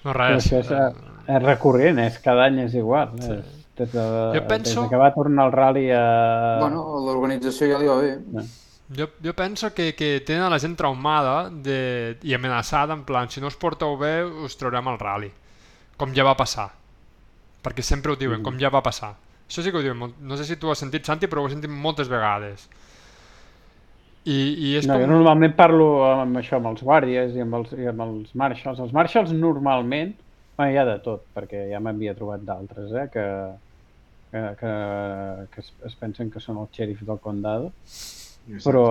No 0.04 0.14
Però 0.14 0.30
res. 0.32 0.46
això 0.48 0.62
és, 0.64 0.70
eh, 0.72 1.34
és 1.36 1.42
recurrent, 1.44 2.00
és 2.00 2.16
cada 2.24 2.46
any 2.48 2.62
és 2.64 2.74
igual. 2.80 3.12
Sí. 3.22 3.34
És, 3.36 3.50
des, 3.78 3.92
de, 3.94 4.06
Jo 4.38 4.42
penso- 4.48 4.82
des 4.82 4.88
de 4.88 4.90
que 4.96 4.98
va 5.02 5.12
tornar 5.14 5.46
el 5.50 5.52
rally 5.54 5.84
a... 5.92 6.58
Bueno, 6.62 6.82
l'organització 7.06 7.68
ja 7.74 7.78
li 7.82 7.90
va 7.92 7.98
bé. 8.02 8.46
Jo, 8.98 9.08
jo 9.24 9.34
penso 9.38 9.70
que, 9.74 9.92
que 9.96 10.22
tenen 10.26 10.50
la 10.52 10.58
gent 10.60 10.74
traumada 10.80 11.50
de, 11.52 12.18
i 12.24 12.34
amenaçada, 12.34 12.94
en 12.98 13.04
plan, 13.06 13.30
si 13.30 13.40
no 13.44 13.48
us 13.52 13.56
porteu 13.60 13.94
bé, 14.00 14.24
us 14.26 14.58
traurem 14.58 14.88
al 14.92 14.98
rally. 15.00 15.30
Com 15.98 16.16
ja 16.18 16.24
va 16.26 16.34
passar. 16.40 16.72
Perquè 17.62 17.84
sempre 17.86 18.12
ho 18.14 18.18
diuen, 18.18 18.42
com 18.44 18.58
ja 18.60 18.72
va 18.74 18.82
passar. 18.82 19.14
Això 19.48 19.62
sí 19.62 19.72
que 19.72 19.78
ho 19.78 19.84
diuen, 19.84 19.98
molt- 20.00 20.18
no 20.22 20.38
sé 20.40 20.46
si 20.48 20.56
tu 20.58 20.68
ho 20.68 20.72
has 20.72 20.80
sentit, 20.82 21.06
Santi, 21.06 21.28
però 21.28 21.44
ho 21.44 21.48
he 21.50 21.54
sentit 21.54 21.70
moltes 21.70 22.10
vegades. 22.10 22.68
I, 24.24 24.38
i 24.54 24.76
és 24.78 24.86
No, 24.86 24.96
jo 25.02 25.08
com... 25.08 25.16
normalment 25.16 25.54
parlo 25.58 25.88
amb 26.06 26.38
això, 26.38 26.58
amb 26.60 26.70
els 26.72 26.84
guàrdies 26.86 27.34
i 27.36 27.42
amb 27.42 27.58
els, 27.58 27.72
i 27.74 27.88
amb 27.90 28.04
els 28.06 28.34
marshals. 28.38 28.80
Els 28.80 28.94
marshals 28.94 29.32
normalment, 29.34 30.14
bueno, 30.58 30.72
hi 30.72 30.78
ha 30.78 30.86
de 30.86 30.98
tot, 31.06 31.24
perquè 31.36 31.68
ja 31.72 31.80
m'havia 31.82 32.14
trobat 32.18 32.44
d'altres, 32.46 32.92
eh, 32.94 33.08
que, 33.14 33.26
que, 34.32 34.44
que, 34.60 34.74
que 35.54 35.64
es, 35.66 35.72
es 35.90 35.96
pensen 36.02 36.30
que 36.32 36.40
són 36.44 36.62
el 36.62 36.70
xèrif 36.78 37.02
del 37.08 37.20
condado, 37.24 37.72
però... 38.64 38.86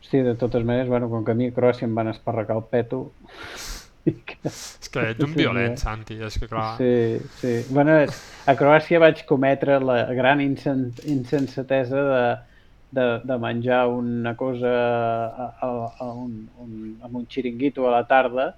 Hosti, 0.00 0.20
de 0.26 0.34
totes 0.34 0.64
maneres, 0.66 0.88
bueno, 0.90 1.08
com 1.08 1.22
que 1.24 1.32
a 1.32 1.38
mi 1.38 1.46
a 1.48 1.54
Croàcia 1.54 1.86
em 1.86 1.94
van 1.94 2.10
esparracar 2.12 2.56
el 2.58 2.66
peto... 2.68 3.04
És 4.44 4.90
que 4.92 5.02
ets 5.12 5.24
un 5.24 5.32
Sí, 5.32 5.40
violent, 5.42 5.74
eh? 5.74 5.80
Santi, 5.80 6.18
és 6.26 6.38
que 6.40 6.48
clar... 6.50 6.76
Sí, 6.78 6.92
sí. 7.40 7.52
Bueno, 7.70 7.98
a 8.46 8.54
Croàcia 8.58 9.00
vaig 9.02 9.24
cometre 9.28 9.78
la 9.82 10.04
gran 10.16 10.40
insen 10.44 10.88
insensatesa 11.04 12.04
de, 12.10 12.22
de, 12.98 13.06
de 13.24 13.38
menjar 13.38 13.82
una 13.88 14.36
cosa 14.36 14.70
a, 14.70 15.50
a, 15.66 15.70
a 15.98 16.08
un, 16.12 16.48
un, 16.62 16.72
amb 17.02 17.20
un 17.22 17.26
xiringuito 17.30 17.86
a 17.88 17.94
la 17.98 18.06
tarda, 18.10 18.54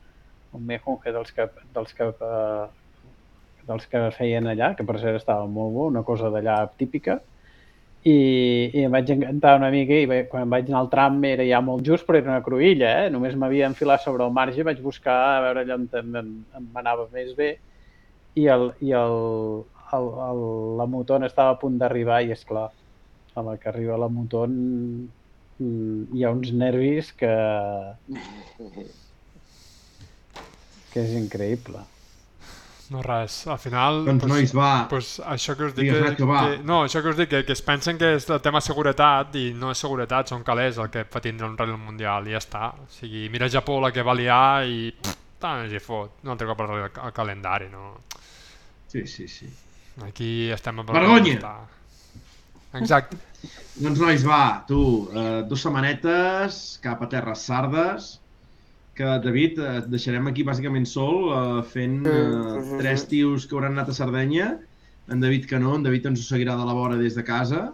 un 0.52 0.64
mejunge 0.68 1.12
dels 1.12 1.32
que, 1.32 1.48
dels 1.74 1.92
que, 1.96 2.08
eh, 2.12 2.64
dels 3.68 3.86
que 3.88 4.06
feien 4.16 4.48
allà, 4.50 4.72
que 4.76 4.84
per 4.88 4.98
cert 5.00 5.20
estava 5.20 5.46
molt 5.46 5.76
bo, 5.76 5.86
una 5.92 6.02
cosa 6.06 6.30
d'allà 6.32 6.60
típica, 6.76 7.20
i, 8.02 8.14
i 8.74 8.82
em 8.82 8.94
vaig 8.94 9.10
encantar 9.14 9.56
una 9.60 9.70
mica 9.70 9.94
i 9.94 10.22
quan 10.30 10.50
vaig 10.50 10.70
anar 10.70 10.80
al 10.82 10.90
tram 10.90 11.20
era 11.28 11.44
ja 11.46 11.60
molt 11.62 11.84
just 11.86 12.06
però 12.06 12.18
era 12.18 12.32
una 12.32 12.42
cruïlla, 12.42 12.90
eh? 13.04 13.10
només 13.14 13.36
m'havia 13.38 13.68
enfilat 13.70 14.02
sobre 14.02 14.26
el 14.26 14.32
marge, 14.34 14.64
vaig 14.66 14.80
buscar 14.82 15.18
a 15.36 15.40
veure 15.46 15.62
allà 15.62 15.76
on 15.78 15.86
em, 16.00 16.16
em, 16.22 16.32
em 16.58 16.80
anava 16.82 17.06
més 17.12 17.34
bé 17.38 17.52
i, 18.34 18.48
el, 18.48 18.72
i 18.82 18.90
el, 18.98 19.16
el, 19.98 20.08
el, 20.28 20.42
la 20.80 20.88
Muton 20.90 21.28
estava 21.28 21.54
a 21.54 21.60
punt 21.62 21.78
d'arribar 21.78 22.22
i 22.26 22.34
és 22.34 22.42
clar, 22.48 22.70
a 23.36 23.46
la 23.46 23.56
que 23.60 23.70
arriba 23.70 24.00
la 24.00 24.10
Muton 24.10 24.58
mm, 25.60 26.16
hi 26.16 26.24
ha 26.24 26.34
uns 26.34 26.52
nervis 26.64 27.12
que 27.22 27.32
que 30.92 31.00
és 31.06 31.14
increïble. 31.16 31.86
No 32.92 33.00
res, 33.04 33.38
al 33.48 33.58
final... 33.62 34.02
Doncs, 34.04 34.24
nois, 34.28 34.50
va. 34.56 34.70
Pues, 34.90 35.14
això 35.32 35.54
que 35.56 35.64
us 35.70 35.74
dic 35.76 35.86
Digues, 35.86 36.02
que, 36.02 36.10
Nacho, 36.12 36.26
va. 36.28 36.40
que, 36.44 36.58
no, 36.68 36.80
això 36.84 37.00
que 37.04 37.12
us 37.14 37.16
dic, 37.16 37.30
que, 37.30 37.40
que 37.48 37.54
es 37.56 37.62
pensen 37.64 37.96
que 38.00 38.10
és 38.18 38.26
el 38.28 38.40
tema 38.44 38.60
seguretat 38.60 39.36
i 39.40 39.44
no 39.56 39.70
és 39.72 39.80
seguretat, 39.80 40.28
són 40.32 40.42
calés 40.44 40.80
el 40.82 40.90
que 40.92 41.06
fa 41.08 41.22
tindre 41.24 41.46
un 41.48 41.56
rally 41.56 41.76
mundial 41.78 42.26
i 42.28 42.34
ja 42.36 42.42
està. 42.42 42.68
O 42.82 42.88
sigui, 42.92 43.28
mira 43.32 43.48
Japó 43.52 43.78
la 43.80 43.92
que 43.94 44.04
va 44.04 44.16
liar 44.18 44.66
i 44.68 44.90
pff, 44.98 45.16
tant 45.40 45.64
els 45.64 45.72
hi 45.72 45.80
fot. 45.82 46.18
Un 46.26 46.34
altre 46.34 46.50
cop 46.50 46.60
rally- 46.66 46.90
al 47.06 47.14
calendari, 47.16 47.70
no? 47.72 47.94
Sí, 48.92 49.06
sí, 49.06 49.28
sí. 49.28 49.48
Aquí 50.04 50.50
estem 50.52 50.82
amb 50.82 50.92
Vergonya! 50.92 51.54
Exacte. 52.80 53.16
Doncs, 53.82 53.98
nois, 54.00 54.22
va, 54.28 54.42
tu, 54.68 54.82
eh, 55.16 55.42
dues 55.48 55.64
setmanetes 55.64 56.60
cap 56.84 57.00
a 57.02 57.08
Terres 57.10 57.42
Sardes, 57.48 58.12
que, 58.96 59.08
David, 59.24 59.58
eh, 59.58 59.76
et 59.80 59.90
deixarem 59.92 60.26
aquí 60.30 60.44
bàsicament 60.46 60.86
sol, 60.88 61.30
eh, 61.32 61.62
fent 61.72 62.02
sí, 62.06 62.78
tres 62.80 63.06
tios 63.10 63.46
que 63.46 63.56
hauran 63.56 63.76
anat 63.76 63.92
a 63.92 63.96
Sardenya, 63.96 64.56
en 65.10 65.20
David 65.20 65.46
que 65.50 65.58
no, 65.58 65.76
en 65.76 65.86
David 65.86 66.10
ens 66.12 66.22
ho 66.22 66.26
seguirà 66.28 66.56
de 66.58 66.66
la 66.68 66.76
vora 66.76 66.98
des 67.00 67.16
de 67.18 67.24
casa. 67.24 67.72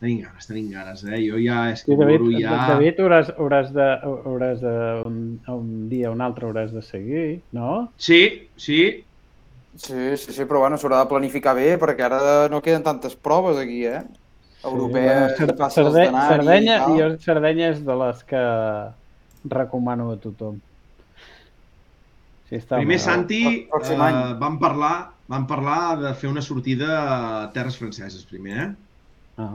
Tenim 0.00 0.20
ganes, 0.26 0.44
tenim 0.44 0.68
ganes, 0.74 1.06
eh? 1.08 1.22
Jo 1.24 1.38
ja 1.40 1.70
és 1.72 1.80
que 1.82 1.94
Sí, 1.94 1.96
David, 1.96 2.26
ja... 2.36 2.58
David 2.74 3.00
hauràs, 3.00 3.30
hauràs 3.38 3.72
de, 3.72 3.86
hauràs 4.04 4.60
de 4.60 4.76
un, 5.08 5.16
un 5.48 5.88
dia 5.88 6.10
o 6.10 6.14
un 6.14 6.20
altre 6.20 6.44
hauràs 6.46 6.74
de 6.74 6.82
seguir, 6.84 7.26
no? 7.56 7.88
Sí, 7.96 8.50
sí, 8.60 9.02
Sí, 9.76 10.16
sí, 10.16 10.32
sí, 10.32 10.44
però 10.48 10.62
bueno, 10.62 10.78
s'haurà 10.80 11.02
de 11.02 11.10
planificar 11.10 11.52
bé 11.56 11.74
perquè 11.76 12.06
ara 12.06 12.20
no 12.48 12.62
queden 12.64 12.84
tantes 12.84 13.12
proves 13.12 13.58
aquí, 13.60 13.82
eh? 13.84 14.00
Europees, 14.64 15.34
Sí, 15.36 15.48
fàcils 15.58 15.90
Sarde 15.90 16.06
d'anar-hi 16.06 16.30
Sardenya, 16.30 16.76
i 16.88 17.00
jo 17.00 17.08
Sardenya 17.20 17.68
és 17.74 17.82
de 17.84 17.96
les 18.00 18.22
que 18.30 18.44
recomano 19.50 20.10
a 20.12 20.16
tothom. 20.20 20.58
Sí, 22.48 22.54
està 22.60 22.78
Primer. 22.78 22.98
Santi, 23.02 23.40
eh, 23.66 23.96
vam, 24.38 24.58
parlar, 24.62 25.10
vam 25.26 25.46
parlar 25.50 25.98
de 25.98 26.12
fer 26.14 26.28
una 26.30 26.42
sortida 26.42 26.90
a 27.42 27.52
terres 27.52 27.76
franceses, 27.80 28.22
primer, 28.24 28.58
eh? 28.62 28.68
Ah. 29.36 29.50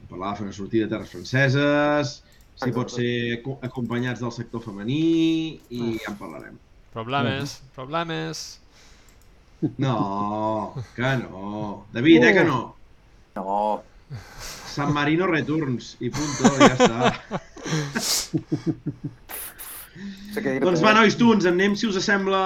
Vam 0.00 0.08
parlar 0.08 0.30
de 0.32 0.36
fer 0.40 0.46
una 0.48 0.56
sortida 0.56 0.86
a 0.86 0.92
terres 0.94 1.10
franceses, 1.12 2.14
si 2.54 2.64
Exacte. 2.64 2.72
pot 2.78 2.90
ser 2.94 3.10
aco- 3.40 3.58
acompanyats 3.62 4.20
del 4.24 4.32
sector 4.32 4.62
femení, 4.64 5.60
i 5.68 5.98
ja 6.00 6.14
en 6.14 6.16
parlarem. 6.16 6.56
Problemes, 6.94 7.60
problemes. 7.76 8.60
No, 9.76 10.74
que 10.96 11.16
no. 11.20 11.84
David, 11.92 12.24
eh, 12.24 12.32
que 12.32 12.44
no. 12.44 12.74
No, 13.36 13.82
San 14.70 14.92
Marino 14.94 15.26
Returns, 15.30 15.96
i 16.00 16.10
punto, 16.14 16.50
ja 16.60 16.74
està. 16.76 16.98
Doncs 20.30 20.80
va, 20.80 20.92
nois, 20.94 21.16
tu, 21.18 21.32
ens 21.34 21.44
en 21.48 21.56
anem, 21.56 21.74
si 21.76 21.88
us 21.88 21.98
sembla, 22.04 22.40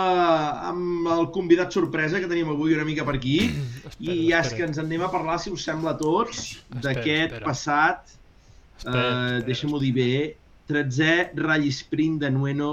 amb 0.70 1.08
el 1.14 1.28
convidat 1.34 1.74
sorpresa 1.76 2.20
que 2.22 2.30
tenim 2.30 2.48
avui 2.54 2.74
una 2.74 2.86
mica 2.88 3.04
per 3.06 3.18
aquí. 3.18 3.38
I 4.00 4.16
ja 4.30 4.40
és 4.40 4.54
que 4.56 4.64
ens 4.66 4.80
en 4.80 4.88
anem 4.88 5.04
a 5.04 5.10
parlar, 5.12 5.36
si 5.42 5.52
us 5.52 5.66
sembla 5.68 5.92
a 5.92 5.98
tots, 6.00 6.46
d'aquest 6.84 7.36
passat, 7.44 8.16
Espera, 8.78 9.04
eh, 9.04 9.44
deixa-m'ho 9.46 9.78
dir 9.82 9.92
bé, 9.96 10.14
13è 10.70 11.30
Rally 11.36 11.70
Sprint 11.72 12.22
de 12.24 12.30
Nueno, 12.32 12.72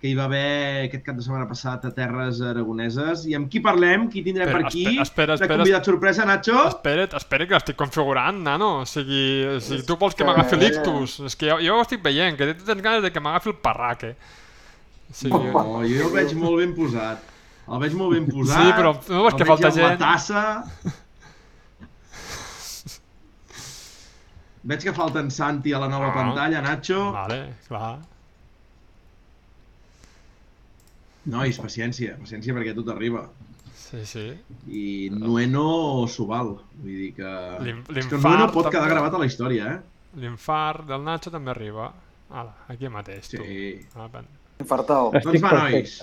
que 0.00 0.08
hi 0.08 0.14
va 0.16 0.24
haver 0.24 0.86
aquest 0.86 1.02
cap 1.04 1.16
de 1.18 1.22
setmana 1.22 1.44
passat 1.48 1.82
a 1.84 1.90
Terres 1.92 2.38
Aragoneses. 2.40 3.26
I 3.28 3.34
amb 3.36 3.50
qui 3.52 3.60
parlem? 3.60 4.06
Qui 4.08 4.22
tindrem 4.24 4.48
Espera, 4.48 4.62
per 4.62 4.70
aquí? 4.70 4.84
espera, 4.86 5.02
espera, 5.04 5.26
De 5.34 5.34
espera. 5.44 5.58
convidat 5.58 5.84
sorpresa, 5.90 6.24
Nacho? 6.24 6.54
Espera't, 6.70 7.16
espera, 7.20 7.46
que 7.46 7.54
l'estic 7.58 7.76
configurant, 7.76 8.38
nano. 8.46 8.70
O 8.80 8.86
sigui, 8.88 9.24
o 9.44 9.58
sigui 9.60 9.84
tu 9.86 9.96
vols 10.00 10.16
que 10.16 10.24
m'agafi 10.24 10.56
l'ictus. 10.56 11.18
És 11.28 11.36
que 11.36 11.50
jo, 11.52 11.58
jo 11.60 11.76
ho 11.76 11.82
estic 11.84 12.00
veient, 12.02 12.38
que 12.40 12.48
tens 12.54 12.80
ganes 12.80 13.02
de 13.04 13.10
que 13.12 13.20
m'agafi 13.20 13.52
el 13.52 13.58
parraque. 13.60 14.14
O 15.10 15.14
sigui, 15.20 15.52
Oh, 15.52 15.82
jo 15.84 16.08
el 16.08 16.14
veig 16.16 16.32
molt 16.38 16.56
ben 16.62 16.72
posat. 16.78 17.28
El 17.70 17.78
veig 17.84 17.92
molt 18.00 18.16
ben 18.16 18.24
posat. 18.32 18.56
Sí, 18.64 18.72
però 18.80 18.94
no 19.12 19.22
veus 19.26 19.34
que 19.36 19.44
veig 19.44 19.52
falta 19.52 19.70
gent? 19.76 19.90
La 19.90 20.00
tassa. 20.00 20.46
Veig 24.70 24.82
que 24.84 24.92
falta 24.92 25.20
en 25.24 25.30
Santi 25.32 25.72
a 25.72 25.78
la 25.80 25.88
nova 25.88 26.10
Ah. 26.10 26.14
pantalla, 26.14 26.60
Nacho. 26.60 27.12
Vale, 27.12 27.54
clar. 27.66 27.98
Nois, 31.28 31.58
paciència, 31.60 32.16
paciència 32.20 32.54
perquè 32.56 32.74
tot 32.76 32.88
arriba. 32.94 33.26
Sí, 33.76 34.04
sí. 34.06 34.26
I 34.70 34.84
Nueno 35.12 36.06
s'ho 36.08 36.26
val. 36.30 36.54
Vull 36.80 37.00
dir 37.04 37.10
que... 37.16 37.30
És 37.30 37.64
que 37.64 37.96
l'infart 37.98 38.22
Nueno 38.22 38.46
pot 38.54 38.70
quedar 38.70 38.86
també. 38.86 38.94
gravat 38.94 39.16
a 39.18 39.20
la 39.22 39.26
història, 39.28 39.72
eh? 39.74 40.06
L'infart 40.22 40.86
del 40.88 41.04
Nacho 41.06 41.32
també 41.34 41.52
arriba. 41.52 41.90
Ala, 42.30 42.54
aquí 42.70 42.88
mateix, 42.88 43.32
tu. 43.32 43.42
Sí. 43.42 43.72
Ah, 43.98 44.06
ben. 44.12 44.28
Infartal. 44.62 45.10
Doncs 45.16 45.42
va, 45.42 45.50
perfecte. 45.50 45.74
nois. 45.74 45.98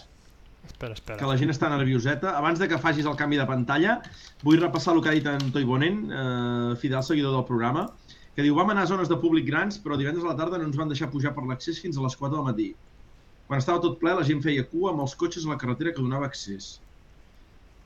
Espera, 0.68 0.98
espera. 0.98 1.18
que 1.22 1.30
la 1.30 1.38
gent 1.39 1.53
està 1.53 1.69
nervioseta. 1.72 2.34
Abans 2.38 2.60
de 2.60 2.68
que 2.68 2.80
facis 2.84 3.07
el 3.07 3.15
canvi 3.19 3.39
de 3.39 3.45
pantalla, 3.48 4.02
vull 4.44 4.60
repassar 4.60 4.98
el 4.98 5.02
que 5.02 5.14
ha 5.14 5.15
dit 5.15 5.30
en 5.31 5.53
Toi 5.56 5.64
Bonen, 5.69 6.02
eh, 6.11 6.76
fidel 6.81 7.06
seguidor 7.07 7.38
del 7.38 7.45
programa, 7.48 7.88
que 8.35 8.44
diu, 8.45 8.57
vam 8.57 8.69
anar 8.73 8.84
a 8.84 8.91
zones 8.91 9.07
de 9.10 9.18
públic 9.22 9.48
grans, 9.48 9.80
però 9.81 9.95
divendres 9.98 10.26
a 10.26 10.34
la 10.34 10.35
tarda 10.38 10.60
no 10.60 10.68
ens 10.68 10.76
van 10.77 10.91
deixar 10.91 11.07
pujar 11.14 11.31
per 11.34 11.45
l'accés 11.48 11.80
fins 11.81 11.98
a 11.98 12.03
les 12.03 12.18
4 12.19 12.35
del 12.35 12.45
matí. 12.45 12.68
Quan 13.48 13.61
estava 13.64 13.80
tot 13.84 13.95
ple, 14.02 14.11
la 14.18 14.26
gent 14.28 14.41
feia 14.44 14.65
cua 14.68 14.91
amb 14.91 15.06
els 15.06 15.15
cotxes 15.15 15.45
a 15.48 15.53
la 15.53 15.57
carretera 15.61 15.94
que 15.95 16.03
donava 16.03 16.28
accés. 16.28 16.78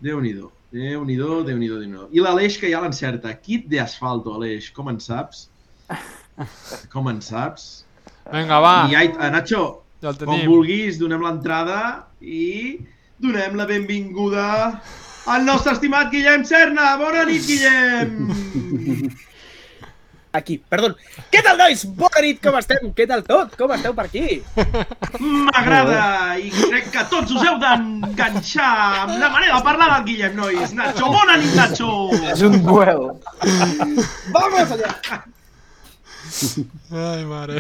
Déu-n'hi-do, 0.02 0.50
Déu-n'hi-do, 0.72 1.44
Déu-n'hi-do, 1.44 1.80
déu 1.84 2.08
I 2.16 2.24
l'Aleix 2.24 2.58
que 2.58 2.70
ja 2.72 2.80
l'encerta. 2.82 3.34
Kit 3.36 3.68
de 3.70 3.82
asfalto, 3.84 4.34
Aleix, 4.38 4.72
com 4.74 4.90
en 4.90 5.00
saps? 5.04 5.50
Com 6.94 7.10
en 7.12 7.20
saps? 7.22 7.84
Vinga, 8.32 8.60
va, 8.64 8.76
I 8.90 8.96
ai, 8.96 9.10
eh, 9.12 9.30
Nacho, 9.34 9.64
ja 10.02 10.14
el 10.14 10.18
com 10.22 10.32
tenim. 10.32 10.48
vulguis, 10.50 10.98
donem 10.98 11.22
l'entrada 11.26 12.08
i 12.22 12.80
donem 13.22 13.60
la 13.60 13.68
benvinguda 13.70 14.46
al 15.30 15.46
nostre 15.46 15.76
estimat 15.76 16.10
Guillem 16.14 16.46
Serna. 16.48 16.96
Bona 17.02 17.28
nit, 17.28 17.46
Guillem! 17.46 19.12
aquí, 20.36 20.58
perdó. 20.72 20.94
Què 21.32 21.42
tal, 21.44 21.58
nois? 21.60 21.84
Bona 21.98 22.22
nit, 22.24 22.40
com 22.44 22.58
estem? 22.60 22.92
Què 22.98 23.08
tal 23.10 23.24
tot? 23.28 23.56
Com 23.60 23.74
esteu 23.76 23.96
per 23.98 24.06
aquí? 24.08 24.40
M'agrada 25.20 26.38
i 26.40 26.52
crec 26.56 26.90
que 26.94 27.04
tots 27.12 27.36
us 27.36 27.44
heu 27.48 27.60
d'enganxar 27.62 28.72
amb 29.04 29.18
la 29.18 29.30
manera 29.34 29.60
de 29.60 29.66
parlar 29.68 29.90
del 29.96 30.08
Guillem, 30.10 30.40
nois. 30.40 30.74
Nacho, 30.78 31.12
bona 31.12 31.38
nit, 31.42 31.54
Nacho! 31.58 31.92
És 32.32 32.44
un 32.48 32.58
duel. 32.66 33.06
Vamos 34.32 34.76
allà! 34.78 34.96
Ai, 36.32 37.24
mare. 37.28 37.60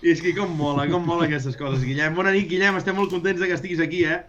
I 0.00 0.12
és 0.14 0.20
que 0.24 0.32
com 0.36 0.52
mola, 0.56 0.86
com 0.88 1.04
mola 1.04 1.26
aquestes 1.28 1.56
coses, 1.58 1.84
Guillem. 1.84 2.14
Bona 2.16 2.32
nit, 2.34 2.48
Guillem, 2.48 2.78
estem 2.80 2.96
molt 2.96 3.12
contents 3.12 3.42
de 3.42 3.48
que 3.50 3.58
estiguis 3.58 3.82
aquí, 3.84 4.04
eh? 4.08 4.22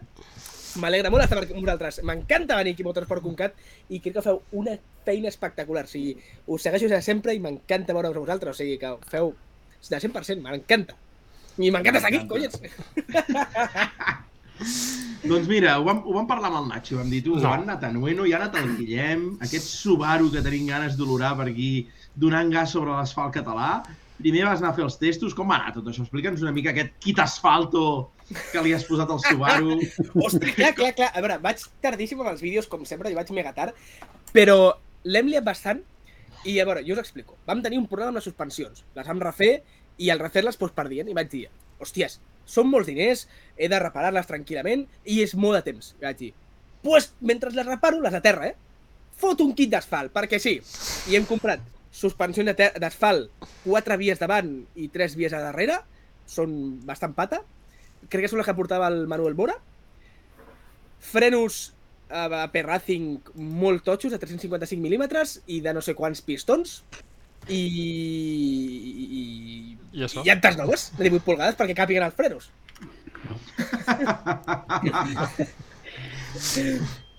M'alegra 0.79 1.09
molt 1.11 1.23
estar 1.25 1.39
amb 1.41 1.53
vosaltres. 1.57 1.99
M'encanta 2.07 2.55
venir 2.59 2.73
aquí 2.75 2.83
a 2.85 2.87
Motorsport.cat 2.87 3.53
i 3.89 3.99
crec 3.99 4.15
que 4.17 4.23
feu 4.25 4.41
una 4.61 4.77
feina 5.05 5.27
espectacular. 5.31 5.83
O 5.89 5.91
sigui, 5.91 6.15
us 6.47 6.61
segueixo 6.67 6.87
des 6.87 6.95
de 6.99 7.01
sempre 7.05 7.35
i 7.35 7.39
m'encanta 7.43 7.93
veure-us 7.97 8.15
a 8.15 8.19
vosaltres. 8.25 8.55
O 8.55 8.59
sigui, 8.61 8.77
que 8.81 8.93
feu 9.11 9.33
de 9.89 9.99
100%, 9.99 10.41
m'encanta. 10.45 10.95
I 11.57 11.71
m'encanta 11.73 11.99
estar 11.99 12.11
aquí, 12.13 12.27
collons. 12.27 12.61
Doncs 15.21 15.47
mira, 15.49 15.75
ho 15.79 15.83
vam, 15.85 15.99
ho 16.05 16.13
vam 16.15 16.27
parlar 16.29 16.49
amb 16.51 16.59
el 16.61 16.67
Nacho, 16.69 16.97
vam 16.97 17.09
dir, 17.09 17.23
tu, 17.25 17.35
No. 17.35 17.41
no. 17.43 17.53
han 17.53 17.63
anat 17.65 17.83
a 17.83 17.91
Nueno 17.93 18.25
i 18.25 18.33
ha 18.33 18.37
anat 18.39 18.55
el 18.61 18.75
Guillem, 18.77 19.25
aquest 19.41 19.67
Subaru 19.69 20.31
que 20.33 20.41
tenim 20.45 20.67
ganes 20.69 20.97
d'olorar 20.97 21.35
per 21.37 21.47
aquí, 21.49 21.87
donant 22.15 22.49
gas 22.53 22.71
sobre 22.73 22.91
l'asfalt 22.95 23.33
català. 23.33 23.83
Primer 24.21 24.45
vas 24.45 24.61
anar 24.61 24.71
a 24.71 24.77
fer 24.77 24.85
els 24.85 24.97
testos, 25.01 25.35
com 25.37 25.49
va 25.51 25.57
anar 25.57 25.73
tot 25.75 25.87
això? 25.89 26.05
Explica'ns 26.05 26.43
una 26.45 26.53
mica 26.55 26.71
aquest 26.71 26.93
kit 27.03 27.19
asfalto 27.23 27.83
que 28.51 28.63
li 28.63 28.73
has 28.75 28.85
posat 28.87 29.09
al 29.11 29.21
Subaru. 29.23 29.77
Ostres, 30.27 30.55
clar, 30.57 30.73
clar, 30.77 30.91
clar. 30.97 31.09
A 31.11 31.23
veure, 31.23 31.39
vaig 31.43 31.63
tardíssim 31.83 32.21
amb 32.21 32.31
els 32.33 32.43
vídeos, 32.43 32.69
com 32.71 32.85
sempre, 32.87 33.11
i 33.11 33.17
vaig 33.17 33.31
mega 33.35 33.53
tard, 33.57 33.77
però 34.35 34.57
l'hem 35.09 35.31
liat 35.31 35.47
bastant 35.47 35.81
i, 36.45 36.57
a 36.59 36.65
veure, 36.65 36.85
jo 36.85 36.95
us 36.95 37.03
explico. 37.03 37.37
Vam 37.49 37.63
tenir 37.65 37.81
un 37.81 37.87
problema 37.89 38.13
amb 38.13 38.21
les 38.21 38.29
suspensions. 38.29 38.85
Les 38.97 39.07
vam 39.07 39.21
refer 39.21 39.55
i 40.01 40.09
al 40.09 40.21
refer-les 40.21 40.57
doncs, 40.57 40.77
perdien 40.77 41.09
i 41.09 41.17
vaig 41.17 41.29
dir, 41.31 41.45
hòsties, 41.81 42.19
són 42.45 42.69
molts 42.71 42.89
diners, 42.89 43.27
he 43.57 43.69
de 43.71 43.79
reparar-les 43.81 44.29
tranquil·lament 44.29 44.87
i 45.05 45.21
és 45.25 45.35
molt 45.37 45.59
de 45.59 45.65
temps. 45.71 45.93
I 45.99 46.07
vaig 46.07 46.21
dir, 46.21 46.31
pues, 46.85 47.11
mentre 47.21 47.53
les 47.53 47.67
reparo, 47.67 48.01
les 48.01 48.17
aterra, 48.17 48.49
eh? 48.49 48.55
Fot 49.21 49.41
un 49.43 49.53
kit 49.57 49.69
d'asfalt, 49.69 50.13
perquè 50.13 50.39
sí. 50.41 50.55
I 51.11 51.19
hem 51.19 51.27
comprat 51.29 51.61
ter- 52.55 52.79
d'asfalt, 52.79 53.29
quatre 53.65 53.97
vies 53.99 54.19
davant 54.19 54.65
i 54.79 54.87
tres 54.93 55.15
vies 55.19 55.33
a 55.35 55.41
darrere, 55.43 55.81
són 56.25 56.79
bastant 56.87 57.13
pata. 57.17 57.41
Crec 58.07 58.23
que 58.25 58.29
són 58.31 58.39
les 58.41 58.47
que 58.47 58.55
portava 58.57 58.87
el 58.87 59.07
Manuel 59.11 59.35
Mora. 59.35 59.57
Frenos 61.01 61.73
a 62.11 62.47
per 62.51 62.65
Racing 62.65 63.19
molt 63.35 63.83
totxos, 63.87 64.11
de 64.11 64.19
355 64.19 64.81
mil·límetres 64.83 65.39
i 65.47 65.61
de 65.63 65.73
no 65.73 65.81
sé 65.83 65.93
quants 65.95 66.21
pistons. 66.25 66.81
I, 67.49 67.57
i, 67.57 69.77
I 69.97 70.03
això? 70.05 70.21
i 70.21 70.27
llantes 70.27 70.57
noves 70.59 70.91
de 70.97 71.03
18 71.09 71.25
polgades 71.25 71.55
perquè 71.57 71.75
càpiguen 71.77 72.05
els 72.05 72.15
frenos. 72.15 72.51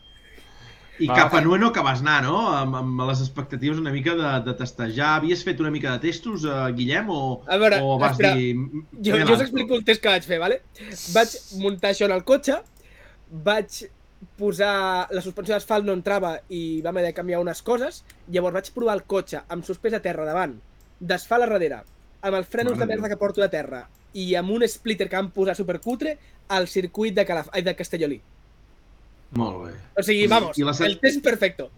I 1.01 1.09
Va. 1.09 1.15
cap 1.17 1.35
a 1.35 1.41
Nueno 1.41 1.71
que 1.73 1.81
vas 1.81 2.03
anar, 2.03 2.19
no? 2.27 2.43
Amb, 2.53 2.77
amb 2.83 3.01
les 3.09 3.23
expectatives 3.25 3.79
una 3.81 3.93
mica 3.95 4.13
de, 4.19 4.33
de 4.45 4.55
testejar. 4.59 5.15
Havies 5.21 5.45
fet 5.47 5.63
una 5.65 5.71
mica 5.73 5.95
de 5.95 6.03
testos, 6.09 6.45
uh, 6.45 6.67
Guillem, 6.77 7.09
o, 7.09 7.23
A 7.47 7.57
veure, 7.63 7.81
o 7.81 7.97
vas 8.01 8.13
espera, 8.13 8.35
dir... 8.37 8.53
Jo, 9.01 9.17
jo 9.17 9.39
us 9.39 9.47
explico 9.47 9.79
el 9.79 9.87
test 9.89 10.03
que 10.05 10.13
vaig 10.13 10.29
fer, 10.29 10.39
vale? 10.43 10.61
Vaig 11.15 11.35
muntar 11.63 11.95
això 11.95 12.09
en 12.11 12.17
el 12.19 12.27
cotxe, 12.29 12.61
vaig 13.49 13.81
posar... 14.39 14.75
La 15.17 15.25
suspensió 15.25 15.57
d'asfalt 15.57 15.89
no 15.89 15.97
entrava 15.97 16.37
i 16.53 16.83
vam 16.85 16.93
haver 16.97 17.09
de 17.09 17.17
canviar 17.17 17.41
unes 17.41 17.65
coses, 17.65 18.03
llavors 18.29 18.61
vaig 18.61 18.71
provar 18.77 18.99
el 19.01 19.07
cotxe 19.09 19.43
amb 19.49 19.65
suspès 19.67 19.97
a 19.97 20.05
terra 20.05 20.29
davant, 20.29 20.59
d'asfalt 21.01 21.49
a 21.49 21.51
darrere, 21.55 21.83
amb 22.21 22.39
els 22.39 22.53
frenos 22.53 22.77
Mare 22.77 22.85
de 22.85 22.93
merda 22.93 23.11
que 23.11 23.21
porto 23.21 23.43
a 23.43 23.51
terra 23.51 23.87
i 24.13 24.35
amb 24.37 24.53
un 24.53 24.65
splitter 24.69 25.09
que 25.09 25.17
vam 25.17 25.33
posar 25.33 25.57
supercutre 25.57 26.19
al 26.53 26.69
circuit 26.69 27.17
de, 27.17 27.25
Calaf 27.25 27.49
de 27.53 27.75
Castellolí. 27.77 28.21
Molt 29.39 29.65
bé. 29.67 29.73
O 29.97 30.03
sigui, 30.05 30.27
vamos, 30.29 30.59
I 30.59 30.65
la 30.67 30.75
el 30.87 30.99
test 31.01 31.23
perfecto. 31.25 31.71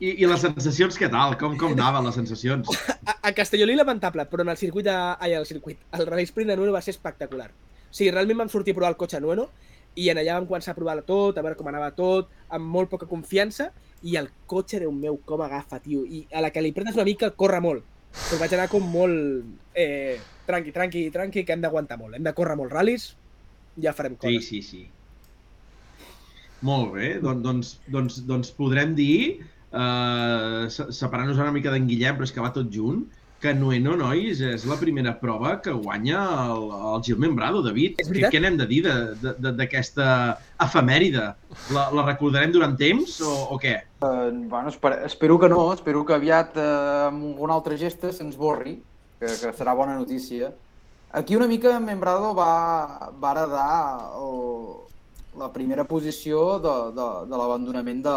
I, 0.00 0.14
I 0.22 0.28
les 0.28 0.40
sensacions, 0.40 0.96
què 0.96 1.10
tal? 1.12 1.36
Com, 1.40 1.56
com 1.60 1.74
anaven 1.76 2.06
les 2.08 2.16
sensacions? 2.16 2.68
A, 3.10 3.16
a 3.28 3.32
Castellolí 3.36 3.74
lamentable, 3.76 4.24
però 4.30 4.44
en 4.44 4.52
el 4.52 4.56
circuit 4.60 4.86
de... 4.86 4.94
Ai, 4.94 5.34
el 5.36 5.44
circuit. 5.48 5.80
El 5.96 6.06
Rally 6.08 6.24
Sprint 6.28 6.48
de 6.52 6.56
Nueno 6.56 6.72
va 6.72 6.80
ser 6.84 6.94
espectacular. 6.94 7.50
O 7.50 7.92
sigui, 7.92 8.10
realment 8.14 8.38
vam 8.44 8.48
sortir 8.52 8.72
a 8.72 8.78
provar 8.78 8.92
el 8.94 8.98
cotxe 9.00 9.18
a 9.18 9.20
Nueno 9.24 9.48
i 9.98 10.06
en 10.12 10.20
allà 10.20 10.36
vam 10.38 10.46
començar 10.48 10.72
a 10.72 10.78
provar 10.78 11.00
tot, 11.04 11.36
a 11.36 11.42
veure 11.42 11.58
com 11.58 11.68
anava 11.68 11.90
tot, 11.96 12.28
amb 12.48 12.68
molt 12.70 12.88
poca 12.92 13.08
confiança, 13.10 13.70
i 14.06 14.14
el 14.16 14.28
cotxe, 14.48 14.78
Déu 14.80 14.92
meu, 14.94 15.18
com 15.26 15.42
agafa, 15.42 15.80
tio. 15.82 16.04
I 16.06 16.22
a 16.32 16.40
la 16.44 16.52
que 16.54 16.62
li 16.62 16.70
pretes 16.72 16.94
una 16.96 17.04
mica, 17.08 17.32
corre 17.36 17.60
molt. 17.60 17.84
Però 18.14 18.38
vaig 18.40 18.54
anar 18.56 18.68
com 18.70 18.86
molt... 18.92 19.50
Eh, 19.74 20.16
tranqui, 20.46 20.72
tranqui, 20.72 21.02
tranqui, 21.12 21.44
que 21.44 21.52
hem 21.56 21.60
d'aguantar 21.64 21.98
molt. 22.00 22.14
Hem 22.16 22.24
de 22.24 22.32
córrer 22.38 22.56
molt 22.60 22.72
ral·lis, 22.72 23.10
ja 23.82 23.92
farem 23.96 24.16
Sí, 24.16 24.22
coses. 24.22 24.48
sí, 24.48 24.62
sí. 24.62 24.86
Molt 26.62 26.92
bé, 26.94 27.14
doncs, 27.22 27.42
doncs, 27.42 27.70
doncs, 27.88 28.18
doncs 28.28 28.50
podrem 28.56 28.94
dir, 28.94 29.40
eh, 29.72 30.66
se- 30.68 30.90
separant-nos 30.92 31.38
ara 31.38 31.48
una 31.50 31.56
mica 31.56 31.70
d'en 31.72 31.86
Guillem, 31.88 32.16
però 32.18 32.24
és 32.28 32.32
que 32.32 32.40
va 32.44 32.52
tot 32.52 32.68
junt, 32.72 33.06
que 33.40 33.54
Nueno, 33.56 33.94
nois, 33.96 34.42
és 34.44 34.66
la 34.68 34.76
primera 34.76 35.14
prova 35.18 35.54
que 35.64 35.72
guanya 35.72 36.18
el, 36.52 36.66
el 36.90 37.02
Gil 37.06 37.16
Membrado, 37.16 37.62
David. 37.64 37.96
Què, 38.04 38.28
què 38.28 38.40
n'hem 38.42 38.58
de 38.58 38.66
dir 38.68 38.82
de- 38.84 39.14
de- 39.22 39.32
de- 39.38 39.52
d'aquesta 39.56 40.08
efemèride? 40.60 41.30
La, 41.72 41.86
la 41.90 42.04
recordarem 42.04 42.52
durant 42.52 42.76
temps 42.76 43.14
o, 43.24 43.32
o 43.54 43.58
què? 43.58 43.78
Eh, 44.04 44.30
bueno, 44.44 44.68
espero, 44.68 45.06
espero 45.06 45.38
que 45.40 45.48
no, 45.48 45.72
espero 45.72 46.04
que 46.04 46.12
aviat 46.18 46.52
eh, 46.60 47.06
amb 47.08 47.24
alguna 47.32 47.54
altra 47.56 47.78
gesta 47.80 48.12
se'ns 48.12 48.36
borri, 48.36 48.76
que, 49.18 49.24
que 49.26 49.54
serà 49.56 49.72
bona 49.74 49.96
notícia. 49.96 50.52
Aquí 51.12 51.34
una 51.34 51.48
mica 51.48 51.80
Membrado 51.80 52.34
va, 52.36 53.10
va 53.18 53.32
heredar 53.32 53.72
el, 54.20 54.84
la 55.38 55.50
primera 55.52 55.84
posició 55.84 56.58
de, 56.58 56.74
de, 56.96 57.08
de 57.30 57.38
l'abandonament 57.38 58.02
de, 58.02 58.16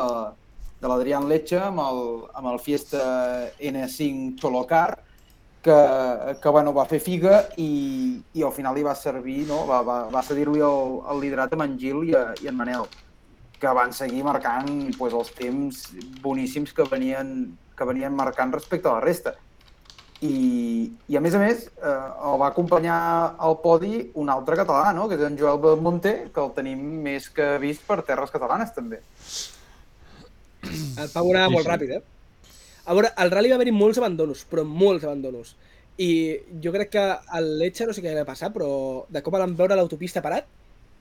de 0.81 0.91
l'Adrián 0.91 1.29
Letxa 1.29 1.67
amb 1.69 1.83
el, 1.83 2.03
amb 2.33 2.51
el 2.53 2.59
Fiesta 2.59 3.03
N5 3.59 4.39
Cholocar, 4.41 4.99
que, 5.63 5.77
que 6.43 6.49
bueno, 6.49 6.73
va 6.75 6.87
fer 6.89 6.99
figa 6.99 7.45
i, 7.61 8.19
i 8.35 8.43
al 8.43 8.51
final 8.51 8.75
li 8.75 8.83
va 8.83 8.95
servir, 8.99 9.45
no? 9.47 9.63
va, 9.69 9.79
va, 9.85 9.97
va 10.11 10.25
cedir-li 10.25 10.59
el, 10.59 10.99
el 11.13 11.23
liderat 11.23 11.55
a 11.55 11.63
en 11.63 11.77
Gil 11.79 12.03
i, 12.09 12.15
a, 12.19 12.33
i 12.43 12.51
en 12.51 12.57
Manel 12.59 12.89
que 13.63 13.71
van 13.71 13.93
seguir 13.95 14.25
marcant 14.27 14.91
pues, 14.97 15.13
els 15.15 15.31
temps 15.37 15.77
boníssims 16.19 16.73
que 16.75 16.83
venien, 16.91 17.53
que 17.77 17.87
venien 17.87 18.11
marcant 18.11 18.51
respecte 18.51 18.89
a 18.91 18.97
la 18.97 19.03
resta. 19.05 19.37
I, 20.23 20.91
i 21.11 21.17
a 21.17 21.21
més 21.23 21.33
a 21.35 21.39
més, 21.41 21.65
eh, 21.83 21.93
el 22.29 22.37
va 22.39 22.47
acompanyar 22.53 22.95
al 23.43 23.57
podi 23.63 23.97
un 24.21 24.29
altre 24.31 24.55
català, 24.55 24.93
no? 24.95 25.09
que 25.11 25.17
és 25.19 25.25
en 25.27 25.35
Joel 25.39 25.59
Belmonte, 25.59 26.13
que 26.33 26.43
el 26.45 26.53
tenim 26.55 26.79
més 27.03 27.27
que 27.33 27.57
vist 27.59 27.83
per 27.87 27.97
terres 28.07 28.31
catalanes, 28.31 28.71
també. 28.75 29.01
El 30.63 31.09
Pau 31.11 31.29
anava 31.33 31.49
Sí, 31.49 31.53
molt 31.57 31.65
sí. 31.67 31.71
ràpid, 31.73 31.91
eh? 31.97 32.01
A 32.85 32.95
veure, 32.95 33.11
al 33.19 33.31
rally 33.31 33.51
va 33.51 33.57
haver-hi 33.59 33.73
molts 33.75 33.99
abandonos, 33.99 34.45
però 34.49 34.63
molts 34.67 35.03
abandonos. 35.07 35.53
I 35.99 36.09
jo 36.63 36.71
crec 36.73 36.89
que 36.95 37.03
al 37.37 37.51
Letxa 37.59 37.85
no 37.87 37.93
sé 37.95 38.01
què 38.03 38.15
va 38.15 38.25
passar, 38.27 38.49
però 38.55 38.69
de 39.13 39.21
cop 39.23 39.35
el 39.37 39.43
vam 39.43 39.57
veure 39.59 39.75
a 39.75 39.77
l'autopista 39.79 40.23
parat 40.25 40.47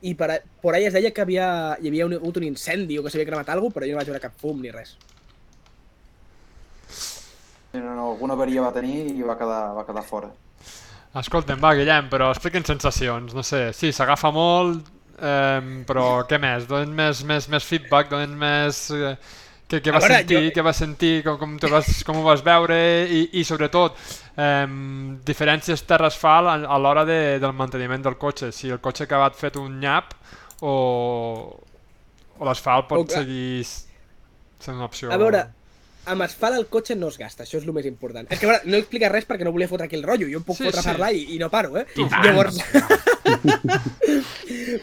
i 0.02 0.16
per, 0.18 0.28
a- 0.34 0.40
por 0.60 0.74
ahí 0.74 0.84
es 0.88 0.92
deia 0.94 1.12
que 1.14 1.22
havia, 1.22 1.46
hi 1.80 1.88
havia 1.88 2.06
un, 2.10 2.14
hagut 2.18 2.36
un 2.42 2.48
incendi 2.50 2.98
o 2.98 3.04
que 3.06 3.10
s'havia 3.14 3.28
cremat 3.30 3.48
alguna 3.54 3.70
cosa, 3.70 3.78
però 3.78 3.86
jo 3.88 3.94
no 3.94 4.02
vaig 4.02 4.10
veure 4.10 4.20
cap 4.26 4.34
fum 4.42 4.60
ni 4.60 4.70
res. 4.74 4.96
No, 7.74 7.94
no, 7.96 8.10
alguna 8.12 8.34
avaria 8.36 8.62
va 8.64 8.72
tenir 8.74 8.98
i 9.14 9.22
va 9.24 9.36
quedar, 9.40 9.60
va 9.78 9.84
quedar 9.88 10.02
fora. 10.04 10.28
Escolta'm, 11.20 11.60
va, 11.60 11.74
Guillem, 11.76 12.08
però 12.12 12.30
expliqui'ns 12.32 12.68
sensacions. 12.72 13.34
No 13.36 13.42
sé, 13.44 13.70
sí, 13.76 13.90
s'agafa 13.92 14.30
molt, 14.32 14.88
eh, 15.20 15.60
però 15.88 16.06
què 16.28 16.38
més? 16.40 16.66
Donen 16.68 16.92
més, 16.96 17.22
més, 17.28 17.48
més 17.52 17.64
feedback, 17.68 18.10
donen 18.12 18.36
més... 18.40 18.86
Eh, 18.96 19.14
què, 19.72 19.78
què 19.80 19.88
A 19.88 19.94
vas 19.96 20.04
veure, 20.04 20.18
sentir, 20.20 20.36
jo- 20.36 20.52
què 20.58 20.62
vas 20.66 20.76
sentir, 20.82 21.12
com, 21.24 21.36
com, 21.40 21.52
te 21.60 21.68
vas, 21.72 21.86
com 22.04 22.18
ho 22.20 22.24
vas 22.26 22.42
veure 22.44 22.76
i, 23.08 23.22
i 23.40 23.44
sobretot, 23.48 23.96
eh, 24.36 24.66
diferències 25.24 25.84
terra-asfalt 25.88 26.50
a, 26.52 26.56
a 26.76 26.80
l'hora 26.80 27.06
de, 27.08 27.18
del 27.40 27.54
manteniment 27.56 28.04
del 28.04 28.18
cotxe. 28.20 28.50
Si 28.52 28.68
el 28.68 28.82
cotxe 28.84 29.06
ha 29.06 29.08
acabat 29.08 29.38
fet 29.40 29.56
un 29.60 29.78
nyap 29.80 30.12
o, 30.60 30.74
o 32.36 32.44
l'asfalt 32.48 32.88
pot 32.92 33.00
O 33.00 33.08
que- 33.08 33.22
seguir 33.22 33.64
sent 33.64 34.76
una 34.76 34.90
opció. 34.90 35.08
A 35.12 35.16
veure, 35.20 35.46
amb 36.10 36.22
asfalt 36.24 36.56
el 36.58 36.66
cotxe 36.66 36.96
no 36.98 37.08
es 37.12 37.18
gasta, 37.18 37.44
això 37.44 37.58
és 37.60 37.64
el 37.66 37.72
més 37.76 37.86
important. 37.86 38.26
És 38.32 38.40
que, 38.40 38.46
veure, 38.48 38.62
no 38.66 38.76
explica 38.80 39.08
res 39.12 39.26
perquè 39.28 39.44
no 39.46 39.52
volia 39.54 39.68
fotre 39.70 39.86
aquí 39.86 39.96
el 39.98 40.02
rotllo, 40.06 40.26
jo 40.30 40.38
em 40.40 40.44
puc 40.46 40.56
Sí, 40.58 40.64
fotre 40.66 40.80
a 40.80 40.82
sí. 40.82 40.88
parlar 40.90 41.12
i, 41.14 41.22
i 41.34 41.38
no 41.38 41.50
paro, 41.50 41.76
eh? 41.78 41.86
I 41.96 42.08
tant. 42.08 42.24
Llavors... 42.26 42.58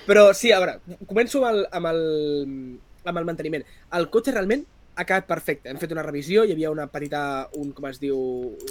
Però 0.08 0.30
sí, 0.34 0.52
a 0.52 0.60
veure, 0.62 0.80
començo 1.10 1.42
amb 1.44 1.50
el, 1.54 1.64
amb 1.76 1.90
el, 1.92 2.02
amb 3.10 3.22
el 3.22 3.28
manteniment. 3.28 3.66
El 3.98 4.08
cotxe 4.14 4.34
realment 4.36 4.64
ha 5.00 5.06
quedat 5.08 5.28
perfecte. 5.30 5.72
Hem 5.72 5.80
fet 5.82 5.94
una 5.96 6.04
revisió, 6.06 6.46
hi 6.46 6.54
havia 6.56 6.72
una 6.74 6.88
petita, 6.92 7.22
un, 7.60 7.72
com 7.76 7.88
es 7.90 8.00
diu, 8.02 8.18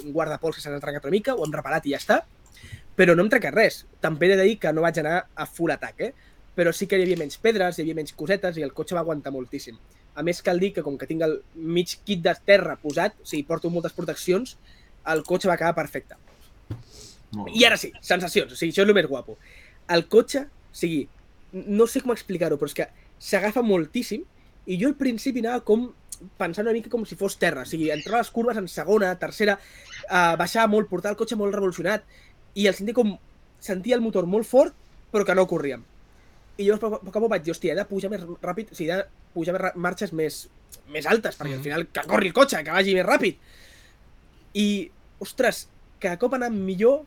un 0.03 0.13
guardapols 0.15 0.59
que 0.59 0.63
s'ha 0.65 0.75
trencat 0.81 1.07
una 1.07 1.15
mica, 1.15 1.35
ho 1.35 1.45
hem 1.45 1.55
reparat 1.55 1.87
i 1.89 1.95
ja 1.95 2.01
està. 2.01 2.21
Però 2.99 3.15
no 3.15 3.23
hem 3.23 3.31
trencat 3.31 3.55
res. 3.55 3.83
També 4.03 4.27
he 4.27 4.35
de 4.35 4.49
dir 4.49 4.57
que 4.61 4.73
no 4.75 4.83
vaig 4.85 4.99
anar 5.01 5.21
a 5.35 5.47
full 5.47 5.71
atac, 5.73 6.03
eh? 6.09 6.11
Però 6.57 6.73
sí 6.75 6.89
que 6.91 6.99
hi 6.99 7.05
havia 7.05 7.19
menys 7.21 7.39
pedres, 7.39 7.77
hi 7.79 7.85
havia 7.85 7.95
menys 8.01 8.11
cosetes 8.17 8.57
i 8.59 8.65
el 8.65 8.73
cotxe 8.75 8.97
va 8.97 9.05
aguantar 9.05 9.31
moltíssim. 9.31 9.77
A 10.19 10.23
més, 10.25 10.41
cal 10.43 10.59
dir 10.59 10.73
que 10.75 10.83
com 10.83 10.97
que 10.99 11.07
tinc 11.07 11.23
el 11.25 11.37
mig 11.55 11.95
kit 12.07 12.23
de 12.25 12.33
terra 12.47 12.75
posat, 12.81 13.15
o 13.23 13.27
sigui, 13.27 13.45
porto 13.47 13.71
moltes 13.71 13.95
proteccions, 13.95 14.57
el 15.13 15.23
cotxe 15.27 15.47
va 15.47 15.55
acabar 15.55 15.77
perfecte. 15.77 16.17
Molt 17.37 17.55
I 17.55 17.63
ara 17.67 17.77
sí, 17.79 17.93
sensacions, 18.03 18.51
o 18.51 18.59
sigui, 18.59 18.73
això 18.73 18.83
és 18.83 18.89
el 18.89 18.97
més 18.97 19.07
guapo. 19.07 19.37
El 19.95 20.05
cotxe, 20.11 20.43
o 20.49 20.81
sigui, 20.81 21.05
no 21.53 21.87
sé 21.87 22.03
com 22.03 22.13
explicar-ho, 22.13 22.59
però 22.59 22.69
és 22.69 22.77
que 22.77 22.89
s'agafa 23.29 23.63
moltíssim 23.65 24.25
i 24.69 24.77
jo 24.81 24.91
al 24.91 24.97
principi 24.99 25.41
anava 25.43 25.63
com 25.65 25.87
pensant 26.39 26.67
una 26.67 26.75
mica 26.75 26.91
com 26.91 27.05
si 27.07 27.15
fos 27.19 27.37
terra, 27.39 27.63
o 27.63 27.69
sigui, 27.69 27.89
entrar 27.93 28.19
les 28.19 28.31
curves 28.35 28.59
en 28.59 28.67
segona, 28.67 29.13
tercera, 29.21 29.55
uh, 30.09 30.35
baixava 30.39 30.67
molt, 30.71 30.89
portar 30.91 31.13
el 31.13 31.19
cotxe 31.19 31.37
molt 31.39 31.55
revolucionat 31.55 32.03
i 32.59 32.67
el 32.67 32.75
sentia 32.75 32.97
com, 32.97 33.15
sentia 33.63 33.95
el 33.95 34.03
motor 34.03 34.27
molt 34.27 34.47
fort 34.49 34.75
però 35.13 35.25
que 35.25 35.35
no 35.35 35.47
corríem. 35.49 35.85
I 36.59 36.65
llavors 36.67 36.83
a 36.83 36.99
poc 36.99 37.15
a 37.15 37.21
poc 37.23 37.29
vaig 37.31 37.43
dir, 37.45 37.53
hòstia, 37.55 37.71
he 37.73 37.77
de 37.79 37.85
pujar 37.87 38.09
més 38.11 38.21
ràpid, 38.43 38.73
o 38.73 38.75
sigui, 38.75 38.89
he 38.91 38.97
de 38.99 39.05
pujar 39.33 39.53
més 39.55 39.75
marxes 39.79 40.11
més, 40.13 40.41
més 40.91 41.05
altes, 41.07 41.37
perquè 41.39 41.53
al 41.55 41.59
Mhm. 41.59 41.63
final 41.63 41.87
que 41.87 42.03
corri 42.09 42.27
el 42.27 42.33
cotxe, 42.35 42.63
que 42.63 42.71
vagi 42.75 42.93
més 42.97 43.05
ràpid. 43.07 43.37
I, 44.53 44.91
ostres, 45.23 45.67
cada 45.99 46.17
cop 46.19 46.33
anant 46.35 46.55
millor, 46.55 47.03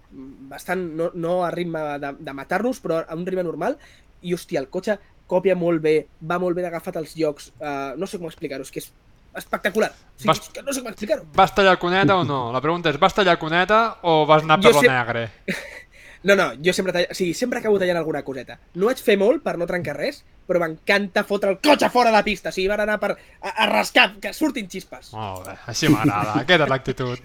bastant, 0.53 0.83
no, 0.97 1.11
no 1.15 1.45
a 1.45 1.51
ritme 1.51 1.81
de, 1.99 2.13
de 2.19 2.33
matar-nos, 2.37 2.81
però 2.83 3.03
a 3.07 3.15
un 3.17 3.27
ritme 3.27 3.43
normal, 3.45 3.77
i 4.23 4.33
hòstia, 4.35 4.61
el 4.61 4.69
cotxe 4.71 4.99
copia 5.27 5.55
molt 5.57 5.81
bé, 5.83 6.07
va 6.29 6.39
molt 6.39 6.55
ben 6.57 6.67
agafat 6.69 6.97
els 7.01 7.15
llocs, 7.17 7.53
uh, 7.61 7.95
no 7.97 8.07
sé 8.07 8.19
com 8.19 8.29
explicar-ho, 8.29 8.63
és 8.63 8.71
que 8.71 8.81
és 8.83 8.91
espectacular. 9.35 9.91
O 9.91 10.19
sigui, 10.21 10.29
Vas- 10.29 10.51
no 10.65 10.73
sé 10.73 10.81
com 10.83 10.91
explicar-ho. 10.93 11.25
Vas 11.35 11.55
tallar 11.55 11.79
cuneta 11.81 12.17
o 12.19 12.25
no? 12.25 12.53
La 12.53 12.61
pregunta 12.61 12.91
és, 12.93 12.99
vas 13.01 13.15
tallar 13.17 13.39
cuneta 13.41 13.99
o 14.03 14.25
vas 14.27 14.43
anar 14.45 14.59
Jo 14.61 14.69
per 14.71 14.75
lo 14.77 14.81
sé- 14.81 14.89
negre? 14.89 15.31
No, 16.25 16.37
no, 16.39 16.53
jo 16.63 16.73
sempre, 16.73 16.93
talla... 16.95 17.09
o 17.11 17.15
sigui, 17.19 17.35
sempre 17.35 17.59
acabo 17.59 17.79
tallant 17.81 17.99
alguna 17.99 18.23
coseta. 18.23 18.59
No 18.79 18.87
vaig 18.87 19.01
fer 19.03 19.17
molt 19.19 19.43
per 19.43 19.57
no 19.59 19.67
trencar 19.67 19.97
res, 19.97 20.21
però 20.47 20.61
m'encanta 20.63 21.25
fotre 21.27 21.51
el 21.51 21.59
cotxe 21.65 21.89
fora 21.91 22.11
de 22.13 22.17
la 22.17 22.23
pista. 22.27 22.51
O 22.51 22.53
sigui, 22.55 22.69
van 22.71 22.81
anar 22.85 22.99
per 23.03 23.11
a, 23.17 23.51
a 23.51 23.67
rascar, 23.71 24.13
que 24.23 24.33
surtin 24.37 24.69
xispes. 24.71 25.11
Molt 25.17 25.49
bé, 25.49 25.57
així 25.73 25.91
m'agrada, 25.91 26.37
aquesta 26.45 26.69
és 26.69 26.71
l'actitud. 26.71 27.19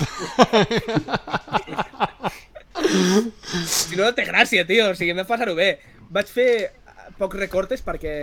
Si 3.67 3.95
no, 3.95 4.03
no 4.05 4.11
té 4.17 4.25
gràcia, 4.27 4.65
tio. 4.67 4.89
O 4.91 4.95
sigui, 4.97 5.11
hem 5.13 5.21
de 5.21 5.25
passar-ho 5.29 5.55
bé. 5.57 5.69
Vaig 6.13 6.29
fer 6.31 6.49
eh, 6.65 6.69
pocs 7.19 7.37
recortes 7.39 7.83
perquè 7.85 8.13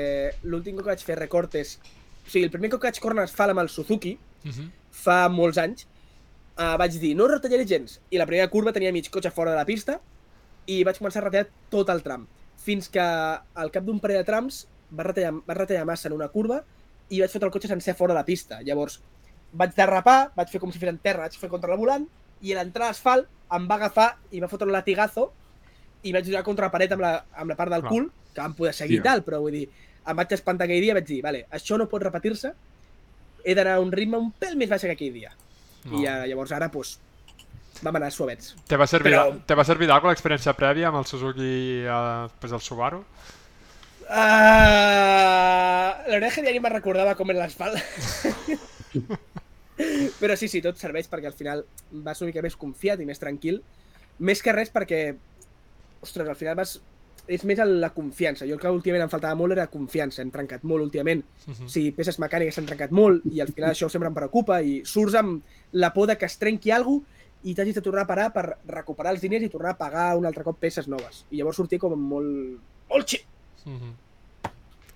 l'últim 0.49 0.77
cop 0.79 0.87
que 0.89 0.95
vaig 0.95 1.05
fer 1.07 1.19
recortes... 1.21 1.77
O 2.25 2.31
sigui, 2.31 2.47
el 2.49 2.53
primer 2.55 2.71
cop 2.73 2.81
que 2.83 2.89
vaig 2.89 3.01
córrer 3.05 3.27
es 3.27 3.35
fa 3.37 3.47
amb 3.53 3.61
el 3.65 3.69
Suzuki, 3.73 4.17
Mhm. 4.45 4.67
fa 4.93 5.29
molts 5.33 5.57
anys, 5.57 5.87
uh, 6.59 6.75
vaig 6.77 6.93
dir, 7.01 7.15
no 7.17 7.25
retallaré 7.31 7.65
gens. 7.65 7.95
I 8.13 8.19
la 8.21 8.27
primera 8.29 8.49
curva 8.53 8.73
tenia 8.77 8.91
mig 8.93 9.07
cotxe 9.11 9.31
fora 9.33 9.51
de 9.53 9.57
la 9.57 9.65
pista 9.65 10.01
i 10.67 10.83
vaig 10.87 10.99
començar 11.01 11.23
a 11.23 11.27
retallar 11.29 11.49
tot 11.73 11.91
el 11.93 12.03
tram. 12.05 12.27
Fins 12.65 12.89
que 12.89 13.03
al 13.03 13.73
cap 13.73 13.85
d'un 13.85 14.01
parell 14.01 14.23
de 14.23 14.29
trams 14.29 14.65
va 14.95 15.07
retallar, 15.09 15.35
va 15.45 15.59
retallar 15.59 15.85
massa 15.89 16.09
en 16.09 16.17
una 16.17 16.31
curva 16.33 16.63
i 17.11 17.21
vaig 17.21 17.33
fotre 17.33 17.51
el 17.51 17.55
cotxe 17.55 17.69
sencer 17.69 17.97
fora 17.99 18.15
de 18.15 18.21
la 18.21 18.27
pista. 18.27 18.61
Llavors, 18.65 19.01
vaig 19.53 19.75
derrapar, 19.77 20.33
vaig 20.37 20.51
fer 20.51 20.61
com 20.63 20.73
si 20.73 20.81
fes 20.83 20.93
en 20.93 21.01
terra, 21.03 21.27
vaig 21.29 21.39
fer 21.39 21.51
contra 21.53 21.73
el 21.73 21.81
volant 21.81 22.07
i 22.45 22.53
a 22.53 22.61
l'entrar 22.61 22.89
a 22.89 22.93
l'asfalt 22.93 23.31
em 23.55 23.67
va 23.71 23.79
agafar 23.79 24.09
i 24.33 24.41
va 24.43 24.51
fotre 24.51 24.67
un 24.69 24.75
latigazo 24.75 25.31
i 26.05 26.13
vaig 26.13 26.27
donar 26.27 26.45
contra 26.45 26.67
la 26.67 26.73
paret 26.73 26.93
amb 26.93 27.05
la, 27.05 27.15
amb 27.33 27.53
la 27.53 27.57
part 27.57 27.73
del 27.73 27.85
Clar. 27.85 27.93
cul, 27.93 28.11
que 28.35 28.41
vam 28.41 28.55
poder 28.57 28.75
seguir 28.75 28.99
Hòstia. 29.01 29.11
tal, 29.11 29.25
però 29.25 29.41
vull 29.41 29.57
dir, 29.57 29.65
em 30.05 30.17
vaig 30.19 30.33
espantar 30.37 30.67
aquell 30.67 30.83
dia 30.85 30.93
i 30.93 30.99
vaig 30.99 31.07
dir, 31.09 31.21
vale, 31.25 31.45
això 31.55 31.79
no 31.81 31.89
pot 31.89 32.03
repetir-se, 32.05 32.53
he 33.45 33.55
d'anar 33.57 33.79
a 33.79 33.85
un 33.85 33.93
ritme 33.93 34.21
un 34.21 34.33
pèl 34.41 34.57
més 34.61 34.69
baix 34.69 34.85
que 34.85 34.93
aquell 34.97 35.15
dia. 35.15 35.33
No. 35.85 36.01
I 36.01 36.05
ja, 36.05 36.17
llavors 36.29 36.53
ara, 36.57 36.69
doncs, 36.73 36.99
vam 37.85 37.97
anar 38.01 38.11
suavets. 38.15 38.55
Te 38.67 38.79
va 38.81 38.87
servir, 38.91 39.13
Però- 39.13 39.37
te 39.47 39.55
va 39.55 39.65
servir 39.69 39.87
d'alguna 39.91 40.15
l'experiència 40.15 40.55
prèvia 40.57 40.89
amb 40.89 40.99
el 41.03 41.07
Suzuki 41.07 41.53
eh, 41.85 42.29
pues 42.41 42.53
el 42.57 42.61
Subaru? 42.65 43.05
Uh, 44.05 45.89
la 46.07 46.19
veritat 46.19 46.31
és 46.31 46.35
que 46.37 46.45
ja 46.45 46.53
ni 46.53 46.61
me'n 46.63 46.75
recordava 46.75 47.15
com 47.19 47.31
era 47.33 47.45
l'asfalt. 47.45 47.79
Però 50.21 50.37
sí, 50.39 50.47
sí, 50.49 50.61
tot 50.63 50.79
serveix 50.79 51.09
perquè 51.11 51.27
al 51.31 51.35
final 51.37 51.65
vas 52.05 52.21
una 52.23 52.31
mica 52.31 52.43
més 52.45 52.57
confiat 52.57 53.01
i 53.03 53.07
més 53.09 53.19
tranquil. 53.23 53.61
Més 54.23 54.43
que 54.45 54.53
res 54.55 54.71
perquè, 54.75 55.01
ostres, 56.05 56.29
al 56.29 56.39
final 56.39 56.59
vas... 56.61 56.77
És 57.25 57.41
més 57.49 57.57
la 57.65 57.89
confiança. 57.97 58.45
Jo 58.45 58.59
el 58.59 58.61
que 58.61 58.69
últimament 58.69 59.07
em 59.07 59.11
faltava 59.11 59.35
molt 59.41 59.55
era 59.57 59.65
confiança. 59.73 60.21
Hem 60.21 60.29
trencat 60.31 60.61
molt 60.69 60.85
últimament. 60.85 61.23
Mhm. 61.49 61.65
O 61.65 61.69
sigui, 61.73 61.95
peces 61.97 62.19
mecàniques 62.21 62.59
s'han 62.59 62.69
trencat 62.69 62.93
molt 62.93 63.25
i 63.33 63.41
al 63.41 63.49
final 63.55 63.71
això 63.73 63.89
sempre 63.89 64.11
em 64.13 64.19
preocupa 64.19 64.59
i 64.61 64.83
surts 64.85 65.17
amb 65.17 65.41
la 65.73 65.89
por 65.95 66.07
de 66.11 66.19
que 66.21 66.29
es 66.29 66.37
trenqui 66.39 66.71
alguna 66.71 67.01
cosa 67.01 67.13
i 67.45 67.55
t'hagis 67.55 67.77
de 67.77 67.83
tornar 67.85 68.05
a 68.07 68.09
parar 68.09 68.31
per 68.33 68.45
recuperar 68.67 69.13
els 69.13 69.21
diners 69.25 69.45
i 69.45 69.51
tornar 69.53 69.75
a 69.75 69.79
pagar 69.79 70.07
un 70.17 70.25
altre 70.27 70.45
cop 70.47 70.57
peces 70.61 70.89
noves. 70.89 71.25
I 71.31 71.39
llavors 71.41 71.57
sortir 71.61 71.79
com 71.83 71.93
molt... 71.99 72.61
Molt 72.91 73.09
xip! 73.09 73.27
Mhm. 73.69 73.93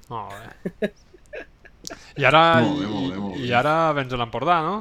Molt 0.08 0.32
bé. 0.80 0.90
I 2.18 2.24
ara, 2.28 2.40
Molt 2.64 2.80
bé, 2.80 2.86
molt 2.88 3.12
bé, 3.12 3.18
molt 3.20 3.36
bé. 3.36 3.42
i 3.46 3.52
ara 3.54 3.74
vens 3.96 4.12
a 4.12 4.18
l'Empordà, 4.20 4.56
no? 4.64 4.78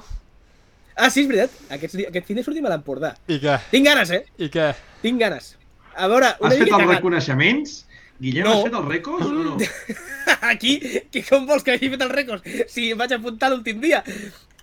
Ah, 0.98 1.11
sí, 1.14 1.22
és 1.22 1.27
veritat. 1.30 1.53
Aquest, 1.76 1.95
aquest 2.10 2.26
fin 2.26 2.39
de 2.39 2.44
sortim 2.44 2.65
a 2.65 2.72
l'Empordà. 2.73 3.11
I 3.30 3.38
què? 3.44 3.57
Tinc 3.72 3.85
ganes, 3.85 4.11
eh? 4.15 4.23
I 4.41 4.48
què? 4.53 4.72
Tinc 5.03 5.19
ganes. 5.22 5.52
A 5.94 6.07
veure, 6.10 6.31
una 6.41 6.49
Has 6.56 6.57
fet 6.64 6.73
els 6.73 6.88
reconeixements? 6.89 7.76
Guillem, 8.19 8.48
No. 8.48 8.56
has 8.56 8.64
fet 8.65 8.73
els 8.80 8.88
rècords 8.89 9.27
o 9.27 9.31
no? 9.35 9.57
Aquí, 10.52 10.73
que 11.14 11.22
com 11.27 11.45
vols 11.45 11.64
que 11.64 11.76
hagi 11.76 11.91
fet 11.94 12.02
els 12.02 12.15
rècords? 12.18 12.48
Si 12.73 12.88
em 12.95 12.98
vaig 12.98 13.14
apuntar 13.14 13.52
l'últim 13.53 13.80
dia. 13.84 14.02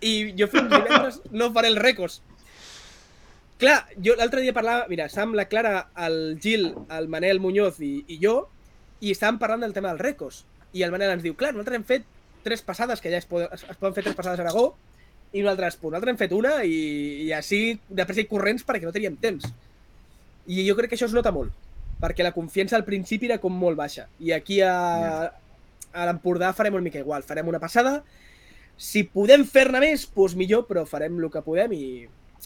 I 0.02 0.35
jo 0.36 0.48
fins 0.51 0.66
divendres 0.74 1.20
no 1.31 1.52
faré 1.55 1.70
els 1.70 1.78
rècords. 1.85 2.18
Clar, 3.59 3.85
jo 4.02 4.16
l'altre 4.18 4.43
dia 4.43 4.55
parlava... 4.55 4.89
Mira, 4.90 5.06
estàvem 5.06 5.36
la 5.39 5.47
Clara, 5.51 5.74
el 6.06 6.39
Gil, 6.43 6.72
el 6.90 7.06
Manel 7.12 7.39
Muñoz 7.43 7.78
i, 7.85 7.93
i 8.10 8.18
jo, 8.22 8.48
i 9.01 9.12
estàvem 9.14 9.39
parlant 9.39 9.62
del 9.62 9.74
tema 9.76 9.93
dels 9.93 10.02
rècords. 10.02 10.43
I 10.74 10.82
el 10.82 10.90
Manel 10.94 11.14
ens 11.14 11.22
diu, 11.22 11.36
clar, 11.39 11.52
nosaltres 11.55 11.78
hem 11.78 11.86
fet 11.86 12.09
tres 12.44 12.64
passades, 12.66 13.01
que 13.01 13.12
ja 13.12 13.20
es 13.22 13.28
poden, 13.31 13.48
es 13.55 13.78
poden 13.78 13.94
fer 13.94 14.02
tres 14.05 14.16
passades 14.18 14.43
a 14.43 14.44
Aragó, 14.44 14.72
i 15.35 15.43
nosaltres, 15.43 15.76
pues, 15.78 15.93
nosaltres 15.93 16.12
hem 16.12 16.18
fet 16.18 16.35
una 16.35 16.56
i, 16.66 16.74
i 17.26 17.31
així 17.35 17.60
de 17.89 18.06
pressa 18.06 18.22
i 18.22 18.28
corrents 18.31 18.66
perquè 18.66 18.86
no 18.86 18.94
teníem 18.94 19.16
temps. 19.22 19.47
I 20.47 20.66
jo 20.66 20.76
crec 20.78 20.93
que 20.93 20.98
això 20.98 21.09
es 21.09 21.16
nota 21.16 21.32
molt, 21.35 21.55
perquè 22.02 22.26
la 22.26 22.35
confiança 22.35 22.76
al 22.78 22.86
principi 22.86 23.31
era 23.31 23.40
com 23.43 23.55
molt 23.55 23.78
baixa. 23.78 24.09
I 24.22 24.35
aquí 24.36 24.60
a, 24.66 24.74
a 25.94 26.06
l'Empordà 26.10 26.52
farem 26.55 26.74
una 26.78 26.86
mica 26.86 27.02
igual, 27.02 27.26
farem 27.26 27.51
una 27.51 27.62
passada, 27.62 28.01
si 28.74 29.05
podem 29.06 29.47
fer-ne 29.47 29.78
més, 29.82 30.09
doncs 30.14 30.35
millor, 30.39 30.66
però 30.70 30.82
farem 30.90 31.18
el 31.22 31.31
que 31.31 31.43
podem 31.47 31.74
i, 31.74 31.85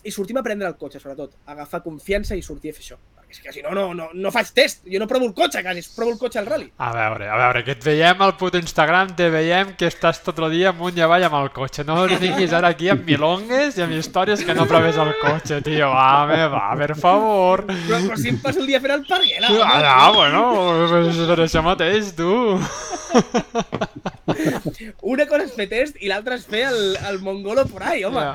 i 0.04 0.12
sortim 0.14 0.38
a 0.38 0.42
prendre 0.46 0.68
el 0.68 0.76
cotxe, 0.78 1.00
sobretot. 1.02 1.34
Agafar 1.46 1.82
confiança 1.84 2.36
i 2.36 2.42
sortir 2.42 2.72
a 2.72 2.76
fer 2.76 2.84
això. 2.84 2.98
Perquè 3.18 3.34
és 3.34 3.40
que 3.44 3.52
si 3.52 3.62
no, 3.64 3.74
no, 3.76 3.90
no, 3.96 4.08
no 4.14 4.30
faig 4.32 4.50
test. 4.56 4.84
Jo 4.88 5.00
no 5.02 5.08
provo 5.10 5.26
el 5.28 5.34
cotxe, 5.36 5.62
quasi, 5.64 5.82
provo 5.96 6.12
el 6.14 6.18
cotxe 6.20 6.40
al 6.40 6.46
rally. 6.48 6.68
A 6.78 6.92
veure, 6.94 7.28
a 7.28 7.38
veure, 7.42 7.62
que 7.66 7.74
et 7.76 7.84
veiem 7.84 8.22
al 8.24 8.36
puto 8.40 8.60
Instagram, 8.60 9.12
te 9.18 9.28
veiem 9.32 9.74
que 9.80 9.90
estàs 9.90 10.22
tot 10.24 10.38
el 10.44 10.54
dia 10.54 10.70
amunt 10.72 10.96
i 10.96 11.04
avall 11.04 11.26
amb 11.28 11.40
el 11.40 11.50
cotxe. 11.56 11.84
No 11.88 11.98
vinguis 12.08 12.54
ara 12.56 12.72
aquí 12.74 12.88
amb 12.92 13.04
milongues 13.08 13.76
i 13.78 13.84
amb 13.84 13.96
històries 13.98 14.44
que 14.46 14.56
no 14.56 14.68
proves 14.70 14.96
el 15.00 15.12
cotxe, 15.22 15.60
tio. 15.66 15.90
Va, 15.92 16.24
me 16.30 16.40
va, 16.52 16.64
per 16.78 16.94
favor. 16.98 17.66
Però, 17.68 18.00
però 18.06 18.20
si 18.20 18.32
em 18.32 18.40
passo 18.44 18.62
el 18.64 18.70
dia 18.70 18.80
fent 18.84 18.96
el 18.96 19.06
parguela. 19.08 19.52
Ah, 19.66 19.82
no, 19.84 20.14
bueno, 20.16 20.42
pues 20.88 21.22
per 21.28 21.40
això 21.44 21.64
mateix, 21.66 22.14
tu. 22.16 22.32
Una 25.12 25.26
cosa 25.30 25.44
és 25.46 25.54
fer 25.56 25.66
test 25.70 25.96
i 26.02 26.08
l'altra 26.10 26.34
és 26.38 26.44
fer 26.46 26.64
el, 26.68 26.96
el 27.08 27.18
mongolo 27.24 27.64
por 27.70 27.82
ahí, 27.82 28.04
home. 28.04 28.20
Ja. 28.20 28.34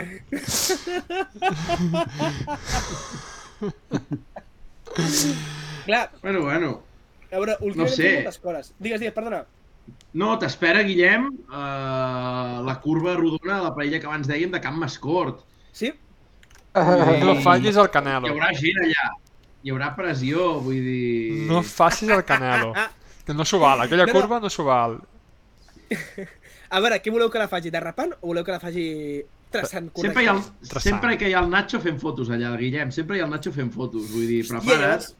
Clar, 5.86 6.12
Bueno, 6.22 6.42
bueno. 6.42 6.82
a 7.32 7.38
veure, 7.40 7.56
últimament 7.66 7.96
sé. 7.96 8.04
tinc 8.04 8.16
moltes 8.22 8.38
coses. 8.44 8.74
Digues, 8.80 9.00
digues, 9.02 9.14
perdona. 9.16 9.40
No, 10.14 10.36
t'espera, 10.40 10.84
Guillem, 10.86 11.26
uh, 11.50 12.62
la 12.64 12.76
curva 12.84 13.16
rodona 13.18 13.58
de 13.58 13.64
la 13.66 13.72
paella 13.76 14.00
que 14.00 14.06
abans 14.08 14.28
dèiem 14.30 14.52
de 14.54 14.62
Camp 14.62 14.78
Mascort. 14.80 15.42
Sí? 15.74 15.90
No 16.76 17.36
fallis 17.42 17.76
el 17.78 17.90
Hi 17.90 17.94
Canelo. 17.98 18.30
haurà 18.30 18.52
gent 18.58 18.80
allà. 18.86 19.08
Hi 19.64 19.72
haurà 19.74 19.90
pressió, 19.98 20.60
vull 20.62 20.78
dir... 20.86 21.48
No 21.50 21.64
facis 21.66 22.10
el 22.14 22.24
Canelo. 22.28 22.74
Que 23.26 23.34
no 23.34 23.46
s'ho 23.48 23.60
val, 23.60 23.82
aquella 23.86 24.06
No, 24.06 24.14
no. 24.14 24.20
curva 24.20 24.40
no 24.44 24.50
s'ho 24.52 24.64
val. 24.68 25.00
A 26.74 26.80
veure, 26.82 27.00
què 27.04 27.12
voleu 27.14 27.30
que 27.30 27.40
la 27.42 27.48
faci? 27.52 27.70
Derrapant 27.74 28.14
o 28.22 28.28
voleu 28.32 28.44
que 28.44 28.52
la 28.56 28.60
faci 28.60 28.86
traçant 29.54 29.92
Sempre 29.96 30.24
hi, 30.24 30.28
ha 30.28 30.34
el, 30.34 30.40
Traçant. 30.66 30.82
sempre 30.82 31.18
que 31.18 31.28
hi 31.30 31.34
ha 31.38 31.42
el 31.46 31.50
Nacho 31.52 31.80
fent 31.84 32.00
fotos 32.02 32.30
allà, 32.34 32.56
Guillem. 32.58 32.90
Sempre 32.92 33.18
hi 33.18 33.22
ha 33.22 33.28
el 33.28 33.34
Nacho 33.36 33.52
fent 33.54 33.70
fotos. 33.74 34.08
Vull 34.12 34.26
dir, 34.28 34.40
prepara't. 34.50 35.12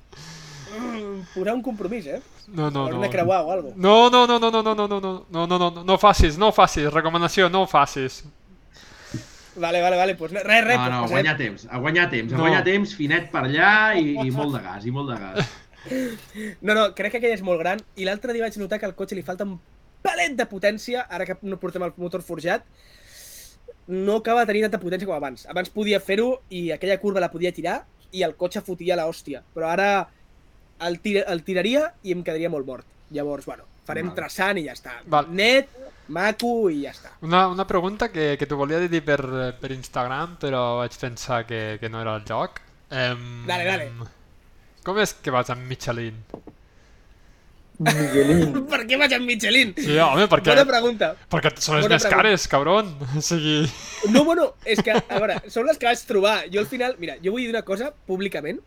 Mm, 0.74 1.20
posar 1.36 1.54
un 1.54 1.62
compromís, 1.62 2.08
eh? 2.10 2.22
No, 2.48 2.72
no, 2.74 2.88
no. 2.90 3.00
de 3.00 3.10
creuar 3.14 3.44
o 3.46 3.52
alguna 3.54 3.76
No, 3.78 4.10
no, 4.10 4.26
no, 4.26 4.40
no, 4.40 4.50
no, 4.52 4.64
no, 4.64 4.74
no, 4.74 4.88
no, 4.88 5.00
no, 5.00 5.26
no, 5.30 5.46
no, 5.60 5.70
no, 5.70 5.84
no 5.86 5.98
facis, 6.02 6.40
no 6.42 6.50
facis, 6.52 6.90
recomanació, 6.92 7.48
no 7.54 7.68
facis. 7.68 8.24
Vale, 9.56 9.82
vale, 9.84 9.98
vale, 9.98 10.16
pues 10.16 10.32
res, 10.32 10.44
res. 10.66 10.78
No, 10.80 10.82
pues 10.82 10.90
no, 10.90 10.98
a 10.98 11.02
passarem. 11.04 11.12
guanyar 11.12 11.38
temps, 11.38 11.68
a 11.70 11.78
guanyar 11.78 12.10
temps, 12.10 12.34
a 12.34 12.38
No. 12.38 12.42
guanyar 12.42 12.64
temps, 12.66 12.96
finet 12.98 13.30
per 13.30 13.44
allà 13.46 13.70
i, 14.02 14.16
i 14.26 14.32
molt 14.34 14.56
de 14.58 14.62
gas, 14.66 14.86
i 14.90 14.92
molt 14.92 15.12
de 15.14 15.20
gas. 15.22 15.52
No, 16.62 16.74
no, 16.74 16.88
crec 16.96 17.12
que 17.12 17.18
aquell 17.22 17.36
és 17.36 17.42
molt 17.46 17.60
gran 17.62 17.82
i 18.00 18.06
l'altre 18.08 18.34
dia 18.34 18.42
vaig 18.48 18.58
notar 18.58 18.80
que 18.80 18.88
al 18.90 18.96
cotxe 18.96 19.14
li 19.14 19.22
falta 19.22 19.44
un 19.46 19.60
palet 20.04 20.36
de 20.38 20.46
potència, 20.50 21.06
ara 21.10 21.26
que 21.26 21.38
no 21.48 21.58
portem 21.62 21.84
el 21.88 21.94
motor 21.98 22.22
forjat, 22.26 22.66
no 23.88 24.18
acaba 24.22 24.44
de 24.44 24.52
tenir 24.54 24.66
tanta 24.68 24.80
potència 24.80 25.08
com 25.08 25.16
abans. 25.16 25.46
Abans 25.52 25.72
podia 25.74 26.00
fer-ho 26.04 26.42
i 26.54 26.70
aquella 26.76 27.00
curva 27.02 27.24
la 27.24 27.32
podia 27.32 27.52
tirar 27.56 27.82
i 28.14 28.24
el 28.24 28.36
cotxe 28.40 28.62
fotia 28.64 28.96
la 29.00 29.08
hòstia, 29.10 29.42
però 29.56 29.72
ara 29.74 29.88
el, 30.84 31.00
tir 31.04 31.22
el 31.26 31.44
tiraria 31.44 31.88
i 32.04 32.14
em 32.16 32.24
quedaria 32.24 32.52
molt 32.52 32.68
mort. 32.68 32.88
Llavors, 33.14 33.46
bueno, 33.46 33.66
farem 33.88 34.10
Vale. 34.10 34.18
traçant 34.22 34.60
i 34.60 34.66
ja 34.68 34.76
està. 34.78 34.96
Val. 35.12 35.28
Net, 35.36 35.70
maco 36.14 36.70
i 36.72 36.84
ja 36.86 36.94
està. 36.94 37.14
Una, 37.26 37.46
una 37.52 37.66
pregunta 37.70 38.10
que, 38.14 38.34
que 38.40 38.48
t'ho 38.50 38.58
volia 38.60 38.80
dir 38.88 39.04
per, 39.06 39.20
per 39.60 39.72
Instagram, 39.76 40.38
però 40.42 40.64
vaig 40.82 40.98
pensar 41.00 41.44
que, 41.50 41.78
que 41.82 41.92
no 41.92 42.02
era 42.02 42.16
el 42.20 42.26
joc. 42.28 42.62
Um, 42.94 43.44
Dale, 43.50 43.66
dale. 43.66 43.90
Com 44.84 45.00
és 45.00 45.16
que 45.24 45.32
vas 45.34 45.50
amb 45.54 45.66
Michelin? 45.70 46.18
Miguelín. 47.80 48.54
per 48.72 48.82
què 48.88 48.98
vaig 49.00 49.14
amb 49.18 49.26
Michelin? 49.28 49.74
Sí, 49.78 49.96
home, 49.98 50.28
perquè, 50.32 50.54
Bona 50.54 50.66
pregunta. 50.70 51.14
perquè 51.32 51.54
són 51.58 51.78
les 51.80 51.86
Bona 51.88 51.96
més 51.96 52.06
pregunta. 52.06 52.16
cares, 52.16 52.48
cabron. 52.52 52.92
O 53.18 53.22
sigui... 53.24 53.64
No, 54.14 54.24
bueno, 54.28 54.52
és 54.66 54.82
que, 54.84 54.94
a 54.94 55.20
veure, 55.20 55.40
són 55.52 55.66
les 55.70 55.80
que 55.82 55.88
vaig 55.90 56.04
trobar. 56.10 56.36
Jo 56.54 56.62
al 56.64 56.70
final, 56.70 56.96
mira, 57.02 57.18
jo 57.24 57.34
vull 57.34 57.46
dir 57.46 57.54
una 57.54 57.64
cosa 57.66 57.92
públicament. 58.08 58.60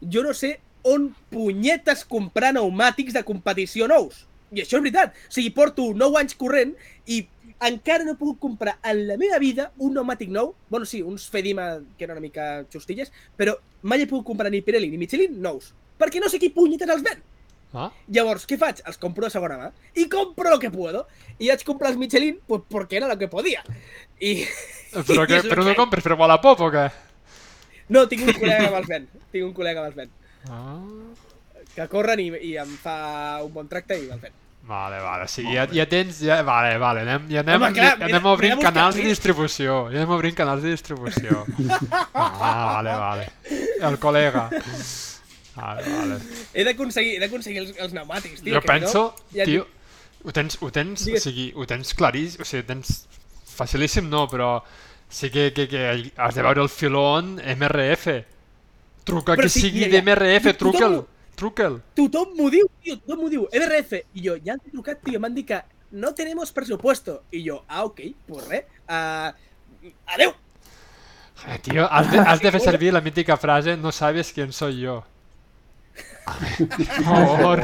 Jo 0.00 0.22
no 0.24 0.32
sé 0.36 0.56
on 0.84 1.10
punyetes 1.32 2.04
comprar 2.08 2.52
pneumàtics 2.54 3.14
de 3.16 3.22
competició 3.24 3.88
nous. 3.90 4.24
I 4.54 4.62
això 4.62 4.78
és 4.78 4.84
veritat. 4.84 5.14
O 5.28 5.32
sigui, 5.34 5.50
porto 5.56 5.86
9 5.96 6.20
anys 6.20 6.36
corrent 6.38 6.74
i 7.10 7.22
encara 7.64 8.04
no 8.04 8.12
he 8.12 8.18
pogut 8.20 8.38
comprar 8.42 8.76
en 8.84 9.04
la 9.08 9.16
meva 9.20 9.38
vida 9.42 9.70
un 9.78 9.94
pneumàtic 9.94 10.30
nou. 10.32 10.52
Bueno, 10.70 10.86
sí, 10.86 11.00
uns 11.02 11.28
Fedima 11.32 11.78
que 11.98 12.04
eren 12.04 12.18
una 12.18 12.24
mica 12.24 12.48
xustilles, 12.72 13.10
però 13.38 13.56
mai 13.82 14.02
he 14.04 14.08
pogut 14.10 14.26
comprar 14.28 14.52
ni 14.52 14.60
Pirelli 14.64 14.90
ni 14.92 15.00
Michelin 15.00 15.40
nous. 15.42 15.72
Perquè 15.98 16.20
no 16.20 16.28
sé 16.28 16.38
qui 16.42 16.52
punyetes 16.54 16.90
els 16.90 17.02
ven. 17.06 17.22
Ah? 17.74 17.88
Llavors, 18.14 18.44
què 18.46 18.56
faig? 18.60 18.80
Els 18.86 18.98
compro 19.02 19.26
de 19.26 19.32
segona 19.34 19.56
mà 19.58 19.70
i 19.98 20.06
compro 20.10 20.52
lo 20.52 20.60
que 20.62 20.70
puedo. 20.70 21.04
I 21.38 21.50
vaig 21.50 21.64
comprar 21.66 21.90
els 21.90 21.98
Michelin 21.98 22.38
pues, 22.46 22.62
porque 22.70 22.96
era 23.00 23.08
lo 23.10 23.18
que 23.18 23.28
podía. 23.28 23.64
I... 24.20 24.44
Però, 24.94 25.26
que, 25.26 25.42
però 25.50 25.66
no 25.66 25.74
compres 25.74 26.06
per 26.06 26.14
Wallapop 26.20 26.62
o 26.62 26.70
què? 26.70 26.86
No, 27.90 28.06
tinc 28.08 28.22
un 28.24 28.32
col·lega 28.38 28.68
que 28.68 28.72
me'ls 28.72 28.88
ven. 28.88 29.10
Tinc 29.34 29.44
un 29.48 29.52
col·lega 29.56 29.82
que 29.82 29.88
me'ls 29.90 29.98
ven. 29.98 30.14
Ah. 30.48 30.78
Que 31.74 31.88
corren 31.90 32.22
i, 32.22 32.30
i 32.52 32.56
em 32.62 32.70
fa 32.80 32.96
un 33.44 33.52
bon 33.52 33.68
tracte 33.68 33.98
i 33.98 34.06
me'ls 34.06 34.22
ven. 34.22 34.40
Vale, 34.64 34.96
vale, 35.04 35.26
o 35.26 35.28
sigui, 35.28 35.52
ja, 35.58 35.66
ja 35.76 35.84
tens... 35.84 36.22
Ja, 36.24 36.38
vale, 36.40 36.78
vale, 36.80 37.02
anem, 37.04 37.26
ja 37.28 37.42
anem, 37.42 37.58
Home, 37.60 37.68
clar, 37.76 37.90
ja 37.90 37.96
mira- 38.00 38.06
anem 38.16 38.28
obrint 38.30 38.54
mira 38.56 38.70
canals 38.70 38.96
de 38.96 39.02
distribució. 39.10 39.74
Ja 39.92 39.98
anem 40.00 40.14
obrint 40.16 40.38
canals 40.38 40.62
de 40.64 40.72
distribució. 40.72 41.42
Ah, 42.14 42.78
vale, 42.78 42.94
vale. 42.96 43.26
El 43.84 43.98
col·lega. 44.00 44.46
Vale, 45.54 45.82
vale. 45.86 46.18
He 46.52 46.64
d'aconseguir 46.66 47.60
els, 47.60 47.74
els 47.78 47.92
pneumàtics, 47.92 48.42
tio. 48.42 48.54
jo 48.56 48.60
que 48.62 48.70
penso, 48.70 49.02
no, 49.14 49.38
ja 49.38 49.46
tio, 49.46 49.66
ho 50.24 50.32
tens, 50.34 50.56
ho 50.60 50.70
tens, 50.74 51.04
o 51.04 51.10
Digues. 51.12 51.22
sigui, 51.28 51.52
ho 51.54 51.66
tens 51.70 51.94
claríssim, 51.94 52.42
o 52.42 52.48
sigui, 52.48 52.64
tens 52.66 52.94
facilíssim 53.54 54.08
no, 54.10 54.24
però 54.30 54.56
sí 55.08 55.30
que, 55.30 55.52
que, 55.54 55.68
que 55.70 55.84
has 56.16 56.34
de 56.34 56.42
veure 56.42 56.64
el 56.64 56.70
filón 56.72 57.36
MRF. 57.38 58.08
Truca 59.04 59.34
Però 59.36 59.44
que 59.44 59.52
sí, 59.52 59.66
sigui 59.66 59.84
ja, 59.84 59.90
ja. 59.92 60.00
d'MRF, 60.00 60.54
truca'l, 60.58 60.98
truca'l. 61.36 61.78
Tothom 61.94 62.34
m'ho 62.38 62.48
diu, 62.50 62.70
tio, 62.82 62.96
tothom 63.02 63.20
m'ho 63.22 63.30
diu. 63.30 63.46
MRF. 63.52 64.00
I 64.16 64.26
jo, 64.26 64.38
ja 64.42 64.56
he 64.56 64.72
trucat, 64.72 65.02
tio, 65.04 65.20
m'han 65.20 65.36
dit 65.36 65.46
que 65.46 65.60
no 65.94 66.14
tenemos 66.16 66.50
presupuesto. 66.56 67.22
I 67.30 67.44
jo, 67.46 67.60
ah, 67.68 67.84
ok, 67.84 68.00
pues 68.26 68.48
res. 68.48 68.64
Uh, 68.88 69.92
adeu. 70.16 70.32
Eh, 71.46 71.58
tío, 71.60 71.84
has 71.92 72.10
de, 72.10 72.18
has 72.18 72.40
de 72.40 72.50
fer 72.54 72.60
servir 72.62 72.92
la 72.94 73.02
mítica 73.04 73.36
frase 73.36 73.76
no 73.76 73.92
sabes 73.92 74.32
quién 74.32 74.52
soy 74.52 74.80
yo. 74.80 75.04
Por. 76.24 77.60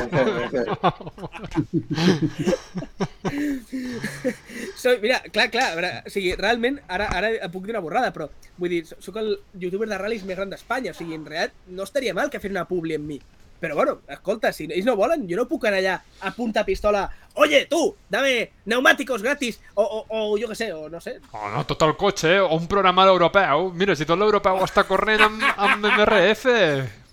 Soy, 4.77 4.99
mira, 5.01 5.20
clar, 5.32 5.51
clar, 5.51 5.73
a 5.73 5.74
veure, 5.78 5.91
o 6.07 6.12
sigui, 6.12 6.35
realment, 6.37 6.81
ara, 6.89 7.09
ara 7.16 7.32
puc 7.53 7.65
dir 7.66 7.74
una 7.74 7.82
borrada, 7.85 8.12
però 8.15 8.28
vull 8.61 8.73
dir, 8.74 8.82
sóc 8.91 9.16
el 9.20 9.32
youtuber 9.61 9.89
de 9.89 9.99
ral·lis 10.01 10.24
més 10.28 10.39
gran 10.39 10.53
d'Espanya, 10.53 10.93
o 10.93 10.99
sigui, 10.99 11.16
en 11.16 11.27
realitat 11.28 11.57
no 11.73 11.87
estaria 11.89 12.16
mal 12.16 12.31
que 12.31 12.41
fessin 12.43 12.59
una 12.59 12.69
publi 12.69 12.99
amb 13.01 13.09
mi. 13.09 13.20
Però 13.61 13.77
bueno, 13.77 13.99
escolta, 14.09 14.55
si 14.57 14.65
ells 14.70 14.87
no 14.89 14.97
volen, 14.97 15.27
jo 15.28 15.37
no 15.37 15.49
puc 15.49 15.66
anar 15.69 15.82
allà 15.82 15.97
a 16.24 16.32
punta 16.32 16.65
pistola 16.65 17.09
Oye, 17.35 17.66
tú, 17.66 17.97
dame 18.09 18.51
neumáticos 18.65 19.23
gratis, 19.23 19.61
o, 19.74 19.82
o, 19.82 20.07
o 20.09 20.39
jo 20.39 20.49
què 20.51 20.57
sé, 20.59 20.66
o 20.74 20.89
no 20.91 20.99
sé. 21.01 21.15
Oh, 21.31 21.47
no, 21.53 21.62
tot 21.69 21.85
el 21.87 21.95
cotxe, 21.97 22.35
o 22.43 22.57
un 22.57 22.66
programa 22.69 23.07
europeu. 23.07 23.69
Mira, 23.70 23.95
si 23.95 24.07
tot 24.09 24.19
l'europeu 24.19 24.59
està 24.66 24.82
corrent 24.89 25.23
amb, 25.28 25.45
amb 25.55 25.87
MRF. 25.93 26.49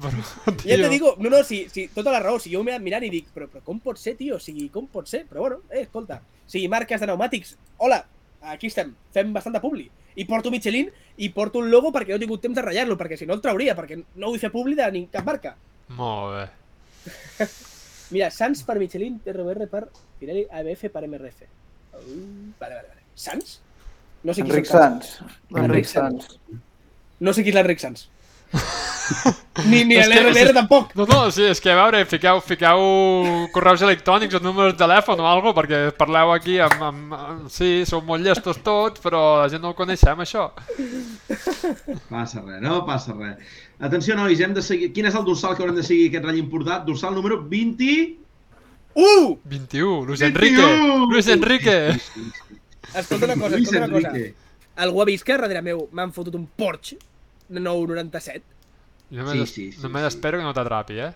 Però, 0.02 0.24
Ja 0.66 0.80
te 0.82 0.90
digo, 0.90 1.14
no, 1.22 1.30
no, 1.30 1.44
si, 1.46 1.62
si, 1.74 1.88
tota 1.94 2.12
la 2.14 2.24
raó, 2.24 2.42
si 2.42 2.52
jo 2.54 2.64
m'he 2.66 2.74
anat 2.74 2.86
mirant 2.86 3.06
i 3.06 3.14
dic, 3.14 3.30
però, 3.34 3.46
però 3.52 3.62
com 3.66 3.80
pot 3.84 4.02
ser, 4.02 4.16
tio? 4.18 4.42
O 4.42 4.42
sigui, 4.42 4.72
com 4.74 4.90
pot 4.90 5.10
ser? 5.10 5.24
Però 5.30 5.46
bueno, 5.46 5.62
eh, 5.70 5.86
escolta, 5.86 6.20
o 6.26 6.50
sigui, 6.50 6.66
marques 6.74 7.00
de 7.00 7.10
pneumàtics, 7.10 7.54
hola, 7.86 8.02
aquí 8.58 8.74
estem, 8.74 8.96
fem 9.14 9.32
bastant 9.38 9.56
de 9.56 9.62
publi. 9.62 9.86
I 10.18 10.26
porto 10.26 10.50
Michelin 10.50 10.90
i 11.22 11.30
porto 11.30 11.62
un 11.62 11.70
logo 11.70 11.94
perquè 11.94 12.16
no 12.16 12.18
he 12.18 12.26
tingut 12.26 12.42
temps 12.42 12.58
de 12.58 12.66
ratllar-lo, 12.66 12.98
perquè 12.98 13.20
si 13.20 13.30
no 13.30 13.38
el 13.38 13.42
trauria, 13.46 13.78
perquè 13.78 14.00
no 14.02 14.32
vull 14.32 14.42
fer 14.42 14.50
publi 14.50 14.74
de 14.76 14.90
cap 15.14 15.30
marca. 15.30 15.54
Molt 15.96 16.36
bé. 16.36 17.48
Mira, 18.14 18.30
Sans 18.32 18.64
per 18.64 18.78
Michelin, 18.80 19.20
RBR 19.26 19.68
per 19.72 19.86
Pirelli, 20.20 20.46
ABF 20.52 20.88
per 20.92 21.08
MRF. 21.08 21.48
Uh, 21.94 22.52
vale, 22.60 22.76
vale, 22.76 22.88
vale. 22.88 23.02
Sans? 23.16 23.60
No 24.24 24.34
sé 24.34 24.44
qui 24.44 24.52
Enric. 24.52 24.66
Sans. 24.66 25.18
Enric. 25.56 25.88
Sans. 25.88 26.40
No 27.20 27.34
sé 27.34 27.44
qui 27.44 27.54
és 27.54 27.58
l'Enric 27.58 27.82
Sans. 27.84 28.08
Ni 29.66 29.84
ni 29.86 29.96
és- 29.96 30.54
tampoc. 30.54 30.94
No, 30.96 31.06
no, 31.06 31.32
sí, 31.32 31.44
és 31.44 31.60
que 31.62 31.72
a 31.72 31.76
veure, 31.76 32.04
fiqueu, 32.06 32.40
fiqueu 32.42 32.82
correus 33.54 33.82
electrònics 33.86 34.38
o 34.38 34.42
números 34.44 34.76
de 34.76 34.82
telèfon 34.84 35.20
o 35.20 35.28
alguna 35.28 35.56
perquè 35.58 35.80
parleu 35.98 36.32
aquí 36.36 36.60
amb, 36.64 36.82
amb, 36.90 37.14
amb... 37.18 37.50
Sí, 37.52 37.84
sou 37.90 38.02
molt 38.06 38.24
llestos 38.24 38.60
tots, 38.64 39.02
però 39.04 39.42
la 39.42 39.50
gent 39.52 39.64
no 39.64 39.74
ho 39.74 39.78
coneixem, 39.78 40.20
això. 40.24 40.50
Passa 42.10 42.44
res, 42.46 42.62
no 42.64 42.84
passa 42.88 43.16
res. 43.18 43.58
Atenció, 43.80 44.16
nois, 44.18 44.40
hem 44.42 44.56
de 44.56 44.64
seguir... 44.66 44.92
Quin 44.96 45.10
és 45.10 45.18
el 45.18 45.26
dorsal 45.28 45.56
que 45.56 45.64
haurem 45.66 45.78
de 45.78 45.86
seguir 45.86 46.10
aquest 46.10 46.26
ratll 46.26 46.42
importat? 46.42 46.86
Dorsal 46.88 47.16
número 47.18 47.42
20... 47.44 47.92
Uh! 48.98 49.36
21, 49.46 50.06
Luis 50.08 50.20
21! 50.20 50.32
Enrique. 50.32 51.12
Luis 51.12 51.28
Enrique. 51.30 51.78
Escolta 52.96 53.26
una 53.26 53.36
cosa, 53.36 53.58
escolta 53.58 53.86
una 53.86 53.94
cosa. 53.94 54.26
Algú 54.78 55.02
ha 55.02 55.06
vist 55.10 55.26
que 55.26 55.38
darrere 55.38 55.62
meu 55.66 55.88
m'han 55.92 56.12
fotut 56.14 56.36
un 56.38 56.46
Porsche 56.58 56.98
997? 57.50 58.44
Jo 59.12 59.24
només, 59.24 59.48
Sí, 59.50 59.54
sí, 59.54 59.66
sí, 59.78 59.82
només 59.86 60.04
sí. 60.04 60.12
espero 60.16 60.40
que 60.42 60.44
no 60.48 60.54
t'atrapi, 60.56 61.00
eh? 61.00 61.12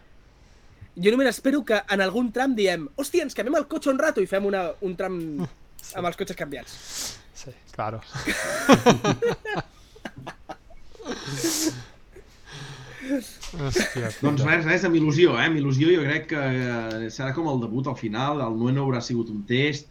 Jo 1.02 1.12
només 1.12 1.30
espero 1.32 1.64
que 1.68 1.82
en 1.92 2.02
algun 2.04 2.32
tram 2.36 2.56
diem 2.56 2.88
hòstia, 3.00 3.24
ens 3.28 3.36
canviem 3.36 3.58
el 3.62 3.68
cotxe 3.72 3.92
un 3.92 4.00
rato 4.00 4.24
i 4.24 4.28
fem 4.28 4.46
una, 4.48 4.66
un 4.84 4.96
tram 5.00 5.18
amb 5.42 6.08
els 6.08 6.18
cotxes 6.20 6.38
canviats. 6.40 6.78
Sí, 7.42 7.52
claro. 7.76 8.02
Hòstia, 13.12 14.12
Doncs 14.22 14.44
res, 14.46 14.66
res, 14.68 14.84
amb 14.88 14.96
il·lusió, 15.00 15.34
eh? 15.40 15.48
Amb 15.50 15.58
il·lusió 15.60 15.90
jo 15.92 16.04
crec 16.06 16.28
que 16.32 16.42
eh, 16.42 17.10
serà 17.14 17.32
com 17.36 17.50
el 17.52 17.60
debut 17.64 17.90
al 17.92 17.98
final, 18.00 18.40
el 18.46 18.56
Nueno 18.60 18.86
haurà 18.86 19.02
sigut 19.04 19.32
un 19.34 19.42
test, 19.50 19.90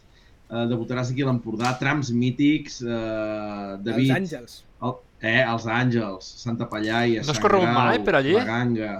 eh, 0.48 0.64
debutaràs 0.70 1.10
aquí 1.12 1.24
a 1.24 1.28
l'Empordà, 1.28 1.74
trams 1.80 2.12
mítics, 2.16 2.80
eh, 2.86 3.76
David... 3.84 4.08
Els 4.08 4.16
àngels. 4.20 4.56
El, 4.86 4.96
eh, 5.22 5.42
els 5.44 5.66
Àngels, 5.66 6.26
Santa 6.44 6.66
Pallaia, 6.70 7.20
No 7.20 7.28
has 7.28 7.36
Sant 7.36 7.42
corregut 7.44 7.68
Grau, 7.68 7.80
mai 7.84 7.98
per 8.04 8.14
allí? 8.20 8.32
La 8.38 8.44
Ganga... 8.48 8.92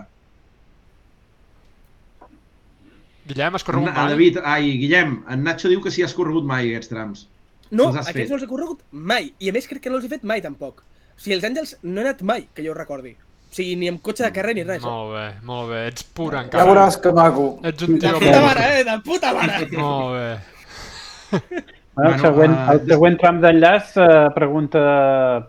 Guillem, 3.30 3.54
has 3.54 3.62
corregut 3.64 3.92
mai? 3.94 4.08
David, 4.10 4.38
ai, 4.42 4.70
Guillem, 4.80 5.12
en 5.30 5.44
Nacho 5.46 5.68
diu 5.70 5.80
que 5.84 5.90
si 5.94 6.02
has 6.02 6.14
corregut 6.16 6.44
mai 6.48 6.66
aquests 6.72 6.90
trams. 6.90 7.26
No, 7.70 7.86
Els 7.92 8.00
has 8.00 8.08
aquests 8.10 8.24
fet? 8.26 8.30
no 8.32 8.38
els 8.40 8.44
he 8.46 8.50
corregut 8.50 8.80
mai. 8.90 9.28
I 9.38 9.50
a 9.52 9.54
més 9.54 9.68
crec 9.70 9.84
que 9.84 9.90
no 9.92 10.00
els 10.00 10.06
he 10.08 10.10
fet 10.10 10.24
mai 10.26 10.40
tampoc. 10.42 10.80
O 10.82 11.20
sigui, 11.22 11.36
els 11.36 11.44
àngels 11.46 11.76
no 11.84 12.00
he 12.00 12.04
anat 12.08 12.24
mai, 12.26 12.48
que 12.56 12.64
jo 12.66 12.74
recordi. 12.74 13.12
O 13.50 13.54
sigui, 13.54 13.76
ni 13.78 13.90
amb 13.92 14.00
cotxe 14.02 14.24
de 14.26 14.32
carrer 14.34 14.56
ni 14.58 14.64
res. 14.66 14.82
Molt 14.82 15.12
bé, 15.14 15.26
molt 15.46 15.70
bé. 15.70 15.84
Ets 15.92 16.02
pur 16.16 16.32
Ja 16.34 16.42
encara. 16.42 16.66
veuràs 16.72 16.98
que 17.02 17.12
maco. 17.14 17.46
Ets 17.70 17.86
un 17.86 17.98
De 17.98 18.00
tio 18.08 18.18
puta 18.18 18.32
pur. 18.32 18.46
mare, 18.48 18.66
eh? 18.80 18.84
De 18.90 18.96
puta 19.06 19.32
mare! 19.34 19.68
Molt 19.76 20.10
bé. 20.16 21.62
Bueno, 21.96 22.10
el, 22.14 22.20
Bueno, 22.20 22.22
següent, 22.22 22.54
eh, 22.54 22.72
el 22.72 22.80
següent 22.88 23.16
tram 23.20 23.40
d'enllaç 23.42 23.96
eh, 23.98 24.08
pregunta, 24.34 24.82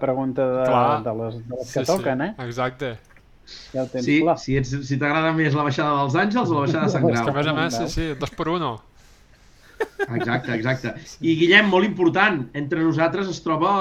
pregunta 0.01 0.47
de, 0.55 0.63
Clar. 0.67 1.03
de, 1.05 1.13
les, 1.21 1.35
de 1.47 1.55
les 1.59 1.73
que 1.73 1.83
Sí, 1.85 1.85
toquen, 1.91 2.19
sí, 2.23 2.25
eh? 2.25 2.45
exacte. 2.47 2.89
Ja 3.73 3.81
el 3.83 3.89
tens 3.91 4.05
Sí, 4.05 4.21
clar. 4.23 4.37
si, 4.39 4.55
ets, 4.57 4.71
si 4.87 4.97
t'agrada 4.97 5.31
més 5.37 5.53
la 5.57 5.63
baixada 5.67 5.99
dels 6.01 6.15
Àngels 6.15 6.49
o 6.49 6.53
la 6.55 6.63
baixada 6.65 6.85
de 6.87 6.93
Sant 6.95 7.05
És 7.09 7.19
que 7.19 7.19
a 7.19 7.25
Grau. 7.25 7.35
més 7.35 7.47
a 7.47 7.53
més, 7.57 7.77
sí, 7.77 7.87
sí, 7.93 8.13
dos 8.19 8.31
per 8.31 8.47
uno. 8.49 8.71
Exacte, 10.15 10.53
exacte. 10.55 10.93
I 11.21 11.35
Guillem, 11.39 11.69
molt 11.69 11.85
important, 11.87 12.41
entre 12.57 12.81
nosaltres 12.85 13.29
es 13.31 13.39
troba 13.45 13.71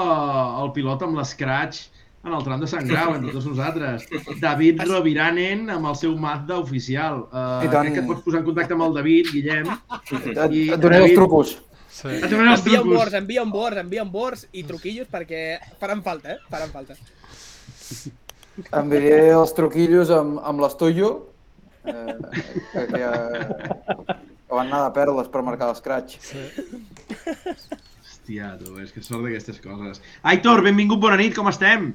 el 0.63 0.71
pilot 0.73 1.03
amb 1.05 1.17
l'escratx 1.19 1.87
en 2.25 2.33
el 2.37 2.43
tram 2.45 2.59
de 2.61 2.67
Sant 2.69 2.85
Grau, 2.89 3.15
entre 3.17 3.33
tots 3.33 3.47
nosaltres. 3.49 4.05
David 4.41 4.81
Roviranen 4.85 5.69
amb 5.73 5.89
el 5.89 5.95
seu 5.97 6.13
Mazda 6.17 6.59
oficial. 6.61 7.23
Uh, 7.31 7.65
I 7.65 7.69
tant. 7.69 7.81
crec 7.87 7.93
que 7.97 8.03
et 8.05 8.07
pots 8.09 8.21
posar 8.25 8.41
en 8.41 8.45
contacte 8.45 8.73
amb 8.77 8.85
el 8.87 8.93
David, 8.97 9.31
Guillem. 9.33 9.69
Et, 9.69 10.27
I, 10.29 10.63
et 10.69 10.79
donaré 10.79 11.01
els 11.01 11.09
David, 11.09 11.15
trucos. 11.17 11.55
Sí. 11.91 12.07
Envia 12.23 12.81
un 12.81 12.89
bors, 12.93 13.13
envia 13.13 13.43
un 13.43 13.51
bors, 13.51 13.77
envia 13.81 14.05
un 14.05 14.11
bors 14.13 14.45
i 14.55 14.63
truquillos 14.67 15.09
perquè 15.11 15.59
faran 15.81 16.01
falta, 16.05 16.37
eh? 16.37 16.39
Faran 16.49 16.71
falta. 16.71 16.95
Enviaré 18.81 19.31
els 19.35 19.53
truquillos 19.57 20.11
amb, 20.13 20.39
amb 20.47 20.63
l'Estudio, 20.63 21.11
eh, 21.87 22.15
que, 22.71 22.83
que, 22.91 22.97
que 22.97 24.55
van 24.55 24.67
anar 24.67 24.83
de 24.87 24.91
perles 24.97 25.31
per 25.31 25.43
marcar 25.47 25.71
l'escratx. 25.71 26.19
Hòstia, 28.01 28.53
tu, 28.59 28.75
és 28.83 28.91
que 28.93 29.03
sort 29.03 29.25
d'aquestes 29.25 29.61
coses. 29.63 30.03
Aitor, 30.33 30.63
benvingut, 30.67 31.01
bona 31.03 31.19
nit, 31.21 31.35
com 31.37 31.49
estem? 31.51 31.91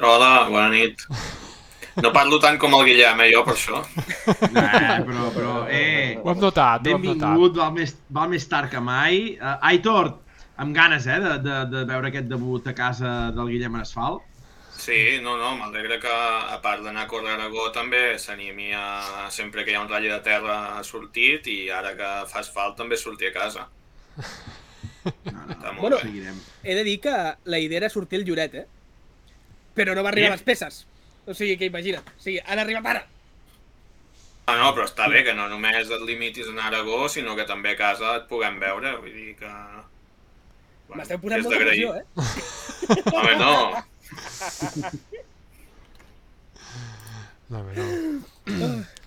Hola, 0.00 0.48
bona 0.50 0.70
nit. 0.74 1.06
No 2.02 2.12
parlo 2.12 2.38
tant 2.42 2.58
com 2.60 2.74
el 2.76 2.84
Guillem, 2.90 3.20
eh, 3.24 3.30
jo, 3.32 3.42
per 3.46 3.54
això. 3.54 3.80
Eh, 4.26 5.00
però, 5.06 5.30
però, 5.32 5.52
eh... 5.72 6.18
Ho 6.20 6.30
hem 6.32 6.40
notat, 6.42 6.84
ho 6.84 6.96
hem 6.96 7.02
notat. 7.02 7.24
Benvingut, 7.24 7.56
val 7.56 7.72
més, 7.76 7.94
val 8.12 8.28
més 8.32 8.44
tard 8.50 8.68
que 8.72 8.82
mai. 8.84 9.36
Uh, 9.40 9.54
Aitor, 9.70 10.10
amb 10.60 10.76
ganes, 10.76 11.06
eh, 11.08 11.18
de, 11.22 11.36
de, 11.44 11.58
de 11.72 11.84
veure 11.88 12.10
aquest 12.10 12.28
debut 12.28 12.68
a 12.68 12.74
casa 12.76 13.14
del 13.36 13.52
Guillem 13.54 13.78
en 13.78 13.86
asfalt. 13.86 14.24
Sí, 14.76 15.18
no, 15.24 15.38
no, 15.40 15.54
m'alegra 15.56 15.96
que, 16.02 16.12
a 16.52 16.58
part 16.62 16.84
d'anar 16.84 17.06
a 17.06 17.08
córrer 17.08 17.32
a 17.32 17.38
Aragó, 17.38 17.70
també 17.72 18.18
s'animi 18.20 18.74
a, 18.76 18.84
sempre 19.32 19.64
que 19.64 19.72
hi 19.72 19.78
ha 19.78 19.80
un 19.86 19.88
ratll 19.88 20.10
de 20.12 20.20
terra 20.26 20.58
ha 20.76 20.82
sortit 20.84 21.48
i 21.48 21.56
ara 21.72 21.94
que 21.96 22.10
fa 22.28 22.42
asfalt 22.44 22.76
també 22.76 23.00
sortir 23.00 23.32
a 23.32 23.36
casa. 23.38 23.64
No, 25.06 25.46
no, 25.48 25.72
Bueno, 25.80 25.98
seguirem. 26.02 26.36
He 26.62 26.74
de 26.74 26.84
dir 26.84 26.98
que 27.00 27.14
la 27.44 27.58
idea 27.62 27.78
era 27.78 27.90
sortir 27.90 28.20
el 28.20 28.26
Lloret, 28.26 28.54
eh? 28.54 28.66
Però 29.76 29.94
no 29.94 30.02
va 30.04 30.10
arribar 30.10 30.32
a 30.32 30.36
les 30.36 30.44
peces. 30.44 30.84
O 31.26 31.34
sigui, 31.34 31.56
que 31.58 31.68
imagina't. 31.70 32.08
O 32.16 32.22
sigui, 32.22 32.40
ara. 32.46 33.04
Ah, 34.46 34.54
no, 34.60 34.70
però 34.76 34.84
està 34.86 35.08
bé 35.10 35.24
que 35.26 35.34
no 35.34 35.48
només 35.50 35.88
et 35.90 36.02
limitis 36.06 36.46
a 36.46 36.52
anar 36.54 36.68
a 36.68 36.68
Aragó, 36.68 37.08
sinó 37.10 37.34
que 37.34 37.46
també 37.48 37.72
a 37.74 37.78
casa 37.80 38.12
et 38.20 38.28
puguem 38.30 38.60
veure, 38.62 38.92
vull 39.02 39.10
dir 39.10 39.32
que... 39.40 39.50
Bueno, 40.86 41.00
M'esteu 41.00 41.18
posant 41.18 41.42
molta 41.42 41.58
pressió, 41.64 41.94
eh? 41.98 42.04
Home, 43.16 43.32
no. 43.40 43.54
No, 47.50 47.62
no. 47.62 47.86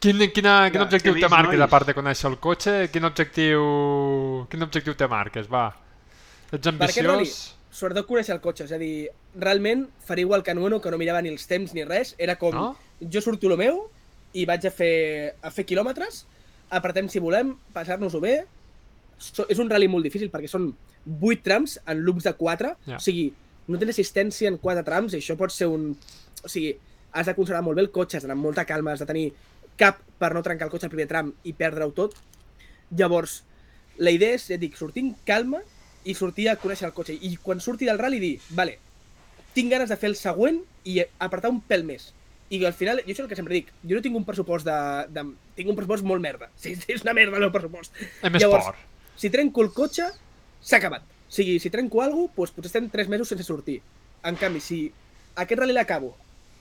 Quin, 0.03 0.25
quina, 0.35 0.55
quin 0.71 0.83
objectiu 0.83 1.15
que 1.15 1.23
te 1.23 1.31
marques, 1.31 1.55
nois. 1.55 1.63
a 1.63 1.71
part 1.71 1.87
de 1.87 1.95
conèixer 1.95 2.27
el 2.33 2.35
cotxe? 2.43 2.75
Quin 2.91 3.07
objectiu, 3.07 3.63
quin 4.51 4.67
objectiu 4.67 4.99
te 4.99 5.07
marques, 5.11 5.47
va? 5.51 5.69
Ets 6.51 6.71
ambiciós? 6.71 7.39
Sobretot 7.71 8.07
conèixer 8.09 8.33
el 8.35 8.41
cotxe. 8.41 8.65
És 8.65 8.73
a 8.75 8.79
dir, 8.81 9.09
realment 9.37 9.87
faria 10.05 10.25
igual 10.25 10.43
que 10.43 10.53
Nueno, 10.57 10.81
que 10.81 10.91
no 10.91 10.97
mirava 10.97 11.21
ni 11.21 11.29
els 11.29 11.47
temps 11.47 11.73
ni 11.73 11.83
res. 11.85 12.15
Era 12.17 12.37
com, 12.41 12.55
No? 12.55 12.75
jo 12.99 13.21
surto 13.21 13.47
el 13.47 13.57
meu 13.57 13.89
i 14.33 14.45
vaig 14.45 14.65
a 14.67 14.71
fer, 14.71 15.35
a 15.41 15.49
fer 15.51 15.65
quilòmetres, 15.65 16.25
apretem 16.69 17.07
si 17.09 17.19
volem, 17.19 17.55
passar-nos-ho 17.73 18.19
bé. 18.19 18.45
So, 19.17 19.45
és 19.49 19.59
un 19.59 19.69
rally 19.69 19.87
molt 19.87 20.03
difícil 20.03 20.29
perquè 20.31 20.47
són 20.47 20.73
8 21.21 21.43
trams 21.43 21.79
en 21.85 22.03
loops 22.05 22.23
de 22.27 22.33
4. 22.33 22.73
Ja. 22.87 22.97
O 22.97 22.99
sigui, 23.03 23.33
no 23.67 23.77
tens 23.79 23.91
assistència 23.95 24.49
en 24.49 24.57
4 24.57 24.83
trams 24.85 25.13
i 25.13 25.21
això 25.21 25.35
pot 25.37 25.51
ser 25.51 25.67
un... 25.67 25.91
O 26.43 26.47
sigui, 26.47 26.75
has 27.11 27.25
de 27.25 27.33
conservar 27.35 27.63
molt 27.65 27.75
bé 27.75 27.81
el 27.83 27.91
cotxe, 27.91 28.17
has 28.17 28.23
d'anar 28.23 28.37
amb 28.37 28.45
molta 28.45 28.65
calma, 28.69 28.93
has 28.93 28.99
de 29.01 29.07
tenir 29.09 29.31
cap 29.79 29.99
per 30.19 30.33
no 30.35 30.43
trencar 30.43 30.67
el 30.67 30.71
cotxe 30.71 30.85
al 30.87 30.93
primer 30.93 31.07
tram 31.07 31.33
i 31.43 31.53
perdre-ho 31.57 31.91
tot. 31.95 32.15
Llavors, 32.95 33.43
la 33.97 34.11
idea 34.11 34.35
és, 34.37 34.47
ja 34.49 34.55
et 34.57 34.61
dic, 34.61 34.77
sortir 34.77 35.03
amb 35.07 35.17
calma 35.27 35.61
i 36.05 36.15
sortir 36.15 36.47
a 36.49 36.55
conèixer 36.59 36.87
el 36.87 36.93
cotxe. 36.95 37.15
I 37.15 37.35
quan 37.43 37.59
surti 37.59 37.87
del 37.89 37.99
rally 37.99 38.19
dir, 38.21 38.35
vale, 38.55 38.77
tinc 39.53 39.71
ganes 39.71 39.89
de 39.89 39.97
fer 39.99 40.09
el 40.11 40.15
següent 40.19 40.61
i 40.87 40.99
apretar 41.19 41.51
un 41.51 41.59
pèl 41.61 41.83
més. 41.87 42.13
I 42.49 42.63
al 42.65 42.73
final, 42.73 43.01
jo 43.03 43.11
això 43.11 43.21
és 43.21 43.25
el 43.25 43.29
que 43.29 43.37
sempre 43.37 43.53
dic, 43.53 43.67
jo 43.83 43.97
no 43.97 44.01
tinc 44.01 44.15
un 44.17 44.25
pressupost 44.25 44.65
de... 44.65 44.77
de 45.13 45.25
tinc 45.57 45.69
un 45.69 45.77
pressupost 45.77 46.05
molt 46.07 46.23
merda. 46.23 46.49
Sí, 46.61 46.75
sí, 46.75 46.95
és 46.95 47.03
una 47.05 47.13
merda 47.13 47.37
el 47.37 47.45
meu 47.45 47.51
pressupost. 47.53 47.93
Hem 48.23 48.39
Llavors, 48.41 48.71
esport. 48.71 49.13
si 49.19 49.29
trenco 49.29 49.61
el 49.65 49.73
cotxe, 49.75 50.07
s'ha 50.61 50.79
acabat. 50.79 51.03
O 51.03 51.33
sigui, 51.35 51.59
si 51.61 51.69
trenco 51.69 52.01
alguna 52.01 52.31
cosa, 52.33 52.53
doncs 52.53 52.55
potser 52.55 52.71
estem 52.71 52.89
3 52.89 53.11
mesos 53.13 53.29
sense 53.29 53.45
sortir. 53.45 53.81
En 54.25 54.39
canvi, 54.39 54.63
si 54.65 54.79
aquest 55.35 55.59
rally 55.61 55.75
l'acabo 55.77 56.15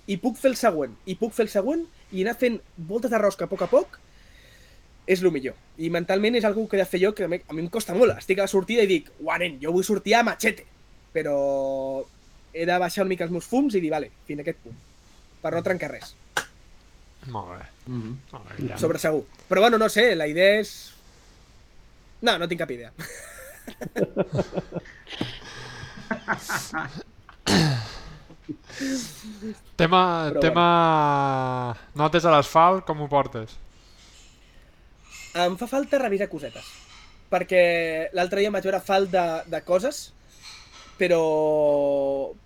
i 0.08 0.18
puc 0.20 0.36
fer 0.40 0.50
el 0.52 0.58
següent, 0.60 0.92
i 1.08 1.16
puc 1.20 1.32
fer 1.36 1.46
el 1.46 1.52
següent, 1.52 1.86
i 2.12 2.22
anar 2.24 2.36
fent 2.40 2.60
voltes 2.76 3.10
de 3.12 3.18
rosca 3.20 3.48
a 3.48 3.50
poc 3.50 3.64
a 3.64 3.70
poc, 3.72 3.98
és 5.08 5.22
el 5.24 5.32
millor. 5.32 5.56
I 5.80 5.88
mentalment 5.94 6.36
és 6.36 6.44
algo 6.44 6.66
que 6.68 6.76
he 6.76 6.82
de 6.82 6.88
fer 6.88 7.00
jo 7.00 7.14
que 7.16 7.24
a 7.24 7.30
mi, 7.32 7.40
a 7.40 7.56
mi 7.56 7.64
em 7.64 7.70
costa 7.72 7.96
molt. 7.96 8.12
Estic 8.20 8.38
a 8.38 8.44
la 8.44 8.52
sortida 8.52 8.84
i 8.84 8.90
dic, 8.90 9.08
uah, 9.24 9.38
nen, 9.40 9.56
jo 9.62 9.72
vull 9.72 9.86
sortir 9.86 10.14
a 10.18 10.22
machete. 10.26 10.66
Però 11.14 11.36
he 12.52 12.66
de 12.68 12.76
baixar 12.78 13.04
una 13.06 13.14
mica 13.14 13.24
els 13.24 13.32
meus 13.32 13.48
fums 13.48 13.74
i 13.74 13.80
dir, 13.80 13.92
vale, 13.94 14.10
fins 14.28 14.42
a 14.42 14.44
aquest 14.44 14.60
punt. 14.66 14.76
Per 15.40 15.52
no 15.54 15.64
trencar 15.64 15.90
res. 15.94 16.12
Molt 17.32 17.48
bé. 17.54 17.64
Mm 17.86 18.02
-hmm. 18.02 18.14
Molt 18.32 18.44
bé, 18.48 18.68
ja. 18.68 18.78
Sobre 18.78 18.98
segur. 18.98 19.24
Però 19.48 19.60
bueno, 19.60 19.78
no 19.78 19.88
sé, 19.88 20.14
la 20.14 20.26
idea 20.26 20.60
és... 20.60 20.92
No, 22.20 22.38
no 22.38 22.48
tinc 22.48 22.60
cap 22.60 22.70
idea. 22.70 22.92
Tema, 29.76 30.30
Però 30.30 30.40
tema... 30.40 31.76
Notes 31.94 32.24
a 32.24 32.30
l'asfalt, 32.30 32.84
com 32.84 33.00
ho 33.00 33.08
portes? 33.08 33.58
Em 35.46 35.56
fa 35.60 35.68
falta 35.70 36.00
revisar 36.02 36.28
cosetes. 36.32 36.68
Perquè 37.28 37.62
l'altre 38.16 38.40
dia 38.40 38.50
em 38.50 38.56
vaig 38.56 38.64
veure 38.64 38.80
falt 38.84 39.12
de, 39.12 39.26
de 39.52 39.60
coses, 39.66 40.08
però... 40.98 41.22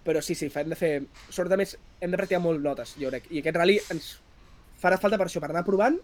Però 0.04 0.22
sí, 0.22 0.36
sí, 0.38 0.50
hem 0.54 0.72
de 0.72 0.78
fer... 0.78 0.92
Sobretot 1.30 1.60
més, 1.60 1.76
hem 2.00 2.12
de 2.12 2.20
practicar 2.20 2.42
molt 2.44 2.62
notes, 2.62 2.96
jo 3.00 3.10
crec. 3.12 3.30
I 3.30 3.42
aquest 3.42 3.58
rally 3.58 3.78
ens 3.94 4.14
farà 4.82 4.98
falta 5.00 5.18
per 5.20 5.28
això, 5.28 5.42
per 5.42 5.52
anar 5.52 5.64
provant, 5.66 5.98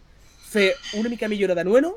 fer 0.48 0.70
una 0.96 1.10
mica 1.12 1.28
millora 1.28 1.56
de 1.58 1.66
Nueno 1.66 1.96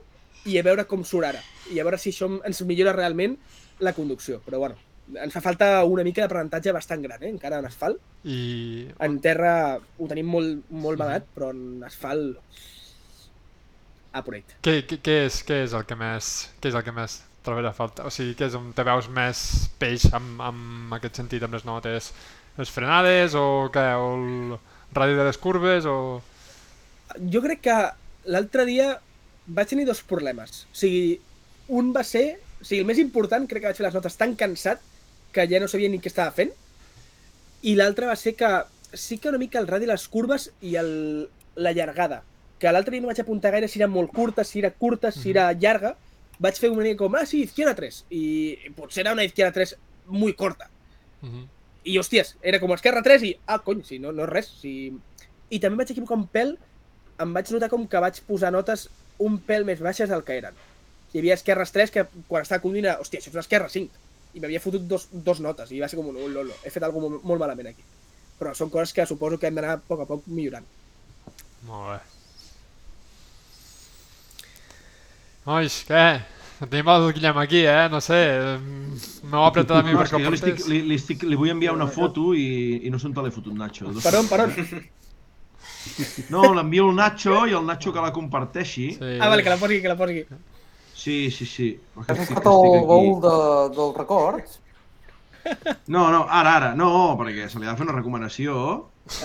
i 0.50 0.58
a 0.58 0.66
veure 0.66 0.88
com 0.90 1.06
surt 1.06 1.30
ara. 1.30 1.42
I 1.72 1.80
a 1.80 1.86
veure 1.86 2.00
si 2.02 2.12
això 2.12 2.30
ens 2.48 2.64
millora 2.68 2.96
realment 2.98 3.38
la 3.80 3.94
conducció. 3.94 4.42
Però 4.46 4.60
bueno, 4.60 4.78
ens 5.14 5.34
fa 5.34 5.44
falta 5.44 5.72
una 5.86 6.06
mica 6.08 6.26
d'aprenentatge 6.26 6.74
bastant 6.76 7.04
gran, 7.06 7.24
eh? 7.24 7.32
encara 7.32 7.62
en 7.62 7.70
asfalt. 7.70 8.02
I... 8.26 8.88
En 9.00 9.20
terra 9.24 9.54
ho 9.78 10.10
tenim 10.10 10.30
molt, 10.30 10.70
molt 10.70 11.02
mamat, 11.02 11.32
però 11.36 11.54
en 11.56 11.84
asfalt... 11.88 12.62
A 14.12 14.24
por 14.24 14.36
eight. 14.36 14.58
Què, 14.64 14.82
què, 14.88 15.00
què, 15.04 15.18
és, 15.28 15.42
què 15.48 15.62
és 15.66 15.76
el 15.78 15.86
que 15.88 15.96
més, 15.96 16.32
què 16.60 16.72
és 16.72 16.76
el 16.76 16.84
que 16.84 16.94
més 16.96 17.22
trobes 17.46 17.68
a 17.68 17.74
falta? 17.76 18.06
O 18.08 18.12
sigui, 18.14 18.36
què 18.38 18.50
és 18.50 18.58
on 18.60 18.72
te 18.76 18.86
veus 18.88 19.08
més 19.14 19.44
peix 19.82 20.10
amb, 20.14 20.42
amb 20.44 20.96
aquest 20.98 21.22
sentit, 21.22 21.44
amb 21.46 21.56
les 21.56 21.66
notes? 21.68 22.12
Les 22.58 22.74
frenades 22.74 23.38
o 23.40 23.46
què? 23.74 23.86
O 23.96 24.12
el 24.18 24.58
radi 24.94 25.16
de 25.16 25.28
les 25.30 25.40
curves 25.40 25.88
o... 25.88 25.96
Jo 27.32 27.42
crec 27.44 27.64
que 27.68 27.78
l'altre 28.32 28.66
dia 28.68 28.94
vaig 29.48 29.72
tenir 29.72 29.88
dos 29.88 30.04
problemes. 30.08 30.66
O 30.72 30.82
sigui, 30.84 31.20
un 31.72 31.94
va 31.96 32.04
ser... 32.08 32.26
O 32.62 32.68
sigui, 32.68 32.84
el 32.84 32.90
més 32.90 33.00
important, 33.02 33.48
crec 33.50 33.64
que 33.64 33.72
vaig 33.72 33.80
fer 33.80 33.88
les 33.88 33.96
notes 33.98 34.20
tan 34.20 34.36
cansat 34.38 34.84
que 35.32 35.48
ja 35.48 35.62
no 35.64 35.70
sabia 35.72 35.90
ni 35.90 36.02
què 36.04 36.12
estava 36.12 36.36
fent. 36.36 36.52
I 37.64 37.78
l'altre 37.80 38.10
va 38.10 38.18
ser 38.20 38.36
que 38.36 38.52
sí 38.94 39.18
que 39.18 39.32
una 39.32 39.40
mica 39.40 39.60
el 39.62 39.70
radi, 39.72 39.88
les 39.88 40.08
curves 40.12 40.50
i 40.62 40.76
el, 40.76 40.92
la 41.56 41.72
llargada. 41.72 42.22
Que 42.62 42.70
l'altre 42.70 42.94
dia 42.94 43.02
no 43.02 43.10
vaig 43.10 43.20
apuntar 43.24 43.52
gaire 43.56 43.68
si 43.72 43.80
era 43.80 43.90
molt 43.90 44.12
curta, 44.14 44.46
si 44.46 44.60
era 44.62 44.70
curta, 44.70 45.10
si 45.12 45.32
era 45.34 45.48
llarga. 45.54 45.96
Vaig 46.42 46.58
fer 46.62 46.70
una 46.70 46.86
mica 46.86 47.00
com, 47.00 47.16
ah, 47.18 47.26
sí, 47.26 47.44
izquierda 47.48 47.74
3. 47.78 48.04
I 48.14 48.74
potser 48.78 49.02
era 49.06 49.16
una 49.18 49.26
izquierda 49.26 49.56
3 49.58 49.76
muy 50.08 50.34
corta. 50.34 50.70
Uh 51.22 51.30
-huh. 51.30 51.46
I, 51.84 51.98
hòsties, 51.98 52.36
era 52.42 52.60
com 52.60 52.74
esquerra 52.74 53.02
3 53.02 53.24
i, 53.24 53.40
ah, 53.48 53.60
cony, 53.60 53.84
si 53.84 53.98
no, 54.00 54.12
no 54.12 54.24
és 54.24 54.30
res. 54.30 54.52
Si... 54.62 54.94
I 55.50 55.60
també 55.60 55.78
vaig 55.78 55.92
equivocar 55.92 56.18
un 56.18 56.28
pèl, 56.28 56.58
em 57.20 57.34
vaig 57.34 57.50
notar 57.52 57.70
com 57.70 57.88
que 57.88 58.00
vaig 58.00 58.22
posar 58.28 58.52
notes 58.52 58.90
un 59.18 59.40
pèl 59.40 59.66
més 59.66 59.80
baixes 59.80 60.10
del 60.10 60.24
que 60.24 60.38
eren. 60.38 60.54
Hi 61.14 61.20
havia 61.20 61.34
esquerres 61.34 61.72
3 61.72 61.92
que 61.92 62.06
quan 62.28 62.44
estava 62.44 62.62
conduint 62.62 62.86
era, 62.86 63.00
hòstia, 63.00 63.20
això 63.20 63.30
és 63.30 63.36
una 63.36 63.46
esquerra 63.46 63.70
5. 63.70 63.92
I 64.34 64.40
m'havia 64.40 64.64
fotut 64.64 64.88
dos, 64.88 65.10
dos 65.12 65.40
notes 65.40 65.72
i 65.72 65.82
va 65.82 65.90
ser 65.92 65.98
com 66.00 66.08
un, 66.08 66.16
oh, 66.16 66.30
lolo, 66.30 66.54
he 66.64 66.70
fet 66.70 66.84
alguna 66.84 67.10
molt, 67.10 67.24
molt 67.24 67.44
malament 67.44 67.74
aquí. 67.74 67.84
Però 68.40 68.54
són 68.56 68.70
coses 68.70 68.94
que 68.94 69.06
suposo 69.06 69.38
que 69.38 69.48
hem 69.48 69.56
d'anar 69.60 69.74
a 69.76 69.82
poc 69.88 70.06
a 70.06 70.06
poc 70.06 70.28
millorant. 70.28 70.66
Molt 71.68 71.92
bé. 71.92 72.11
Nois, 75.48 75.80
què? 75.88 76.04
Tenim 76.62 76.90
el 76.94 77.08
Guillem 77.16 77.38
aquí, 77.42 77.64
eh? 77.66 77.88
No 77.90 77.98
sé, 78.06 78.18
m'heu 79.26 79.46
apretat 79.48 79.80
a 79.80 79.86
mi 79.86 79.96
No, 79.96 80.02
per 80.04 80.06
és 80.06 80.12
que 80.14 80.20
jo 80.22 80.30
li, 80.30 80.38
estic, 80.38 80.58
portés. 80.60 80.68
li, 80.70 80.82
li, 80.92 80.98
estic, 81.00 81.24
li 81.26 81.38
vull 81.40 81.50
enviar 81.50 81.74
una 81.74 81.88
foto 81.90 82.36
i, 82.38 82.46
i 82.86 82.92
no 82.94 83.00
sé 83.02 83.10
on 83.10 83.16
te 83.18 83.24
l'he 83.26 83.32
fotut, 83.34 83.56
Nacho. 83.58 83.90
Per 84.04 84.14
on, 84.20 84.30
per 84.30 84.44
on? 84.46 84.54
No, 86.30 86.44
l'envio 86.54 86.86
al 86.92 86.96
Nacho 87.00 87.40
i 87.50 87.56
el 87.58 87.66
Nacho 87.66 87.90
que 87.96 88.04
la 88.06 88.12
comparteixi. 88.14 88.92
Sí. 89.00 89.14
Ah, 89.18 89.32
vale, 89.34 89.42
que 89.42 89.50
la 89.50 89.58
posi, 89.58 89.80
que 89.82 89.90
la 89.90 89.98
posi. 89.98 90.22
Sí, 91.02 91.18
sí, 91.34 91.48
sí. 91.50 91.72
Perquè 91.98 92.14
Has 92.14 92.28
agafat 92.30 92.46
el 92.52 92.78
aquí. 92.86 93.12
de, 93.26 93.36
dels 93.80 93.98
records? 93.98 94.60
No, 95.90 96.04
no, 96.14 96.28
ara, 96.30 96.52
ara, 96.60 96.74
no, 96.78 96.92
perquè 97.18 97.48
se 97.50 97.58
li 97.58 97.66
ha 97.66 97.72
de 97.74 97.80
fer 97.80 97.88
una 97.88 97.96
recomanació 97.98 98.54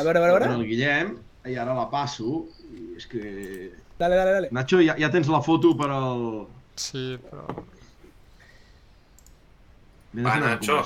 A 0.01 0.07
veure, 0.07 0.17
a 0.17 0.23
veure, 0.25 0.47
a 0.47 0.49
veure. 0.49 0.55
el 0.57 0.65
Guillem 0.71 1.11
i 1.53 1.59
ara 1.61 1.77
la 1.77 1.91
passo. 1.93 2.47
I 2.73 2.95
és 2.97 3.05
que... 3.13 3.27
Dale, 3.97 4.15
dale, 4.15 4.33
dale. 4.33 4.49
Nacho, 4.53 4.81
ja, 4.85 4.97
ja 5.01 5.09
tens 5.13 5.29
la 5.33 5.41
foto 5.41 5.73
per 5.77 5.89
al... 5.91 6.27
Sí, 6.77 7.17
però... 7.23 7.47
De 10.13 10.25
Va, 10.25 10.37
Nacho. 10.41 10.83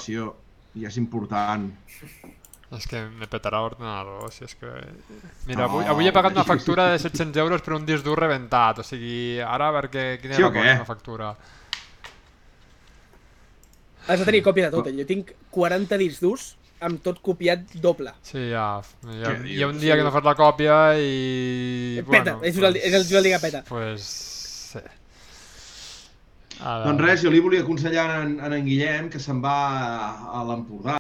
I 0.79 0.87
és 0.87 0.97
important. 1.03 1.67
És 2.71 2.87
que 2.87 3.01
me 3.19 3.27
petarà 3.27 3.59
l'ordenador, 3.65 4.29
si 4.31 4.45
és 4.47 4.55
que... 4.55 4.71
Mira, 5.49 5.65
avui, 5.67 5.83
avui 5.91 6.07
he 6.07 6.13
pagat 6.15 6.37
una 6.37 6.47
factura 6.47 6.87
de 6.93 7.01
700 7.03 7.41
euros 7.43 7.65
per 7.67 7.75
un 7.75 7.87
disc 7.89 8.07
dur 8.07 8.15
rebentat, 8.21 8.79
o 8.79 8.87
sigui, 8.87 9.41
ara 9.43 9.73
a 9.73 9.75
veure 9.75 9.91
què, 9.91 10.05
quina 10.23 10.39
Sí 10.39 10.45
és 10.45 10.47
o 10.47 10.53
la 10.55 10.87
factura. 10.87 11.33
Has 14.07 14.23
de 14.23 14.29
tenir 14.29 14.45
còpia 14.47 14.69
de 14.69 14.77
tot, 14.77 14.87
eh? 14.87 14.95
Jo 15.01 15.09
tinc 15.09 15.35
40 15.51 15.99
discs 15.99 16.23
durs 16.23 16.47
amb 16.87 17.03
tot 17.05 17.21
copiat 17.25 17.77
doble. 17.83 18.13
Sí, 18.27 18.51
ja, 18.53 18.67
ja 19.21 19.35
Què 19.35 19.55
hi 19.55 19.63
ha 19.63 19.71
un 19.71 19.81
dia 19.83 19.97
que 19.99 20.07
no 20.07 20.13
fas 20.15 20.27
la 20.27 20.37
còpia 20.39 20.81
i... 20.99 22.03
Peta, 22.11 22.39
és, 22.47 22.59
el, 22.59 22.81
és 22.81 22.97
el 22.97 23.09
Joel 23.09 23.31
que 23.35 23.41
peta. 23.43 23.65
Pues... 23.69 24.11
Sí. 24.71 24.85
A 26.61 26.77
Doncs 26.85 27.01
res, 27.01 27.25
jo 27.25 27.33
li 27.33 27.41
volia 27.41 27.65
aconsellar 27.65 28.07
en, 28.21 28.37
en, 28.45 28.55
en 28.59 28.67
Guillem 28.69 29.09
que 29.13 29.21
se'n 29.23 29.41
va 29.45 29.57
a, 29.73 30.15
a 30.41 30.47
l'Empordà 30.49 30.99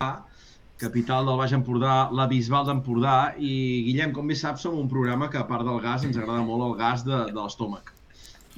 capital 0.81 1.27
del 1.28 1.36
Baix 1.36 1.52
Empordà, 1.52 1.94
la 2.16 2.27
Bisbal 2.31 2.65
d'Empordà, 2.66 3.16
i 3.36 3.52
Guillem, 3.86 4.15
com 4.16 4.31
bé 4.31 4.36
saps, 4.39 4.65
som 4.65 4.78
un 4.81 4.89
programa 4.89 5.28
que 5.31 5.39
a 5.39 5.47
part 5.48 5.66
del 5.69 5.81
gas 5.85 6.07
ens 6.09 6.16
agrada 6.16 6.40
molt 6.47 6.65
el 6.70 6.77
gas 6.81 7.05
de, 7.05 7.19
de 7.28 7.36
l'estómac. 7.36 7.93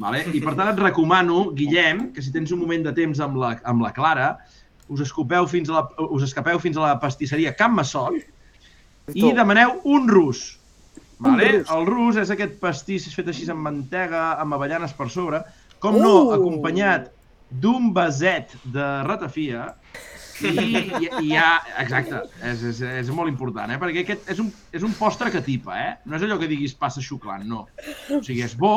Vale? 0.00 0.22
I 0.32 0.40
per 0.40 0.54
tant 0.56 0.70
et 0.70 0.80
recomano, 0.80 1.48
Guillem, 1.58 2.06
que 2.14 2.22
si 2.24 2.32
tens 2.34 2.54
un 2.54 2.62
moment 2.62 2.86
de 2.86 2.94
temps 2.96 3.20
amb 3.26 3.40
la, 3.42 3.52
amb 3.68 3.84
la 3.84 3.92
Clara, 3.96 4.28
us, 4.92 5.02
escopeu 5.06 5.48
fins 5.50 5.70
a 5.70 5.78
la, 5.78 5.84
us 6.12 6.26
escapeu 6.28 6.60
fins 6.62 6.78
a 6.78 6.84
la 6.86 6.96
pastisseria 7.02 7.54
Can 7.58 7.74
Massot 7.76 8.18
i 9.14 9.32
demaneu 9.34 9.80
un 9.88 10.08
rus. 10.10 10.44
Vale? 11.22 11.48
Un 11.48 11.58
rus. 11.58 11.72
El 11.76 11.88
rus 11.88 12.20
és 12.22 12.30
aquest 12.34 12.58
pastís 12.62 13.08
fet 13.14 13.28
així 13.32 13.48
amb 13.50 13.64
mantega, 13.66 14.32
amb 14.42 14.58
avellanes 14.58 14.94
per 14.98 15.08
sobre, 15.10 15.42
com 15.82 15.98
no, 15.98 16.14
Uh! 16.28 16.32
acompanyat 16.36 17.10
d'un 17.62 17.90
vaset 17.92 18.54
de 18.74 18.86
ratafia 19.04 19.72
i, 20.40 20.48
i, 20.48 21.08
i 21.28 21.36
ha... 21.36 21.60
Exacte, 21.82 22.22
és, 22.48 22.62
és, 22.70 22.80
és 23.02 23.10
molt 23.14 23.30
important, 23.30 23.70
eh? 23.70 23.78
Perquè 23.80 24.02
aquest 24.06 24.30
és 24.32 24.40
un, 24.42 24.48
és 24.74 24.84
un 24.86 24.94
postre 24.98 25.30
que 25.34 25.42
tipa, 25.44 25.76
eh? 25.78 25.90
No 26.08 26.16
és 26.16 26.24
allò 26.26 26.38
que 26.40 26.50
diguis 26.50 26.74
passa 26.78 27.04
xuclant, 27.04 27.44
no. 27.48 27.66
O 28.10 28.22
sigui, 28.24 28.42
és 28.46 28.56
bo, 28.58 28.74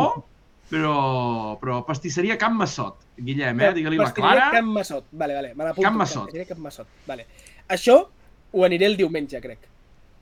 però, 0.70 1.58
però 1.62 1.84
pastisseria 1.86 2.38
Can 2.42 2.56
Massot, 2.58 3.04
Guillem, 3.18 3.60
eh? 3.62 3.72
Digue-li 3.78 3.98
la 4.00 4.08
Pastisseria 4.10 4.36
Clara. 4.40 4.52
Can 4.56 4.68
Massot. 4.74 5.06
Vale, 5.12 5.34
vale, 5.38 5.54
me 5.54 5.64
l'apunto. 5.64 5.88
Can 5.88 5.98
Massot. 6.00 6.26
Pastisseria 6.26 6.50
Can 6.50 6.62
Massot. 6.64 6.88
Vale. 7.06 7.26
Això 7.76 8.02
ho 8.52 8.66
aniré 8.66 8.86
el 8.90 8.98
diumenge, 8.98 9.42
crec. 9.44 9.72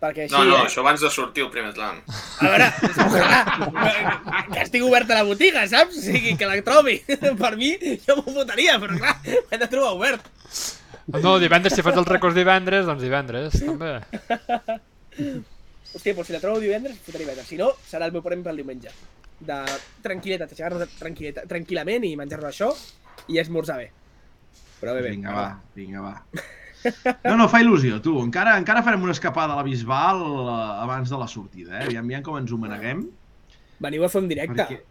Perquè 0.03 0.25
així, 0.25 0.35
No, 0.35 0.43
no, 0.43 0.57
eh? 0.59 0.65
això 0.67 0.81
abans 0.83 0.99
de 0.99 1.09
sortir 1.09 1.45
el 1.45 1.49
primer 1.53 1.71
tram. 1.77 2.01
A 2.43 2.49
veure, 2.51 2.65
ojalà, 3.05 3.37
que 4.51 4.59
estigui 4.65 4.83
oberta 4.83 5.15
la 5.15 5.23
botiga, 5.23 5.63
saps? 5.71 5.95
O 5.95 6.03
sigui, 6.03 6.33
que 6.35 6.49
la 6.49 6.57
trobi. 6.65 6.97
Per 7.39 7.53
mi, 7.55 7.69
jo 8.03 8.17
m'ho 8.19 8.33
fotaria, 8.35 8.75
però 8.83 8.97
clar, 8.99 9.15
hem 9.23 9.61
de 9.61 9.69
trobar 9.71 9.93
obert. 9.95 10.27
No, 11.23 11.37
divendres, 11.39 11.75
si 11.75 11.83
fas 11.83 11.95
els 11.99 12.07
records 12.11 12.35
divendres, 12.35 12.83
doncs 12.87 13.03
divendres, 13.03 13.55
també. 13.63 13.93
Hòstia, 15.93 16.13
doncs 16.17 16.27
si 16.27 16.35
la 16.35 16.39
trobo 16.43 16.59
divendres, 16.59 16.99
fotré 17.05 17.23
divendres. 17.23 17.47
Si 17.47 17.59
no, 17.59 17.71
serà 17.87 18.07
el 18.09 18.15
meu 18.15 18.23
premi 18.25 18.43
pel 18.43 18.59
diumenge. 18.59 18.91
De 19.43 19.57
tranquil·litat, 20.05 20.51
aixecar-nos 20.53 20.93
tranquil·lament 21.49 22.03
i 22.07 22.13
menjar-nos 22.19 22.49
això 22.53 22.69
i 23.33 23.39
esmorzar 23.41 23.77
bé. 23.81 23.87
Però 24.79 24.93
bé, 24.95 25.01
bé. 25.05 25.09
Vinga, 25.15 25.31
va, 25.35 25.47
vinga, 25.75 25.99
va. 26.03 26.15
No, 27.23 27.37
no, 27.39 27.45
fa 27.47 27.61
il·lusió, 27.63 28.01
tu. 28.03 28.17
Encara, 28.19 28.57
encara 28.59 28.81
farem 28.83 28.99
una 29.05 29.13
escapada 29.15 29.53
a 29.53 29.55
la 29.55 29.63
Bisbal 29.63 30.17
eh, 30.19 30.55
abans 30.83 31.07
de 31.07 31.15
la 31.21 31.27
sortida, 31.31 31.77
eh? 31.79 31.85
Aviam, 31.85 32.03
aviam 32.09 32.23
com 32.25 32.35
ens 32.41 32.51
ho 32.51 32.57
maneguem. 32.59 33.05
Veniu 33.85 34.03
a 34.03 34.09
fer 34.11 34.19
un 34.23 34.27
directe. 34.31 34.65
Perquè, 34.65 34.81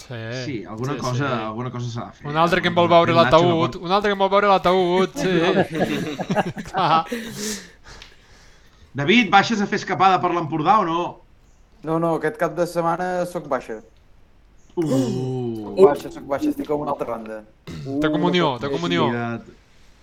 Sí, 0.00 0.16
sí, 0.44 0.54
alguna 0.64 0.94
sí, 0.94 0.98
cosa, 1.00 1.26
sí. 1.28 1.32
alguna 1.46 1.70
cosa 1.72 1.88
s'ha 1.92 2.04
de 2.10 2.14
fer. 2.18 2.26
Un 2.30 2.36
altre 2.40 2.60
que 2.64 2.68
em 2.70 2.74
vol 2.76 2.86
El 2.88 2.92
veure 2.94 3.12
l'ataúd, 3.16 3.58
pot- 3.74 3.82
un 3.84 3.92
altre 3.92 4.08
que 4.08 4.14
em 4.16 4.20
vol 4.22 4.30
veure 4.32 4.48
l'ataúd, 4.48 5.10
sí. 5.20 5.28
David, 9.00 9.28
baixes 9.30 9.60
a 9.60 9.66
fer 9.70 9.78
escapada 9.80 10.18
per 10.22 10.30
l'Empordà 10.34 10.78
o 10.82 10.86
no? 10.88 11.02
No, 11.86 11.98
no, 11.98 12.14
aquest 12.18 12.36
cap 12.40 12.54
de 12.56 12.66
setmana 12.68 13.24
sóc 13.30 13.46
baixa. 13.48 13.80
Uh, 14.76 14.84
Soc 14.86 15.80
baixa, 15.86 16.10
soc 16.14 16.26
baixa, 16.30 16.50
estic 16.52 16.68
a 16.70 16.76
una 16.78 16.92
altra 16.94 17.08
banda. 17.10 17.40
De 17.66 18.10
comunió, 18.12 18.58
de 18.62 18.70
comunió. 18.72 19.08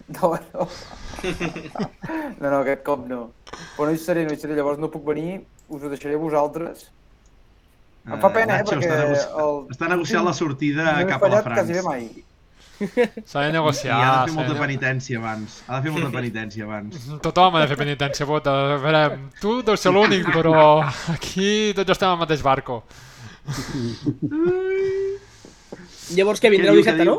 No, 0.08 0.30
no. 0.54 0.68
No, 2.40 2.50
no, 2.50 2.58
aquest 2.62 2.84
cop 2.88 3.02
no. 3.10 3.22
Però 3.76 3.88
no 3.90 3.94
hi 3.96 4.00
seré, 4.02 4.24
no 4.28 4.36
hi 4.36 4.40
seré, 4.40 4.56
llavors 4.56 4.80
no 4.80 4.90
puc 4.94 5.04
venir, 5.08 5.42
us 5.68 5.84
ho 5.84 5.90
deixaré 5.92 6.16
a 6.16 6.22
vosaltres. 6.22 6.86
Em 8.08 8.22
fa 8.24 8.30
pena, 8.32 8.56
eh, 8.56 8.64
Nacho 8.64 8.76
perquè 8.78 8.88
està, 8.88 9.00
negoci... 9.04 9.26
el... 9.44 9.58
està 9.76 9.90
negociant 9.92 10.24
la 10.28 10.34
sortida 10.38 10.86
no 10.86 11.00
he 11.02 11.08
cap 11.10 11.26
a 11.26 11.32
la 11.34 11.42
fallat 11.42 11.58
quasi 11.58 11.74
bé 11.76 11.82
França. 11.82 11.90
mai. 11.90 12.24
S'ha 13.26 13.42
de 13.42 13.50
I 13.50 13.54
negociar. 13.56 13.98
ha 13.98 14.12
de 14.22 14.32
fer 14.32 14.36
molta 14.38 14.54
de- 14.54 14.60
penitència 14.60 15.18
abans. 15.18 15.56
Ha 15.68 15.80
de 15.80 15.88
fer 15.88 15.92
molta 15.96 16.12
penitència 16.18 16.64
abans. 16.68 17.08
Tothom 17.26 17.56
ha 17.58 17.62
de 17.64 17.68
fer 17.72 17.78
penitència, 17.80 18.26
bota. 18.30 18.54
A 18.76 18.78
veure, 18.84 19.04
tu 19.42 19.58
deus 19.66 19.82
ser 19.82 19.92
l'únic, 19.96 20.28
però 20.36 20.84
aquí 21.16 21.74
tots 21.76 21.96
estem 21.98 22.10
al 22.14 22.20
mateix 22.22 22.44
barco. 22.46 22.84
Llavors 26.16 26.40
que 26.40 26.50
vindreu 26.54 26.74
Què 26.74 26.80
què 26.80 26.84
dissabte, 26.84 27.06
no? 27.08 27.18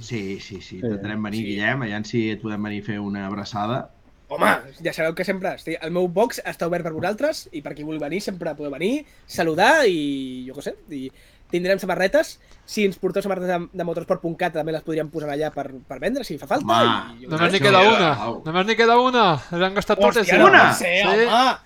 Sí, 0.00 0.38
sí, 0.40 0.60
sí. 0.64 0.78
Intentarem 0.80 1.22
venir, 1.28 1.42
Guillem. 1.44 1.82
Allà 1.86 2.00
si 2.08 2.28
et 2.32 2.40
podem 2.42 2.62
venir 2.70 2.80
a 2.82 2.86
fer 2.86 2.98
una 3.04 3.26
abraçada. 3.28 3.82
Home, 4.28 4.48
ja 4.84 4.92
sabeu 4.92 5.14
que 5.16 5.24
sempre 5.24 5.54
estic... 5.56 5.78
el 5.80 5.90
meu 5.94 6.04
box 6.12 6.42
està 6.44 6.66
obert 6.68 6.84
per 6.84 6.92
vosaltres 6.92 7.46
i 7.56 7.62
per 7.64 7.72
qui 7.76 7.84
vulgui 7.86 8.02
venir 8.02 8.18
sempre 8.20 8.52
podeu 8.58 8.74
venir, 8.74 9.06
saludar 9.24 9.86
i 9.88 10.44
jo 10.44 10.52
què 10.58 10.64
sé, 10.66 10.74
i 10.92 11.06
tindrem 11.50 11.80
samarretes. 11.80 12.36
Si 12.68 12.84
ens 12.84 12.98
porteu 13.00 13.24
samarretes 13.24 13.48
de, 13.48 13.58
de 13.80 13.86
motorsport.cat 13.88 14.58
també 14.58 14.74
les 14.74 14.84
podríem 14.84 15.08
posar 15.12 15.30
allà 15.32 15.48
per, 15.54 15.70
per 15.88 16.00
vendre 16.02 16.26
si 16.26 16.36
fa 16.40 16.48
falta. 16.50 16.66
Home, 16.66 17.22
i, 17.22 17.30
Només 17.30 17.54
n'hi 17.54 17.62
queda 17.64 17.80
una. 17.86 18.10
Au. 18.26 18.42
Només 18.44 18.68
n'hi 18.68 18.76
queda 18.76 18.98
una. 19.00 19.24
Les 19.54 19.64
han 19.68 19.78
gastat 19.78 20.02
totes. 20.02 20.26
Hòstia, 20.26 20.42
no 20.42 20.50
Una? 20.52 20.68
ser, 20.76 20.94
home! 21.08 21.56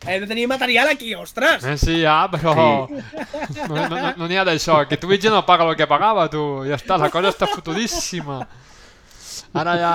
Hem 0.00 0.22
de 0.22 0.26
tenir 0.30 0.46
material 0.48 0.88
aquí, 0.88 1.14
ostres! 1.14 1.64
Eh, 1.68 1.76
sí, 1.76 1.98
ja, 2.00 2.22
però 2.32 2.54
no 2.56 2.86
n'hi 2.88 3.82
no, 3.90 3.98
no, 4.16 4.28
n'hi 4.30 4.38
ha 4.40 4.46
d'això, 4.48 4.78
que 4.88 4.96
Twitch 4.96 5.26
ja 5.26 5.32
no 5.34 5.42
paga 5.44 5.66
el 5.68 5.76
que 5.76 5.88
pagava, 5.90 6.24
tu. 6.32 6.44
Ja 6.64 6.78
està, 6.80 6.96
la 6.96 7.10
cosa 7.12 7.28
està 7.34 7.48
fotudíssima. 7.50 8.38
Ara 9.60 9.76
ja... 9.76 9.92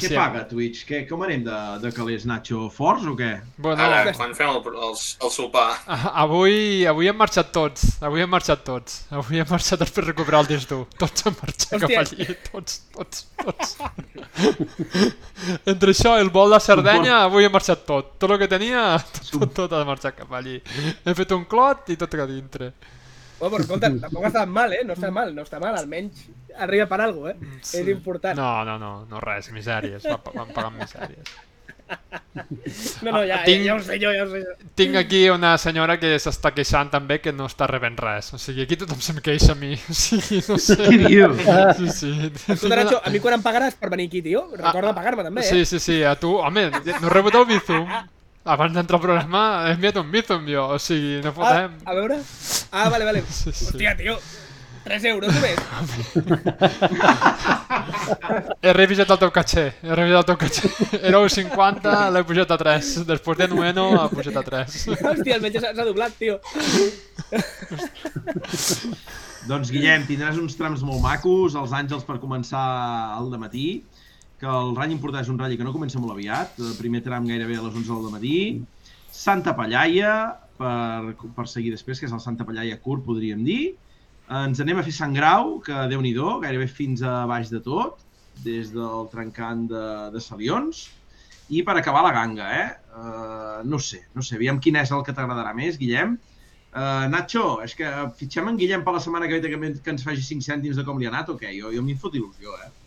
Sí, 0.00 0.06
Què 0.06 0.10
sí. 0.12 0.16
paga 0.18 0.42
Twitch? 0.48 0.84
Què, 0.88 1.02
com 1.08 1.22
anem 1.26 1.42
de, 1.46 1.56
de 1.82 1.90
calés, 1.96 2.24
Nacho? 2.28 2.66
Forts 2.74 3.04
o 3.08 3.14
què? 3.18 3.30
Bueno, 3.58 3.82
Ara, 3.82 4.12
quan 4.16 4.34
fem 4.36 4.48
el, 4.52 4.58
el, 4.72 4.94
el 5.26 5.30
sopar. 5.34 5.66
a- 5.86 6.12
avui, 6.24 6.84
avui 6.86 7.08
hem 7.10 7.16
marxat 7.16 7.52
tots. 7.54 7.86
Avui 8.04 8.20
hem 8.24 8.30
marxat 8.30 8.64
tots. 8.66 9.02
Avui 9.10 9.40
hem 9.42 9.48
marxat 9.50 9.84
per 9.94 10.04
recuperar 10.08 10.40
el 10.44 10.50
disc 10.54 10.68
dur. 10.72 10.84
Tots 10.98 11.26
hem 11.26 11.36
marxat 11.42 11.80
cap 11.80 11.90
Hòstia. 11.90 12.26
allí. 12.26 12.38
Tots, 12.52 12.80
tots, 12.96 13.26
tots. 13.44 13.76
Entre 15.66 15.92
això 15.92 16.16
i 16.18 16.24
el 16.24 16.30
vol 16.34 16.52
de 16.54 16.60
Sardenya, 16.62 17.22
avui 17.26 17.44
he 17.46 17.52
marxat 17.52 17.84
tot. 17.88 18.14
Tot 18.20 18.30
el 18.34 18.40
que 18.42 18.48
tenia, 18.50 18.84
tot, 19.12 19.30
tot, 19.32 19.54
tot 19.62 19.74
ha 19.78 19.84
marxat 19.88 20.16
cap 20.20 20.32
allí. 20.38 20.58
He 21.04 21.14
fet 21.18 21.32
un 21.36 21.44
clot 21.48 21.90
i 21.92 21.96
tot 22.00 22.14
a 22.16 22.26
dintre. 22.28 22.72
Oh, 23.38 23.50
però 23.50 23.60
escolta, 23.60 23.90
tampoc 24.00 24.24
està 24.30 24.46
mal, 24.48 24.72
eh? 24.72 24.82
No 24.86 24.94
està 24.96 25.10
mal, 25.12 25.34
no 25.36 25.44
està 25.44 25.60
mal, 25.60 25.76
almenys 25.76 26.24
arriba 26.56 26.86
per 26.88 27.00
alguna 27.04 27.34
cosa, 27.34 27.50
eh? 27.52 27.58
És 27.82 27.90
important. 27.92 28.38
No, 28.38 28.64
no, 28.64 28.78
no, 28.80 28.92
no 29.10 29.20
res, 29.20 29.50
misèries. 29.52 30.06
Va, 30.08 30.16
van 30.32 30.54
pagant 30.56 30.78
misèries. 30.80 31.34
no, 33.02 33.12
no 33.12 33.20
ja, 33.24 33.42
Tinc- 33.44 33.62
ja, 33.62 33.66
ja 33.68 33.74
ho 33.76 33.82
sé 33.84 33.98
jo, 34.02 34.10
ja 34.10 34.24
ho 34.24 34.30
sé 34.30 34.40
jo. 34.42 34.54
Tinc 34.74 34.96
aquí 34.98 35.20
una 35.30 35.52
senyora 35.60 35.98
que 36.00 36.16
s'està 36.22 36.50
queixant 36.56 36.90
també 36.90 37.20
que 37.22 37.32
no 37.36 37.46
està 37.50 37.68
rebent 37.70 37.98
res. 38.00 38.32
O 38.34 38.40
sigui, 38.42 38.64
aquí 38.64 38.78
tothom 38.80 39.04
se'm 39.04 39.20
queixa 39.22 39.52
a 39.54 39.58
mi. 39.60 39.74
O 39.92 39.94
sigui, 40.00 40.40
no 40.48 40.58
sé. 40.58 40.78
Què 40.80 40.98
dius? 41.04 41.46
Sí, 41.78 41.92
sí. 42.00 42.12
Escolta, 42.56 42.80
Nacho, 42.82 43.00
a 43.04 43.12
mi 43.14 43.22
quan 43.22 43.38
em 43.38 43.44
pagaràs 43.44 43.78
per 43.78 43.92
venir 43.92 44.08
aquí, 44.10 44.24
tio? 44.24 44.46
Recorda 44.56 44.96
pagar-me 44.96 45.28
també, 45.28 45.44
eh? 45.44 45.50
Sí, 45.52 45.64
sí, 45.68 45.78
sí, 45.82 46.02
a 46.02 46.16
tu, 46.18 46.34
home, 46.40 46.68
no 46.72 47.06
he 47.06 47.14
rebut 47.14 47.38
el 47.38 47.48
Bizum. 47.52 47.86
Abans 48.46 48.72
d'entrar 48.76 48.98
al 49.00 49.02
programa 49.02 49.42
he 49.66 49.72
enviat 49.74 49.96
un 49.98 50.10
Bizum 50.12 50.46
jo, 50.46 50.68
o 50.76 50.78
sigui, 50.78 51.20
no 51.24 51.30
Ah, 51.34 51.36
podem. 51.38 51.72
a 51.84 51.94
veure... 51.98 52.18
Ah, 52.70 52.88
vale, 52.92 53.04
vale. 53.08 53.22
Sí, 53.28 53.50
sí. 53.52 53.64
Hòstia, 53.72 53.96
tio, 53.98 54.14
3 54.86 55.04
euros 55.10 55.34
només. 55.34 55.58
He 58.62 58.72
revisat 58.76 59.10
el 59.10 59.18
teu 59.18 59.32
caché, 59.34 59.64
he 59.82 59.94
revisat 59.98 60.22
el 60.22 60.28
teu 60.30 60.38
caché. 60.38 60.70
Era 61.02 61.18
1,50, 61.24 61.96
l'he 62.14 62.22
pujat 62.28 62.54
a 62.54 62.58
3. 62.62 62.92
Després 63.08 63.40
de 63.42 63.48
9 63.50 63.82
ha 63.98 64.06
pujat 64.12 64.38
a 64.38 64.44
3. 64.46 64.78
Hòstia, 64.94 65.34
almenys 65.40 65.58
s'ha 65.64 65.74
s'ha 65.74 65.86
doblat, 65.88 66.14
tio. 66.20 66.38
Doncs, 69.46 69.70
Guillem, 69.70 70.06
tindràs 70.08 70.38
uns 70.42 70.56
trams 70.58 70.82
molt 70.86 71.02
macos, 71.04 71.54
els 71.58 71.74
àngels 71.74 72.06
per 72.06 72.16
començar 72.22 72.62
al 73.18 73.30
matí, 73.42 73.82
que 74.40 74.48
el 74.48 74.74
ratll 74.76 74.94
important 74.94 75.24
és 75.24 75.30
un 75.32 75.38
ratll 75.40 75.56
que 75.58 75.66
no 75.66 75.74
comença 75.74 76.00
molt 76.02 76.16
aviat, 76.16 76.58
el 76.60 76.74
primer 76.80 77.02
tram 77.04 77.28
gairebé 77.28 77.56
a 77.56 77.64
les 77.64 77.78
11 77.82 78.00
del 78.04 78.12
matí, 78.14 78.40
Santa 79.16 79.54
Pallaia, 79.56 80.12
per, 80.58 81.16
per 81.36 81.46
seguir 81.48 81.72
després, 81.72 82.00
que 82.00 82.08
és 82.08 82.14
el 82.14 82.22
Santa 82.22 82.44
Pallaia 82.48 82.76
curt, 82.82 83.04
podríem 83.06 83.44
dir. 83.46 83.74
Ens 84.26 84.60
anem 84.60 84.80
a 84.80 84.84
fer 84.84 84.92
Sant 84.94 85.14
Grau, 85.16 85.56
que 85.64 85.86
déu 85.90 86.02
nhi 86.02 86.12
gairebé 86.16 86.66
fins 86.66 87.02
a 87.02 87.24
baix 87.30 87.50
de 87.52 87.60
tot, 87.62 88.02
des 88.44 88.72
del 88.74 89.08
trencant 89.12 89.66
de, 89.70 89.84
de 90.12 90.20
Salions. 90.20 90.86
I 91.48 91.62
per 91.62 91.76
acabar 91.78 92.02
la 92.02 92.12
ganga, 92.12 92.46
eh? 92.50 92.70
Uh, 92.90 93.60
no 93.64 93.78
sé, 93.78 94.02
no 94.14 94.22
sé, 94.22 94.34
aviam 94.34 94.58
quin 94.58 94.76
és 94.80 94.90
el 94.90 95.04
que 95.06 95.14
t'agradarà 95.14 95.52
més, 95.54 95.78
Guillem. 95.78 96.16
Uh, 96.76 97.06
Nacho, 97.08 97.60
és 97.64 97.72
que 97.78 97.86
fitxem 98.18 98.50
en 98.50 98.58
Guillem 98.58 98.82
per 98.84 98.96
la 98.96 99.00
setmana 99.00 99.28
que 99.30 99.38
ve 99.38 99.52
que, 99.52 99.70
que 99.78 99.94
ens 99.94 100.04
faci 100.04 100.26
5 100.26 100.42
cèntims 100.42 100.76
de 100.76 100.84
com 100.84 100.98
li 100.98 101.06
ha 101.06 101.12
anat 101.14 101.30
o 101.30 101.38
què? 101.38 101.54
Jo, 101.54 101.70
jo 101.72 101.84
m'hi 101.86 101.94
fot 102.02 102.18
il·lusió, 102.18 102.58
eh? 102.66 102.85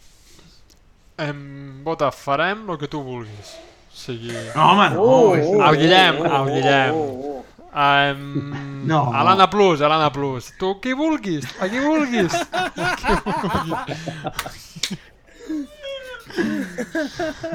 Em, 1.20 1.40
Bota, 1.84 2.12
farem 2.16 2.66
el 2.70 2.78
que 2.80 2.88
tu 2.88 3.02
vulguis. 3.04 3.54
O 3.90 3.98
sigui... 4.00 4.32
No, 4.56 4.64
home, 4.72 4.86
no! 4.94 5.04
Oh, 5.04 5.36
és... 5.36 5.46
oh, 5.50 5.62
El 5.68 5.78
Guillem, 5.82 6.20
oh, 6.24 6.30
el 6.40 6.52
Guillem. 6.56 6.94
oh, 6.96 7.00
oh, 7.00 7.36
oh. 7.36 7.46
Um, 7.70 8.86
No. 8.90 9.02
A 9.14 9.22
l'Anna 9.28 9.46
Plus, 9.52 9.82
a 9.84 9.90
l'Anna 9.92 10.08
Plus. 10.16 10.48
Tu 10.58 10.70
qui 10.82 10.94
vulguis, 10.98 11.46
a 11.62 11.68
qui 11.70 11.82
vulguis. 11.84 12.34
A 12.34 12.70
qui 12.98 13.14
vulguis. 13.20 14.98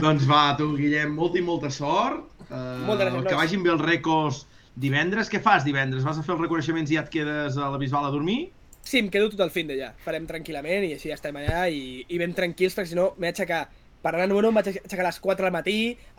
Doncs 0.02 0.26
va, 0.28 0.42
tu, 0.58 0.68
Guillem, 0.78 1.14
molta 1.16 1.40
i 1.40 1.44
molta 1.46 1.70
sort. 1.72 2.22
Uh, 2.50 2.84
Moltes 2.84 3.08
gràcies, 3.08 3.26
que 3.30 3.38
vagin 3.40 3.62
bé 3.64 3.72
els 3.72 3.82
rècords 3.82 4.42
divendres. 4.76 5.30
Què 5.32 5.40
fas 5.42 5.64
divendres? 5.66 6.04
Vas 6.06 6.18
a 6.20 6.24
fer 6.26 6.34
els 6.36 6.42
reconeixements 6.44 6.90
i 6.92 6.98
ja 6.98 7.04
et 7.06 7.10
quedes 7.12 7.56
a 7.58 7.70
la 7.72 7.80
Bisbal 7.80 8.06
a 8.08 8.12
dormir? 8.14 8.50
Sí, 8.84 9.00
em 9.00 9.08
quedo 9.10 9.30
tot 9.32 9.40
el 9.40 9.52
fin 9.52 9.70
de 9.70 9.78
ja. 9.78 9.94
Farem 10.04 10.26
tranquil·lament 10.28 10.84
i 10.84 10.92
així 10.96 11.08
ja 11.08 11.16
estem 11.16 11.36
allà 11.40 11.64
i, 11.72 12.04
i 12.08 12.20
ben 12.20 12.36
tranquils, 12.36 12.76
perquè 12.76 12.92
si 12.92 12.98
no 12.98 13.12
m'he 13.16 13.32
d'aixecar 13.32 13.64
Per 14.04 14.10
anar, 14.12 14.26
bueno, 14.28 14.50
em 14.52 14.58
vaig 14.58 14.66
aixecar 14.68 15.00
a 15.00 15.06
les 15.06 15.18
4 15.24 15.46
del 15.46 15.52
matí, 15.54 15.76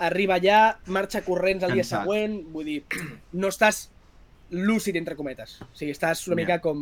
arriba 0.07 0.39
allà, 0.39 0.61
marxa 0.89 1.19
corrents 1.21 1.67
el 1.67 1.75
dia 1.75 1.83
Cansat. 1.83 1.99
següent, 2.01 2.39
vull 2.49 2.65
dir, 2.65 2.79
no 3.37 3.51
estàs 3.53 3.83
lúcid, 4.49 4.97
entre 4.97 5.13
cometes. 5.19 5.59
O 5.61 5.67
sigui, 5.77 5.93
estàs 5.93 6.23
una 6.25 6.39
mica 6.39 6.57
com... 6.63 6.79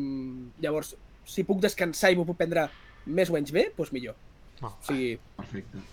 Llavors, 0.64 0.94
si 1.28 1.44
puc 1.44 1.60
descansar 1.64 2.14
i 2.14 2.16
m'ho 2.16 2.24
puc 2.30 2.40
prendre 2.40 2.70
més 3.04 3.28
o 3.28 3.36
menys 3.36 3.52
bé, 3.52 3.66
doncs 3.76 3.92
millor. 3.92 4.16
No. 4.62 4.72
O 4.72 4.88
sigui, 4.88 5.18
Perfecte. 5.42 5.84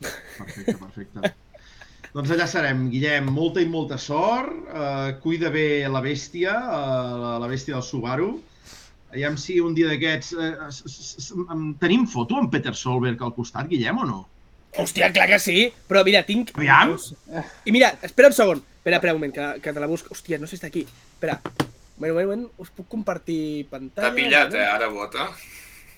Perfecte, 0.00 0.76
perfecte. 0.80 1.32
doncs 2.16 2.32
allà 2.32 2.48
serem, 2.48 2.86
Guillem. 2.94 3.28
Molta 3.36 3.60
i 3.60 3.68
molta 3.68 4.00
sort. 4.00 4.64
Uh, 4.72 5.12
cuida 5.20 5.52
bé 5.52 5.84
la 5.92 6.00
bèstia, 6.04 6.56
uh, 6.56 7.20
la, 7.26 7.36
la 7.44 7.52
bèstia 7.52 7.76
del 7.76 7.84
Subaru. 7.84 8.32
Aviam 9.12 9.36
si 9.36 9.58
un 9.60 9.74
dia 9.76 9.90
d'aquests... 9.90 10.32
Em- 11.52 11.72
tenim 11.80 12.06
foto 12.08 12.38
amb 12.40 12.50
Peter 12.52 12.72
Solberg 12.76 13.20
al 13.22 13.34
costat, 13.36 13.68
Guillem, 13.70 13.98
o 14.04 14.06
no? 14.08 14.20
hòstia, 14.72 15.10
clar 15.12 15.26
que 15.28 15.36
sí, 15.36 15.66
però 15.88 16.00
mira, 16.04 16.22
tinc... 16.24 16.54
Aviam. 16.56 16.94
I 17.68 17.72
mira, 17.74 17.90
espera 18.08 18.30
un 18.30 18.36
segon. 18.36 18.62
Espera, 18.78 18.96
espera 18.96 19.12
un 19.12 19.18
moment, 19.20 19.34
que, 19.36 19.48
que 19.60 19.72
te 19.76 19.80
la 19.82 19.88
busco. 19.90 20.14
Hòstia, 20.14 20.38
no 20.40 20.46
sé 20.48 20.56
si 20.56 20.60
està 20.62 20.70
aquí. 20.70 20.86
Espera. 20.88 21.34
Un 21.44 22.06
moment, 22.06 22.08
un 22.08 22.14
moment, 22.14 22.22
un 22.22 22.30
moment. 22.30 22.46
Us 22.64 22.70
puc 22.72 22.88
compartir 22.88 23.66
pantalla? 23.68 24.08
T'ha 24.08 24.16
pillat, 24.16 24.56
eh? 24.56 24.64
Ara 24.64 24.88
vota. 24.88 25.26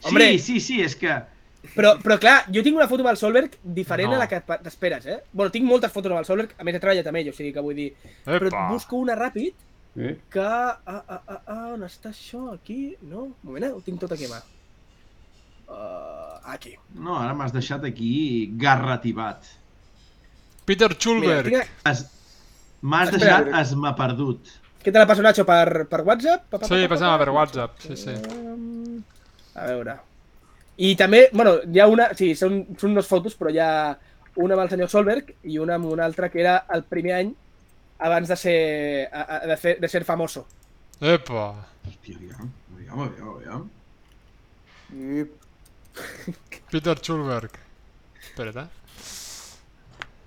Hombre. 0.03 0.27
Sí, 0.35 0.43
sí, 0.43 0.59
sí, 0.61 0.81
és 0.83 0.99
que... 0.99 1.15
Però, 1.77 1.95
però 2.03 2.19
clar, 2.21 2.35
jo 2.53 2.61
tinc 2.67 2.77
una 2.77 2.89
foto 2.91 3.01
amb 3.07 3.13
el 3.15 3.17
Solberg 3.17 3.55
diferent 3.63 4.11
No. 4.11 4.19
a 4.19 4.25
la 4.25 4.27
que 4.29 4.43
t'esperes, 4.67 5.07
eh? 5.07 5.21
Bueno, 5.33 5.55
tinc 5.55 5.65
moltes 5.71 5.95
fotos 5.95 6.13
amb 6.13 6.21
el 6.21 6.27
Solberg, 6.29 6.51
a 6.59 6.67
més 6.67 6.75
he 6.77 6.83
treballat 6.83 7.07
amb 7.09 7.23
ell, 7.23 7.31
o 7.31 7.37
sigui 7.39 7.55
que 7.55 7.63
vull 7.65 7.79
dir... 7.79 7.87
Però 8.27 8.51
Epa! 8.51 8.67
busco 8.75 8.99
una 9.01 9.15
ràpid 9.17 9.55
Sí. 9.95 10.17
que... 10.35 10.41
Ah, 10.43 10.79
ah, 10.87 11.21
ah, 11.23 11.41
ah, 11.47 11.67
on 11.77 11.85
està 11.87 12.11
això? 12.11 12.49
Aquí? 12.55 12.97
No? 13.07 13.29
Un 13.29 13.35
moment, 13.47 13.69
eh? 13.69 13.73
Ho 13.75 13.83
tinc 13.85 14.01
tot 14.03 14.15
aquí 14.15 14.27
a 14.27 14.33
mà. 14.33 14.41
Uh, 15.65 16.41
aquí. 16.55 16.75
No, 16.99 17.15
ara 17.17 17.37
m'has 17.39 17.55
deixat 17.55 17.87
aquí 17.87 18.11
garrativat. 18.61 19.47
Peter 20.67 20.91
Schulberg. 20.97 21.53
tinc... 21.53 21.79
Es... 21.91 22.05
M'has 22.85 23.15
deixat 23.15 23.49
es 23.63 23.71
m'ha 23.81 23.95
perdut. 23.97 24.51
Què 24.85 24.93
te 24.93 25.01
la 25.01 25.07
passo, 25.09 25.23
Nacho, 25.25 25.47
per, 25.49 25.87
per 25.89 26.03
WhatsApp? 26.05 26.43
Pa, 26.51 26.59
pa, 26.59 26.67
Sí, 26.69 26.75
pa, 26.75 26.83
pa, 26.83 26.91
passava 26.97 27.15
pa? 27.15 27.23
per 27.23 27.37
WhatsApp, 27.39 27.79
sí, 27.87 27.97
sí. 27.97 28.17
Um, 28.35 28.99
a 29.55 29.71
veure... 29.71 29.95
I 30.75 30.91
també, 30.99 31.29
bueno, 31.31 31.55
hi 31.71 31.79
ha 31.81 31.87
una... 31.87 32.11
Sí, 32.19 32.33
són, 32.35 32.59
són 32.81 32.99
dues 32.99 33.07
fotos, 33.07 33.37
però 33.39 33.53
hi 33.55 33.61
ha 33.63 33.71
una 34.43 34.57
amb 34.57 34.65
el 34.65 34.73
senyor 34.73 34.91
Solberg 34.91 35.31
i 35.47 35.61
una 35.63 35.79
amb 35.79 35.87
una 35.87 36.05
altra 36.05 36.29
que 36.33 36.43
era 36.43 36.57
el 36.75 36.83
primer 36.91 37.15
any 37.21 37.31
abans 38.05 38.29
de 38.29 38.37
ser, 38.37 38.59
de, 39.49 39.57
fer, 39.57 39.79
de 39.81 39.89
ser 39.89 40.05
famoso. 40.05 40.45
Epa! 41.01 41.47
Hòstia, 41.87 42.19
aviam, 42.19 42.51
aviam, 42.77 43.01
aviam, 43.07 43.31
aviam. 43.35 43.65
I... 44.93 45.25
Peter 46.73 47.01
Schulberg. 47.01 47.57
Espera't, 48.21 48.61
eh? 48.65 48.69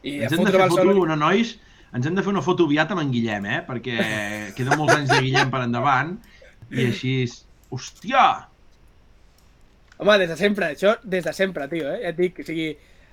I 0.08 0.18
Ens 0.26 0.34
hem 0.34 0.46
de 0.46 0.54
fer 0.56 0.68
foto, 0.72 1.06
no, 1.12 1.18
nois? 1.20 1.56
Ens 1.98 2.08
hem 2.08 2.18
de 2.18 2.24
fer 2.26 2.34
una 2.34 2.44
foto 2.46 2.68
aviat 2.68 2.92
amb 2.94 3.04
en 3.04 3.14
Guillem, 3.14 3.48
eh? 3.50 3.62
Perquè 3.68 3.96
queden 4.58 4.80
molts 4.80 4.96
anys 4.98 5.14
de 5.14 5.22
Guillem 5.26 5.54
per 5.54 5.64
endavant. 5.68 6.16
I 6.74 6.90
així... 6.90 7.18
Hòstia! 7.74 8.24
Home, 9.98 10.14
des 10.22 10.30
de 10.32 10.38
sempre, 10.40 10.72
això 10.74 10.94
des 11.04 11.26
de 11.26 11.34
sempre, 11.36 11.68
tio, 11.72 11.90
eh? 11.90 12.02
Ja 12.06 12.14
et 12.14 12.20
dic, 12.20 12.42
o 12.42 12.48
sigui, 12.48 12.70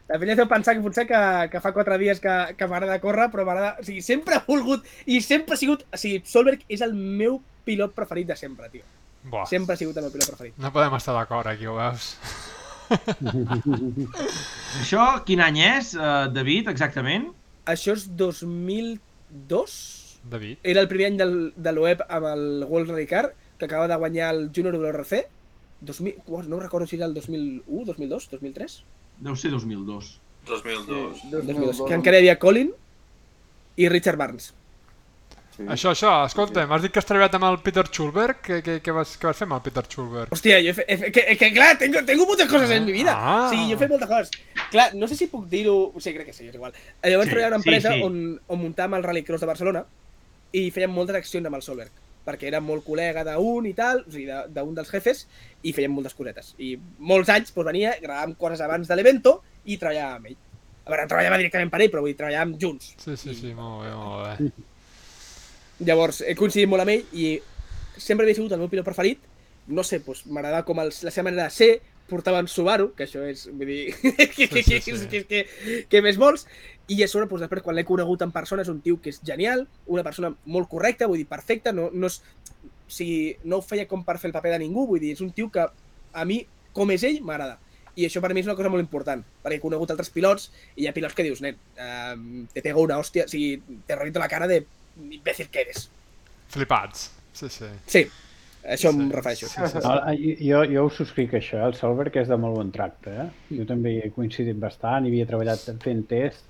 la 0.09 0.18
penya 0.20 0.36
deu 0.36 0.48
pensar 0.48 0.74
que 0.76 0.82
potser 0.85 1.06
que, 1.09 1.20
que 1.52 1.60
fa 1.64 1.72
quatre 1.72 1.97
dies 2.01 2.20
que, 2.20 2.32
que 2.59 2.66
m'agrada 2.68 3.01
córrer, 3.01 3.31
però 3.32 3.47
m'agrada... 3.48 3.74
O 3.81 3.86
sigui, 3.86 4.02
sempre 4.05 4.36
he 4.36 4.43
volgut 4.47 4.85
i 5.09 5.20
sempre 5.24 5.56
ha 5.56 5.60
sigut... 5.60 5.86
O 5.89 6.01
sigui, 6.01 6.20
Solberg 6.28 6.66
és 6.68 6.85
el 6.85 6.93
meu 6.93 7.39
pilot 7.64 7.94
preferit 7.97 8.28
de 8.28 8.36
sempre, 8.36 8.68
tio. 8.72 8.85
Buah. 9.24 9.47
Sempre 9.48 9.72
ha 9.72 9.81
sigut 9.81 9.97
el 9.97 10.05
meu 10.05 10.12
pilot 10.12 10.28
preferit. 10.28 10.59
No 10.60 10.72
podem 10.74 10.97
estar 10.98 11.16
d'acord 11.16 11.48
aquí, 11.48 11.64
ho 11.70 11.78
veus? 11.78 12.10
Això, 14.82 15.06
quin 15.24 15.40
any 15.40 15.62
és, 15.64 15.94
uh, 15.97 16.26
David, 16.32 16.68
exactament? 16.74 17.31
Això 17.72 17.94
és 17.97 18.05
2002? 18.12 19.78
David. 20.35 20.60
Era 20.68 20.82
el 20.85 20.90
primer 20.90 21.09
any 21.12 21.16
del, 21.20 21.39
de 21.56 21.72
l'OEB 21.72 22.05
amb 22.09 22.28
el 22.28 22.44
World 22.68 22.93
Rally 22.93 23.06
Car, 23.09 23.31
que 23.56 23.64
acaba 23.64 23.89
de 23.89 23.97
guanyar 23.97 24.35
el 24.35 24.51
Junior 24.52 24.76
WRC. 24.76 25.24
2000, 25.85 26.20
uah, 26.28 26.44
no 26.48 26.60
recordo 26.60 26.86
si 26.86 26.97
era 26.97 27.09
el 27.09 27.16
2001, 27.16 27.89
2002, 27.89 28.28
2003? 28.36 28.76
Deu 29.24 29.36
ser 29.40 29.51
2002. 29.55 30.10
2002. 30.46 31.22
2002. 31.32 31.80
Que 31.88 31.96
encara 31.96 32.18
hi 32.20 32.26
havia 32.26 32.38
Colin 32.42 32.68
i 33.80 33.88
Richard 33.88 34.20
Barnes. 34.20 34.51
Sí. 35.55 35.62
Això, 35.70 35.92
això, 35.94 36.10
escolta, 36.26 36.64
m'has 36.66 36.82
dit 36.82 36.90
que 36.90 36.98
has 36.98 37.06
treballat 37.06 37.36
amb 37.38 37.46
el 37.46 37.60
Peter 37.62 37.84
Schulberg? 37.86 38.40
Què, 38.42 38.56
què, 38.66 38.74
què, 38.82 38.92
vas, 38.96 39.12
què 39.22 39.28
vas 39.28 39.38
fer 39.38 39.46
amb 39.46 39.55
el 39.55 39.62
Peter 39.62 39.84
Schulberg? 39.86 40.32
Hòstia, 40.34 40.56
jo 40.66 40.72
he 40.72 40.74
fet, 40.80 40.88
he 40.90 40.96
fet, 40.98 41.12
que, 41.14 41.22
que 41.38 41.51
clar, 41.55 41.68
tengo, 41.78 42.02
tengo 42.09 42.26
muchas 42.26 42.51
cosas 42.51 42.72
en 42.74 42.84
mi 42.88 42.92
vida. 42.96 43.14
Ah. 43.14 43.46
Sí, 43.52 43.60
jo 43.68 43.76
he 43.76 43.80
fet 43.84 43.92
moltes 43.92 44.10
coses. 44.10 44.32
Clar, 44.72 44.88
no 44.98 45.06
sé 45.06 45.14
si 45.20 45.28
puc 45.30 45.46
dir-ho... 45.52 45.76
O 45.94 46.02
sigui, 46.02 46.16
crec 46.18 46.32
que 46.32 46.34
sí, 46.34 46.48
és 46.51 46.59
igual. 46.59 46.74
Eh, 47.01 47.12
Jo 47.12 47.20
vaig 47.22 47.30
Sí, 47.30 47.36
treballar 47.36 47.52
a 47.52 47.55
una 47.55 47.62
sí, 47.62 47.68
empresa 47.68 47.94
sí. 47.94 48.02
on, 48.02 48.18
on 48.51 48.60
muntàvem 48.64 48.98
el 48.98 49.06
Rallycross 49.06 49.46
de 49.46 49.51
Barcelona 49.52 49.84
i 50.59 50.64
fèiem 50.74 50.90
moltes 50.94 51.20
accions 51.22 51.46
amb 51.46 51.60
el 51.60 51.64
Solberg 51.66 52.02
perquè 52.24 52.46
era 52.51 52.59
molt 52.64 52.80
col·lega 52.86 53.20
d'un 53.26 53.66
i 53.68 53.74
tal, 53.76 53.98
o 54.01 54.10
sigui, 54.10 54.24
de- 54.30 54.46
d'un 54.56 54.74
dels 54.74 54.88
jefes, 54.90 55.26
i 55.65 55.73
fèiem 55.73 55.95
moltes 55.97 56.15
cosetes. 56.16 56.53
I 56.61 56.74
molts 57.11 57.32
anys 57.32 57.53
doncs, 57.53 57.69
venia, 57.70 57.95
gravàvem 58.03 58.36
coses 58.41 58.62
abans 58.65 58.91
de 58.91 58.99
l'evento 58.99 59.39
i 59.65 59.78
treballàvem 59.81 60.20
amb 60.20 60.31
ell. 60.31 60.39
A 60.85 60.93
veure, 60.93 61.09
treballava 61.09 61.41
directament 61.41 61.73
per 61.73 61.81
ell, 61.81 61.91
però 61.93 62.05
vull 62.05 62.12
dir, 62.12 62.19
treballàvem 62.20 62.57
junts. 62.61 62.93
Sí, 63.01 63.16
sí, 63.16 63.35
sí, 63.39 63.55
molt 63.57 63.86
bé, 63.86 63.95
molt 63.97 64.27
bé. 64.28 64.51
Llavors, 65.89 66.20
he 66.23 66.36
coincidit 66.39 66.70
molt 66.70 66.85
amb 66.85 66.93
ell 66.95 67.16
i 67.16 67.31
sempre 67.97 68.27
havia 68.27 68.36
sigut 68.36 68.53
el 68.53 68.62
meu 68.62 68.70
pilot 68.70 68.86
preferit. 68.86 69.24
No 69.66 69.82
sé, 69.86 70.03
doncs, 70.05 70.27
m'agradava 70.28 70.66
com 70.69 70.81
el, 70.82 70.93
la 70.93 71.12
seva 71.15 71.31
manera 71.31 71.49
de 71.49 71.57
ser, 71.57 71.73
portava 72.09 72.43
en 72.43 72.49
Subaru, 72.53 72.91
que 72.97 73.07
això 73.07 73.24
és, 73.24 73.47
vull 73.49 73.70
dir, 73.70 73.95
que, 74.36 74.49
que, 74.51 74.62
sí, 74.62 74.81
que, 74.85 74.97
sí. 75.01 75.09
que, 75.11 75.23
que, 75.31 75.78
que 75.89 76.03
més 76.05 76.20
vols. 76.20 76.45
I 76.93 77.01
a 77.01 77.09
sobre, 77.09 77.27
doncs, 77.31 77.47
després, 77.47 77.65
quan 77.65 77.78
l'he 77.78 77.86
conegut 77.89 78.23
en 78.27 78.32
persona, 78.35 78.65
és 78.65 78.73
un 78.73 78.82
tio 78.85 79.01
que 79.01 79.15
és 79.15 79.23
genial, 79.24 79.65
una 79.89 80.05
persona 80.05 80.35
molt 80.45 80.69
correcta, 80.69 81.09
vull 81.09 81.23
dir, 81.23 81.28
perfecta, 81.31 81.73
no, 81.73 81.89
no 81.93 82.12
és... 82.12 82.20
O 82.86 82.90
sigui, 82.93 83.36
no 83.44 83.59
ho 83.59 83.65
feia 83.65 83.86
com 83.89 84.02
per 84.05 84.19
fer 84.19 84.28
el 84.28 84.35
paper 84.36 84.52
de 84.55 84.59
ningú, 84.65 84.86
vull 84.86 85.01
dir, 85.01 85.12
és 85.16 85.20
un 85.24 85.31
tio 85.32 85.48
que 85.51 85.65
a 86.12 86.24
mi, 86.28 86.43
com 86.73 86.90
és 86.93 87.02
ell, 87.09 87.20
m'agrada. 87.24 87.59
I 87.97 88.09
això 88.09 88.20
per 88.20 88.32
mi 88.35 88.40
és 88.43 88.47
una 88.48 88.56
cosa 88.59 88.69
molt 88.69 88.82
important, 88.82 89.23
perquè 89.43 89.56
he 89.61 89.62
conegut 89.62 89.90
altres 89.94 90.11
pilots 90.11 90.48
i 90.77 90.82
hi 90.82 90.89
ha 90.89 90.93
pilots 90.97 91.15
que 91.15 91.23
dius, 91.23 91.40
nen, 91.44 91.55
eh, 91.78 92.15
te 92.52 92.62
pego 92.62 92.82
una 92.82 92.98
hòstia, 92.98 93.24
o 93.24 93.31
sigui, 93.31 93.61
te 93.86 93.94
reviento 93.97 94.19
la 94.19 94.28
cara 94.28 94.48
de 94.51 94.65
imbècil 95.15 95.48
que 95.51 95.62
eres. 95.62 95.89
Flipats. 96.51 97.11
Sí, 97.32 97.48
sí. 97.51 97.70
Sí, 97.86 98.02
això 98.65 98.90
Sí, 98.90 98.98
em 98.98 99.11
refereixo. 99.15 99.47
sí, 99.48 99.61
sí, 99.61 99.78
sí. 99.78 99.85
Ah, 99.85 100.12
Jo, 100.43 100.65
jo 100.70 100.85
ho 100.86 100.90
subscric 100.90 101.32
això, 101.39 101.62
el 101.66 101.74
Solberg 101.78 102.16
és 102.20 102.28
de 102.28 102.36
molt 102.36 102.56
bon 102.59 102.70
tracte. 102.74 103.11
Eh? 103.11 103.56
Jo 103.61 103.66
també 103.66 103.94
hi 103.94 104.02
he 104.05 104.11
coincidit 104.15 104.59
bastant, 104.59 105.06
havia 105.06 105.27
treballat 105.27 105.65
fent 105.82 106.05
test 106.11 106.44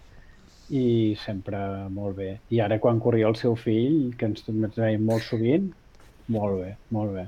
i 0.71 1.15
sempre 1.25 1.59
molt 1.93 2.17
bé. 2.17 2.39
I 2.51 2.61
ara 2.65 2.79
quan 2.81 3.01
corria 3.01 3.29
el 3.29 3.37
seu 3.37 3.55
fill, 3.57 4.15
que 4.17 4.25
ens 4.33 4.45
ens 4.49 4.77
veiem 4.81 5.05
molt 5.05 5.23
sovint, 5.29 5.73
molt 6.29 6.61
bé, 6.63 6.77
molt 6.91 7.13
bé. 7.15 7.27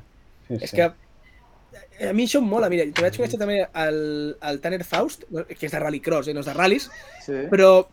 Sí, 0.48 0.58
És 0.62 0.72
que 0.72 0.86
a 0.86 2.12
mi 2.14 2.24
això 2.24 2.40
em 2.40 2.46
mola, 2.48 2.68
mira, 2.72 2.84
te 2.92 3.02
vaig 3.04 3.16
conèixer 3.16 3.38
també 3.40 3.58
el, 3.66 3.98
el 4.40 4.60
Tanner 4.60 4.84
Faust, 4.84 5.26
que 5.28 5.66
és 5.66 5.72
de 5.72 5.80
rallycross, 5.82 6.28
eh, 6.28 6.34
no 6.36 6.40
és 6.44 6.48
de 6.48 6.54
ral·lis, 6.56 6.88
Sí. 7.24 7.44
però 7.50 7.86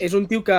és 0.00 0.14
un 0.14 0.26
tio 0.26 0.42
que 0.44 0.58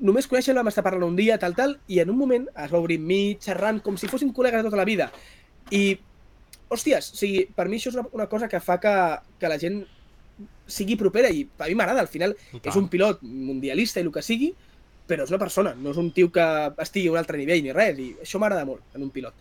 només 0.00 0.28
conèixer-lo 0.30 0.60
vam 0.60 0.68
estar 0.70 0.84
parlant 0.84 1.06
un 1.08 1.16
dia, 1.16 1.38
tal, 1.38 1.54
tal, 1.54 1.78
i 1.88 2.00
en 2.00 2.10
un 2.10 2.18
moment 2.18 2.48
es 2.48 2.70
va 2.72 2.78
obrir 2.78 2.98
amb 3.00 3.06
mi, 3.06 3.22
xerrant, 3.40 3.80
com 3.82 3.96
si 3.96 4.08
fóssim 4.10 4.32
col·legues 4.34 4.62
de 4.62 4.68
tota 4.68 4.80
la 4.80 4.86
vida. 4.88 5.10
I, 5.70 5.98
hòsties, 6.68 7.12
o 7.14 7.16
sigui, 7.16 7.46
per 7.54 7.68
mi 7.68 7.78
això 7.78 7.92
és 7.92 7.96
una, 7.98 8.06
una 8.12 8.28
cosa 8.28 8.48
que 8.48 8.60
fa 8.60 8.78
que, 8.80 8.94
que 9.40 9.48
la 9.48 9.58
gent 9.58 9.80
sigui 10.68 10.96
propera 11.00 11.30
i 11.32 11.46
a 11.58 11.66
mi 11.66 11.74
m'agrada, 11.74 12.00
al 12.04 12.10
final 12.12 12.36
és 12.62 12.76
un 12.76 12.88
pilot 12.92 13.22
mundialista 13.22 14.00
i 14.00 14.04
el 14.04 14.12
que 14.12 14.22
sigui, 14.22 14.52
però 15.08 15.24
és 15.24 15.32
una 15.32 15.40
persona, 15.40 15.74
no 15.74 15.90
és 15.94 15.98
un 16.00 16.10
tio 16.14 16.30
que 16.34 16.44
estigui 16.84 17.08
a 17.08 17.14
un 17.14 17.20
altre 17.20 17.38
nivell 17.40 17.62
ni 17.64 17.72
res, 17.74 17.98
i 17.98 18.08
això 18.22 18.40
m'agrada 18.42 18.66
molt 18.68 18.96
en 18.96 19.06
un 19.06 19.10
pilot. 19.14 19.34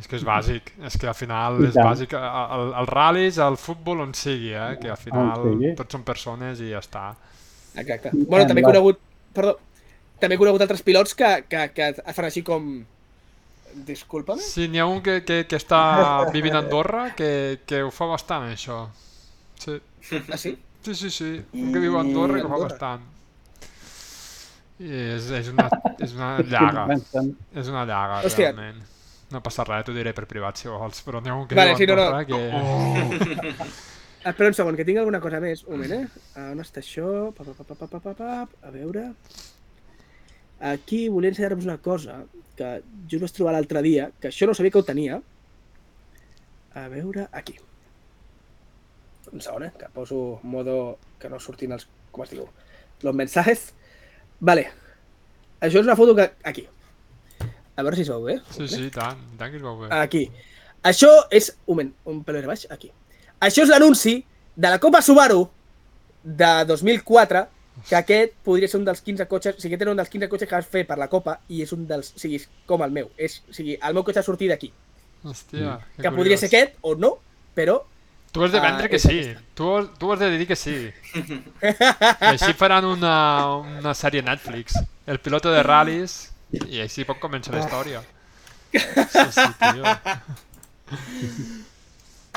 És 0.00 0.06
que 0.08 0.16
és 0.16 0.22
bàsic, 0.24 0.70
és 0.88 0.94
que 0.96 1.08
al 1.10 1.16
final 1.16 1.58
és 1.66 1.74
bàsic. 1.76 2.14
El, 2.16 2.70
el 2.80 2.86
ral·lis, 2.88 3.36
el 3.44 3.58
futbol, 3.60 4.00
on 4.06 4.14
sigui, 4.16 4.54
eh? 4.56 4.78
que 4.80 4.88
al 4.92 4.96
final 5.00 5.42
sigui. 5.50 5.74
tots 5.76 5.92
són 5.98 6.04
persones 6.06 6.62
i 6.64 6.70
ja 6.70 6.80
està. 6.80 7.10
Exacte. 7.76 8.12
Bueno, 8.14 8.46
també 8.48 8.64
he 8.64 8.68
conegut... 8.70 9.02
Perdó. 9.36 9.58
També 10.22 10.36
he 10.36 10.40
conegut 10.40 10.62
altres 10.64 10.84
pilots 10.86 11.12
que, 11.18 11.28
que, 11.50 11.66
que 11.76 11.92
fan 12.14 12.28
així 12.28 12.44
com... 12.46 12.72
Disculpa'm? 13.72 14.40
Sí, 14.44 14.66
n'hi 14.68 14.80
ha 14.80 14.86
un 14.88 15.00
que, 15.04 15.22
que, 15.24 15.42
que 15.48 15.56
està 15.56 15.78
vivint 16.32 16.56
a 16.58 16.60
Andorra 16.60 17.06
que, 17.16 17.60
que 17.64 17.80
ho 17.84 17.88
fa 17.92 18.08
bastant, 18.10 18.50
això. 18.52 18.82
Sí, 19.60 19.78
Ah, 20.28 20.36
sí? 20.36 20.56
sí, 20.84 20.94
sí, 20.98 21.10
sí. 21.14 21.30
un 21.56 21.72
que 21.72 21.80
viu 21.80 21.96
a 21.96 22.02
Andorra 22.02 22.40
que 22.40 22.48
ho 22.48 22.52
fa 22.52 22.58
bastant. 22.66 23.04
És, 24.82 25.28
és, 25.30 25.48
una, 25.52 25.68
és 26.02 26.14
una 26.16 26.30
llaga. 26.52 26.86
És 26.96 27.68
una 27.70 27.84
llaga, 27.86 28.22
Hòstia. 28.26 28.50
realment. 28.52 28.82
No 29.32 29.40
passa 29.40 29.64
res, 29.64 29.84
t'ho 29.86 29.94
diré 29.96 30.12
per 30.12 30.26
privat 30.28 30.58
si 30.60 30.68
vols, 30.68 30.98
però 31.06 31.22
n'hi 31.22 31.30
ha 31.32 31.36
un 31.38 31.46
que 31.48 31.56
Vale, 31.56 31.76
sí, 31.78 31.86
no, 31.88 31.96
no. 31.96 32.20
Que... 32.28 32.36
Oh. 32.52 33.68
Espera 34.28 34.50
un 34.50 34.54
segon, 34.54 34.76
que 34.78 34.84
tinc 34.86 35.00
alguna 35.00 35.18
cosa 35.22 35.40
més. 35.42 35.64
Un 35.66 35.78
moment, 35.80 35.94
eh? 35.96 36.26
Ah, 36.36 36.50
On 36.52 36.60
està 36.62 36.82
això? 36.82 37.06
Pa, 37.34 37.46
pa, 37.46 37.54
pa, 37.56 37.64
pa, 37.64 37.74
pa, 37.80 37.88
pa, 37.88 38.00
pa, 38.04 38.14
pa. 38.18 38.68
A 38.68 38.70
veure... 38.74 39.08
Aquí 40.62 41.08
volia 41.10 41.32
ensenyar-vos 41.32 41.64
una 41.66 41.78
cosa 41.82 42.20
que 42.54 42.68
jo 43.10 43.18
vaig 43.18 43.32
trobar 43.34 43.56
l'altre 43.56 43.80
dia, 43.82 44.04
que 44.22 44.28
això 44.30 44.46
no 44.46 44.54
sabia 44.54 44.70
que 44.70 44.78
ho 44.78 44.84
tenia. 44.86 45.16
A 46.78 46.84
veure, 46.92 47.24
aquí. 47.34 47.56
Un 49.32 49.42
segon, 49.42 49.64
eh? 49.66 49.72
Que 49.78 49.88
poso 49.90 50.38
modo 50.44 50.98
que 51.18 51.30
no 51.32 51.40
surtin 51.42 51.74
els... 51.74 51.88
Com 52.14 52.22
es 52.26 52.30
diu? 52.36 52.46
Los 53.02 53.16
mensajes. 53.16 53.72
Vale. 54.42 54.66
Això 55.62 55.78
és 55.78 55.86
una 55.86 55.96
foto 55.98 56.16
que... 56.18 56.26
Aquí. 56.50 56.66
A 57.76 57.84
veure 57.84 57.96
si 57.96 58.02
es 58.02 58.10
veu 58.10 58.26
bé. 58.26 58.36
Sí, 58.50 58.66
sí, 58.68 58.90
tant, 58.94 59.20
tant 59.38 59.52
que 59.52 59.60
es 59.60 59.64
veu 59.64 59.78
bé. 59.84 59.90
Aquí. 59.94 60.26
Això 60.90 61.10
és... 61.30 61.52
Un 61.66 61.76
moment, 61.76 61.92
un 62.10 62.20
de 62.26 62.46
baix. 62.50 62.66
Aquí. 62.74 62.90
Això 63.40 63.62
és 63.62 63.70
l'anunci 63.70 64.18
de 64.54 64.68
la 64.68 64.80
Copa 64.82 65.00
Subaru 65.02 65.46
de 66.22 66.52
2004 66.68 67.46
que 67.88 67.96
aquest 67.96 68.34
podria 68.44 68.68
ser 68.68 68.78
un 68.80 68.84
dels 68.84 69.00
15 69.00 69.26
cotxes, 69.30 69.56
o 69.56 69.62
sigui, 69.62 69.74
aquest 69.74 69.86
era 69.86 69.94
un 69.94 70.00
dels 70.00 70.10
15 70.12 70.28
cotxes 70.28 70.48
que 70.48 70.58
vas 70.58 70.68
fer 70.68 70.82
per 70.86 70.98
la 71.00 71.08
Copa 71.12 71.38
i 71.48 71.62
és 71.64 71.72
un 71.74 71.86
dels, 71.88 72.12
o 72.14 72.20
sigui, 72.20 72.42
com 72.68 72.84
el 72.84 72.92
meu. 72.94 73.08
És, 73.16 73.40
o 73.48 73.56
sigui, 73.56 73.78
el 73.78 73.96
meu 73.96 74.04
cotxe 74.06 74.20
ha 74.20 74.26
sortit 74.26 74.52
d'aquí. 74.52 74.72
Hòstia, 75.22 75.78
que, 75.96 76.02
Que 76.02 76.12
podria 76.14 76.38
ser 76.38 76.50
aquest 76.50 76.76
o 76.82 76.94
no, 76.98 77.16
però... 77.56 77.80
Tu 78.32 78.42
has 78.44 78.52
de 78.52 78.60
vendre 78.64 78.86
Ah, 78.86 78.88
que 78.88 78.96
és 78.96 79.02
sí. 79.04 79.18
Tu, 79.54 79.66
tu 80.00 80.12
has 80.12 80.18
de 80.22 80.30
dir 80.38 80.46
que 80.48 80.56
sí. 80.56 80.74
I 81.14 82.30
així 82.32 82.54
faran 82.56 82.86
una, 82.88 83.14
una 83.60 83.92
sèrie 83.94 84.22
Netflix. 84.24 84.78
El 85.06 85.20
piloto 85.20 85.52
de 85.52 85.60
ral·lis 85.66 86.14
i 86.70 86.80
així 86.80 87.04
pot 87.04 87.20
començar 87.20 87.54
la 87.54 87.64
història. 87.66 88.02
Sí, 88.72 89.26
sí, 89.36 89.44
tio. 89.60 89.84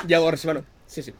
Llavors, 0.06 0.44
bueno, 0.48 0.64
sí, 0.86 1.02
sí. 1.02 1.14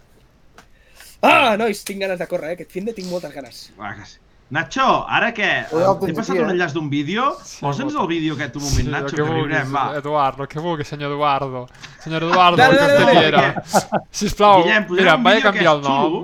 Ah, 1.23 1.57
nois, 1.57 1.81
tinc 1.89 2.03
ganes 2.05 2.19
de 2.21 2.27
córrer, 2.29 2.51
eh? 2.51 2.57
Aquest 2.59 2.75
fin 2.77 2.85
de 2.85 2.93
tinc 2.93 3.09
moltes 3.09 3.33
ganes. 3.33 3.63
Va, 3.81 3.95
que 3.97 4.05
sí. 4.05 4.19
Nacho, 4.55 4.85
ara 5.11 5.33
què? 5.35 5.49
T'he 5.73 6.13
passat 6.15 6.39
un 6.39 6.53
enllaç 6.53 6.71
d'un 6.77 6.87
vídeo? 6.91 7.33
Posa'ns 7.59 7.97
el 7.99 8.07
vídeo 8.07 8.37
aquest 8.37 8.55
un 8.61 8.63
moment, 8.63 8.87
Sí, 8.87 8.93
Nacho, 8.93 9.09
que, 9.11 9.17
que 9.17 9.23
vulguis, 9.27 9.47
riurem, 9.49 9.73
va. 9.75 9.85
Eduardo, 9.99 10.47
que 10.47 10.61
vulgui, 10.63 10.85
senyor 10.87 11.11
Eduardo. 11.17 11.65
Senyor 12.05 12.29
Eduardo, 12.29 12.57
Dale, 12.61 12.77
que 12.77 12.83
dale, 12.87 13.05
dale. 13.05 13.19
quiera. 13.19 14.03
Sisplau, 14.11 14.63
Guillem, 14.63 14.87
mira, 14.91 15.17
un 15.19 15.25
vaig 15.27 15.41
a 15.41 15.47
canviar 15.51 15.73
el 15.75 15.83
nom. 15.83 16.15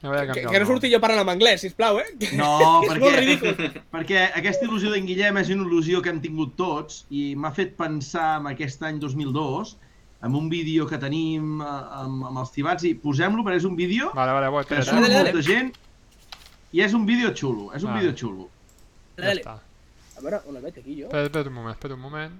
Ja 0.00 0.08
Que, 0.08 0.26
canviar 0.30 0.52
que 0.54 0.60
no 0.62 0.66
surti 0.70 0.88
jo 0.94 1.00
parlant 1.02 1.20
en 1.26 1.34
anglès, 1.34 1.60
sisplau, 1.60 1.98
eh? 2.00 2.06
No, 2.38 2.80
perquè, 2.88 3.44
perquè 3.92 4.22
aquesta 4.40 4.64
il·lusió 4.64 4.94
d'en 4.94 5.04
Guillem 5.04 5.36
és 5.42 5.52
una 5.52 5.66
il·lusió 5.68 6.00
que 6.00 6.08
hem 6.14 6.22
tingut 6.24 6.56
tots 6.56 7.02
i 7.12 7.34
m'ha 7.36 7.52
fet 7.52 7.76
pensar 7.76 8.38
en 8.40 8.48
aquest 8.54 8.80
any 8.88 8.96
2002 9.04 9.74
amb 10.24 10.36
un 10.40 10.48
vídeo 10.48 10.86
que 10.88 10.96
tenim 11.00 11.60
eh, 11.60 11.68
amb, 12.00 12.24
amb 12.32 12.40
els 12.40 12.56
tibats 12.56 12.88
i 12.88 12.94
posem-lo 12.96 13.44
perquè 13.44 13.60
és 13.60 13.68
un 13.68 13.76
vídeo 13.76 14.08
Vale, 14.16 14.32
vale, 14.38 14.64
que 14.68 14.80
surt 14.80 14.96
Dale, 14.96 15.12
dale. 15.12 15.32
molta 15.36 15.44
gent 15.44 15.70
i 16.72 16.80
és 16.84 16.92
un 16.94 17.04
vídeo 17.06 17.32
xulo, 17.34 17.70
és 17.74 17.82
un 17.82 17.90
Vale. 17.92 18.00
vídeo 18.00 18.16
xulo. 18.16 18.48
Ja 19.16 19.24
Dale. 19.26 19.40
està. 19.42 19.56
A 20.16 20.20
veure, 20.22 20.40
on 20.46 20.56
el 20.56 20.62
veig 20.62 20.78
aquí 20.78 20.96
jo? 21.00 21.06
Espera, 21.08 21.24
espera 21.26 21.48
un 21.48 21.54
moment, 21.54 21.74
espera 21.74 21.94
un 21.94 22.00
moment. 22.00 22.34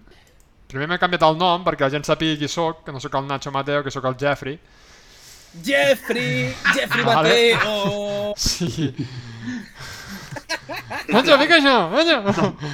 Primer 0.70 0.86
m'he 0.86 0.98
canviat 1.02 1.22
el 1.26 1.36
nom 1.40 1.64
perquè 1.66 1.80
la 1.86 1.90
gent 1.90 2.04
sàpiga 2.06 2.36
qui 2.38 2.48
sóc, 2.48 2.84
que 2.84 2.92
no 2.92 3.00
sóc 3.00 3.14
el 3.18 3.26
Nacho 3.26 3.50
Mateo, 3.50 3.82
que 3.82 3.90
sóc 3.90 4.04
el 4.04 4.14
Jeffrey. 4.20 4.58
Jeffrey! 5.64 6.54
Jeffrey 6.74 7.04
Vale. 7.04 7.54
Mateo! 7.56 8.34
Sí. 8.36 8.94
Nacho, 11.08 11.38
fica 11.38 11.56
això, 11.58 11.76
Nacho! 11.90 12.64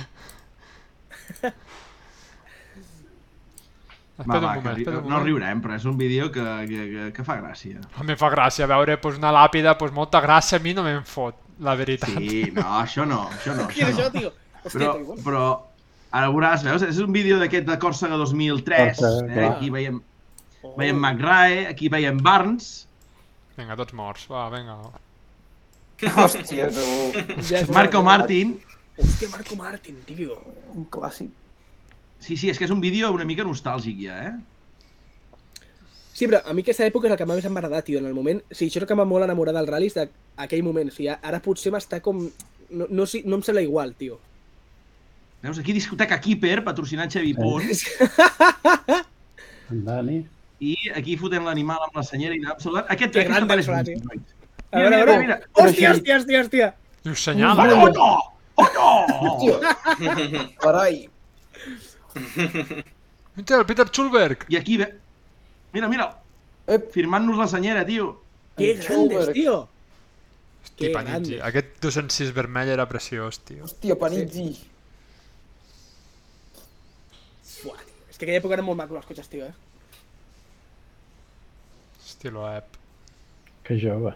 Va, 4.16 4.22
Espera 4.24 4.40
va, 4.40 4.50
un 4.52 4.56
moment, 4.62 4.78
espera 4.80 4.96
un 4.98 5.02
no 5.04 5.10
moment. 5.10 5.26
riurem, 5.26 5.60
però 5.60 5.74
és 5.76 5.84
un 5.84 5.96
vídeo 5.98 6.30
que, 6.32 6.44
que, 6.70 6.84
que, 6.92 7.06
que 7.12 7.24
fa 7.26 7.36
gràcia. 7.42 7.82
Em 8.00 8.12
fa 8.16 8.30
gràcia 8.32 8.66
veure 8.70 8.96
pues, 9.02 9.18
una 9.20 9.32
làpida, 9.36 9.74
pues, 9.76 9.92
molta 9.92 10.22
gràcia 10.24 10.56
a 10.56 10.62
mi 10.64 10.72
no 10.72 10.82
me'n 10.86 11.02
fot, 11.04 11.36
la 11.60 11.74
veritat. 11.76 12.14
Sí, 12.16 12.46
no, 12.56 12.64
això 12.80 13.04
no, 13.04 13.26
això 13.36 13.54
no, 13.58 13.66
això 13.68 14.08
no. 14.14 14.30
Hòstia, 14.66 14.72
Però, 14.72 15.16
però 15.22 15.42
ara 16.16 16.30
veuràs, 16.32 16.64
veus? 16.64 16.82
És 16.82 16.96
un 16.98 17.12
vídeo 17.12 17.36
d'aquest 17.38 17.68
de 17.68 17.76
Còrsega 17.78 18.16
2003. 18.18 18.96
Còrsega, 18.98 19.36
Eh? 19.36 19.48
Aquí 19.52 19.70
veiem, 19.70 20.00
Oh. 20.66 20.72
veiem 20.80 20.96
McRae, 20.98 21.66
aquí 21.68 21.88
veiem 21.92 22.16
Barnes, 22.18 22.88
Vinga, 23.56 23.76
tots 23.76 23.92
morts, 23.94 24.24
va, 24.28 24.48
vinga. 24.50 24.74
Hòstia, 26.02 26.66
tu. 26.74 27.72
Marco 27.72 28.02
Martin. 28.02 28.56
Hòstia, 28.98 29.28
Marco 29.32 29.56
Martin, 29.56 30.00
tio. 30.08 30.36
Un 30.74 30.84
clàssic. 30.92 31.30
Sí, 32.20 32.36
sí, 32.36 32.48
és 32.50 32.58
que 32.58 32.64
és 32.64 32.70
un 32.74 32.80
vídeo 32.80 33.10
una 33.14 33.24
mica 33.28 33.44
nostàlgic 33.44 33.98
ja, 34.06 34.16
eh? 34.30 34.34
Sí, 36.16 36.24
però 36.26 36.40
a 36.48 36.54
mi 36.56 36.62
aquesta 36.64 36.86
època 36.88 37.06
és 37.06 37.12
el 37.12 37.18
que 37.20 37.26
més 37.28 37.44
em 37.44 37.52
va 37.54 37.60
agradar, 37.60 37.82
tio, 37.84 37.98
en 38.00 38.06
el 38.08 38.14
moment... 38.16 38.38
O 38.40 38.54
sigui, 38.56 38.70
això 38.70 38.78
és 38.80 38.84
el 38.86 38.88
que 38.88 38.96
m'ha 38.96 39.04
molt 39.04 39.26
enamorat 39.26 39.54
dels 39.58 39.68
ral·lis 39.68 39.94
d'aquell 39.98 40.62
moment. 40.64 40.88
O 40.88 40.94
sigui, 40.94 41.10
ara 41.12 41.40
potser 41.44 41.72
m'està 41.74 42.00
com... 42.00 42.22
No, 42.70 42.86
no, 42.88 43.04
sé- 43.06 43.20
no 43.28 43.36
em 43.36 43.42
sembla 43.44 43.62
igual, 43.62 43.92
tio. 44.00 44.16
Veus, 45.44 45.58
aquí 45.60 45.74
discoteca 45.76 46.16
Keeper, 46.24 46.62
patrocinant 46.64 47.12
Xavi 47.12 47.34
Pons, 47.36 47.84
En 49.70 49.84
Dani. 49.84 50.22
i 50.64 50.72
aquí 50.96 51.18
fotent 51.20 51.44
l'animal 51.44 51.82
amb 51.84 51.98
la 52.00 52.02
senyera 52.06 52.34
i 52.34 52.40
anàvem 52.40 52.62
saludant. 52.64 52.86
Aquest, 52.94 53.12
Que 53.12 53.20
aquest 53.26 53.34
gran 53.36 53.48
del 53.52 53.62
frase. 53.66 53.96
un- 54.00 54.24
A 54.72 54.80
veure, 54.80 54.96
a 54.96 54.98
Mira, 54.98 55.04
veure. 55.04 55.18
mira, 55.20 55.36
Hòstia, 55.52 55.90
hòstia, 55.92 56.16
hòstia, 56.16 56.40
hòstia. 56.42 56.70
Diu, 57.04 57.14
senyala. 57.14 57.54
Vale, 57.54 57.74
oh 57.74 57.90
no! 57.92 58.08
Oh 58.56 58.70
no! 58.74 59.60
Carai. 60.64 61.08
Mira, 63.36 63.58
el 63.60 63.66
Peter 63.66 63.86
Schulberg. 63.90 64.46
I 64.48 64.56
aquí 64.56 64.76
ve... 64.80 64.94
Mira, 65.72 65.88
mira, 65.92 66.06
Ep, 66.66 66.88
firmant-nos 66.90 67.36
la 67.38 67.46
senyera, 67.46 67.84
tio. 67.86 68.22
Que 68.56 68.72
grandes, 68.74 69.28
tio. 69.32 69.68
Hosti, 70.64 70.76
Que 70.80 70.88
Panizzi. 70.90 71.36
Aquest 71.40 71.76
206 71.84 72.32
vermell 72.34 72.68
era 72.72 72.88
preciós, 72.90 73.38
tio. 73.46 73.64
hòstia, 73.68 73.94
Panizzi. 74.00 74.48
Tio. 74.56 74.64
És 78.10 78.18
que 78.18 78.24
aquella 78.24 78.40
època 78.40 78.54
eren 78.56 78.66
molt 78.66 78.78
macos 78.80 78.96
els 78.98 79.06
cotxes, 79.06 79.28
tio, 79.28 79.44
eh? 79.46 79.54
Estilo 82.02 82.48
ep. 82.50 82.66
Que 83.66 83.76
jove. 83.78 84.14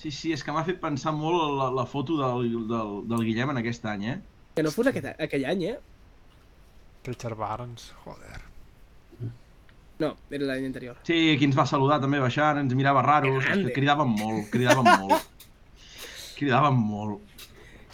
Sí, 0.00 0.10
sí, 0.10 0.32
és 0.34 0.42
que 0.44 0.52
m'ha 0.52 0.64
fet 0.66 0.80
pensar 0.82 1.12
molt 1.16 1.54
la, 1.58 1.68
la 1.72 1.84
foto 1.88 2.16
del, 2.20 2.50
del, 2.68 2.90
del 3.08 3.22
Guillem 3.28 3.50
en 3.54 3.60
aquest 3.62 3.84
any, 3.88 4.04
eh? 4.14 4.18
Que 4.56 4.62
no 4.64 4.72
fos 4.74 4.86
aquest, 4.90 5.06
aquell 5.20 5.46
any, 5.52 5.62
eh? 5.74 5.78
Richard 7.06 7.36
Barnes, 7.36 7.92
joder. 8.04 8.40
No, 10.02 10.16
era 10.34 10.46
l'any 10.48 10.64
anterior. 10.66 10.96
Sí, 11.06 11.36
qui 11.38 11.46
ens 11.46 11.54
va 11.56 11.66
saludar 11.70 12.00
també 12.02 12.18
baixant, 12.18 12.58
ens 12.58 12.74
mirava 12.74 13.02
raros, 13.06 13.44
és 13.46 13.60
que 13.68 13.74
cridaven 13.76 14.10
molt, 14.18 14.48
cridaven 14.50 14.88
molt. 15.04 15.28
Cridaven 16.34 16.74
molt. 16.74 17.20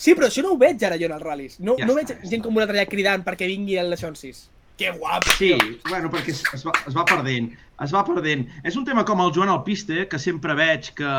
Sí, 0.00 0.14
però 0.16 0.30
això 0.30 0.40
no 0.46 0.54
ho 0.54 0.56
veig 0.60 0.80
ara 0.88 0.96
jo 0.96 1.10
en 1.10 1.12
els 1.18 1.22
ral·lis. 1.26 1.58
No, 1.60 1.74
Ja 1.76 1.84
no 1.84 1.92
està, 1.92 1.98
veig 2.00 2.08
ja 2.14 2.30
gent 2.30 2.40
està. 2.40 2.46
com 2.46 2.56
una 2.56 2.64
altra 2.64 2.86
cridant 2.88 3.24
perquè 3.26 3.50
vingui 3.50 3.76
el 3.76 3.90
Leixonsis. 3.92 4.46
Que 4.80 4.94
guapo, 4.96 5.28
Sí, 5.36 5.50
tio. 5.52 5.58
bueno, 5.90 6.08
perquè 6.08 6.32
es, 6.32 6.40
es, 6.56 6.64
va, 6.64 6.72
es 6.88 6.96
va 6.96 7.04
perdent, 7.04 7.50
es 7.84 7.92
va 7.92 8.00
perdent. 8.06 8.46
És 8.64 8.76
un 8.80 8.86
tema 8.88 9.04
com 9.04 9.20
el 9.20 9.34
Joan 9.36 9.50
Alpiste, 9.52 10.06
que 10.08 10.18
sempre 10.18 10.54
veig 10.56 10.88
que, 10.96 11.10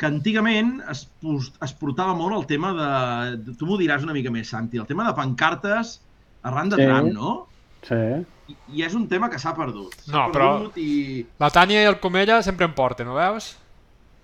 que 0.00 0.06
antigament 0.08 0.78
es, 0.88 1.04
es 1.60 1.74
portava 1.76 2.14
molt 2.16 2.38
el 2.38 2.46
tema 2.48 2.72
de... 2.72 3.36
de- 3.36 3.54
Tu 3.60 3.68
m'ho 3.68 3.76
diràs 3.76 4.02
una 4.08 4.16
mica 4.16 4.32
més, 4.32 4.48
Santi, 4.48 4.80
el 4.80 4.86
tema 4.88 5.04
de 5.04 5.12
pancartes 5.12 5.98
arran 6.42 6.68
de 6.70 6.76
Sí. 6.76 6.82
tram, 6.84 7.08
no? 7.12 7.46
Sí. 7.82 7.94
I, 8.48 8.56
I 8.78 8.82
és 8.84 8.94
un 8.94 9.06
tema 9.08 9.28
que 9.30 9.38
s'ha 9.38 9.54
perdut. 9.54 9.94
No, 10.08 10.28
però- 10.32 10.54
perdut 10.58 10.78
I... 10.78 11.26
La 11.38 11.50
Tània 11.50 11.82
i 11.82 11.86
el 11.88 11.98
Comella 12.00 12.42
sempre 12.42 12.64
em 12.66 12.72
porten, 12.74 13.08
ho 13.08 13.14
veus? 13.14 13.56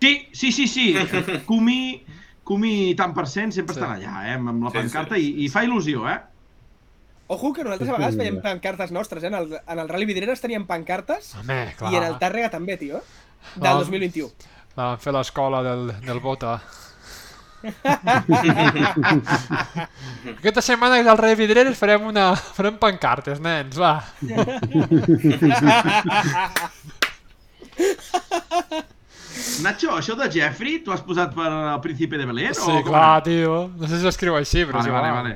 Sí, 0.01 0.29
sí, 0.33 0.53
sí, 0.53 0.67
sí. 0.69 0.95
Cumi, 1.47 2.03
Cumi 2.45 2.95
tant 2.97 3.15
per 3.15 3.27
cent 3.29 3.53
sempre 3.53 3.75
Sí. 3.75 3.81
estan 3.81 3.97
allà, 3.99 4.29
eh, 4.29 4.35
amb 4.39 4.65
la 4.65 4.71
Sí, 4.71 4.79
pancarta 4.79 5.15
sí. 5.17 5.29
I, 5.41 5.45
i 5.45 5.49
fa 5.49 5.63
il·lusió, 5.65 6.09
eh? 6.13 6.21
Ojo, 7.27 7.53
que 7.55 7.65
nosaltres 7.65 7.89
a 7.89 7.93
vegades 7.97 8.17
veiem 8.21 8.41
pancartes 8.45 8.91
nostres, 8.93 9.23
eh? 9.25 9.29
En 9.29 9.35
el, 9.35 9.55
en 9.67 9.79
el 9.79 9.89
Rally 9.89 10.05
Vidreres 10.05 10.43
teníem 10.43 10.67
pancartes 10.69 11.35
Home, 11.41 11.75
clar. 11.79 11.93
i 11.93 11.97
en 11.97 12.03
el 12.05 12.19
Tàrrega 12.21 12.51
també, 12.53 12.77
tio. 12.77 13.01
Del 13.57 13.71
Ah. 13.73 13.79
2021. 13.81 14.29
La 14.77 14.85
van 14.91 14.99
fer 15.01 15.13
l'escola 15.15 15.63
del, 15.63 15.87
del 16.05 16.21
Bota. 16.21 16.59
Aquesta 20.39 20.63
setmana 20.65 20.97
al 21.01 21.19
Rei 21.19 21.35
Vidreres 21.39 21.79
farem 21.79 22.03
una... 22.11 22.35
farem 22.37 22.77
pancartes, 22.81 23.41
nens, 23.45 23.79
va. 23.81 23.95
Nacho, 29.65 29.89
això 29.97 30.15
de 30.19 30.27
Jeffrey, 30.33 30.79
tu 30.85 30.91
has 30.95 31.03
posat 31.05 31.31
per 31.35 31.47
al 31.49 31.81
Príncipe 31.85 32.17
de 32.21 32.27
Belén? 32.29 32.55
Sí, 32.55 32.61
o 32.63 32.65
com 32.83 32.89
clar, 32.93 33.17
era? 33.19 33.25
tio. 33.27 33.55
No 33.79 33.85
sé 33.89 33.95
si 33.99 34.03
s'escriu 34.05 34.35
així, 34.39 34.61
però 34.69 34.77
Vale, 34.81 34.89
és 34.89 34.93
vale, 34.95 35.11
vale. 35.19 35.35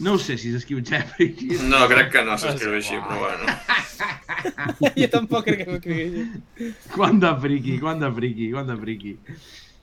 No 0.00 0.10
ho 0.16 0.18
sé 0.20 0.34
si 0.40 0.48
s'escriu 0.52 0.78
Jeffrey. 0.86 1.28
No, 1.68 1.78
crec 1.90 2.06
que 2.14 2.22
no 2.24 2.34
s'escriu 2.40 2.72
així, 2.78 2.96
però 3.04 3.16
bueno. 3.20 3.44
jo 5.00 5.08
tampoc 5.12 5.42
crec 5.48 5.58
que 5.64 5.70
s'escrigui 5.74 6.04
així. 6.06 6.24
Quant 6.94 7.18
de 7.20 7.32
friqui, 7.42 7.74
quant 7.82 8.00
de 8.00 8.08
friqui, 8.16 8.46
quant 8.54 8.68
de 8.70 8.76
friqui. 8.80 9.12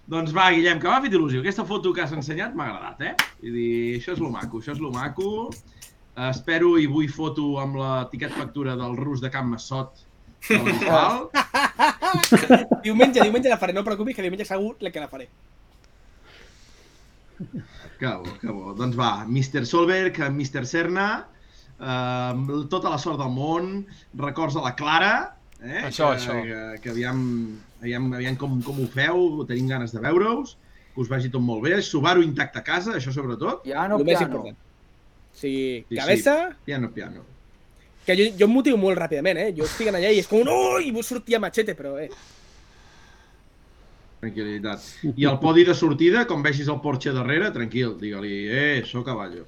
Doncs 0.08 0.32
va, 0.36 0.50
Guillem, 0.56 0.80
que 0.80 0.88
m'ha 0.88 1.02
fet 1.04 1.16
il·lusió. 1.18 1.42
Aquesta 1.44 1.66
foto 1.68 1.92
que 1.94 2.04
has 2.04 2.14
ensenyat 2.16 2.54
m'ha 2.56 2.70
agradat, 2.70 3.02
eh? 3.04 3.32
Vull 3.42 3.58
dir, 3.60 3.72
això 4.00 4.14
és 4.16 4.22
lo 4.24 4.32
maco, 4.32 4.62
això 4.62 4.72
és 4.76 4.80
lo 4.84 4.92
maco. 4.96 5.32
Espero 6.30 6.78
i 6.80 6.88
vull 6.90 7.10
foto 7.14 7.58
amb 7.62 7.76
l'etiquet 7.78 8.32
factura 8.34 8.78
del 8.80 8.96
rus 8.98 9.20
de 9.22 9.30
Can 9.34 9.52
Massot 9.52 10.08
la. 10.50 11.28
Diumenge, 12.84 13.22
diumenge 13.22 13.50
la 13.50 13.58
faré, 13.60 13.74
no 13.74 13.84
preocupis, 13.84 14.16
que 14.16 14.26
diumenge 14.26 14.46
segur 14.48 14.76
que 14.80 15.00
la 15.00 15.10
faré. 15.12 15.28
Que 18.00 18.08
bo, 18.08 18.36
que 18.42 18.48
bo. 18.52 18.74
Doncs 18.78 18.98
va, 18.98 19.26
Mr. 19.26 19.66
Solberg, 19.66 20.20
Mr. 20.30 20.66
Serna, 20.66 21.08
eh, 21.80 22.34
tota 22.72 22.94
la 22.94 23.00
sort 23.02 23.20
del 23.22 23.34
món, 23.34 23.86
records 24.16 24.58
de 24.58 24.64
la 24.64 24.76
Clara, 24.76 25.14
eh? 25.62 25.84
Això, 25.90 26.14
que, 26.14 26.22
això. 26.22 26.38
Que, 26.46 26.82
que 26.82 26.94
aviam 26.94 27.24
aviam, 27.82 28.12
aviam 28.14 28.36
com, 28.40 28.60
com 28.62 28.82
ho 28.84 28.88
feu, 28.94 29.44
tenim 29.50 29.68
ganes 29.72 29.92
de 29.94 30.00
veure-us, 30.04 30.50
que 30.94 31.02
us 31.04 31.10
vagi 31.12 31.30
tot 31.34 31.42
molt 31.42 31.62
bé. 31.64 31.82
Subaru 31.82 32.22
intacte 32.26 32.60
a 32.60 32.64
casa, 32.66 32.92
això 32.98 33.12
sobretot. 33.14 33.64
Piano, 33.64 33.98
El 34.00 34.06
més 34.08 34.18
piano. 34.20 34.38
O 34.48 34.50
sigui, 35.38 35.38
Sí, 35.38 35.86
cabeza, 35.96 36.56
Piano, 36.66 36.90
piano. 36.92 37.22
que 38.08 38.16
jo, 38.16 38.24
jo 38.40 38.46
em 38.48 38.54
motivo 38.56 38.78
molt 38.80 38.98
ràpidament, 38.98 39.38
eh? 39.38 39.52
Jo 39.54 39.66
estic 39.68 39.88
allà 39.92 40.10
i 40.10 40.20
és 40.24 40.28
com 40.32 40.40
un 40.42 40.48
ui, 40.50 40.92
vull 40.96 41.04
sortir 41.06 41.36
a 41.36 41.40
machete, 41.44 41.76
però 41.76 41.98
eh. 42.00 42.10
Tranquil·litat. 44.22 44.80
I 45.14 45.26
el 45.30 45.38
podi 45.38 45.64
de 45.68 45.76
sortida, 45.78 46.24
com 46.26 46.42
vegis 46.42 46.68
el 46.74 46.80
Porsche 46.82 47.12
darrere, 47.14 47.52
tranquil, 47.54 47.92
digue-li, 48.00 48.32
eh, 48.50 48.82
so 48.88 49.04
caballo. 49.06 49.44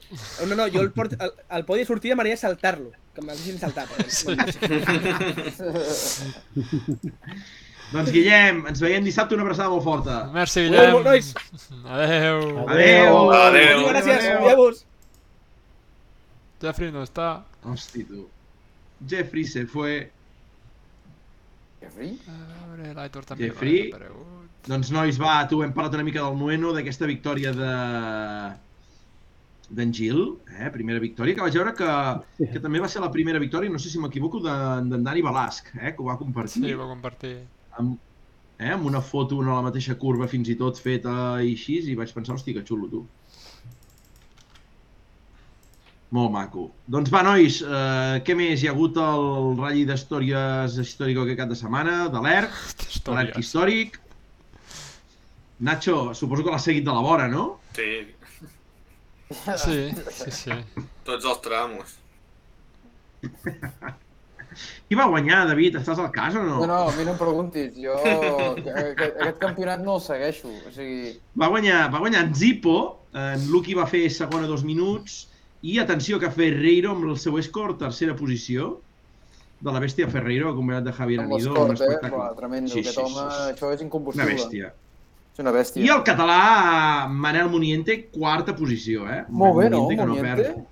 No, 0.46 0.54
no, 0.60 0.68
jo 0.70 0.82
el, 0.84 0.92
port, 0.94 1.14
el, 1.18 1.32
el 1.58 1.66
podi 1.66 1.82
de 1.82 1.88
sortida 1.90 2.14
m'agradaria 2.20 2.38
saltar-lo, 2.44 2.92
que 3.16 3.22
me'l 3.26 3.34
deixin 3.40 3.58
saltar. 3.58 3.88
Però, 3.90 4.06
sí. 4.06 4.30
Doncs 7.90 8.12
Guillem, 8.14 8.62
ens 8.70 8.82
veiem 8.84 9.06
dissabte, 9.06 9.34
una 9.34 9.46
abraçada 9.48 9.72
molt 9.74 9.84
forta. 9.84 10.20
Merci, 10.34 10.68
Adéu, 10.68 11.00
Guillem. 11.00 11.08
nois. 11.08 11.32
Adéu. 11.86 12.44
Adéu. 12.68 13.18
Adéu. 13.34 13.82
Gràcies, 13.88 14.28
Adéu. 14.28 14.46
adéu. 14.46 14.70
Jeffrey 16.62 16.92
no 16.94 17.04
està. 17.08 17.30
Hosti, 17.64 18.04
tu. 18.06 18.28
Jeffrey 19.10 19.46
se 19.48 19.66
fue. 19.66 20.12
Jeffrey? 21.82 22.18
A 22.28 22.68
veure, 22.70 22.94
l'Aitor 22.94 23.26
també 23.26 23.48
Jeffrey. 23.48 23.92
Doncs 24.68 24.92
nois, 24.92 25.18
va, 25.18 25.40
tu 25.50 25.64
hem 25.64 25.72
parlat 25.74 25.96
una 25.98 26.06
mica 26.06 26.22
del 26.22 26.36
Nueno, 26.38 26.74
d'aquesta 26.76 27.08
victòria 27.10 27.54
de 27.56 27.76
d'en 29.70 29.92
Gil, 29.94 30.20
eh? 30.58 30.70
primera 30.74 31.00
victòria, 31.02 31.36
que 31.38 31.46
vaig 31.46 31.54
veure 31.54 31.76
que, 31.78 31.90
que 32.56 32.62
també 32.62 32.82
va 32.82 32.88
ser 32.90 33.04
la 33.04 33.12
primera 33.14 33.38
victòria, 33.42 33.70
no 33.70 33.78
sé 33.78 33.92
si 33.92 34.02
m'equivoco, 34.02 34.42
d'en 34.42 34.90
d'en 34.90 35.04
Dani 35.06 35.22
Balasc, 35.22 35.70
eh? 35.78 35.94
que 35.94 36.02
ho 36.02 36.08
va 36.10 36.18
compartir. 36.18 36.64
Sí, 36.64 36.74
ho 36.74 36.80
va 36.82 36.88
compartir. 36.90 37.36
Amb, 37.80 37.96
eh, 38.60 38.70
amb 38.76 38.86
una 38.90 39.02
foto 39.02 39.40
en 39.42 39.50
la 39.52 39.62
mateixa 39.66 39.96
curva 40.00 40.28
fins 40.32 40.50
i 40.52 40.58
tot 40.60 40.80
feta 40.84 41.14
i 41.42 41.54
així, 41.56 41.80
i 41.92 41.96
vaig 42.00 42.12
pensar, 42.16 42.36
hosti, 42.36 42.54
que 42.58 42.66
xulo, 42.68 42.90
tu. 42.92 43.06
Molt 46.18 46.32
maco. 46.34 46.64
Doncs 46.90 47.12
va, 47.14 47.22
nois, 47.26 47.60
eh, 47.62 48.20
què 48.26 48.36
més? 48.38 48.64
Hi 48.64 48.70
ha 48.70 48.74
hagut 48.74 48.98
el 48.98 49.26
ratll 49.60 49.84
d'històries 49.92 50.78
històrico 50.82 51.22
aquest 51.26 51.38
cap 51.44 51.52
de 51.52 51.58
setmana, 51.60 51.98
de 52.16 52.24
l'ERC, 52.26 52.62
de 53.06 53.18
l'ERC 53.18 53.38
històric. 53.44 54.00
Nacho, 55.68 55.98
suposo 56.16 56.44
que 56.46 56.54
l'has 56.56 56.66
seguit 56.66 56.86
de 56.88 56.96
la 56.96 57.04
vora, 57.06 57.28
no? 57.30 57.60
Sí, 57.76 57.92
Sí, 59.62 59.76
sí, 60.10 60.32
sí. 60.34 60.56
tots 61.06 61.26
els 61.30 61.42
tramos. 61.46 61.92
Qui 64.90 64.96
va 64.98 65.06
guanyar, 65.06 65.44
David? 65.48 65.76
Estàs 65.78 66.00
al 66.02 66.12
cas 66.12 66.36
o 66.36 66.42
no? 66.44 66.60
No, 66.62 66.68
no, 66.68 66.80
a 66.90 66.96
mi 66.98 67.06
no 67.06 67.12
em 67.14 67.18
preguntis. 67.20 67.74
Jo 67.78 67.96
que- 68.56 68.94
que- 68.98 69.14
aquest 69.22 69.38
campionat 69.40 69.84
no 69.86 69.96
el 70.00 70.02
segueixo. 70.02 70.50
O 70.68 70.72
sigui, 70.74 71.16
Va 71.40 71.48
guanyar, 71.48 71.92
va 71.94 72.00
guanyar 72.00 72.24
en 72.26 72.34
Zippo, 72.36 72.78
en 73.14 73.48
Luki 73.52 73.74
va 73.78 73.86
fer 73.88 74.08
segona 74.10 74.48
dos 74.48 74.64
minuts, 74.64 75.28
i 75.62 75.78
atenció 75.80 76.20
que 76.20 76.30
Ferreiro 76.32 76.92
amb 76.96 77.06
el 77.12 77.18
seu 77.20 77.38
escort, 77.38 77.78
tercera 77.80 78.16
posició, 78.16 78.80
de 79.60 79.72
la 79.76 79.80
bèstia 79.84 80.08
Ferreiro, 80.08 80.50
acompanyat 80.54 80.86
de 80.86 80.92
Javier 80.96 81.20
amb 81.20 81.34
Anido, 81.34 81.52
un 81.52 81.74
l'esport, 81.74 82.06
eh? 82.06 82.36
tremendo. 82.38 82.72
Sí, 82.72 82.80
Aquest 82.80 82.96
sí, 82.96 83.02
home, 83.04 83.14
sí, 83.30 83.36
sí. 83.36 83.52
això 83.54 83.74
és 83.74 83.82
Una 83.82 83.86
incombustible. 83.90 84.34
bèstia. 84.34 84.70
És 85.34 85.40
una 85.44 85.52
bèstia. 85.52 85.84
I 85.84 85.90
el 85.94 86.04
català, 86.08 87.08
Manel 87.12 87.50
Muniente, 87.52 88.06
quarta 88.12 88.56
posició, 88.56 89.04
eh? 89.12 89.26
Molt 89.28 89.58
bé, 89.60 89.70
no, 89.70 89.82
Muniente, 89.84 90.02
que 90.02 90.08
Muniente? 90.08 90.44
perd. 90.44 90.68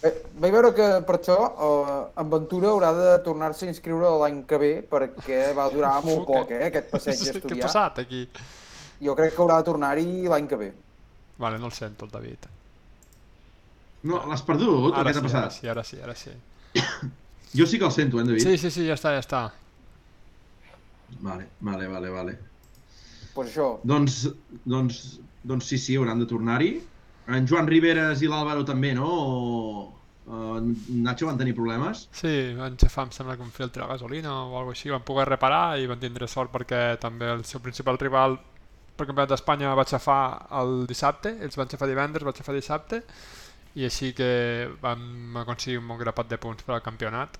Eh, 0.00 0.10
vaig 0.40 0.52
veure 0.54 0.70
que 0.72 0.86
per 1.04 1.18
això 1.18 1.34
eh, 1.36 1.96
en 2.22 2.30
Ventura 2.32 2.70
haurà 2.72 2.90
de 2.96 3.08
tornar-se 3.24 3.66
a 3.66 3.68
inscriure 3.68 4.08
l'any 4.22 4.38
que 4.48 4.56
ve 4.62 4.70
perquè 4.88 5.50
va 5.56 5.66
durar 5.72 5.98
molt 6.06 6.24
poc, 6.28 6.54
eh, 6.56 6.62
aquest 6.70 6.88
passeig 6.94 7.18
Què 7.20 7.28
ha 7.28 7.34
d'estudiar. 7.36 7.66
passat 7.66 7.98
aquí? 8.06 8.22
Jo 9.04 9.14
crec 9.18 9.34
que 9.36 9.42
haurà 9.44 9.58
de 9.60 9.68
tornar-hi 9.68 10.06
l'any 10.32 10.48
que 10.48 10.56
ve. 10.56 10.70
Vale, 11.40 11.58
no 11.60 11.68
el 11.68 11.76
sento, 11.76 12.08
el 12.08 12.10
David. 12.14 12.48
No, 14.08 14.22
l'has 14.30 14.42
perdut? 14.48 14.94
Ara 14.96 15.12
sí, 15.12 15.18
ara 15.18 15.26
passat? 15.28 15.52
sí, 15.58 15.68
ara 15.68 15.84
sí, 15.84 16.00
ara 16.00 16.14
sí. 16.16 16.32
Jo 17.58 17.66
sí 17.66 17.78
que 17.82 17.84
el 17.84 17.92
sento, 17.92 18.20
eh, 18.20 18.24
David? 18.24 18.44
Sí, 18.46 18.56
sí, 18.62 18.70
sí, 18.70 18.86
ja 18.88 18.94
està, 18.96 19.12
ja 19.16 19.20
està. 19.20 19.40
Vale, 21.20 21.48
vale, 21.60 21.88
vale, 21.90 22.08
vale. 22.14 22.38
Pues 23.34 23.50
això, 23.50 23.74
Doncs, 23.84 24.22
doncs, 24.64 25.18
doncs 25.44 25.66
sí, 25.68 25.76
sí, 25.78 25.96
hauran 26.00 26.22
de 26.22 26.28
tornar-hi. 26.30 26.70
En 27.30 27.46
Joan 27.46 27.68
Riveres 27.70 28.22
i 28.24 28.28
l'Àlvaro 28.30 28.64
també, 28.66 28.92
no? 28.96 29.08
O, 29.10 29.82
en 30.30 30.70
Nacho 31.02 31.26
van 31.26 31.38
tenir 31.38 31.54
problemes. 31.56 32.04
Sí, 32.14 32.54
van 32.58 32.76
xafar, 32.78 33.08
em 33.08 33.12
sembla 33.14 33.36
que 33.36 33.46
un 33.46 33.52
filtre 33.54 33.82
de 33.82 33.88
gasolina 33.88 34.32
o 34.44 34.58
alguna 34.58 34.76
així, 34.76 34.90
van 34.92 35.04
poder 35.06 35.26
reparar 35.28 35.78
i 35.80 35.88
van 35.90 36.00
tindre 36.02 36.28
sort 36.30 36.52
perquè 36.54 37.00
també 37.02 37.30
el 37.32 37.44
seu 37.48 37.62
principal 37.64 37.98
rival 37.98 38.38
pel 38.96 39.08
Campionat 39.08 39.30
d'Espanya 39.32 39.74
va 39.78 39.86
xafar 39.88 40.22
el 40.60 40.84
dissabte, 40.88 41.32
ells 41.40 41.56
van 41.56 41.70
xafar 41.72 41.88
divendres, 41.88 42.26
va 42.26 42.34
xafar 42.36 42.54
dissabte, 42.54 43.00
i 43.80 43.86
així 43.88 44.10
que 44.16 44.32
vam 44.82 45.38
aconseguir 45.40 45.78
un 45.80 45.88
bon 45.88 46.00
grapat 46.00 46.28
de 46.28 46.38
punts 46.42 46.66
per 46.66 46.76
al 46.76 46.84
campionat, 46.84 47.38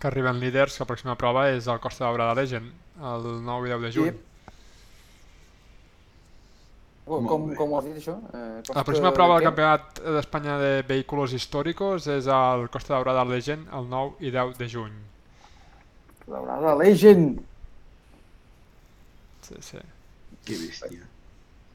que 0.00 0.08
arriben 0.08 0.40
líders, 0.40 0.78
que 0.78 0.84
la 0.84 0.88
pròxima 0.88 1.16
prova 1.20 1.50
és 1.52 1.68
el 1.68 1.82
Costa 1.84 2.06
d'Abrada 2.06 2.38
Legend, 2.40 2.72
el 3.12 3.28
9 3.44 3.68
i 3.68 3.74
10 3.74 3.84
de 3.84 3.92
juny. 3.98 4.14
Molt 4.14 4.25
com, 7.06 7.54
com 7.54 7.72
ho 7.72 7.78
has 7.78 7.84
dit, 7.86 7.96
això? 8.00 8.16
Eh, 8.34 8.62
La 8.74 8.82
pròxima 8.84 9.12
prova 9.14 9.36
del? 9.38 9.46
Campionat 9.46 10.00
d'Espanya 10.02 10.56
de 10.58 10.70
Vehículos 10.88 11.32
Históricos 11.32 12.06
és 12.10 12.26
el 12.26 12.66
Costa 12.74 12.94
d'Abrada 12.96 13.22
Legend 13.24 13.68
el 13.72 13.86
9 13.92 14.16
i 14.26 14.32
10 14.34 14.58
de 14.58 14.68
juny. 14.68 14.96
Daurada 16.26 16.74
Legend! 16.74 17.38
Sí, 19.46 19.54
sí. 19.62 19.78
Que 20.44 20.56
bèstia. 20.58 21.04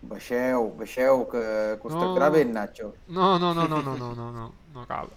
Baixeu, 0.01 0.71
baixeu, 0.79 1.25
que, 1.31 1.41
que 1.79 1.87
us 1.87 1.93
No. 1.93 2.01
tractarà 2.01 2.43
Nacho. 2.51 2.93
No, 3.07 3.37
no, 3.39 3.53
no, 3.53 3.67
no, 3.67 3.81
no, 3.81 3.95
no, 3.95 4.13
no, 4.15 4.31
no, 4.31 4.51
no 4.73 4.85
cal. 4.87 5.07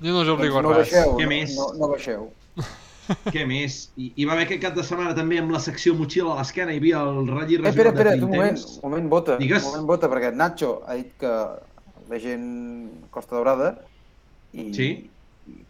Jo 0.00 0.12
no 0.14 0.20
us 0.22 0.28
obligo 0.32 0.62
Doncs 0.62 0.64
no 0.64 0.70
a 0.70 0.78
res. 0.78 0.92
baixeu, 0.92 1.12
no, 1.20 1.28
més? 1.28 1.56
no, 1.56 1.72
no 1.76 1.88
baixeu. 1.92 2.30
Què 3.32 3.44
més? 3.48 3.78
I, 3.98 4.12
hi 4.16 4.26
va 4.28 4.34
haver 4.36 4.46
aquest 4.46 4.62
cap 4.62 4.74
de 4.76 4.84
setmana 4.86 5.14
també 5.16 5.38
amb 5.40 5.50
la 5.54 5.60
secció 5.62 5.94
motxilla 5.98 6.34
a 6.34 6.38
l'esquena, 6.40 6.72
hi 6.74 6.80
havia 6.82 7.00
el 7.06 7.26
ratll 7.30 7.56
Eh, 7.64 7.68
espera, 7.70 7.90
espera, 7.94 8.14
un 8.14 8.26
moment, 8.30 8.58
un 8.82 8.84
moment, 8.90 9.08
vota. 9.12 9.36
Digues. 9.40 9.64
Un 9.64 9.72
moment, 9.72 9.88
vota, 9.94 10.10
perquè 10.12 10.32
Nacho 10.36 10.76
ha 10.86 10.94
dit 11.00 11.10
que 11.20 11.32
la 12.10 12.18
gent 12.22 12.46
Costa 13.10 13.36
Daurada 13.36 13.72
i, 14.52 14.68
Sí. 14.74 14.88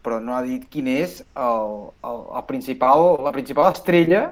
però 0.04 0.18
no 0.20 0.34
ha 0.36 0.42
dit 0.44 0.66
quin 0.72 0.86
és 0.92 1.20
el, 1.36 1.74
el, 2.04 2.20
el 2.36 2.44
principal, 2.48 3.16
la 3.24 3.32
principal 3.32 3.72
estrella 3.72 4.22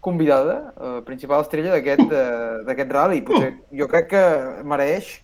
convidada, 0.00 0.72
la 0.78 1.00
principal 1.04 1.42
estrella 1.42 1.72
d'aquest 1.74 2.12
eh, 2.12 2.64
d'aquest 2.68 2.92
rally. 2.94 3.22
Potser, 3.26 3.54
jo 3.74 3.88
crec 3.90 4.08
que 4.12 4.24
mereix 4.64 5.18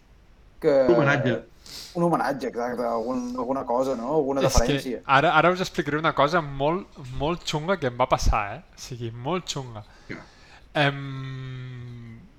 que... 0.60 0.72
Homenatge. 0.90 1.38
Un 1.94 2.06
homenatge, 2.09 2.48
exacte, 2.48 2.82
algun, 2.82 3.34
alguna 3.38 3.64
cosa, 3.64 3.94
no? 3.94 4.14
Alguna 4.16 4.42
És 4.42 4.52
que 4.52 4.64
deferència. 4.64 5.02
ara, 5.06 5.32
ara 5.38 5.51
us 5.55 5.60
explicaré 5.62 5.98
una 5.98 6.14
cosa 6.14 6.40
molt, 6.42 6.98
molt 7.18 7.44
xunga 7.46 7.76
que 7.78 7.86
em 7.90 7.98
va 7.98 8.09
passar, 8.10 8.44
eh? 8.56 8.62
O 8.74 8.80
sigui, 8.86 9.10
molt 9.10 9.46
xunga. 9.48 9.84
Què? 10.09 10.18
Em... 10.84 10.98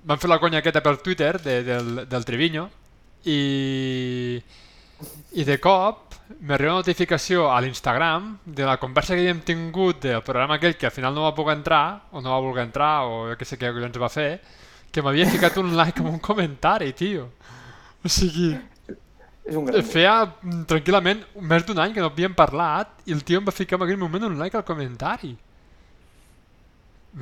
Van 0.06 0.20
fer 0.22 0.28
la 0.30 0.38
conya 0.38 0.60
aquesta 0.62 0.82
per 0.84 0.98
Twitter 1.02 1.32
de, 1.42 1.62
del, 1.66 1.88
del 2.06 2.24
Treviño 2.24 2.68
i, 3.26 4.38
i 5.34 5.46
de 5.48 5.56
cop 5.58 6.14
m'arriba 6.40 6.76
una 6.76 6.82
notificació 6.82 7.48
a 7.50 7.56
l'Instagram 7.62 8.36
de 8.44 8.66
la 8.66 8.76
conversa 8.82 9.14
que 9.14 9.24
havíem 9.24 9.40
tingut 9.46 10.04
del 10.04 10.22
programa 10.26 10.60
aquell 10.60 10.76
que 10.78 10.86
al 10.86 10.94
final 10.94 11.14
no 11.14 11.26
va 11.26 11.34
poder 11.34 11.56
entrar 11.56 12.06
o 12.12 12.22
no 12.22 12.30
va 12.34 12.38
voler 12.44 12.64
entrar 12.66 13.06
o 13.06 13.26
jo 13.30 13.36
què 13.40 13.46
sé 13.48 13.58
què 13.58 13.72
collons 13.74 13.98
va 14.02 14.10
fer 14.12 14.30
que 14.92 15.02
m'havia 15.04 15.26
ficat 15.28 15.58
un 15.60 15.74
like 15.76 16.00
amb 16.00 16.14
un 16.14 16.20
comentari, 16.22 16.92
tio. 16.96 17.26
O 18.04 18.08
sigui, 18.08 18.54
És 19.46 19.54
un 19.58 19.66
gran... 19.68 19.82
feia 19.86 20.14
mm, 20.26 20.62
tranquil·lament 20.70 21.20
més 21.52 21.66
d'un 21.66 21.78
any 21.82 21.92
que 21.94 22.02
no 22.02 22.10
havíem 22.10 22.34
parlat 22.38 22.92
i 23.06 23.14
el 23.14 23.22
tio 23.26 23.38
em 23.40 23.46
va 23.46 23.54
ficar 23.54 23.78
en 23.78 23.86
aquell 23.86 24.00
moment 24.00 24.24
un 24.30 24.38
like 24.40 24.58
al 24.58 24.64
comentari. 24.66 25.36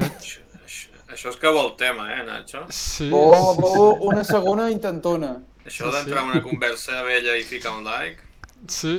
Això, 0.04 0.40
això, 0.64 0.90
això 1.14 1.30
és 1.32 1.36
que 1.40 1.52
vol 1.54 1.70
tema, 1.80 2.06
eh, 2.16 2.22
Nacho? 2.26 2.64
Sí, 2.74 3.10
Vol, 3.12 3.34
sí, 3.54 3.60
vol 3.62 4.00
una 4.10 4.24
segona 4.26 4.70
intentona. 4.72 5.34
Això 5.64 5.90
d'entrar 5.94 6.22
sí. 6.22 6.24
en 6.24 6.32
una 6.34 6.42
conversa 6.44 7.02
vella 7.06 7.36
i 7.40 7.44
ficar 7.48 7.76
un 7.78 7.84
like... 7.88 8.22
sí, 8.68 8.96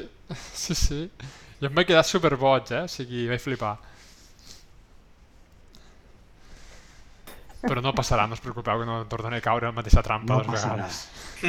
sí, 0.53 0.75
sí. 0.75 1.01
I 1.61 1.67
em 1.69 1.75
vaig 1.75 1.87
quedar 1.89 2.03
super 2.05 2.35
boig, 2.37 2.71
eh? 2.75 2.83
O 2.85 2.91
sigui, 2.91 3.27
vaig 3.31 3.41
flipar. 3.43 3.75
Però 7.65 7.81
no 7.81 7.93
passarà, 7.97 8.27
no 8.29 8.37
us 8.37 8.41
preocupeu 8.43 8.81
que 8.81 8.85
no 8.89 8.97
tornaré 9.09 9.39
a 9.41 9.45
caure 9.45 9.65
en 9.67 9.73
la 9.73 9.79
mateixa 9.79 10.03
trampa 10.05 10.35
No 10.35 10.37
dues 10.37 10.47
passarà. 10.51 10.75
vegades. 10.75 10.99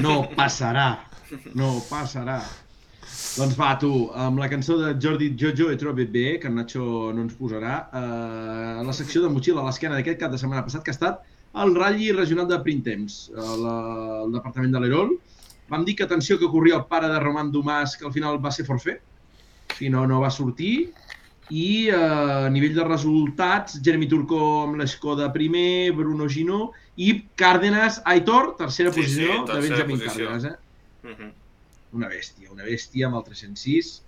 No 0.07 0.15
passarà. 0.39 0.86
No 1.55 1.77
passarà. 1.90 2.40
Doncs 3.36 3.55
va, 3.59 3.70
tu, 3.81 3.90
amb 4.19 4.40
la 4.40 4.48
cançó 4.51 4.77
de 4.81 4.94
Jordi 5.03 5.31
Jojo 5.39 5.70
he 5.70 5.78
trobat 5.81 6.11
bé, 6.12 6.27
que 6.43 6.48
en 6.51 6.57
Nacho 6.59 6.82
no 7.15 7.23
ens 7.23 7.36
posarà, 7.39 7.77
eh, 8.01 8.85
la 8.86 8.94
secció 8.97 9.23
de 9.23 9.31
motxilla 9.32 9.62
a 9.62 9.66
l'esquena 9.69 9.98
d'aquest 9.98 10.20
cap 10.20 10.32
de 10.32 10.40
setmana 10.40 10.65
passat, 10.66 10.82
que 10.85 10.93
ha 10.93 10.97
estat 10.97 11.23
el 11.62 11.74
Rally 11.77 12.11
Regional 12.16 12.48
de 12.51 12.59
Printemps, 12.65 13.19
a 13.36 13.57
la, 13.62 13.77
al 14.24 14.35
Departament 14.35 14.74
de 14.74 14.82
l'Erol. 14.82 15.15
Vam 15.70 15.85
dir 15.86 15.97
que 15.98 16.05
atenció 16.07 16.39
que 16.39 16.51
corria 16.51 16.81
el 16.81 16.86
pare 16.90 17.09
de 17.12 17.20
Roman 17.23 17.53
Domàs, 17.55 17.97
que 17.98 18.07
al 18.09 18.15
final 18.15 18.40
va 18.43 18.53
ser 18.55 18.66
forfet, 18.66 19.01
si 19.78 19.90
no, 19.93 20.07
no 20.07 20.20
va 20.24 20.31
sortir. 20.31 20.90
I 21.51 21.89
eh, 21.89 21.97
a 21.97 22.51
nivell 22.51 22.74
de 22.74 22.85
resultats, 22.85 23.81
Jeremy 23.82 24.11
Turco 24.11 24.40
amb 24.65 24.81
l'Escoda 24.81 25.31
primer, 25.35 25.93
Bruno 25.94 26.27
Ginó 26.28 26.73
i 26.97 27.12
Cárdenas 27.39 28.01
Aitor, 28.05 28.57
tercera 28.59 28.93
Sí, 28.93 29.03
sí, 29.03 29.07
posició 29.07 29.43
de 29.44 29.53
tercera 29.53 29.62
Benjamin 29.69 30.01
posició. 30.01 30.31
Cárdenas. 30.31 30.53
Eh? 30.53 30.65
Mhm. 31.07 31.33
Una 31.97 32.09
bèstia, 32.11 32.51
una 32.53 32.66
bèstia 32.66 33.07
amb 33.09 33.16
el 33.20 33.24
306. 33.31 34.01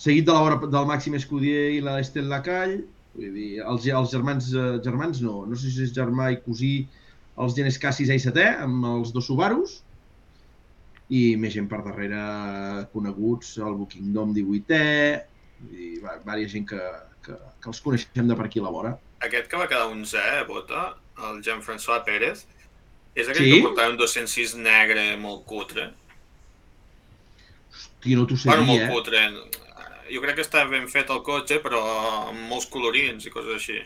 Seguit 0.00 0.26
de 0.28 0.32
l'hora 0.34 0.58
del 0.66 0.86
Màxim 0.88 1.14
Escudier 1.16 1.70
i 1.76 1.80
l'Estel 1.84 2.28
Lacall. 2.32 2.78
Vull 3.16 3.32
dir, 3.32 3.50
els, 3.64 3.86
els 3.88 4.10
germans, 4.12 4.48
eh, 4.52 4.78
germans 4.84 5.22
no, 5.24 5.44
no 5.48 5.56
sé 5.56 5.70
si 5.72 5.84
és 5.86 5.92
germà 5.96 6.30
i 6.34 6.40
cosí, 6.44 6.72
els 7.40 7.54
Genes 7.56 7.78
Cassis 7.80 8.10
i 8.12 8.18
setè, 8.20 8.46
amb 8.64 8.84
els 8.90 9.12
dos 9.14 9.28
Subarus. 9.28 9.82
I 11.08 11.36
més 11.38 11.54
gent 11.54 11.68
per 11.70 11.82
darrere 11.86 12.20
coneguts, 12.92 13.54
el 13.62 13.76
Bookingdom 13.78 14.34
18è, 14.34 15.22
vull 15.60 15.72
dir, 15.76 15.90
va, 16.02 16.16
vària 16.26 16.48
gent 16.50 16.66
que, 16.68 16.80
que, 17.24 17.36
que 17.62 17.70
els 17.72 17.80
coneixem 17.84 18.28
de 18.28 18.36
per 18.36 18.48
aquí 18.48 18.60
a 18.60 18.66
la 18.66 18.72
vora. 18.74 18.96
Aquest 19.24 19.48
que 19.48 19.60
va 19.60 19.68
quedar 19.70 19.86
11 19.92 20.18
eh, 20.18 20.42
Bota, 20.48 20.88
el 21.28 21.40
Jean-François 21.46 22.02
Pérez, 22.04 22.44
és 23.16 23.28
aquell 23.30 23.46
Sí? 23.46 23.52
que 23.54 23.68
portava 23.68 23.94
un 23.94 24.00
206 24.00 24.56
negre 24.60 25.06
molt 25.22 25.46
cutre. 25.48 25.92
Tio, 28.04 28.18
no 28.18 28.26
t'ho 28.28 28.38
sé 28.38 28.50
bueno, 28.50 28.66
dir, 28.66 28.72
molt 28.72 28.84
eh? 28.84 28.90
cutre. 28.94 29.22
Jo 30.12 30.22
crec 30.22 30.38
que 30.38 30.44
està 30.46 30.64
ben 30.70 30.86
fet 30.90 31.10
el 31.10 31.22
cotxe, 31.26 31.58
però 31.64 31.80
amb 32.28 32.44
molts 32.50 32.68
colorins 32.70 33.26
i 33.26 33.32
coses 33.34 33.56
així. 33.58 33.80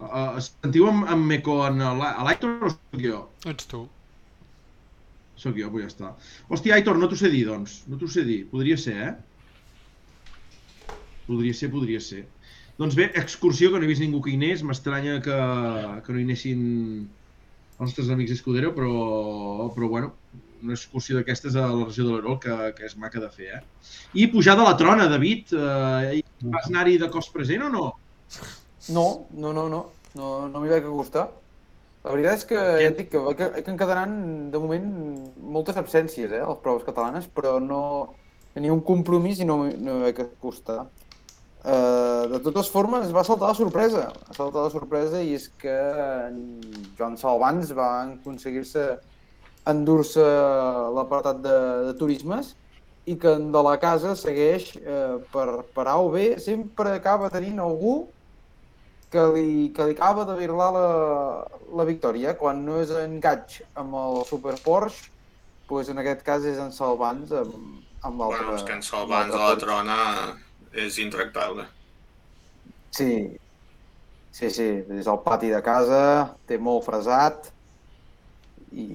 Uh, 0.00 0.40
sentiu 0.40 0.86
amb, 0.88 1.04
amb 1.12 1.26
Meco 1.28 1.58
en 1.66 1.80
l'Aitor 2.00 2.68
o 2.68 2.70
soc 2.72 3.02
jo? 3.04 3.24
Ets 3.48 3.68
tu. 3.68 3.82
Sóc 5.40 5.56
jo, 5.56 5.70
pues 5.72 5.86
ja 5.86 5.90
està. 5.90 6.10
Hòstia, 6.52 6.76
Aitor, 6.76 6.98
no 7.00 7.08
t'ho 7.08 7.16
sé 7.16 7.30
dir, 7.32 7.46
doncs. 7.48 7.80
No 7.88 7.96
t'ho 8.00 8.08
sé 8.12 8.26
dir. 8.28 8.42
Podria 8.50 8.76
ser, 8.80 8.96
eh? 9.08 10.96
Podria 11.28 11.56
ser, 11.56 11.70
podria 11.72 12.00
ser. 12.04 12.26
Doncs 12.80 12.96
bé, 12.96 13.06
excursió, 13.16 13.70
que 13.72 13.80
no 13.80 13.86
he 13.86 13.88
vist 13.88 14.04
ningú 14.04 14.20
que 14.24 14.32
hi 14.34 14.36
anés. 14.40 14.64
M'estranya 14.66 15.18
que, 15.24 15.38
que 16.04 16.12
no 16.12 16.20
hi 16.20 16.26
anessin 16.28 16.60
els 17.78 17.88
nostres 17.88 18.12
amics 18.12 18.34
Escudero, 18.36 18.74
però, 18.76 18.92
però 19.76 19.88
bueno, 19.88 20.12
una 20.62 20.76
excursió 20.76 21.16
d'aquestes 21.18 21.56
a 21.56 21.66
la 21.68 21.86
regió 21.86 22.06
de 22.06 22.14
l'Erol 22.14 22.38
que, 22.42 22.56
que 22.76 22.86
és 22.88 22.96
maca 23.00 23.22
de 23.22 23.30
fer, 23.34 23.50
eh? 23.58 23.62
I 24.14 24.28
pujada 24.32 24.64
a 24.64 24.70
la 24.70 24.76
trona, 24.80 25.08
David. 25.10 25.54
Eh, 25.56 26.20
vas 26.54 26.68
anar-hi 26.70 26.98
de 27.00 27.10
cos 27.12 27.30
present 27.34 27.66
o 27.66 27.70
no? 27.72 27.86
No, 28.94 29.06
no, 29.36 29.52
no, 29.52 29.68
no. 29.72 29.84
No, 30.18 30.30
no 30.50 30.60
m'hi 30.62 30.72
vaig 30.72 30.86
acostar. 30.86 31.28
La 32.02 32.14
veritat 32.14 32.40
és 32.40 32.46
que 32.48 32.56
ja 32.56 32.88
et 32.88 32.96
dic 32.96 33.10
que, 33.12 33.20
que, 33.36 33.50
que 33.60 33.70
en 33.70 33.78
quedaran 33.78 34.14
de 34.50 34.62
moment 34.62 34.86
moltes 35.56 35.76
absències, 35.76 36.32
eh, 36.32 36.40
a 36.40 36.48
les 36.48 36.62
proves 36.64 36.86
catalanes, 36.86 37.28
però 37.28 37.58
no 37.60 37.82
tenia 38.54 38.72
un 38.74 38.80
compromís 38.82 39.42
i 39.42 39.46
no, 39.46 39.62
no 39.68 39.98
m'hi 39.98 40.08
vaig 40.08 40.24
acostar. 40.24 40.86
Uh, 41.60 42.24
de 42.32 42.38
totes 42.40 42.70
formes, 42.72 43.04
es 43.04 43.12
va 43.12 43.24
saltar 43.26 43.50
la 43.50 43.58
sorpresa. 43.58 44.06
Va 44.30 44.36
saltar 44.36 44.64
la 44.64 44.72
sorpresa 44.72 45.20
i 45.20 45.34
és 45.36 45.50
que 45.60 45.76
en 46.30 46.38
Joan 46.96 47.18
Salvans 47.20 47.74
va 47.76 47.90
aconseguir-se 48.06 48.86
endur-se 49.68 50.24
l'apartat 50.96 51.42
de, 51.44 51.58
de 51.88 51.92
turismes 51.98 52.54
i 53.10 53.16
que 53.20 53.32
de 53.52 53.62
la 53.64 53.76
casa 53.80 54.14
segueix 54.16 54.72
eh, 54.78 55.18
per, 55.32 55.64
per 55.74 55.86
A 55.88 55.98
o 56.00 56.10
B, 56.12 56.36
sempre 56.40 56.94
acaba 56.96 57.30
tenint 57.32 57.60
algú 57.60 58.04
que 59.10 59.22
li, 59.34 59.70
que 59.74 59.88
li 59.88 59.96
acaba 59.96 60.24
de 60.28 60.36
virlar 60.38 60.70
la, 60.76 60.88
la 61.80 61.86
victòria. 61.88 62.36
Quan 62.38 62.62
no 62.66 62.78
és 62.82 62.92
en 62.94 63.18
Gatch 63.22 63.60
amb 63.80 63.96
el 63.98 64.22
Super 64.28 64.54
Porsche, 64.62 65.10
pues 65.70 65.90
en 65.90 66.00
aquest 66.02 66.22
cas 66.26 66.46
és 66.46 66.58
en 66.62 66.72
Salvans 66.74 67.32
amb, 67.34 67.80
amb 68.06 68.22
l'altre. 68.22 68.44
Bueno, 68.44 68.56
és 68.58 68.66
que 68.66 68.76
en 68.78 68.84
Salvans 68.86 69.34
a 69.34 69.42
la 69.42 69.58
trona 69.58 70.00
és 70.86 70.98
intractable. 71.02 71.66
Sí, 72.94 73.12
sí, 74.34 74.50
sí, 74.50 74.68
és 74.98 75.10
al 75.10 75.22
pati 75.24 75.50
de 75.50 75.62
casa, 75.62 76.02
té 76.46 76.58
molt 76.58 76.86
fresat 76.86 77.50
i, 78.72 78.86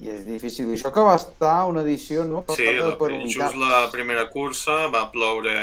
i 0.00 0.10
és 0.12 0.22
difícil. 0.26 0.70
I 0.70 0.78
això 0.78 0.92
que 0.94 1.04
va 1.04 1.16
estar 1.20 1.56
una 1.70 1.84
edició, 1.84 2.24
no? 2.28 2.44
Sí, 2.48 2.64
Passada 2.64 2.92
la, 2.92 2.96
per 3.00 3.10
just 3.26 3.58
la 3.60 3.82
primera 3.92 4.26
cursa 4.32 4.86
va 4.92 5.06
ploure 5.12 5.56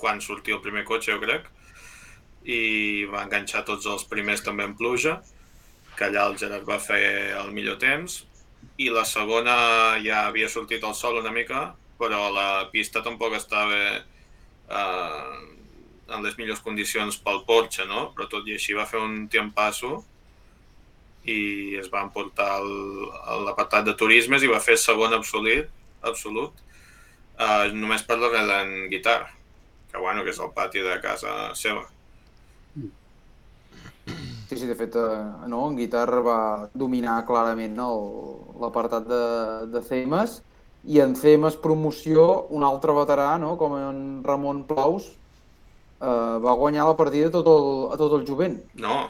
quan 0.00 0.22
sortia 0.24 0.56
el 0.56 0.64
primer 0.64 0.86
cotxe, 0.88 1.12
jo 1.12 1.20
crec, 1.20 1.50
i 2.48 3.04
va 3.12 3.26
enganxar 3.26 3.66
tots 3.68 3.86
els 3.90 4.06
primers 4.08 4.40
també 4.46 4.64
en 4.64 4.74
pluja, 4.78 5.18
que 5.98 6.08
allà 6.08 6.24
el 6.30 6.38
Gerard 6.40 6.64
va 6.64 6.80
fer 6.80 7.02
el 7.36 7.52
millor 7.52 7.76
temps, 7.82 8.22
i 8.80 8.88
la 8.92 9.04
segona 9.04 9.54
ja 10.00 10.24
havia 10.30 10.48
sortit 10.48 10.84
el 10.88 10.96
sol 10.96 11.20
una 11.20 11.32
mica, 11.34 11.74
però 12.00 12.30
la 12.32 12.70
pista 12.72 13.02
tampoc 13.04 13.36
estava 13.36 13.76
eh, 13.76 15.40
en 16.08 16.24
les 16.24 16.38
millors 16.38 16.62
condicions 16.64 17.18
pel 17.20 17.42
Porsche, 17.44 17.84
no? 17.84 18.08
Però 18.16 18.28
tot 18.32 18.48
i 18.48 18.56
així 18.56 18.72
va 18.78 18.88
fer 18.88 19.02
un 19.04 19.26
tiempasso 19.28 19.98
i 21.30 21.76
es 21.80 21.90
va 21.92 22.02
emportar 22.06 22.50
l'apartat 23.46 23.86
de 23.86 23.94
turismes 23.98 24.42
i 24.42 24.50
va 24.50 24.62
fer 24.64 24.76
segon 24.80 25.14
absolut, 25.16 25.70
absolut 26.02 26.52
uh, 27.40 27.70
només 27.74 28.04
per 28.06 28.18
darrere 28.20 28.46
d'en 28.48 28.74
Guitar, 28.92 29.22
que 29.92 29.98
bueno, 29.98 30.24
que 30.24 30.34
és 30.34 30.40
el 30.40 30.52
pati 30.56 30.84
de 30.84 31.00
casa 31.02 31.54
seva. 31.58 31.86
Sí, 34.50 34.56
sí, 34.58 34.66
de 34.66 34.74
fet, 34.74 34.96
eh, 34.98 35.18
no, 35.46 35.60
en 35.70 35.76
guitarra 35.78 36.18
va 36.26 36.38
dominar 36.74 37.20
clarament 37.22 37.76
no, 37.78 37.90
l'apartat 38.58 39.04
de, 39.06 39.20
de 39.70 39.82
Cemes 39.86 40.40
i 40.90 40.98
en 41.04 41.14
Cemes 41.14 41.54
promoció 41.62 42.24
un 42.50 42.64
altre 42.66 42.96
veterà, 42.96 43.36
no, 43.38 43.52
com 43.60 43.76
en 43.78 44.00
Ramon 44.26 44.64
Plaus, 44.66 45.06
eh, 46.00 46.36
va 46.42 46.56
guanyar 46.58 46.88
la 46.88 46.96
partida 46.98 47.30
tot 47.30 47.46
el, 47.52 47.70
a 47.94 48.00
tot 48.00 48.16
el 48.18 48.26
jovent. 48.26 48.58
No, 48.74 49.04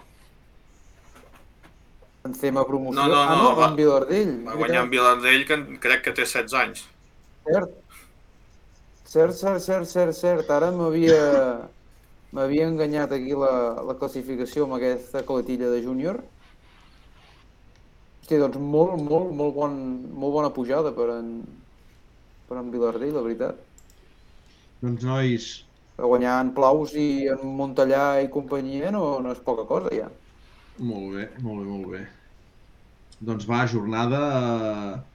En 2.24 2.34
Cema 2.34 2.66
promoció. 2.68 3.00
No, 3.00 3.08
no, 3.08 3.20
ah, 3.22 3.36
no, 3.36 3.42
no, 3.42 3.56
va- 3.56 3.68
en 3.70 3.76
Vilardell. 3.76 4.32
va 4.46 4.54
guanyar 4.60 4.82
en 4.84 4.90
Vilardell, 4.90 5.46
que 5.48 5.56
crec 5.80 6.02
que 6.04 6.12
té 6.12 6.26
16 6.26 6.54
anys. 6.62 6.82
Cert. 7.46 7.70
Cert, 9.10 9.34
cert, 9.34 9.62
cert, 9.64 9.86
cert, 9.88 10.14
cert. 10.14 10.50
Ara 10.50 10.68
m'havia 10.70 11.22
m'havia 12.36 12.68
enganyat 12.68 13.10
aquí 13.16 13.32
la, 13.34 13.54
la 13.82 13.96
classificació 13.98 14.66
amb 14.68 14.76
aquesta 14.76 15.24
coletilla 15.26 15.70
de 15.72 15.80
júnior. 15.82 16.20
Hòstia, 18.20 18.38
doncs 18.44 18.60
molt, 18.62 19.00
molt, 19.02 19.32
molt, 19.34 19.54
bon, 19.56 19.74
molt 20.14 20.36
bona 20.36 20.52
pujada 20.54 20.92
per 20.94 21.08
en, 21.16 21.32
per 22.46 22.60
en 22.60 22.70
Vilardell, 22.70 23.16
la 23.16 23.24
veritat. 23.24 23.58
Doncs, 24.84 25.02
nois, 25.02 25.48
guanyar 25.98 26.36
en 26.44 26.52
Plaus 26.54 26.94
i 26.94 27.26
en 27.32 27.42
Montellà 27.58 28.20
i 28.22 28.30
companyia 28.32 28.92
no, 28.94 29.18
no 29.24 29.32
és 29.34 29.40
poca 29.44 29.64
cosa, 29.68 29.90
ja. 29.96 30.06
Molt 30.78 31.14
bé, 31.16 31.28
molt 31.42 31.60
bé, 31.60 31.68
molt 31.68 31.88
bé. 31.92 32.06
Doncs 33.20 33.46
va, 33.48 33.66
jornada... 33.66 34.20
eh, 34.40 35.06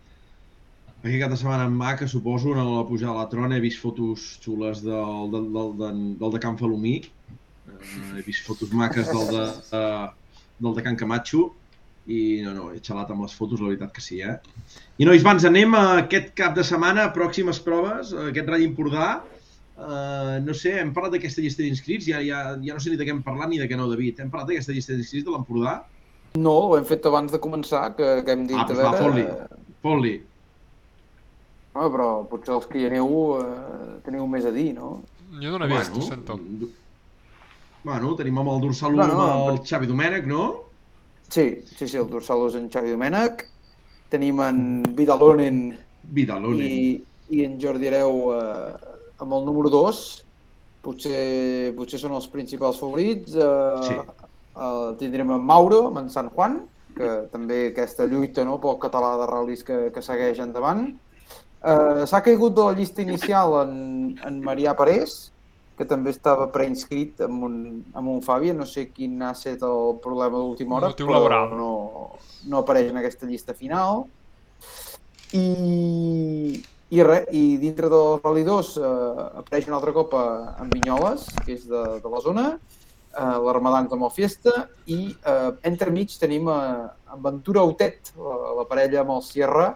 Aquest 1.06 1.22
cap 1.22 1.30
de 1.30 1.38
setmana 1.38 1.66
en 1.70 1.74
Maca, 1.78 2.08
suposo, 2.10 2.56
en 2.56 2.66
la 2.66 2.86
pujada 2.90 3.14
a 3.14 3.24
la 3.24 3.30
trona 3.30 3.58
he 3.58 3.62
vist 3.62 3.78
fotos 3.78 4.24
xules 4.42 4.80
del, 4.82 5.28
del, 5.30 5.52
del, 5.54 5.68
del, 5.78 6.00
del 6.18 6.32
de 6.34 6.40
Can 6.42 6.58
Falomí. 6.58 6.96
Eh, 7.70 7.76
he 8.18 8.24
vist 8.26 8.42
fotos 8.48 8.72
maques 8.74 9.12
del 9.12 9.28
de, 9.30 9.44
eh, 9.78 10.08
del 10.66 10.74
de 10.74 10.82
Can 10.82 10.98
Camacho. 10.98 11.52
I 12.10 12.42
no, 12.46 12.54
no, 12.54 12.72
he 12.74 12.82
xalat 12.86 13.10
amb 13.14 13.22
les 13.26 13.34
fotos, 13.38 13.62
la 13.62 13.70
veritat 13.70 13.94
que 13.94 14.02
sí, 14.02 14.20
eh? 14.22 14.36
I 15.02 15.06
nois, 15.06 15.22
va, 15.26 15.36
ens 15.38 15.46
anem 15.46 15.74
a 15.78 15.84
aquest 16.04 16.34
cap 16.38 16.58
de 16.58 16.66
setmana, 16.66 17.08
pròximes 17.14 17.62
proves, 17.66 18.12
aquest 18.30 18.50
Rall 18.50 18.66
Empordà. 18.66 19.08
Uh, 19.76 20.38
no 20.40 20.54
sé, 20.56 20.78
hem 20.80 20.94
parlat 20.96 21.18
d'aquesta 21.18 21.42
llista 21.44 21.62
d'inscrits, 21.64 22.06
ja, 22.08 22.22
ja, 22.24 22.44
ja 22.64 22.74
no 22.78 22.80
sé 22.80 22.94
ni 22.94 22.96
de 23.00 23.04
què 23.04 23.12
hem 23.12 23.24
parlat 23.26 23.50
ni 23.52 23.58
de 23.60 23.68
què 23.68 23.76
no, 23.76 23.90
David. 23.92 24.22
Hem 24.24 24.30
parlat 24.32 24.54
d'aquesta 24.54 24.72
llista 24.76 24.96
d'inscrits 24.96 25.26
de 25.28 25.34
l'Empordà? 25.34 25.74
No, 26.40 26.54
ho 26.70 26.78
hem 26.78 26.86
fet 26.88 27.04
abans 27.10 27.32
de 27.32 27.40
començar, 27.44 27.90
que, 27.98 28.22
que 28.24 28.32
hem 28.36 28.46
dit... 28.48 28.56
Ah, 28.56 28.64
a 28.64 28.70
doncs 28.70 28.80
va, 28.80 28.94
veure, 28.96 29.04
fot-li. 29.04 29.68
Fot-li. 29.84 30.14
Ah, 31.76 31.90
però 31.92 32.08
potser 32.32 32.54
els 32.56 32.70
que 32.72 32.80
hi 32.80 32.88
aneu 32.88 33.12
eh, 33.42 34.00
teniu 34.06 34.28
més 34.32 34.48
a 34.48 34.52
dir, 34.56 34.70
no? 34.78 34.94
Jo 35.42 35.52
no 35.52 35.60
l'he 35.60 35.68
vist, 35.74 35.92
ho 36.00 36.06
sento. 36.08 36.38
Bueno, 37.86 38.14
tenim 38.18 38.40
amb 38.42 38.54
el 38.56 38.62
dorsal 38.64 38.96
1 38.96 39.02
Bueno, 39.02 39.20
amb 39.26 39.50
el 39.52 39.58
però- 39.60 39.68
Xavi 39.74 39.90
Domènech, 39.92 40.26
no? 40.32 40.46
Sí, 41.28 41.50
sí, 41.68 41.84
sí, 41.88 41.98
el 42.00 42.08
dorsal 42.10 42.48
és 42.48 42.56
en 42.62 42.70
Xavi 42.72 42.96
Domènech. 42.96 43.44
Tenim 44.10 44.40
en 44.46 44.60
Vidalonen 44.96 45.60
Vidalonen. 46.16 46.64
i, 46.64 47.02
i 47.36 47.44
en 47.44 47.60
Jordi 47.60 47.90
Hereu 47.92 48.22
eh, 48.38 48.95
amb 49.20 49.34
el 49.34 49.46
número 49.46 49.70
2. 49.74 50.02
Potser, 50.86 51.74
potser 51.78 52.00
són 52.00 52.14
els 52.14 52.28
principals 52.30 52.78
favorits. 52.80 53.34
Eh, 53.36 53.84
Sí. 53.88 53.96
eh, 54.56 54.96
tindrem 55.00 55.32
en 55.32 55.42
Mauro, 55.44 55.88
amb 55.88 55.98
en 56.04 56.10
San 56.10 56.30
Juan, 56.30 56.62
que 56.96 57.28
també 57.32 57.68
aquesta 57.74 58.06
lluita 58.08 58.46
no, 58.46 58.60
pel 58.62 58.78
català 58.80 59.18
de 59.20 59.26
ral·lis 59.28 59.64
que, 59.68 59.92
que 59.92 60.02
segueix 60.02 60.40
endavant. 60.40 60.94
Eh, 61.66 62.06
S'ha 62.06 62.22
caigut 62.22 62.54
de 62.56 62.62
la 62.64 62.74
llista 62.78 63.02
inicial 63.02 63.56
en, 63.64 64.20
en 64.24 64.42
Marià 64.44 64.76
Parés, 64.78 65.32
que 65.76 65.84
també 65.84 66.12
estava 66.14 66.46
preinscrit 66.54 67.20
amb 67.26 67.44
un, 67.44 67.56
amb 67.94 68.08
un 68.08 68.22
Fàbia. 68.24 68.54
No 68.56 68.64
sé 68.70 68.86
quin 68.94 69.18
ha 69.26 69.32
estat 69.36 69.64
el 69.68 69.98
problema 70.04 70.38
d'última 70.38 70.78
hora, 70.78 70.94
però 70.96 71.12
laboral. 71.18 71.50
no, 71.58 71.72
no 72.48 72.62
apareix 72.62 72.92
en 72.94 72.98
aquesta 73.02 73.26
llista 73.28 73.54
final. 73.54 74.06
I, 75.34 76.64
I, 76.96 77.02
re, 77.04 77.26
I 77.36 77.58
dintre 77.60 77.90
del 77.92 78.22
Rally 78.24 78.46
2 78.48 78.68
eh, 78.80 78.90
apareix 79.42 79.66
un 79.68 79.76
altre 79.76 79.92
cop 79.92 80.14
a, 80.16 80.26
en 80.64 80.70
Vinyoles, 80.72 81.26
que 81.44 81.58
és 81.58 81.66
de, 81.68 81.82
de 82.00 82.12
la 82.12 82.22
zona, 82.24 82.46
eh, 82.56 83.38
l'Armadan 83.44 83.90
com 83.92 84.06
a 84.08 84.12
Fiesta, 84.16 84.54
i 84.88 85.10
eh, 85.12 85.50
entremig 85.68 86.14
tenim 86.22 86.48
eh, 86.54 86.86
en 87.12 87.26
Ventura 87.26 87.66
Autet, 87.66 88.14
la, 88.16 88.38
la 88.62 88.66
parella 88.70 89.02
amb 89.02 89.12
el 89.18 89.26
Sierra, 89.28 89.74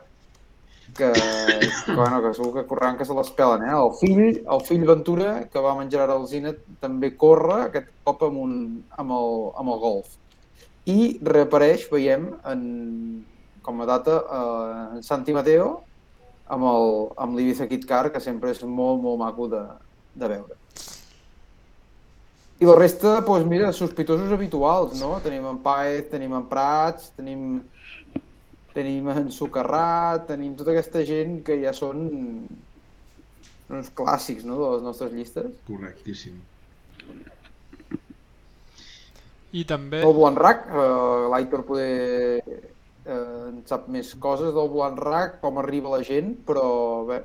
que, 0.95 1.09
que, 1.11 1.93
bueno, 1.97 2.21
que 2.23 2.31
segur 2.37 2.53
que 2.55 2.65
correran 2.69 2.95
que 2.97 3.09
se 3.09 3.17
les 3.17 3.33
pelen, 3.35 3.67
eh? 3.67 3.75
El 3.75 3.91
fill, 3.99 4.23
el 4.39 4.63
fill 4.69 4.87
Ventura, 4.87 5.33
que 5.51 5.65
va 5.65 5.75
menjar 5.75 6.05
ara 6.05 6.15
Alzina, 6.15 6.55
també 6.79 7.11
corre, 7.19 7.65
aquest 7.65 7.91
cop 8.07 8.23
amb, 8.29 8.39
un, 8.45 8.55
amb, 8.95 9.17
el, 9.19 9.37
amb 9.59 9.75
el 9.75 9.83
golf. 9.83 10.15
I 10.87 11.19
reapareix, 11.19 11.89
veiem, 11.91 12.31
en, 12.47 12.65
com 13.67 13.83
a 13.83 13.91
data, 13.91 14.17
eh, 14.23 14.81
en 14.95 15.05
Santi 15.11 15.35
Mateo, 15.35 15.81
amb 16.49 16.65
el- 16.65 17.07
amb 17.25 17.37
l'Ibiza 17.37 17.67
Kit 17.69 17.85
Car, 17.89 18.09
que 18.11 18.21
sempre 18.23 18.51
és 18.51 18.63
molt, 18.63 19.01
molt 19.03 19.19
maco 19.21 19.47
de, 19.51 19.63
de 20.15 20.29
veure. 20.31 20.57
I 22.59 22.67
la 22.67 22.75
resta, 22.75 23.19
doncs 23.23 23.45
mira, 23.47 23.69
sospitosos 23.71 24.33
habituals, 24.35 24.97
no? 24.99 25.13
Tenim 25.23 25.45
en 25.47 25.59
Paez, 25.63 26.09
tenim 26.11 26.33
en 26.35 26.43
Prats, 26.49 27.13
tenim, 27.15 27.61
tenim 28.73 29.07
en 29.13 29.29
Socarrat, 29.31 30.25
tenim 30.27 30.57
tota 30.59 30.73
aquesta 30.73 31.05
gent 31.07 31.37
que 31.47 31.55
ja 31.61 31.71
són 31.77 32.03
uns 33.69 33.91
clàssics, 33.95 34.43
no?, 34.43 34.57
de 34.59 34.71
les 34.73 34.83
nostres 34.83 35.13
llistes. 35.13 35.53
Correctíssim. 35.69 36.41
I 39.55 39.63
també... 39.65 40.03
El 40.05 40.13
Blanc, 40.13 40.67
eh, 40.67 41.29
l'Aitor 41.31 41.63
poder 41.65 42.49
eh, 43.09 43.49
en 43.49 43.59
sap 43.65 43.87
més 43.91 44.13
coses 44.21 44.53
del 44.53 44.69
Blanc, 44.69 45.39
com 45.41 45.57
arriba 45.61 45.89
la 45.97 46.03
gent, 46.05 46.35
però 46.47 46.63
bé, 47.09 47.19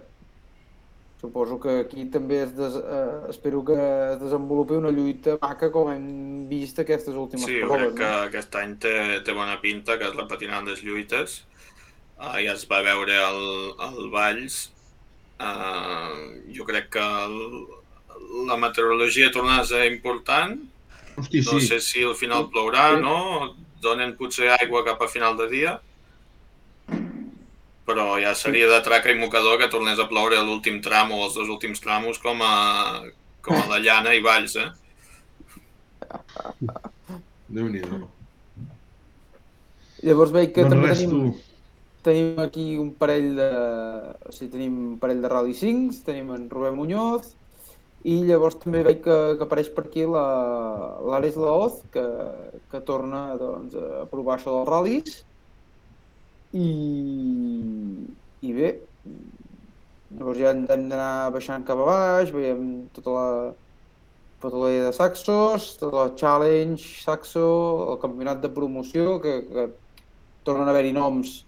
suposo 1.20 1.56
que 1.60 1.78
aquí 1.86 2.04
també 2.12 2.42
es 2.44 2.52
des, 2.56 2.74
eh, 2.76 3.30
espero 3.32 3.62
que 3.64 3.76
es 4.12 4.18
desenvolupi 4.20 4.74
una 4.76 4.90
lluita 4.92 5.38
maca 5.40 5.70
com 5.72 5.88
hem 5.92 6.46
vist 6.50 6.78
aquestes 6.82 7.14
últimes 7.14 7.46
Sí, 7.46 7.60
proves. 7.62 7.94
crec 7.94 7.96
que 8.00 8.10
aquest 8.28 8.56
any 8.60 8.74
té, 8.82 8.94
té 9.24 9.32
bona 9.32 9.60
pinta, 9.62 9.96
que 9.98 10.08
es 10.10 10.16
repetiran 10.16 10.66
les 10.68 10.82
lluites. 10.84 11.42
Uh, 12.18 12.36
ja 12.44 12.52
es 12.54 12.66
va 12.70 12.82
veure 12.86 13.16
el, 13.28 13.40
el 13.88 14.10
Valls. 14.12 14.70
Uh, 15.40 16.44
jo 16.54 16.64
crec 16.68 16.90
que 16.94 17.00
el, 17.02 17.66
la 18.46 18.56
meteorologia 18.60 19.32
torna 19.34 19.58
a 19.60 19.64
ser 19.66 19.86
important. 19.90 20.60
Hosti, 21.16 21.40
no 21.46 21.58
sí. 21.58 21.66
sé 21.72 21.80
si 21.80 22.04
al 22.04 22.14
final 22.14 22.48
plourà, 22.52 22.92
Sí. 22.94 23.00
no? 23.02 23.56
Donen 23.84 24.14
potser 24.18 24.48
aigua 24.58 24.84
cap 24.86 25.02
a 25.04 25.10
final 25.12 25.36
de 25.40 25.48
dia. 25.52 25.74
Però 27.84 28.06
ja 28.22 28.32
seria 28.38 28.68
de 28.70 28.80
traca 28.86 29.12
i 29.12 29.18
mocador 29.20 29.58
que 29.60 29.68
tornés 29.72 29.98
a 30.00 30.08
ploure 30.08 30.38
a 30.40 30.44
l'últim 30.46 30.80
tram 30.84 31.12
o 31.12 31.20
els 31.26 31.34
dos 31.36 31.50
últims 31.52 31.82
tramos 31.84 32.16
com 32.22 32.40
a, 32.42 32.54
com 33.44 33.58
a 33.60 33.66
la 33.74 33.80
llana 33.84 34.14
i 34.16 34.22
valls, 34.24 34.56
eh? 34.56 34.70
Déu-n'hi-do. 37.54 38.08
Llavors 40.04 40.32
veig 40.34 40.52
que 40.56 40.64
Doncs 40.64 40.72
també 40.72 40.90
tenim, 40.92 41.12
tu. 41.12 41.34
tenim 42.04 42.40
aquí 42.44 42.64
un 42.80 42.90
parell 43.00 43.30
de... 43.38 43.48
O 44.28 44.32
sigui, 44.34 44.50
tenim 44.56 44.74
un 44.94 44.98
parell 45.02 45.22
de 45.24 45.30
Rally 45.32 45.54
5, 45.60 46.00
tenim 46.08 46.32
en 46.36 46.48
Rubén 46.52 46.76
Muñoz, 46.80 47.34
i 48.04 48.18
llavors 48.28 48.58
també 48.60 48.82
veig 48.84 48.98
que, 49.04 49.14
que 49.38 49.44
apareix 49.46 49.70
per 49.72 49.86
aquí 49.86 50.04
la- 50.04 50.98
l'Ares 51.08 51.36
Laoz, 51.40 51.78
que, 51.92 52.02
que 52.70 52.80
torna 52.84 53.22
doncs, 53.40 53.76
a 53.76 54.04
provar 54.10 54.36
això 54.36 54.52
dels 54.58 54.68
ral·lis. 54.68 55.22
I, 56.54 56.66
i 58.44 58.52
bé, 58.54 58.68
llavors 60.18 60.38
ja 60.38 60.52
hem 60.52 60.66
d'anar 60.68 61.32
baixant 61.34 61.64
cap 61.66 61.80
a 61.80 61.86
baix, 61.88 62.34
veiem 62.34 62.66
tota 62.94 63.14
la, 63.16 63.30
la 64.44 64.74
de 64.84 64.92
Saxos, 64.92 65.70
tota 65.80 65.96
la 65.96 66.12
Challenge 66.20 66.84
Saxo, 67.06 67.48
el 67.94 67.98
campionat 68.04 68.44
de 68.44 68.52
promoció, 68.52 69.16
que, 69.24 69.40
que 69.48 69.66
tornen 70.44 70.68
a 70.68 70.76
haver-hi 70.76 70.92
noms 70.92 71.40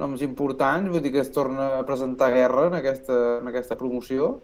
noms 0.00 0.22
importants, 0.24 0.88
vull 0.88 1.02
dir 1.04 1.10
que 1.12 1.20
es 1.20 1.28
torna 1.34 1.66
a 1.80 1.84
presentar 1.84 2.30
guerra 2.32 2.70
en 2.70 2.78
aquesta, 2.78 3.18
en 3.42 3.50
aquesta 3.50 3.76
promoció 3.76 4.38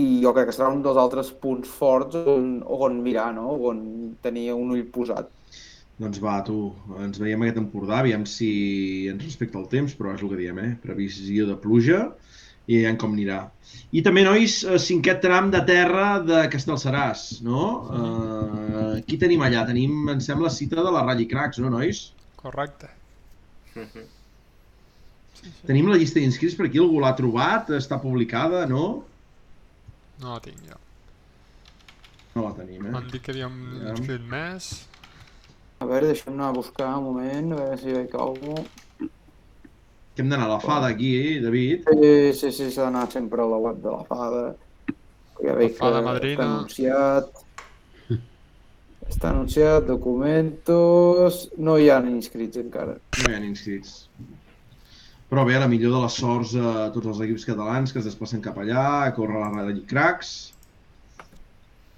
i 0.00 0.06
jo 0.24 0.32
crec 0.34 0.48
que 0.50 0.56
serà 0.56 0.72
un 0.74 0.82
dels 0.82 0.98
altres 0.98 1.30
punts 1.42 1.70
forts 1.70 2.18
on, 2.18 2.58
on 2.64 3.00
mirar, 3.04 3.30
no? 3.36 3.54
on 3.70 3.80
tenir 4.24 4.50
un 4.56 4.74
ull 4.74 4.84
posat. 4.94 5.30
Doncs 6.02 6.18
va, 6.18 6.40
tu, 6.42 6.72
ens 6.98 7.20
veiem 7.22 7.44
aquest 7.44 7.60
Empordà, 7.60 8.00
aviam 8.00 8.24
si 8.26 8.48
ens 9.12 9.22
respecta 9.22 9.60
el 9.60 9.68
temps, 9.70 9.94
però 9.94 10.16
és 10.16 10.24
el 10.24 10.32
que 10.32 10.40
diem, 10.40 10.58
eh? 10.58 10.72
Previsió 10.82 11.46
de 11.46 11.54
pluja 11.62 12.00
i 12.66 12.80
veiem 12.80 12.98
com 12.98 13.14
anirà. 13.14 13.44
I 13.94 14.02
també, 14.02 14.24
nois, 14.26 14.56
eh, 14.64 14.80
cinquè 14.82 15.14
tram 15.22 15.52
de 15.52 15.60
terra 15.68 16.18
de 16.24 16.40
Castellseràs, 16.50 17.22
no? 17.46 17.68
Uh, 17.86 18.98
qui 19.06 19.20
tenim 19.20 19.44
allà? 19.46 19.62
Tenim, 19.68 20.08
em 20.10 20.22
sembla, 20.24 20.50
cita 20.50 20.82
de 20.82 20.90
la 20.90 21.04
Rally 21.04 21.28
Cracks, 21.30 21.62
no, 21.62 21.70
nois? 21.70 22.08
Correcte. 22.40 22.90
Tenim 25.68 25.90
la 25.92 25.98
llista 26.00 26.18
d'inscrits 26.18 26.56
per 26.58 26.66
aquí, 26.66 26.80
algú 26.82 27.02
l'ha 27.04 27.14
trobat? 27.18 27.70
Està 27.78 28.00
publicada, 28.02 28.64
no? 28.70 29.04
No 30.22 30.34
la 30.34 30.40
tinc 30.44 30.60
jo. 30.68 30.78
No 32.34 32.42
la 32.48 32.52
tenim, 32.56 32.86
eh? 32.86 32.92
Em 32.98 33.08
dic 33.12 33.22
que 33.26 33.32
havíem 33.34 33.54
Aviam. 33.74 33.96
inscrit 33.96 34.24
més. 34.30 34.70
A 35.82 35.86
veure, 35.90 36.06
deixa'm 36.10 36.34
anar 36.34 36.48
a 36.50 36.56
buscar 36.56 36.88
un 36.98 37.04
moment, 37.10 37.52
a 37.52 37.60
veure 37.60 37.78
si 37.78 37.92
veig 37.94 38.14
algú. 38.14 38.56
Que 40.14 40.22
hem 40.22 40.28
d'anar 40.30 40.46
a 40.46 40.52
la 40.54 40.60
fada 40.62 40.88
aquí, 40.94 41.10
eh, 41.18 41.40
David? 41.42 41.88
Sí, 41.90 42.32
sí, 42.40 42.52
sí, 42.52 42.70
s'ha 42.70 42.84
d'anar 42.86 43.08
sempre 43.12 43.42
a 43.42 43.46
la 43.50 43.56
web 43.58 43.80
de 43.82 43.90
la 43.90 44.04
Fada. 44.06 44.44
Ja 45.42 45.54
veig 45.58 45.74
que 45.78 45.90
Madrina. 46.06 46.36
està 46.36 46.44
anunciat. 46.46 47.40
Està 49.10 49.30
anunciat, 49.34 49.84
documentos... 49.90 51.50
No 51.58 51.74
hi 51.78 51.90
ha 51.90 51.98
inscrits 52.08 52.56
encara. 52.62 52.94
No 53.20 53.30
hi 53.30 53.34
ha 53.34 53.42
inscrits. 53.44 54.08
Però 55.34 55.42
bé, 55.42 55.56
la 55.58 55.66
millor 55.66 55.90
de 55.96 56.00
les 56.04 56.14
sorts 56.14 56.52
a 56.54 56.72
tots 56.94 57.08
els 57.10 57.20
equips 57.24 57.42
catalans 57.48 57.90
que 57.90 57.98
es 57.98 58.04
desplacen 58.06 58.38
cap 58.42 58.54
allà, 58.62 58.82
a 59.02 59.14
córrer 59.16 59.40
la 59.40 59.48
Rally 59.50 59.80
Cracks. 59.90 60.28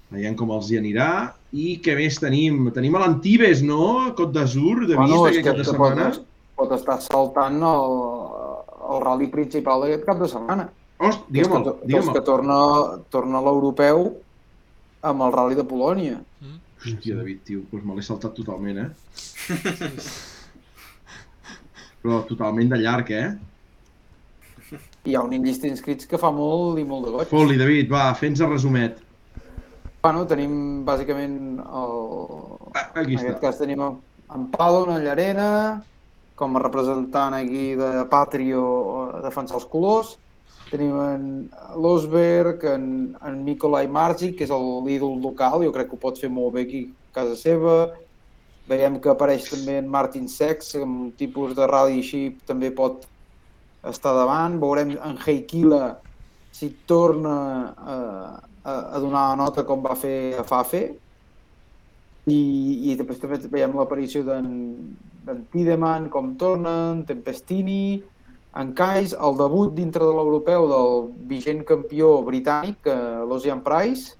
Veiem 0.09 0.33
com 0.39 0.49
els 0.55 0.71
hi 0.71 0.79
anirà. 0.79 1.09
I 1.53 1.75
què 1.85 1.93
més 1.99 2.15
tenim? 2.17 2.63
Tenim 2.73 2.95
a 2.97 3.03
l'Antibes, 3.03 3.61
no? 3.61 4.07
Cot 4.17 4.31
d'Azur, 4.33 4.87
de 4.89 4.97
vist 4.97 5.13
és 5.13 5.27
aquest 5.27 5.45
cap 5.51 5.59
de 5.59 5.65
setmana. 5.67 6.07
Pot, 6.15 6.23
pot 6.63 6.73
estar 6.79 6.95
saltant 7.05 7.59
el, 7.69 7.93
el 8.95 9.03
rally 9.05 9.27
principal 9.35 9.85
d'aquest 9.85 10.07
cap 10.07 10.23
de 10.23 10.29
setmana. 10.31 10.65
Host, 10.97 11.27
és 11.29 11.45
que, 11.45 11.59
digue'm-el, 11.83 12.07
to- 12.09 12.15
que, 12.17 12.23
torna, 12.31 12.57
torna 13.13 13.43
l'europeu 13.45 14.01
amb 15.11 15.27
el 15.27 15.35
rally 15.37 15.59
de 15.61 15.67
Polònia. 15.75 16.17
Hòstia, 16.81 17.19
David, 17.21 17.43
tio, 17.45 17.61
doncs 17.69 17.85
me 17.85 17.99
l'he 17.99 18.07
saltat 18.09 18.33
totalment, 18.41 18.81
eh? 18.87 18.89
Però 22.07 22.21
totalment 22.23 22.69
de 22.71 22.77
llarg, 22.79 23.09
eh? 23.11 24.77
Hi 25.07 25.15
ha 25.15 25.23
una 25.27 25.35
llista 25.43 25.67
d'inscrits 25.67 26.07
que 26.07 26.15
fa 26.19 26.29
molt 26.31 26.79
i 26.79 26.85
molt 26.87 27.03
de 27.03 27.11
goig. 27.11 27.27
Fot-li, 27.27 27.57
David, 27.59 27.89
va, 27.91 28.05
fes 28.15 28.39
el 28.39 28.47
resumet. 28.53 29.01
Bueno, 30.03 30.21
tenim 30.29 30.53
bàsicament 30.87 31.35
el... 31.59 31.97
Ah, 32.79 32.85
aquí 33.01 33.17
en 33.17 33.19
està. 33.19 33.25
aquest 33.25 33.41
cas 33.43 33.59
tenim 33.59 33.83
en- 33.83 34.45
Palo, 34.53 34.85
en 34.93 35.03
Llarena, 35.03 35.49
com 36.39 36.55
a 36.55 36.61
representant 36.63 37.35
aquí 37.35 37.73
de 37.75 37.91
Patrio 38.11 38.63
a 39.17 39.21
defensar 39.27 39.59
els 39.59 39.67
colors. 39.67 40.13
Tenim 40.71 40.95
en 41.03 41.27
Losberg, 41.75 42.63
en, 42.71 42.87
en 43.19 43.43
Nikolai 43.43 43.87
Margic, 43.91 44.37
que 44.39 44.47
és 44.47 44.51
el 44.55 44.67
l'ídol 44.87 45.19
local, 45.23 45.59
jo 45.67 45.75
crec 45.75 45.91
que 45.91 45.99
ho 45.99 46.03
pot 46.07 46.19
fer 46.23 46.31
molt 46.31 46.55
bé 46.55 46.63
aquí 46.69 46.85
a 47.11 47.19
casa 47.19 47.35
seva. 47.39 47.77
Veiem 48.67 48.97
que 48.99 49.11
apareix 49.11 49.47
també 49.49 49.77
en 49.79 49.87
Martin 49.87 50.27
Sex, 50.27 50.73
amb 50.75 51.05
un 51.05 51.11
tipus 51.15 51.55
de 51.55 51.67
rally 51.69 52.01
així 52.01 52.21
també 52.47 52.71
pot 52.75 53.05
estar 53.87 54.13
davant. 54.17 54.59
Veurem 54.59 54.95
en 54.97 55.17
Heikila 55.23 55.97
si 56.51 56.71
torna 56.89 57.37
a, 57.77 57.97
a, 58.63 58.73
a 58.97 58.99
donar 58.99 59.29
la 59.31 59.39
nota 59.39 59.63
com 59.63 59.83
va 59.85 59.95
fer 59.95 60.35
a 60.39 60.43
Fafe. 60.47 60.83
I, 62.27 62.41
i 62.91 62.95
després 62.99 63.21
també 63.21 63.39
veiem 63.47 63.77
l'aparició 63.77 64.25
d'en 64.27 64.47
Tiedemann, 65.53 66.09
com 66.11 66.33
tornen, 66.39 67.05
Tempestini, 67.07 68.01
en 68.57 68.73
Kais, 68.73 69.13
el 69.13 69.35
debut 69.37 69.73
dintre 69.75 70.05
de 70.05 70.13
l'europeu 70.17 70.67
del 70.71 71.03
vigent 71.29 71.63
campió 71.67 72.17
britànic, 72.25 72.87
eh, 72.89 73.23
l'Ocean 73.29 73.61
Price, 73.63 74.15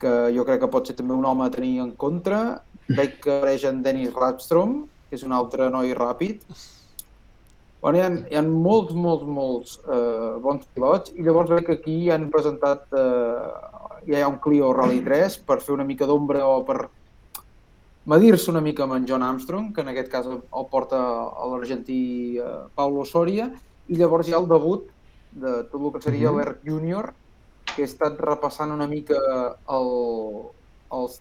que 0.00 0.12
jo 0.34 0.44
crec 0.48 0.62
que 0.62 0.70
pot 0.72 0.88
ser 0.88 0.96
també 0.98 1.14
un 1.14 1.26
home 1.28 1.44
a 1.44 1.52
tenir 1.52 1.74
en 1.84 1.92
contra. 2.00 2.62
Veig 2.88 3.18
que 3.22 3.30
apareix 3.38 3.64
en 3.68 3.82
Dennis 3.82 4.14
Radstrom, 4.14 4.86
que 5.08 5.16
és 5.16 5.22
un 5.26 5.32
altre 5.32 5.68
noi 5.70 5.92
ràpid. 5.94 6.42
Bueno, 7.82 7.98
hi 7.98 8.02
ha, 8.02 8.10
hi 8.30 8.36
ha 8.38 8.42
molts, 8.46 8.94
molts, 8.94 9.26
molts 9.26 9.78
eh, 9.90 10.38
bons 10.42 10.66
pilots 10.74 11.12
i 11.16 11.24
llavors 11.26 11.50
veig 11.50 11.66
que 11.66 11.78
aquí 11.80 12.10
han 12.14 12.28
presentat, 12.30 12.84
eh, 12.94 13.46
ja 14.06 14.18
hi 14.18 14.22
ha 14.22 14.28
un 14.30 14.38
Clio 14.42 14.72
Rally 14.72 15.00
3 15.02 15.40
per 15.48 15.60
fer 15.60 15.74
una 15.74 15.86
mica 15.88 16.06
d'ombra 16.06 16.44
o 16.46 16.60
per 16.66 16.88
medir-se 18.06 18.50
una 18.50 18.60
mica 18.62 18.84
amb 18.84 18.94
en 18.98 19.06
John 19.08 19.22
Armstrong, 19.22 19.72
que 19.74 19.82
en 19.82 19.90
aquest 19.92 20.10
cas 20.10 20.26
el 20.30 20.66
porta 20.70 21.00
l'argentí 21.50 22.38
eh, 22.38 22.52
Paulo 22.74 23.04
Soria, 23.04 23.50
i 23.88 23.98
llavors 23.98 24.28
hi 24.28 24.34
ha 24.34 24.40
el 24.42 24.48
debut 24.50 24.86
de 25.32 25.62
tot 25.70 25.80
el 25.80 25.92
que 25.92 26.02
seria 26.02 26.30
Mhm. 26.30 26.38
l'ERC 26.38 26.58
Junior, 26.66 27.12
que 27.74 27.82
he 27.82 27.84
estat 27.86 28.18
repassant 28.20 28.70
una 28.70 28.86
mica 28.86 29.16
el, 29.70 29.92
els 30.92 31.20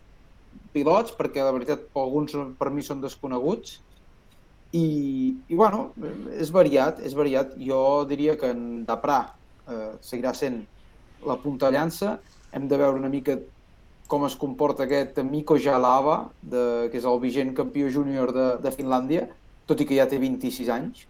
pilots, 0.74 1.14
perquè 1.18 1.44
la 1.44 1.54
veritat 1.56 1.88
alguns 2.00 2.36
per 2.60 2.70
mi 2.74 2.84
són 2.86 3.02
desconeguts, 3.04 3.80
i, 4.72 4.86
i 5.52 5.56
bueno, 5.56 5.90
és 6.40 6.52
variat, 6.56 7.02
és 7.04 7.16
variat. 7.18 7.56
Jo 7.60 8.06
diria 8.08 8.38
que 8.40 8.52
en 8.54 8.86
Daprà 8.88 9.22
eh, 9.68 9.90
seguirà 10.00 10.32
sent 10.38 10.62
la 11.28 11.36
punta 11.42 11.70
llança, 11.74 12.20
hem 12.56 12.68
de 12.72 12.80
veure 12.80 13.00
una 13.00 13.12
mica 13.12 13.38
com 14.12 14.26
es 14.28 14.36
comporta 14.36 14.84
aquest 14.84 15.22
Miko 15.24 15.56
Jalava, 15.60 16.18
de, 16.42 16.90
que 16.92 17.00
és 17.00 17.06
el 17.08 17.20
vigent 17.24 17.54
campió 17.56 17.88
júnior 17.92 18.34
de, 18.36 18.48
de 18.64 18.72
Finlàndia, 18.76 19.28
tot 19.68 19.80
i 19.80 19.88
que 19.88 19.96
ja 19.96 20.08
té 20.12 20.20
26 20.20 20.72
anys. 20.74 21.06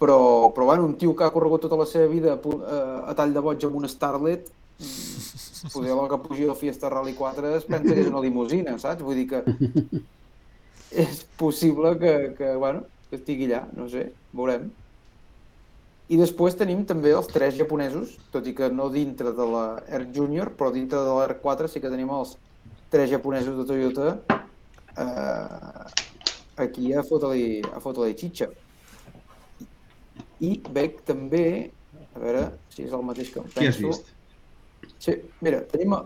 Però, 0.00 0.50
però 0.56 0.66
bueno, 0.66 0.84
un 0.88 0.96
tio 1.00 1.12
que 1.16 1.24
ha 1.24 1.32
corregut 1.32 1.66
tota 1.66 1.76
la 1.76 1.86
seva 1.88 2.08
vida 2.08 2.34
a, 2.34 2.40
pu- 2.40 2.60
a, 2.64 3.12
tall 3.16 3.32
de 3.36 3.40
boig 3.44 3.64
amb 3.68 3.76
un 3.76 3.88
Starlet, 3.88 4.48
poder 5.68 5.92
el 5.92 6.08
que 6.08 6.18
pugi 6.24 6.48
al 6.48 6.56
Fiesta 6.56 6.88
Rally 6.88 7.14
4 7.18 7.54
es 7.56 7.66
pensa 7.68 7.94
que 7.94 8.00
és 8.00 8.10
una 8.10 8.22
limusina, 8.24 8.78
saps? 8.78 9.04
Vull 9.04 9.20
dir 9.20 9.26
que 9.30 9.42
és 11.04 11.24
possible 11.38 11.96
que, 11.98 12.14
que, 12.38 12.54
bueno, 12.56 12.84
que 13.10 13.18
estigui 13.20 13.48
allà, 13.50 13.64
no 13.76 13.88
sé, 13.92 14.08
veurem. 14.32 14.70
I 16.10 16.18
després 16.18 16.56
tenim 16.58 16.82
també 16.86 17.12
els 17.14 17.28
tres 17.30 17.54
japonesos, 17.54 18.16
tot 18.34 18.46
i 18.50 18.54
que 18.56 18.70
no 18.74 18.88
dintre 18.90 19.30
de 19.36 19.46
la 19.46 19.64
ERC 19.86 20.14
Junior, 20.16 20.50
però 20.58 20.72
dintre 20.74 21.02
de 21.06 21.12
la 21.14 21.26
ERC 21.28 21.42
4 21.44 21.70
sí 21.70 21.82
que 21.82 21.92
tenim 21.92 22.10
els 22.14 22.34
tres 22.90 23.10
japonesos 23.12 23.54
de 23.60 23.66
Toyota 23.68 24.16
eh, 24.98 25.84
aquí 26.64 26.90
a 26.94 27.04
fotre-li 27.06 27.60
a 27.70 27.78
fotre 27.84 28.10
xitxa. 28.18 28.50
I 30.40 30.56
veig 30.72 30.98
també, 31.06 31.44
a 32.10 32.22
veure 32.22 32.46
si 32.72 32.88
és 32.88 32.96
el 32.96 33.06
mateix 33.06 33.30
que 33.30 33.44
em 33.44 33.46
penso... 33.46 33.60
Qui 33.60 33.70
has 33.70 33.78
vist? 33.84 34.10
Sí, 35.00 35.16
mira, 35.40 35.64
tenim... 35.70 35.96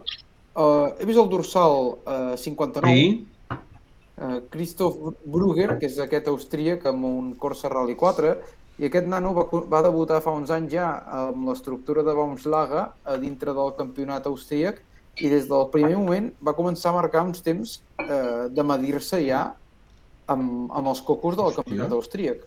Uh, 0.54 0.92
he 1.02 1.06
vist 1.08 1.18
el 1.18 1.26
dorsal 1.32 1.96
uh, 2.06 2.34
59, 2.38 2.94
Sí? 2.94 3.26
uh, 3.50 4.36
Christoph 4.52 5.00
Brugger, 5.26 5.72
que 5.80 5.88
és 5.90 5.96
aquest 5.98 6.28
austríac 6.30 6.86
amb 6.86 7.08
un 7.08 7.32
Corsa 7.42 7.72
Rally 7.72 7.96
4, 7.98 8.36
i 8.78 8.86
aquest 8.86 9.06
nano 9.10 9.32
va, 9.34 9.44
va 9.70 9.82
debutar 9.86 10.20
fa 10.22 10.34
uns 10.34 10.50
anys 10.54 10.72
ja 10.74 10.86
amb 11.24 11.48
l'estructura 11.48 12.02
de 12.06 12.14
Baumschlager 12.14 12.84
a 12.86 13.16
dintre 13.22 13.54
del 13.54 13.74
campionat 13.78 14.26
austríac 14.30 14.80
i 15.22 15.30
des 15.30 15.46
del 15.50 15.68
primer 15.70 15.94
moment 15.94 16.32
va 16.42 16.56
començar 16.58 16.90
a 16.90 16.96
marcar 16.96 17.22
uns 17.22 17.42
temps 17.42 17.76
eh, 18.02 18.48
de 18.50 18.64
medir-se 18.66 19.20
ja 19.22 19.44
amb, 20.26 20.72
amb 20.74 20.90
els 20.90 21.02
cocos 21.06 21.38
del 21.38 21.54
campionat 21.54 21.94
austríac. 21.94 22.42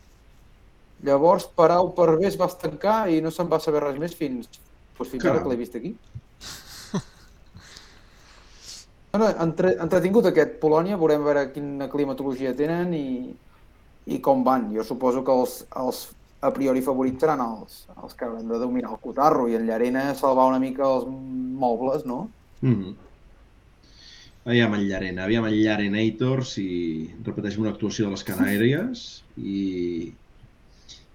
Llavors, 1.07 1.45
per 1.47 1.69
A 1.71 1.79
o 1.79 1.93
per 1.95 2.09
B 2.17 2.27
es 2.27 2.35
va 2.39 2.49
estancar 2.51 3.05
i 3.07 3.21
no 3.23 3.31
se'n 3.31 3.47
va 3.47 3.61
saber 3.63 3.85
res 3.85 3.99
més 4.01 4.15
fins, 4.17 4.49
doncs 4.97 5.11
fins 5.13 5.27
ara 5.29 5.43
que 5.43 5.51
l'he 5.51 5.59
vist 5.63 5.79
aquí. 5.79 5.93
Bueno, 9.17 9.33
entre, 9.41 9.71
entretingut 9.81 10.27
aquest 10.29 10.59
Polònia, 10.61 10.97
veurem 11.01 11.23
veure 11.25 11.47
quina 11.49 11.87
climatologia 11.89 12.51
tenen 12.57 12.91
i, 12.93 13.07
i 14.13 14.19
com 14.21 14.43
van. 14.45 14.67
Jo 14.75 14.85
suposo 14.85 15.23
que 15.25 15.33
els, 15.33 15.55
els 15.81 16.01
a 16.45 16.51
priori 16.53 16.83
favorits 16.85 17.25
seran 17.25 17.41
els, 17.41 17.79
els 17.95 18.13
que 18.13 18.27
hauran 18.27 18.51
de 18.51 18.59
dominar 18.61 18.91
el 18.93 19.01
cotarro 19.01 19.47
i 19.49 19.57
en 19.57 19.65
Llarena 19.65 20.11
salvar 20.19 20.45
una 20.51 20.61
mica 20.61 20.85
els 20.85 21.07
mobles, 21.63 22.05
no? 22.05 22.29
Mm 22.61 22.75
-hmm. 22.75 22.95
Aviam 24.45 24.75
en 24.75 24.87
Llarena, 24.87 25.23
aviam 25.23 25.45
en 25.45 25.53
Llarenator 25.53 26.45
si 26.45 27.09
repeteixem 27.25 27.61
una 27.61 27.71
actuació 27.71 28.05
de 28.05 28.11
les 28.11 28.23
Canàries 28.23 29.23
i, 29.35 30.13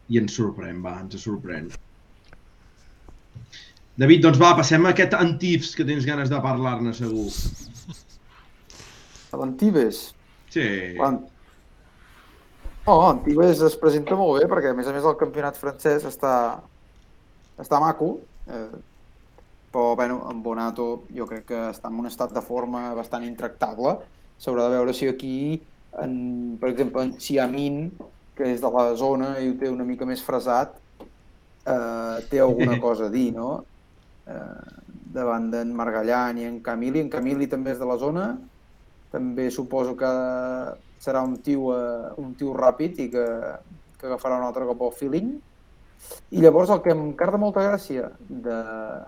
i 0.08 0.18
ens 0.18 0.34
sorprèn, 0.36 0.82
va, 0.82 0.98
ens 1.00 1.22
sorprèn. 1.22 1.70
David, 3.96 4.22
doncs 4.22 4.38
va, 4.40 4.56
passem 4.56 4.84
a 4.86 4.90
aquest 4.90 5.14
Antifs 5.14 5.74
que 5.76 5.84
tens 5.84 6.04
ganes 6.04 6.28
de 6.28 6.40
parlar-ne 6.40 6.92
segur. 6.92 7.30
L'Antibes. 9.38 10.02
Sí. 10.52 10.66
L'An- 10.98 11.24
Oh, 12.84 13.04
Antibes 13.06 13.60
es 13.62 13.76
presenta 13.78 14.16
molt 14.18 14.40
bé 14.42 14.48
perquè 14.50 14.72
a 14.72 14.74
més 14.74 14.88
a 14.90 14.92
més 14.92 15.04
el 15.06 15.14
campionat 15.20 15.54
francès 15.54 16.02
està, 16.08 16.32
està 17.62 17.78
maco. 17.78 18.16
Eh, 18.50 18.80
però 19.70 19.94
bueno, 19.96 20.16
en 20.32 20.40
Bonato 20.42 21.04
jo 21.14 21.24
crec 21.30 21.44
que 21.52 21.60
està 21.70 21.88
en 21.92 22.00
un 22.02 22.08
estat 22.10 22.34
de 22.34 22.42
forma 22.42 22.88
bastant 22.98 23.22
intractable. 23.24 23.94
S'haurà 24.42 24.66
de 24.66 24.74
veure 24.80 24.92
si 24.98 25.06
aquí, 25.06 25.62
en, 26.02 26.58
per 26.60 26.72
exemple, 26.72 27.04
en 27.06 27.14
Xiamin, 27.22 27.78
que 28.34 28.50
és 28.50 28.60
de 28.60 28.70
la 28.74 28.88
zona 28.98 29.36
i 29.38 29.52
ho 29.52 29.54
té 29.60 29.70
una 29.70 29.86
mica 29.86 30.04
més 30.08 30.20
fresat, 30.26 30.74
eh, 31.64 32.16
té 32.28 32.40
alguna 32.42 32.80
cosa 32.86 33.06
a 33.06 33.14
dir, 33.14 33.30
no? 33.36 33.60
Eh, 34.26 34.80
davant 35.14 35.52
d'en 35.54 35.70
Margallan 35.76 36.42
i 36.42 36.50
en 36.50 36.58
Camili. 36.66 36.98
En 37.06 37.08
Camili 37.14 37.46
també 37.46 37.76
és 37.76 37.78
de 37.78 37.86
la 37.86 37.96
zona, 38.02 38.32
també 39.12 39.50
suposo 39.50 39.94
que 39.96 40.10
serà 41.02 41.22
un 41.22 41.36
tio, 41.44 41.72
eh, 41.76 42.12
un 42.22 42.34
tio 42.38 42.54
ràpid 42.56 42.98
i 43.04 43.08
que, 43.12 43.24
que 43.98 44.06
agafarà 44.08 44.38
un 44.40 44.46
altre 44.48 44.64
cop 44.66 44.82
el 44.88 44.92
feeling. 44.98 45.32
I 46.34 46.40
llavors 46.42 46.70
el 46.74 46.80
que 46.82 46.90
em 46.94 47.12
carda 47.18 47.38
molta 47.38 47.62
gràcia 47.62 48.10
de- 48.28 49.04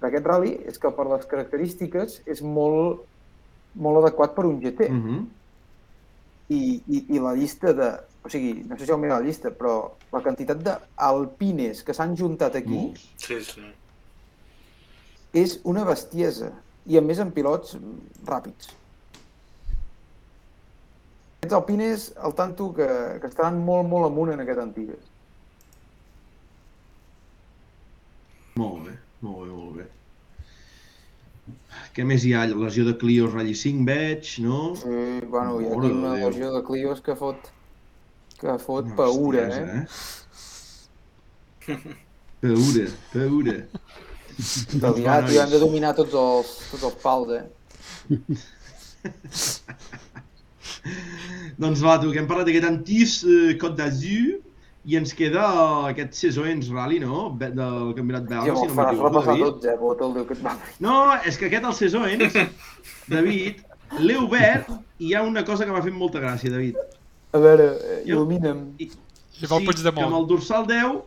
d'aquest 0.00 0.26
rally 0.26 0.54
és 0.66 0.78
que 0.78 0.90
per 0.92 1.06
les 1.06 1.26
característiques 1.30 2.22
és 2.26 2.42
molt, 2.42 3.04
molt 3.74 4.02
adequat 4.04 4.34
per 4.34 4.44
un 4.46 4.60
GT. 4.60 4.88
Mm 4.90 5.02
-hmm. 5.04 5.24
I, 6.48 6.82
i, 6.88 7.04
I 7.16 7.18
la 7.20 7.34
llista 7.34 7.72
de... 7.72 7.92
O 8.24 8.28
sigui, 8.28 8.64
no 8.68 8.76
sé 8.78 8.84
si 8.86 8.90
heu 8.92 8.98
mirat 8.98 9.20
la 9.20 9.26
llista, 9.26 9.50
però 9.50 9.90
la 10.12 10.20
quantitat 10.20 10.58
d'alpines 10.62 11.82
que 11.82 11.92
s'han 11.94 12.16
juntat 12.16 12.54
aquí 12.56 12.94
Sí, 13.16 13.40
sí. 13.44 13.60
és 15.32 15.60
una 15.64 15.84
bestiesa. 15.84 16.52
I 16.86 16.98
a 16.98 17.02
més 17.02 17.18
en 17.18 17.30
pilots 17.32 17.74
mm, 17.76 18.24
ràpids. 18.26 18.68
Aquests 21.44 21.58
alpines, 21.58 22.04
al 22.24 22.32
tanto, 22.32 22.72
que, 22.72 22.86
que 23.20 23.28
estaran 23.28 23.58
molt, 23.60 23.84
molt 23.84 24.06
amunt 24.06 24.30
en 24.32 24.40
aquest 24.40 24.56
Antigues. 24.62 25.02
Molt 28.56 28.86
bé, 28.86 28.94
molt 29.20 29.42
bé, 29.42 29.48
molt 29.50 29.76
bé. 29.76 29.84
Què 31.92 32.04
més 32.08 32.24
hi 32.24 32.32
ha? 32.32 32.48
Lesió 32.48 32.88
de 32.88 32.96
Clio 32.96 33.28
Rally 33.28 33.52
5 33.60 33.84
veig, 33.90 34.40
no? 34.46 34.72
Sí, 34.80 34.88
bueno, 35.34 35.60
hi 35.60 35.68
ha 35.68 35.76
aquí 35.76 35.90
una 35.92 36.14
Déu. 36.14 36.30
legió 36.30 36.48
de 36.54 36.62
Clios 36.64 37.04
que 37.04 37.12
fot, 37.20 37.36
que 38.40 38.56
fot 38.64 38.88
Una 38.88 38.96
paura, 39.02 39.44
bestiesa, 39.50 39.76
eh? 39.76 39.84
Paura, 42.40 42.86
paura. 43.12 43.56
Italià, 44.80 45.20
tio, 45.28 45.44
hem 45.44 45.52
de 45.52 45.60
dominar 45.60 45.92
tots 46.00 46.16
els, 46.24 46.48
tots 46.72 46.88
els 46.88 46.96
pals, 47.04 47.28
eh? 47.36 47.44
Doncs 51.60 51.82
va, 51.84 51.98
tu, 52.02 52.10
que 52.12 52.20
hem 52.22 52.26
parlat 52.30 52.48
d'aquest 52.48 52.66
Antis 52.68 53.20
eh, 53.28 53.54
Côte 53.60 53.78
d'Azur 53.78 54.40
i 54.84 54.98
ens 54.98 55.14
queda 55.16 55.44
aquest 55.90 56.16
Cesoens 56.18 56.68
Rally, 56.72 56.98
no? 57.00 57.28
Be 57.40 57.48
del 57.54 57.94
campionat 57.96 58.26
belga, 58.28 58.56
si 58.58 58.68
no 58.68 58.74
m'equivoco, 58.76 59.22
David. 59.24 59.44
tots, 59.44 59.68
eh? 59.70 59.76
El 60.20 60.26
que. 60.28 60.56
No, 60.84 60.96
és 61.24 61.38
que 61.40 61.48
aquest, 61.48 61.68
el 61.70 61.78
Cesoens, 61.78 62.36
David, 63.14 63.62
l'he 64.00 64.18
obert 64.20 64.68
i 64.98 65.08
hi 65.08 65.14
ha 65.14 65.24
una 65.24 65.44
cosa 65.46 65.64
que 65.64 65.72
m'ha 65.72 65.82
fet 65.84 65.96
molta 65.96 66.20
gràcia, 66.20 66.52
David. 66.52 66.76
A 67.34 67.40
veure, 67.42 67.70
eh, 67.80 68.02
il·lumina'm. 68.10 68.62
I, 68.78 68.90
I 69.40 69.50
vol 69.50 69.64
sí, 69.64 69.82
que 69.88 69.94
amb 69.94 70.18
el 70.20 70.28
dorsal 70.30 70.68
10 70.68 71.00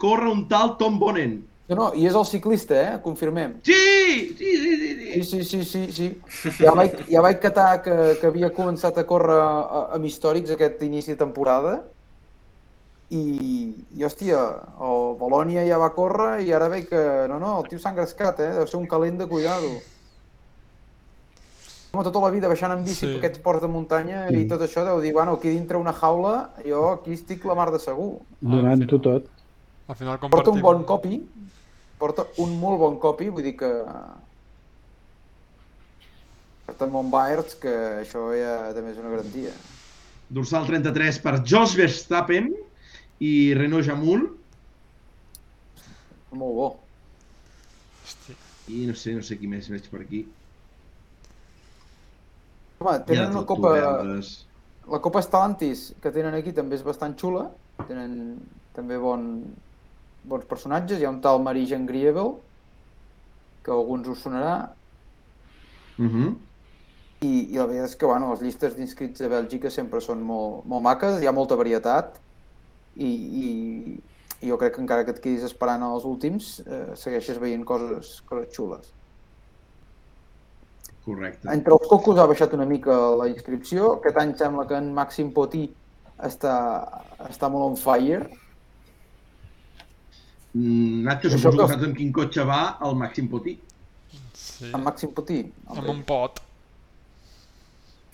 corre 0.00 0.30
un 0.32 0.46
tal 0.50 0.76
Tom 0.80 0.98
Bonen. 1.02 1.40
No, 1.70 1.76
no, 1.78 1.84
i 1.94 2.02
és 2.08 2.16
el 2.18 2.24
ciclista, 2.26 2.74
eh? 2.82 2.98
Confirmem. 3.02 3.52
Sí, 3.62 4.34
sí, 4.36 4.48
sí, 4.58 4.72
sí, 4.80 4.88
sí. 4.98 5.22
Sí, 5.22 5.44
sí, 5.44 5.64
sí, 5.64 5.82
sí, 5.92 6.08
sí. 6.50 6.52
Ja 6.64 6.72
vaig, 6.74 6.96
ja 7.08 7.20
vaig 7.22 7.38
catar 7.42 7.82
que, 7.84 7.94
que 8.20 8.26
havia 8.26 8.50
començat 8.54 8.98
a 8.98 9.04
córrer 9.06 9.36
a- 9.38 9.86
amb 9.94 10.04
històrics 10.08 10.50
aquest 10.56 10.82
inici 10.82 11.12
de 11.14 11.18
temporada 11.20 11.76
i, 13.10 13.22
i 13.98 14.04
hòstia, 14.06 14.40
el 14.86 15.14
Bolònia 15.18 15.64
ja 15.66 15.78
va 15.82 15.92
córrer 15.94 16.42
i 16.46 16.52
ara 16.54 16.68
veig 16.70 16.88
que, 16.90 17.00
no, 17.30 17.38
no, 17.42 17.56
el 17.62 17.68
tio 17.70 17.78
s'ha 17.82 17.90
engrescat, 17.94 18.38
eh? 18.42 18.50
Deu 18.58 18.66
ser 18.70 18.78
un 18.78 18.86
calent 18.90 19.18
de 19.22 19.26
cuidado. 19.30 19.70
Home, 21.92 22.04
tota 22.06 22.20
la 22.22 22.30
vida 22.30 22.46
baixant 22.50 22.70
en 22.76 22.84
bici 22.86 23.00
Sí. 23.00 23.06
sí. 23.06 23.12
per 23.14 23.18
aquests 23.24 23.40
ports 23.42 23.62
de 23.62 23.68
muntanya 23.68 24.28
i 24.30 24.44
tot 24.46 24.62
això 24.62 24.84
deu 24.86 25.00
dir, 25.02 25.12
bueno, 25.12 25.32
aquí 25.38 25.50
dintre 25.50 25.76
una 25.78 25.92
jaula, 25.92 26.50
jo 26.66 26.84
aquí 26.92 27.14
estic 27.18 27.44
la 27.50 27.56
mar 27.58 27.70
de 27.74 27.80
segur. 27.82 28.20
Donant-ho 28.40 28.98
tot. 29.02 29.26
Al 29.90 29.96
final 29.98 30.20
Porta 30.20 30.36
un 30.52 30.60
compartim. 30.60 30.62
bon 30.62 30.84
copy, 30.84 31.16
porta 32.00 32.26
un 32.42 32.56
molt 32.60 32.80
bon 32.80 32.98
copy, 33.02 33.28
vull 33.28 33.46
dir 33.46 33.54
que... 33.60 33.70
Porta 36.66 36.88
molt 36.88 37.10
Baerts, 37.12 37.56
que 37.60 37.76
això 38.00 38.30
ja 38.36 38.56
també 38.76 38.94
és 38.94 39.00
una 39.02 39.12
garantia. 39.12 39.52
Dorsal 40.30 40.68
33 40.68 41.18
per 41.24 41.34
Jos 41.42 41.74
Verstappen 41.78 42.52
i 43.20 43.32
Renault 43.58 43.86
Jamul. 43.88 44.28
Molt 46.30 46.54
bo. 46.60 46.68
Hosti. 48.04 48.36
I 48.70 48.84
no 48.86 48.94
sé, 48.94 49.16
no 49.16 49.24
sé 49.26 49.36
qui 49.40 49.50
més 49.50 49.66
veig 49.72 49.88
per 49.90 50.04
aquí. 50.04 50.22
Home, 52.80 52.94
tenen 53.08 53.34
de 53.34 53.40
una 53.40 53.46
copa... 53.48 53.74
La 54.90 54.98
copa 55.04 55.20
Stellantis 55.22 55.90
que 56.02 56.10
tenen 56.14 56.34
aquí 56.34 56.54
també 56.56 56.78
és 56.78 56.86
bastant 56.86 57.12
xula. 57.18 57.44
Tenen 57.84 58.14
també 58.74 58.96
bon, 58.98 59.26
bons 60.24 60.44
personatges. 60.44 61.00
Hi 61.00 61.04
ha 61.04 61.10
un 61.10 61.20
tal 61.20 61.42
Marijan 61.42 61.86
Griebel, 61.86 62.34
que 63.64 63.72
a 63.72 63.74
alguns 63.74 64.08
us 64.08 64.22
sonarà, 64.24 64.74
Uh 66.00 66.06
-huh. 66.06 66.34
i, 67.20 67.52
i 67.52 67.56
la 67.58 67.66
veritat 67.66 67.90
és 67.90 67.96
que 67.96 68.06
bueno, 68.06 68.30
les 68.30 68.40
llistes 68.40 68.74
d'inscrits 68.74 69.20
de 69.20 69.28
Bèlgica 69.28 69.70
sempre 69.70 70.00
són 70.00 70.22
molt, 70.22 70.64
molt 70.64 70.82
maques, 70.82 71.20
hi 71.20 71.26
ha 71.26 71.32
molta 71.32 71.56
varietat, 71.56 72.16
i, 72.96 73.10
i, 73.44 74.00
i 74.40 74.48
jo 74.48 74.56
crec 74.56 74.74
que 74.74 74.80
encara 74.80 75.04
que 75.04 75.10
et 75.10 75.20
quedis 75.20 75.42
esperant 75.42 75.82
als 75.82 76.04
últims, 76.04 76.62
eh, 76.66 76.96
segueixes 76.96 77.38
veient 77.38 77.64
coses, 77.64 78.22
coses 78.22 78.48
xules. 78.56 78.94
Correcte. 81.04 81.48
Entre 81.52 81.72
els 81.72 81.88
cocos 81.88 82.18
ha 82.18 82.26
baixat 82.26 82.52
una 82.54 82.66
mica 82.66 82.92
la 83.16 83.28
inscripció. 83.28 83.94
Aquest 83.98 84.16
any 84.16 84.34
sembla 84.36 84.66
que 84.66 84.76
en 84.76 84.92
Màxim 84.94 85.32
Potí 85.32 85.74
està, 86.18 86.56
està 87.28 87.48
molt 87.48 87.64
on 87.70 87.76
fire. 87.76 88.30
Mm, 90.54 91.02
Nacho, 91.06 91.30
suposo 91.30 91.56
que 91.56 91.62
que- 91.64 91.72
saps 91.74 91.84
amb 91.86 91.96
quin 91.96 92.12
cotxe 92.12 92.44
va 92.44 92.60
el 92.86 92.96
Màxim 92.98 93.28
Potí. 93.30 93.58
Sí. 94.34 94.70
En 94.74 94.82
Màxim 94.82 95.12
Potí. 95.14 95.44
Amb 95.66 95.88
un 95.88 96.02
pot. 96.08 96.40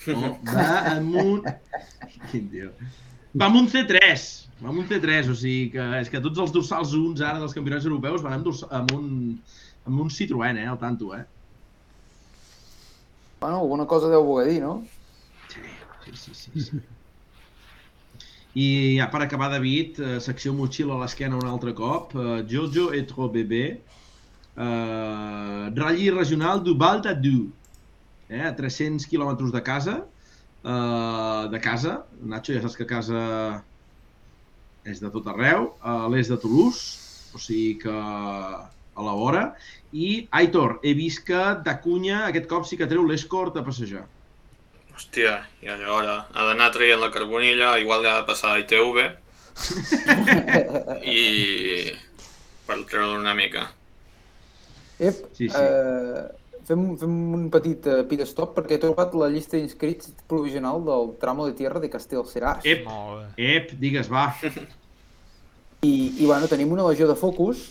No, 0.06 0.36
va 0.46 0.66
amb 0.92 1.14
un... 1.18 1.40
Quin 2.30 2.50
tio. 2.52 2.68
Va 3.36 3.48
amb 3.48 3.56
un 3.62 3.66
C3. 3.72 4.26
Va 4.62 4.68
amb 4.70 4.78
un 4.80 4.86
C3, 4.88 5.30
o 5.32 5.34
sigui 5.36 5.70
que 5.72 5.86
és 5.98 6.08
que 6.12 6.20
tots 6.24 6.38
els 6.44 6.52
dorsals 6.54 6.92
uns 6.96 7.20
ara 7.20 7.40
dels 7.42 7.56
campionats 7.56 7.88
europeus 7.88 8.22
van 8.24 8.36
amb, 8.38 8.46
amb, 8.70 8.92
un, 8.96 9.08
amb 9.88 10.04
un 10.04 10.12
Citroën, 10.12 10.60
eh, 10.62 10.68
al 10.70 10.78
tanto, 10.78 11.10
eh? 11.16 11.24
Bueno, 13.40 13.58
alguna 13.60 13.84
cosa 13.86 14.08
deu 14.08 14.24
voler 14.24 14.46
dir, 14.52 14.60
no? 14.62 14.78
Sí, 15.52 15.60
sí, 16.14 16.34
sí. 16.34 16.60
sí. 16.68 16.80
I 18.56 18.96
ja 18.96 19.10
per 19.12 19.20
acabar, 19.20 19.50
David, 19.52 19.98
eh, 20.00 20.16
secció 20.24 20.54
motxilla 20.56 20.94
a 20.94 21.02
l'esquena 21.02 21.36
un 21.36 21.48
altre 21.48 21.74
cop. 21.76 22.14
Eh, 22.16 22.38
Jojo 22.48 22.88
et 22.96 23.04
trop 23.10 23.28
bébé. 23.32 23.82
Eh, 24.56 25.64
Rally 25.76 26.08
regional 26.10 26.62
du 26.64 26.72
Val 26.74 27.02
d'Adu. 27.04 27.50
Eh, 28.30 28.40
a 28.40 28.54
300 28.56 29.04
quilòmetres 29.10 29.52
de 29.52 29.60
casa. 29.60 29.98
Eh, 30.64 31.48
de 31.52 31.60
casa. 31.60 31.98
Nacho, 32.22 32.54
ja 32.56 32.62
saps 32.64 32.80
que 32.80 32.88
casa 32.88 33.20
és 34.88 35.04
de 35.04 35.12
tot 35.12 35.28
arreu. 35.28 35.74
A 35.82 36.08
l'est 36.08 36.32
de 36.32 36.40
Toulouse. 36.40 36.96
O 37.36 37.38
sigui 37.38 37.76
que 37.84 37.92
a 37.92 39.02
la 39.04 39.12
vora. 39.12 39.50
I 39.92 40.28
Aitor, 40.32 40.78
he 40.82 40.96
vist 40.96 41.26
que 41.28 41.44
d'Acunya 41.60 42.24
aquest 42.30 42.48
cop 42.48 42.64
sí 42.64 42.80
que 42.80 42.88
treu 42.88 43.04
l'escort 43.04 43.60
a 43.60 43.64
passejar. 43.66 44.06
Hòstia, 44.96 45.32
i 45.60 45.68
aleshores 45.68 46.32
ha 46.32 46.44
d'anar 46.48 46.70
traient 46.72 47.02
la 47.02 47.12
carbonilla, 47.12 47.74
igual 47.82 48.06
ha 48.06 48.20
de 48.22 48.26
passar 48.28 48.54
a 48.54 48.60
ITV 48.62 49.02
i 51.16 51.92
per 52.66 52.78
treure 52.88 53.18
una 53.18 53.34
mica. 53.36 53.68
Ep, 54.96 55.20
Sí, 55.36 55.50
sí. 55.50 55.60
Eh, 55.60 56.24
fem, 56.66 56.86
fem 56.96 57.16
un 57.36 57.46
petit 57.52 57.84
uh, 57.92 58.00
pit 58.08 58.24
stop 58.24 58.54
perquè 58.56 58.76
he 58.78 58.82
trobat 58.82 59.14
la 59.20 59.28
llista 59.32 59.58
d'inscrits 59.58 60.14
provisional 60.30 60.80
del 60.86 61.12
tramo 61.20 61.46
de 61.46 61.54
tierra 61.58 61.82
de 61.82 61.92
Castellseràs. 61.92 62.64
Ep, 62.64 62.88
ep, 63.36 63.74
digues, 63.82 64.08
va. 64.12 64.30
I, 65.84 65.92
I 65.92 66.24
bueno, 66.24 66.48
tenim 66.48 66.72
una 66.72 66.86
legió 66.88 67.06
de 67.06 67.18
focus 67.20 67.68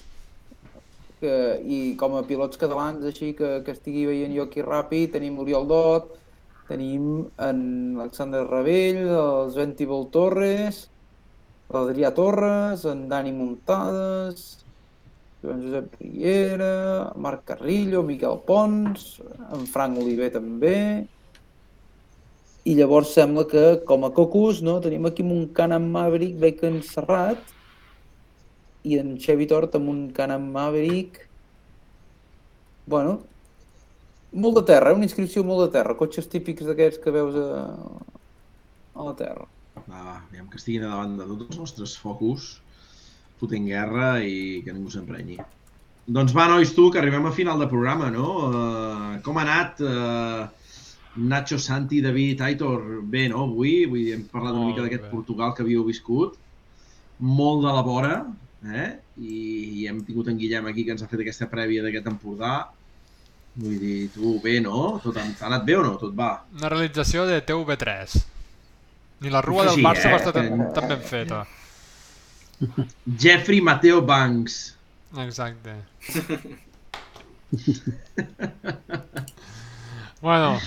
que, 1.20 1.34
i 1.66 1.80
com 2.00 2.16
a 2.20 2.24
pilots 2.28 2.62
catalans 2.62 3.04
així 3.10 3.34
que, 3.34 3.58
que 3.66 3.74
estigui 3.74 4.06
veient 4.12 4.38
jo 4.38 4.45
aquí 4.45 4.64
ràpid, 4.64 5.16
tenim 5.18 5.42
l'Oriol 5.42 5.68
Dot, 5.74 6.14
tenim 6.68 7.26
en 7.42 7.60
Alexander 8.00 8.44
Ravell, 8.48 9.02
el 9.06 9.52
Sventibol 9.53 10.08
Torres, 10.14 10.85
l'Adrià 11.74 12.11
Torres, 12.18 12.85
en 12.90 13.08
Dani 13.10 13.34
Muntades, 13.34 14.45
en 15.45 15.61
Josep 15.61 16.00
Riera, 16.02 17.11
Marc 17.22 17.44
Carrillo, 17.52 18.02
Miquel 18.03 18.40
Pons, 18.48 19.19
en 19.53 19.68
Frank 19.69 20.00
Oliver 20.02 20.32
també, 20.34 20.77
i 22.66 22.74
llavors 22.74 23.11
sembla 23.14 23.45
que 23.45 23.66
com 23.85 24.08
a 24.08 24.14
cocos 24.14 24.64
no, 24.66 24.80
tenim 24.82 25.06
aquí 25.06 25.22
un 25.22 25.45
Can-Am 25.53 25.85
Maverick 25.94 26.40
Bacon 26.42 26.82
Serrat, 26.85 27.53
i 28.85 28.98
en 29.02 29.16
Chevy 29.22 29.48
Tort 29.50 29.77
amb 29.77 29.90
un 29.90 30.02
Can-Am 30.14 30.50
Maverick. 30.53 31.24
Bueno, 32.85 33.19
molt 34.36 34.60
de 34.60 34.66
terra, 34.68 34.94
una 34.96 35.08
inscripció 35.08 35.44
molt 35.48 35.66
de 35.66 35.72
terra, 35.78 35.96
cotxes 36.00 36.30
típics 36.32 36.68
d'aquests 36.68 37.02
que 37.04 37.14
veus 37.16 37.38
a, 37.40 37.66
a 38.96 39.10
la 39.10 39.16
terra. 39.20 39.48
Va, 39.76 40.02
va, 40.02 40.16
aviam 40.20 40.48
que 40.52 40.60
estiguin 40.60 40.86
a 40.86 40.94
davant 40.94 41.18
de 41.20 41.28
tots 41.32 41.50
els 41.50 41.62
nostres 41.64 41.96
focus, 42.00 42.50
fotent 43.40 43.68
guerra 43.70 44.16
i 44.24 44.62
que 44.66 44.76
ningú 44.76 44.92
s'emprenyi. 44.94 45.40
Doncs 46.06 46.36
va, 46.38 46.46
nois, 46.52 46.70
tu, 46.78 46.92
que 46.94 47.02
arribem 47.02 47.26
a 47.26 47.34
final 47.34 47.60
de 47.60 47.68
programa, 47.72 48.12
no? 48.14 48.28
Uh, 48.46 49.16
com 49.26 49.40
ha 49.40 49.46
anat 49.48 49.82
uh, 49.82 50.46
Nacho, 51.16 51.58
Santi, 51.58 52.02
David, 52.06 52.44
Aitor? 52.46 52.84
Bé, 53.10 53.26
no, 53.32 53.48
avui? 53.48 53.86
Vull 53.90 54.04
dir, 54.04 54.14
hem 54.18 54.26
parlat 54.30 54.54
una 54.54 54.68
mica 54.70 54.84
d'aquest. 54.86 55.08
Portugal 55.10 55.56
que 55.56 55.64
havíeu 55.66 55.86
viscut. 55.88 56.38
Molt 57.26 57.64
de 57.64 57.74
la 57.74 57.82
vora, 57.88 58.16
eh? 58.68 58.90
I, 59.18 59.36
I 59.82 59.88
hem 59.90 60.04
tingut 60.06 60.30
en 60.30 60.38
Guillem 60.38 60.68
aquí 60.70 60.86
que 60.86 60.94
ens 60.94 61.02
ha 61.06 61.10
fet 61.10 61.24
aquesta 61.24 61.48
prèvia 61.52 61.86
d'aquest 61.86 62.12
Empordà. 62.12 62.56
Vull 63.56 63.77
dir, 63.80 64.09
tu, 64.11 64.35
bé, 64.43 64.58
no? 64.64 65.00
Tot 65.03 65.16
ha 65.19 65.24
anat 65.48 65.64
bé 65.67 65.77
o 65.80 65.84
no? 65.85 65.93
Tot 66.00 66.11
va. 66.17 66.32
Una 66.58 66.69
realització 66.74 67.24
de 67.30 67.40
TV3. 67.45 68.16
Ni 69.24 69.32
la 69.32 69.42
rua 69.42 69.64
del 69.69 69.77
Sí, 69.80 69.84
Barça 69.85 70.09
eh? 70.09 70.11
va 70.11 70.19
estar 70.19 70.34
tan, 70.35 70.74
tan 70.75 70.90
ben 70.92 71.01
feta. 71.08 71.45
Jeffrey 73.24 73.61
Mateo 73.64 74.01
Banks. 74.01 74.75
Exacte. 75.24 75.75
bueno, 80.22 80.59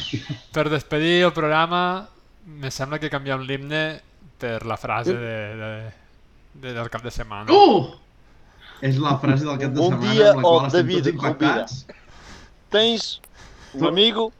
per 0.52 0.70
despedir 0.72 1.24
el 1.24 1.32
programa, 1.36 2.08
me 2.46 2.70
sembla 2.72 2.98
que 2.98 3.10
canviem 3.12 3.44
l'himne 3.44 4.00
per 4.40 4.64
la 4.64 4.76
frase 4.80 5.12
de, 5.12 5.36
de, 5.60 5.70
de, 6.54 6.72
del 6.72 6.88
cap 6.88 7.02
de 7.04 7.12
setmana. 7.12 7.52
Uh! 7.52 7.92
És 8.80 8.96
la 9.02 9.18
frase 9.20 9.44
del 9.44 9.58
cap 9.60 9.72
de 9.74 9.82
setmana 9.90 10.12
dia 10.14 10.32
amb 10.32 10.40
la 10.40 10.48
qual 10.48 10.66
estem 10.70 10.86
David 10.86 11.02
tots 11.02 11.12
impactats. 11.14 11.97
Tens 12.70 13.20
um 13.74 13.86
amigo, 13.88 14.30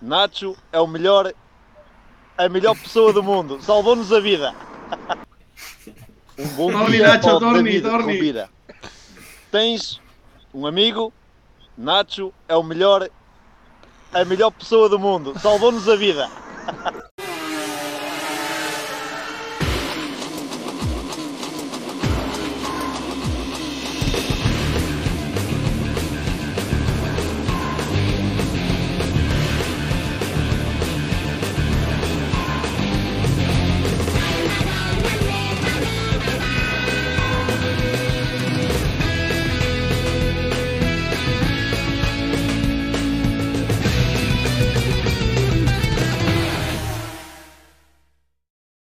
Nacho 0.00 0.54
é 0.70 0.78
o 0.78 0.86
melhor, 0.86 1.32
a 2.36 2.48
melhor 2.48 2.76
pessoa 2.76 3.12
do 3.12 3.22
mundo, 3.22 3.62
salvou-nos 3.62 4.12
a 4.12 4.20
vida. 4.20 4.54
Um 6.38 6.48
bom 6.48 6.70
Torni, 6.70 6.96
dia 6.96 7.08
Nacho, 7.08 7.40
David 7.40 7.82
torni. 7.82 8.12
Rovira. 8.14 8.50
Tens 9.50 10.00
um 10.52 10.66
amigo, 10.66 11.12
Nacho 11.78 12.32
é 12.46 12.54
o 12.54 12.62
melhor, 12.62 13.08
a 14.12 14.24
melhor 14.24 14.50
pessoa 14.50 14.88
do 14.90 14.98
mundo, 14.98 15.38
salvou-nos 15.38 15.88
a 15.88 15.96
vida. 15.96 16.28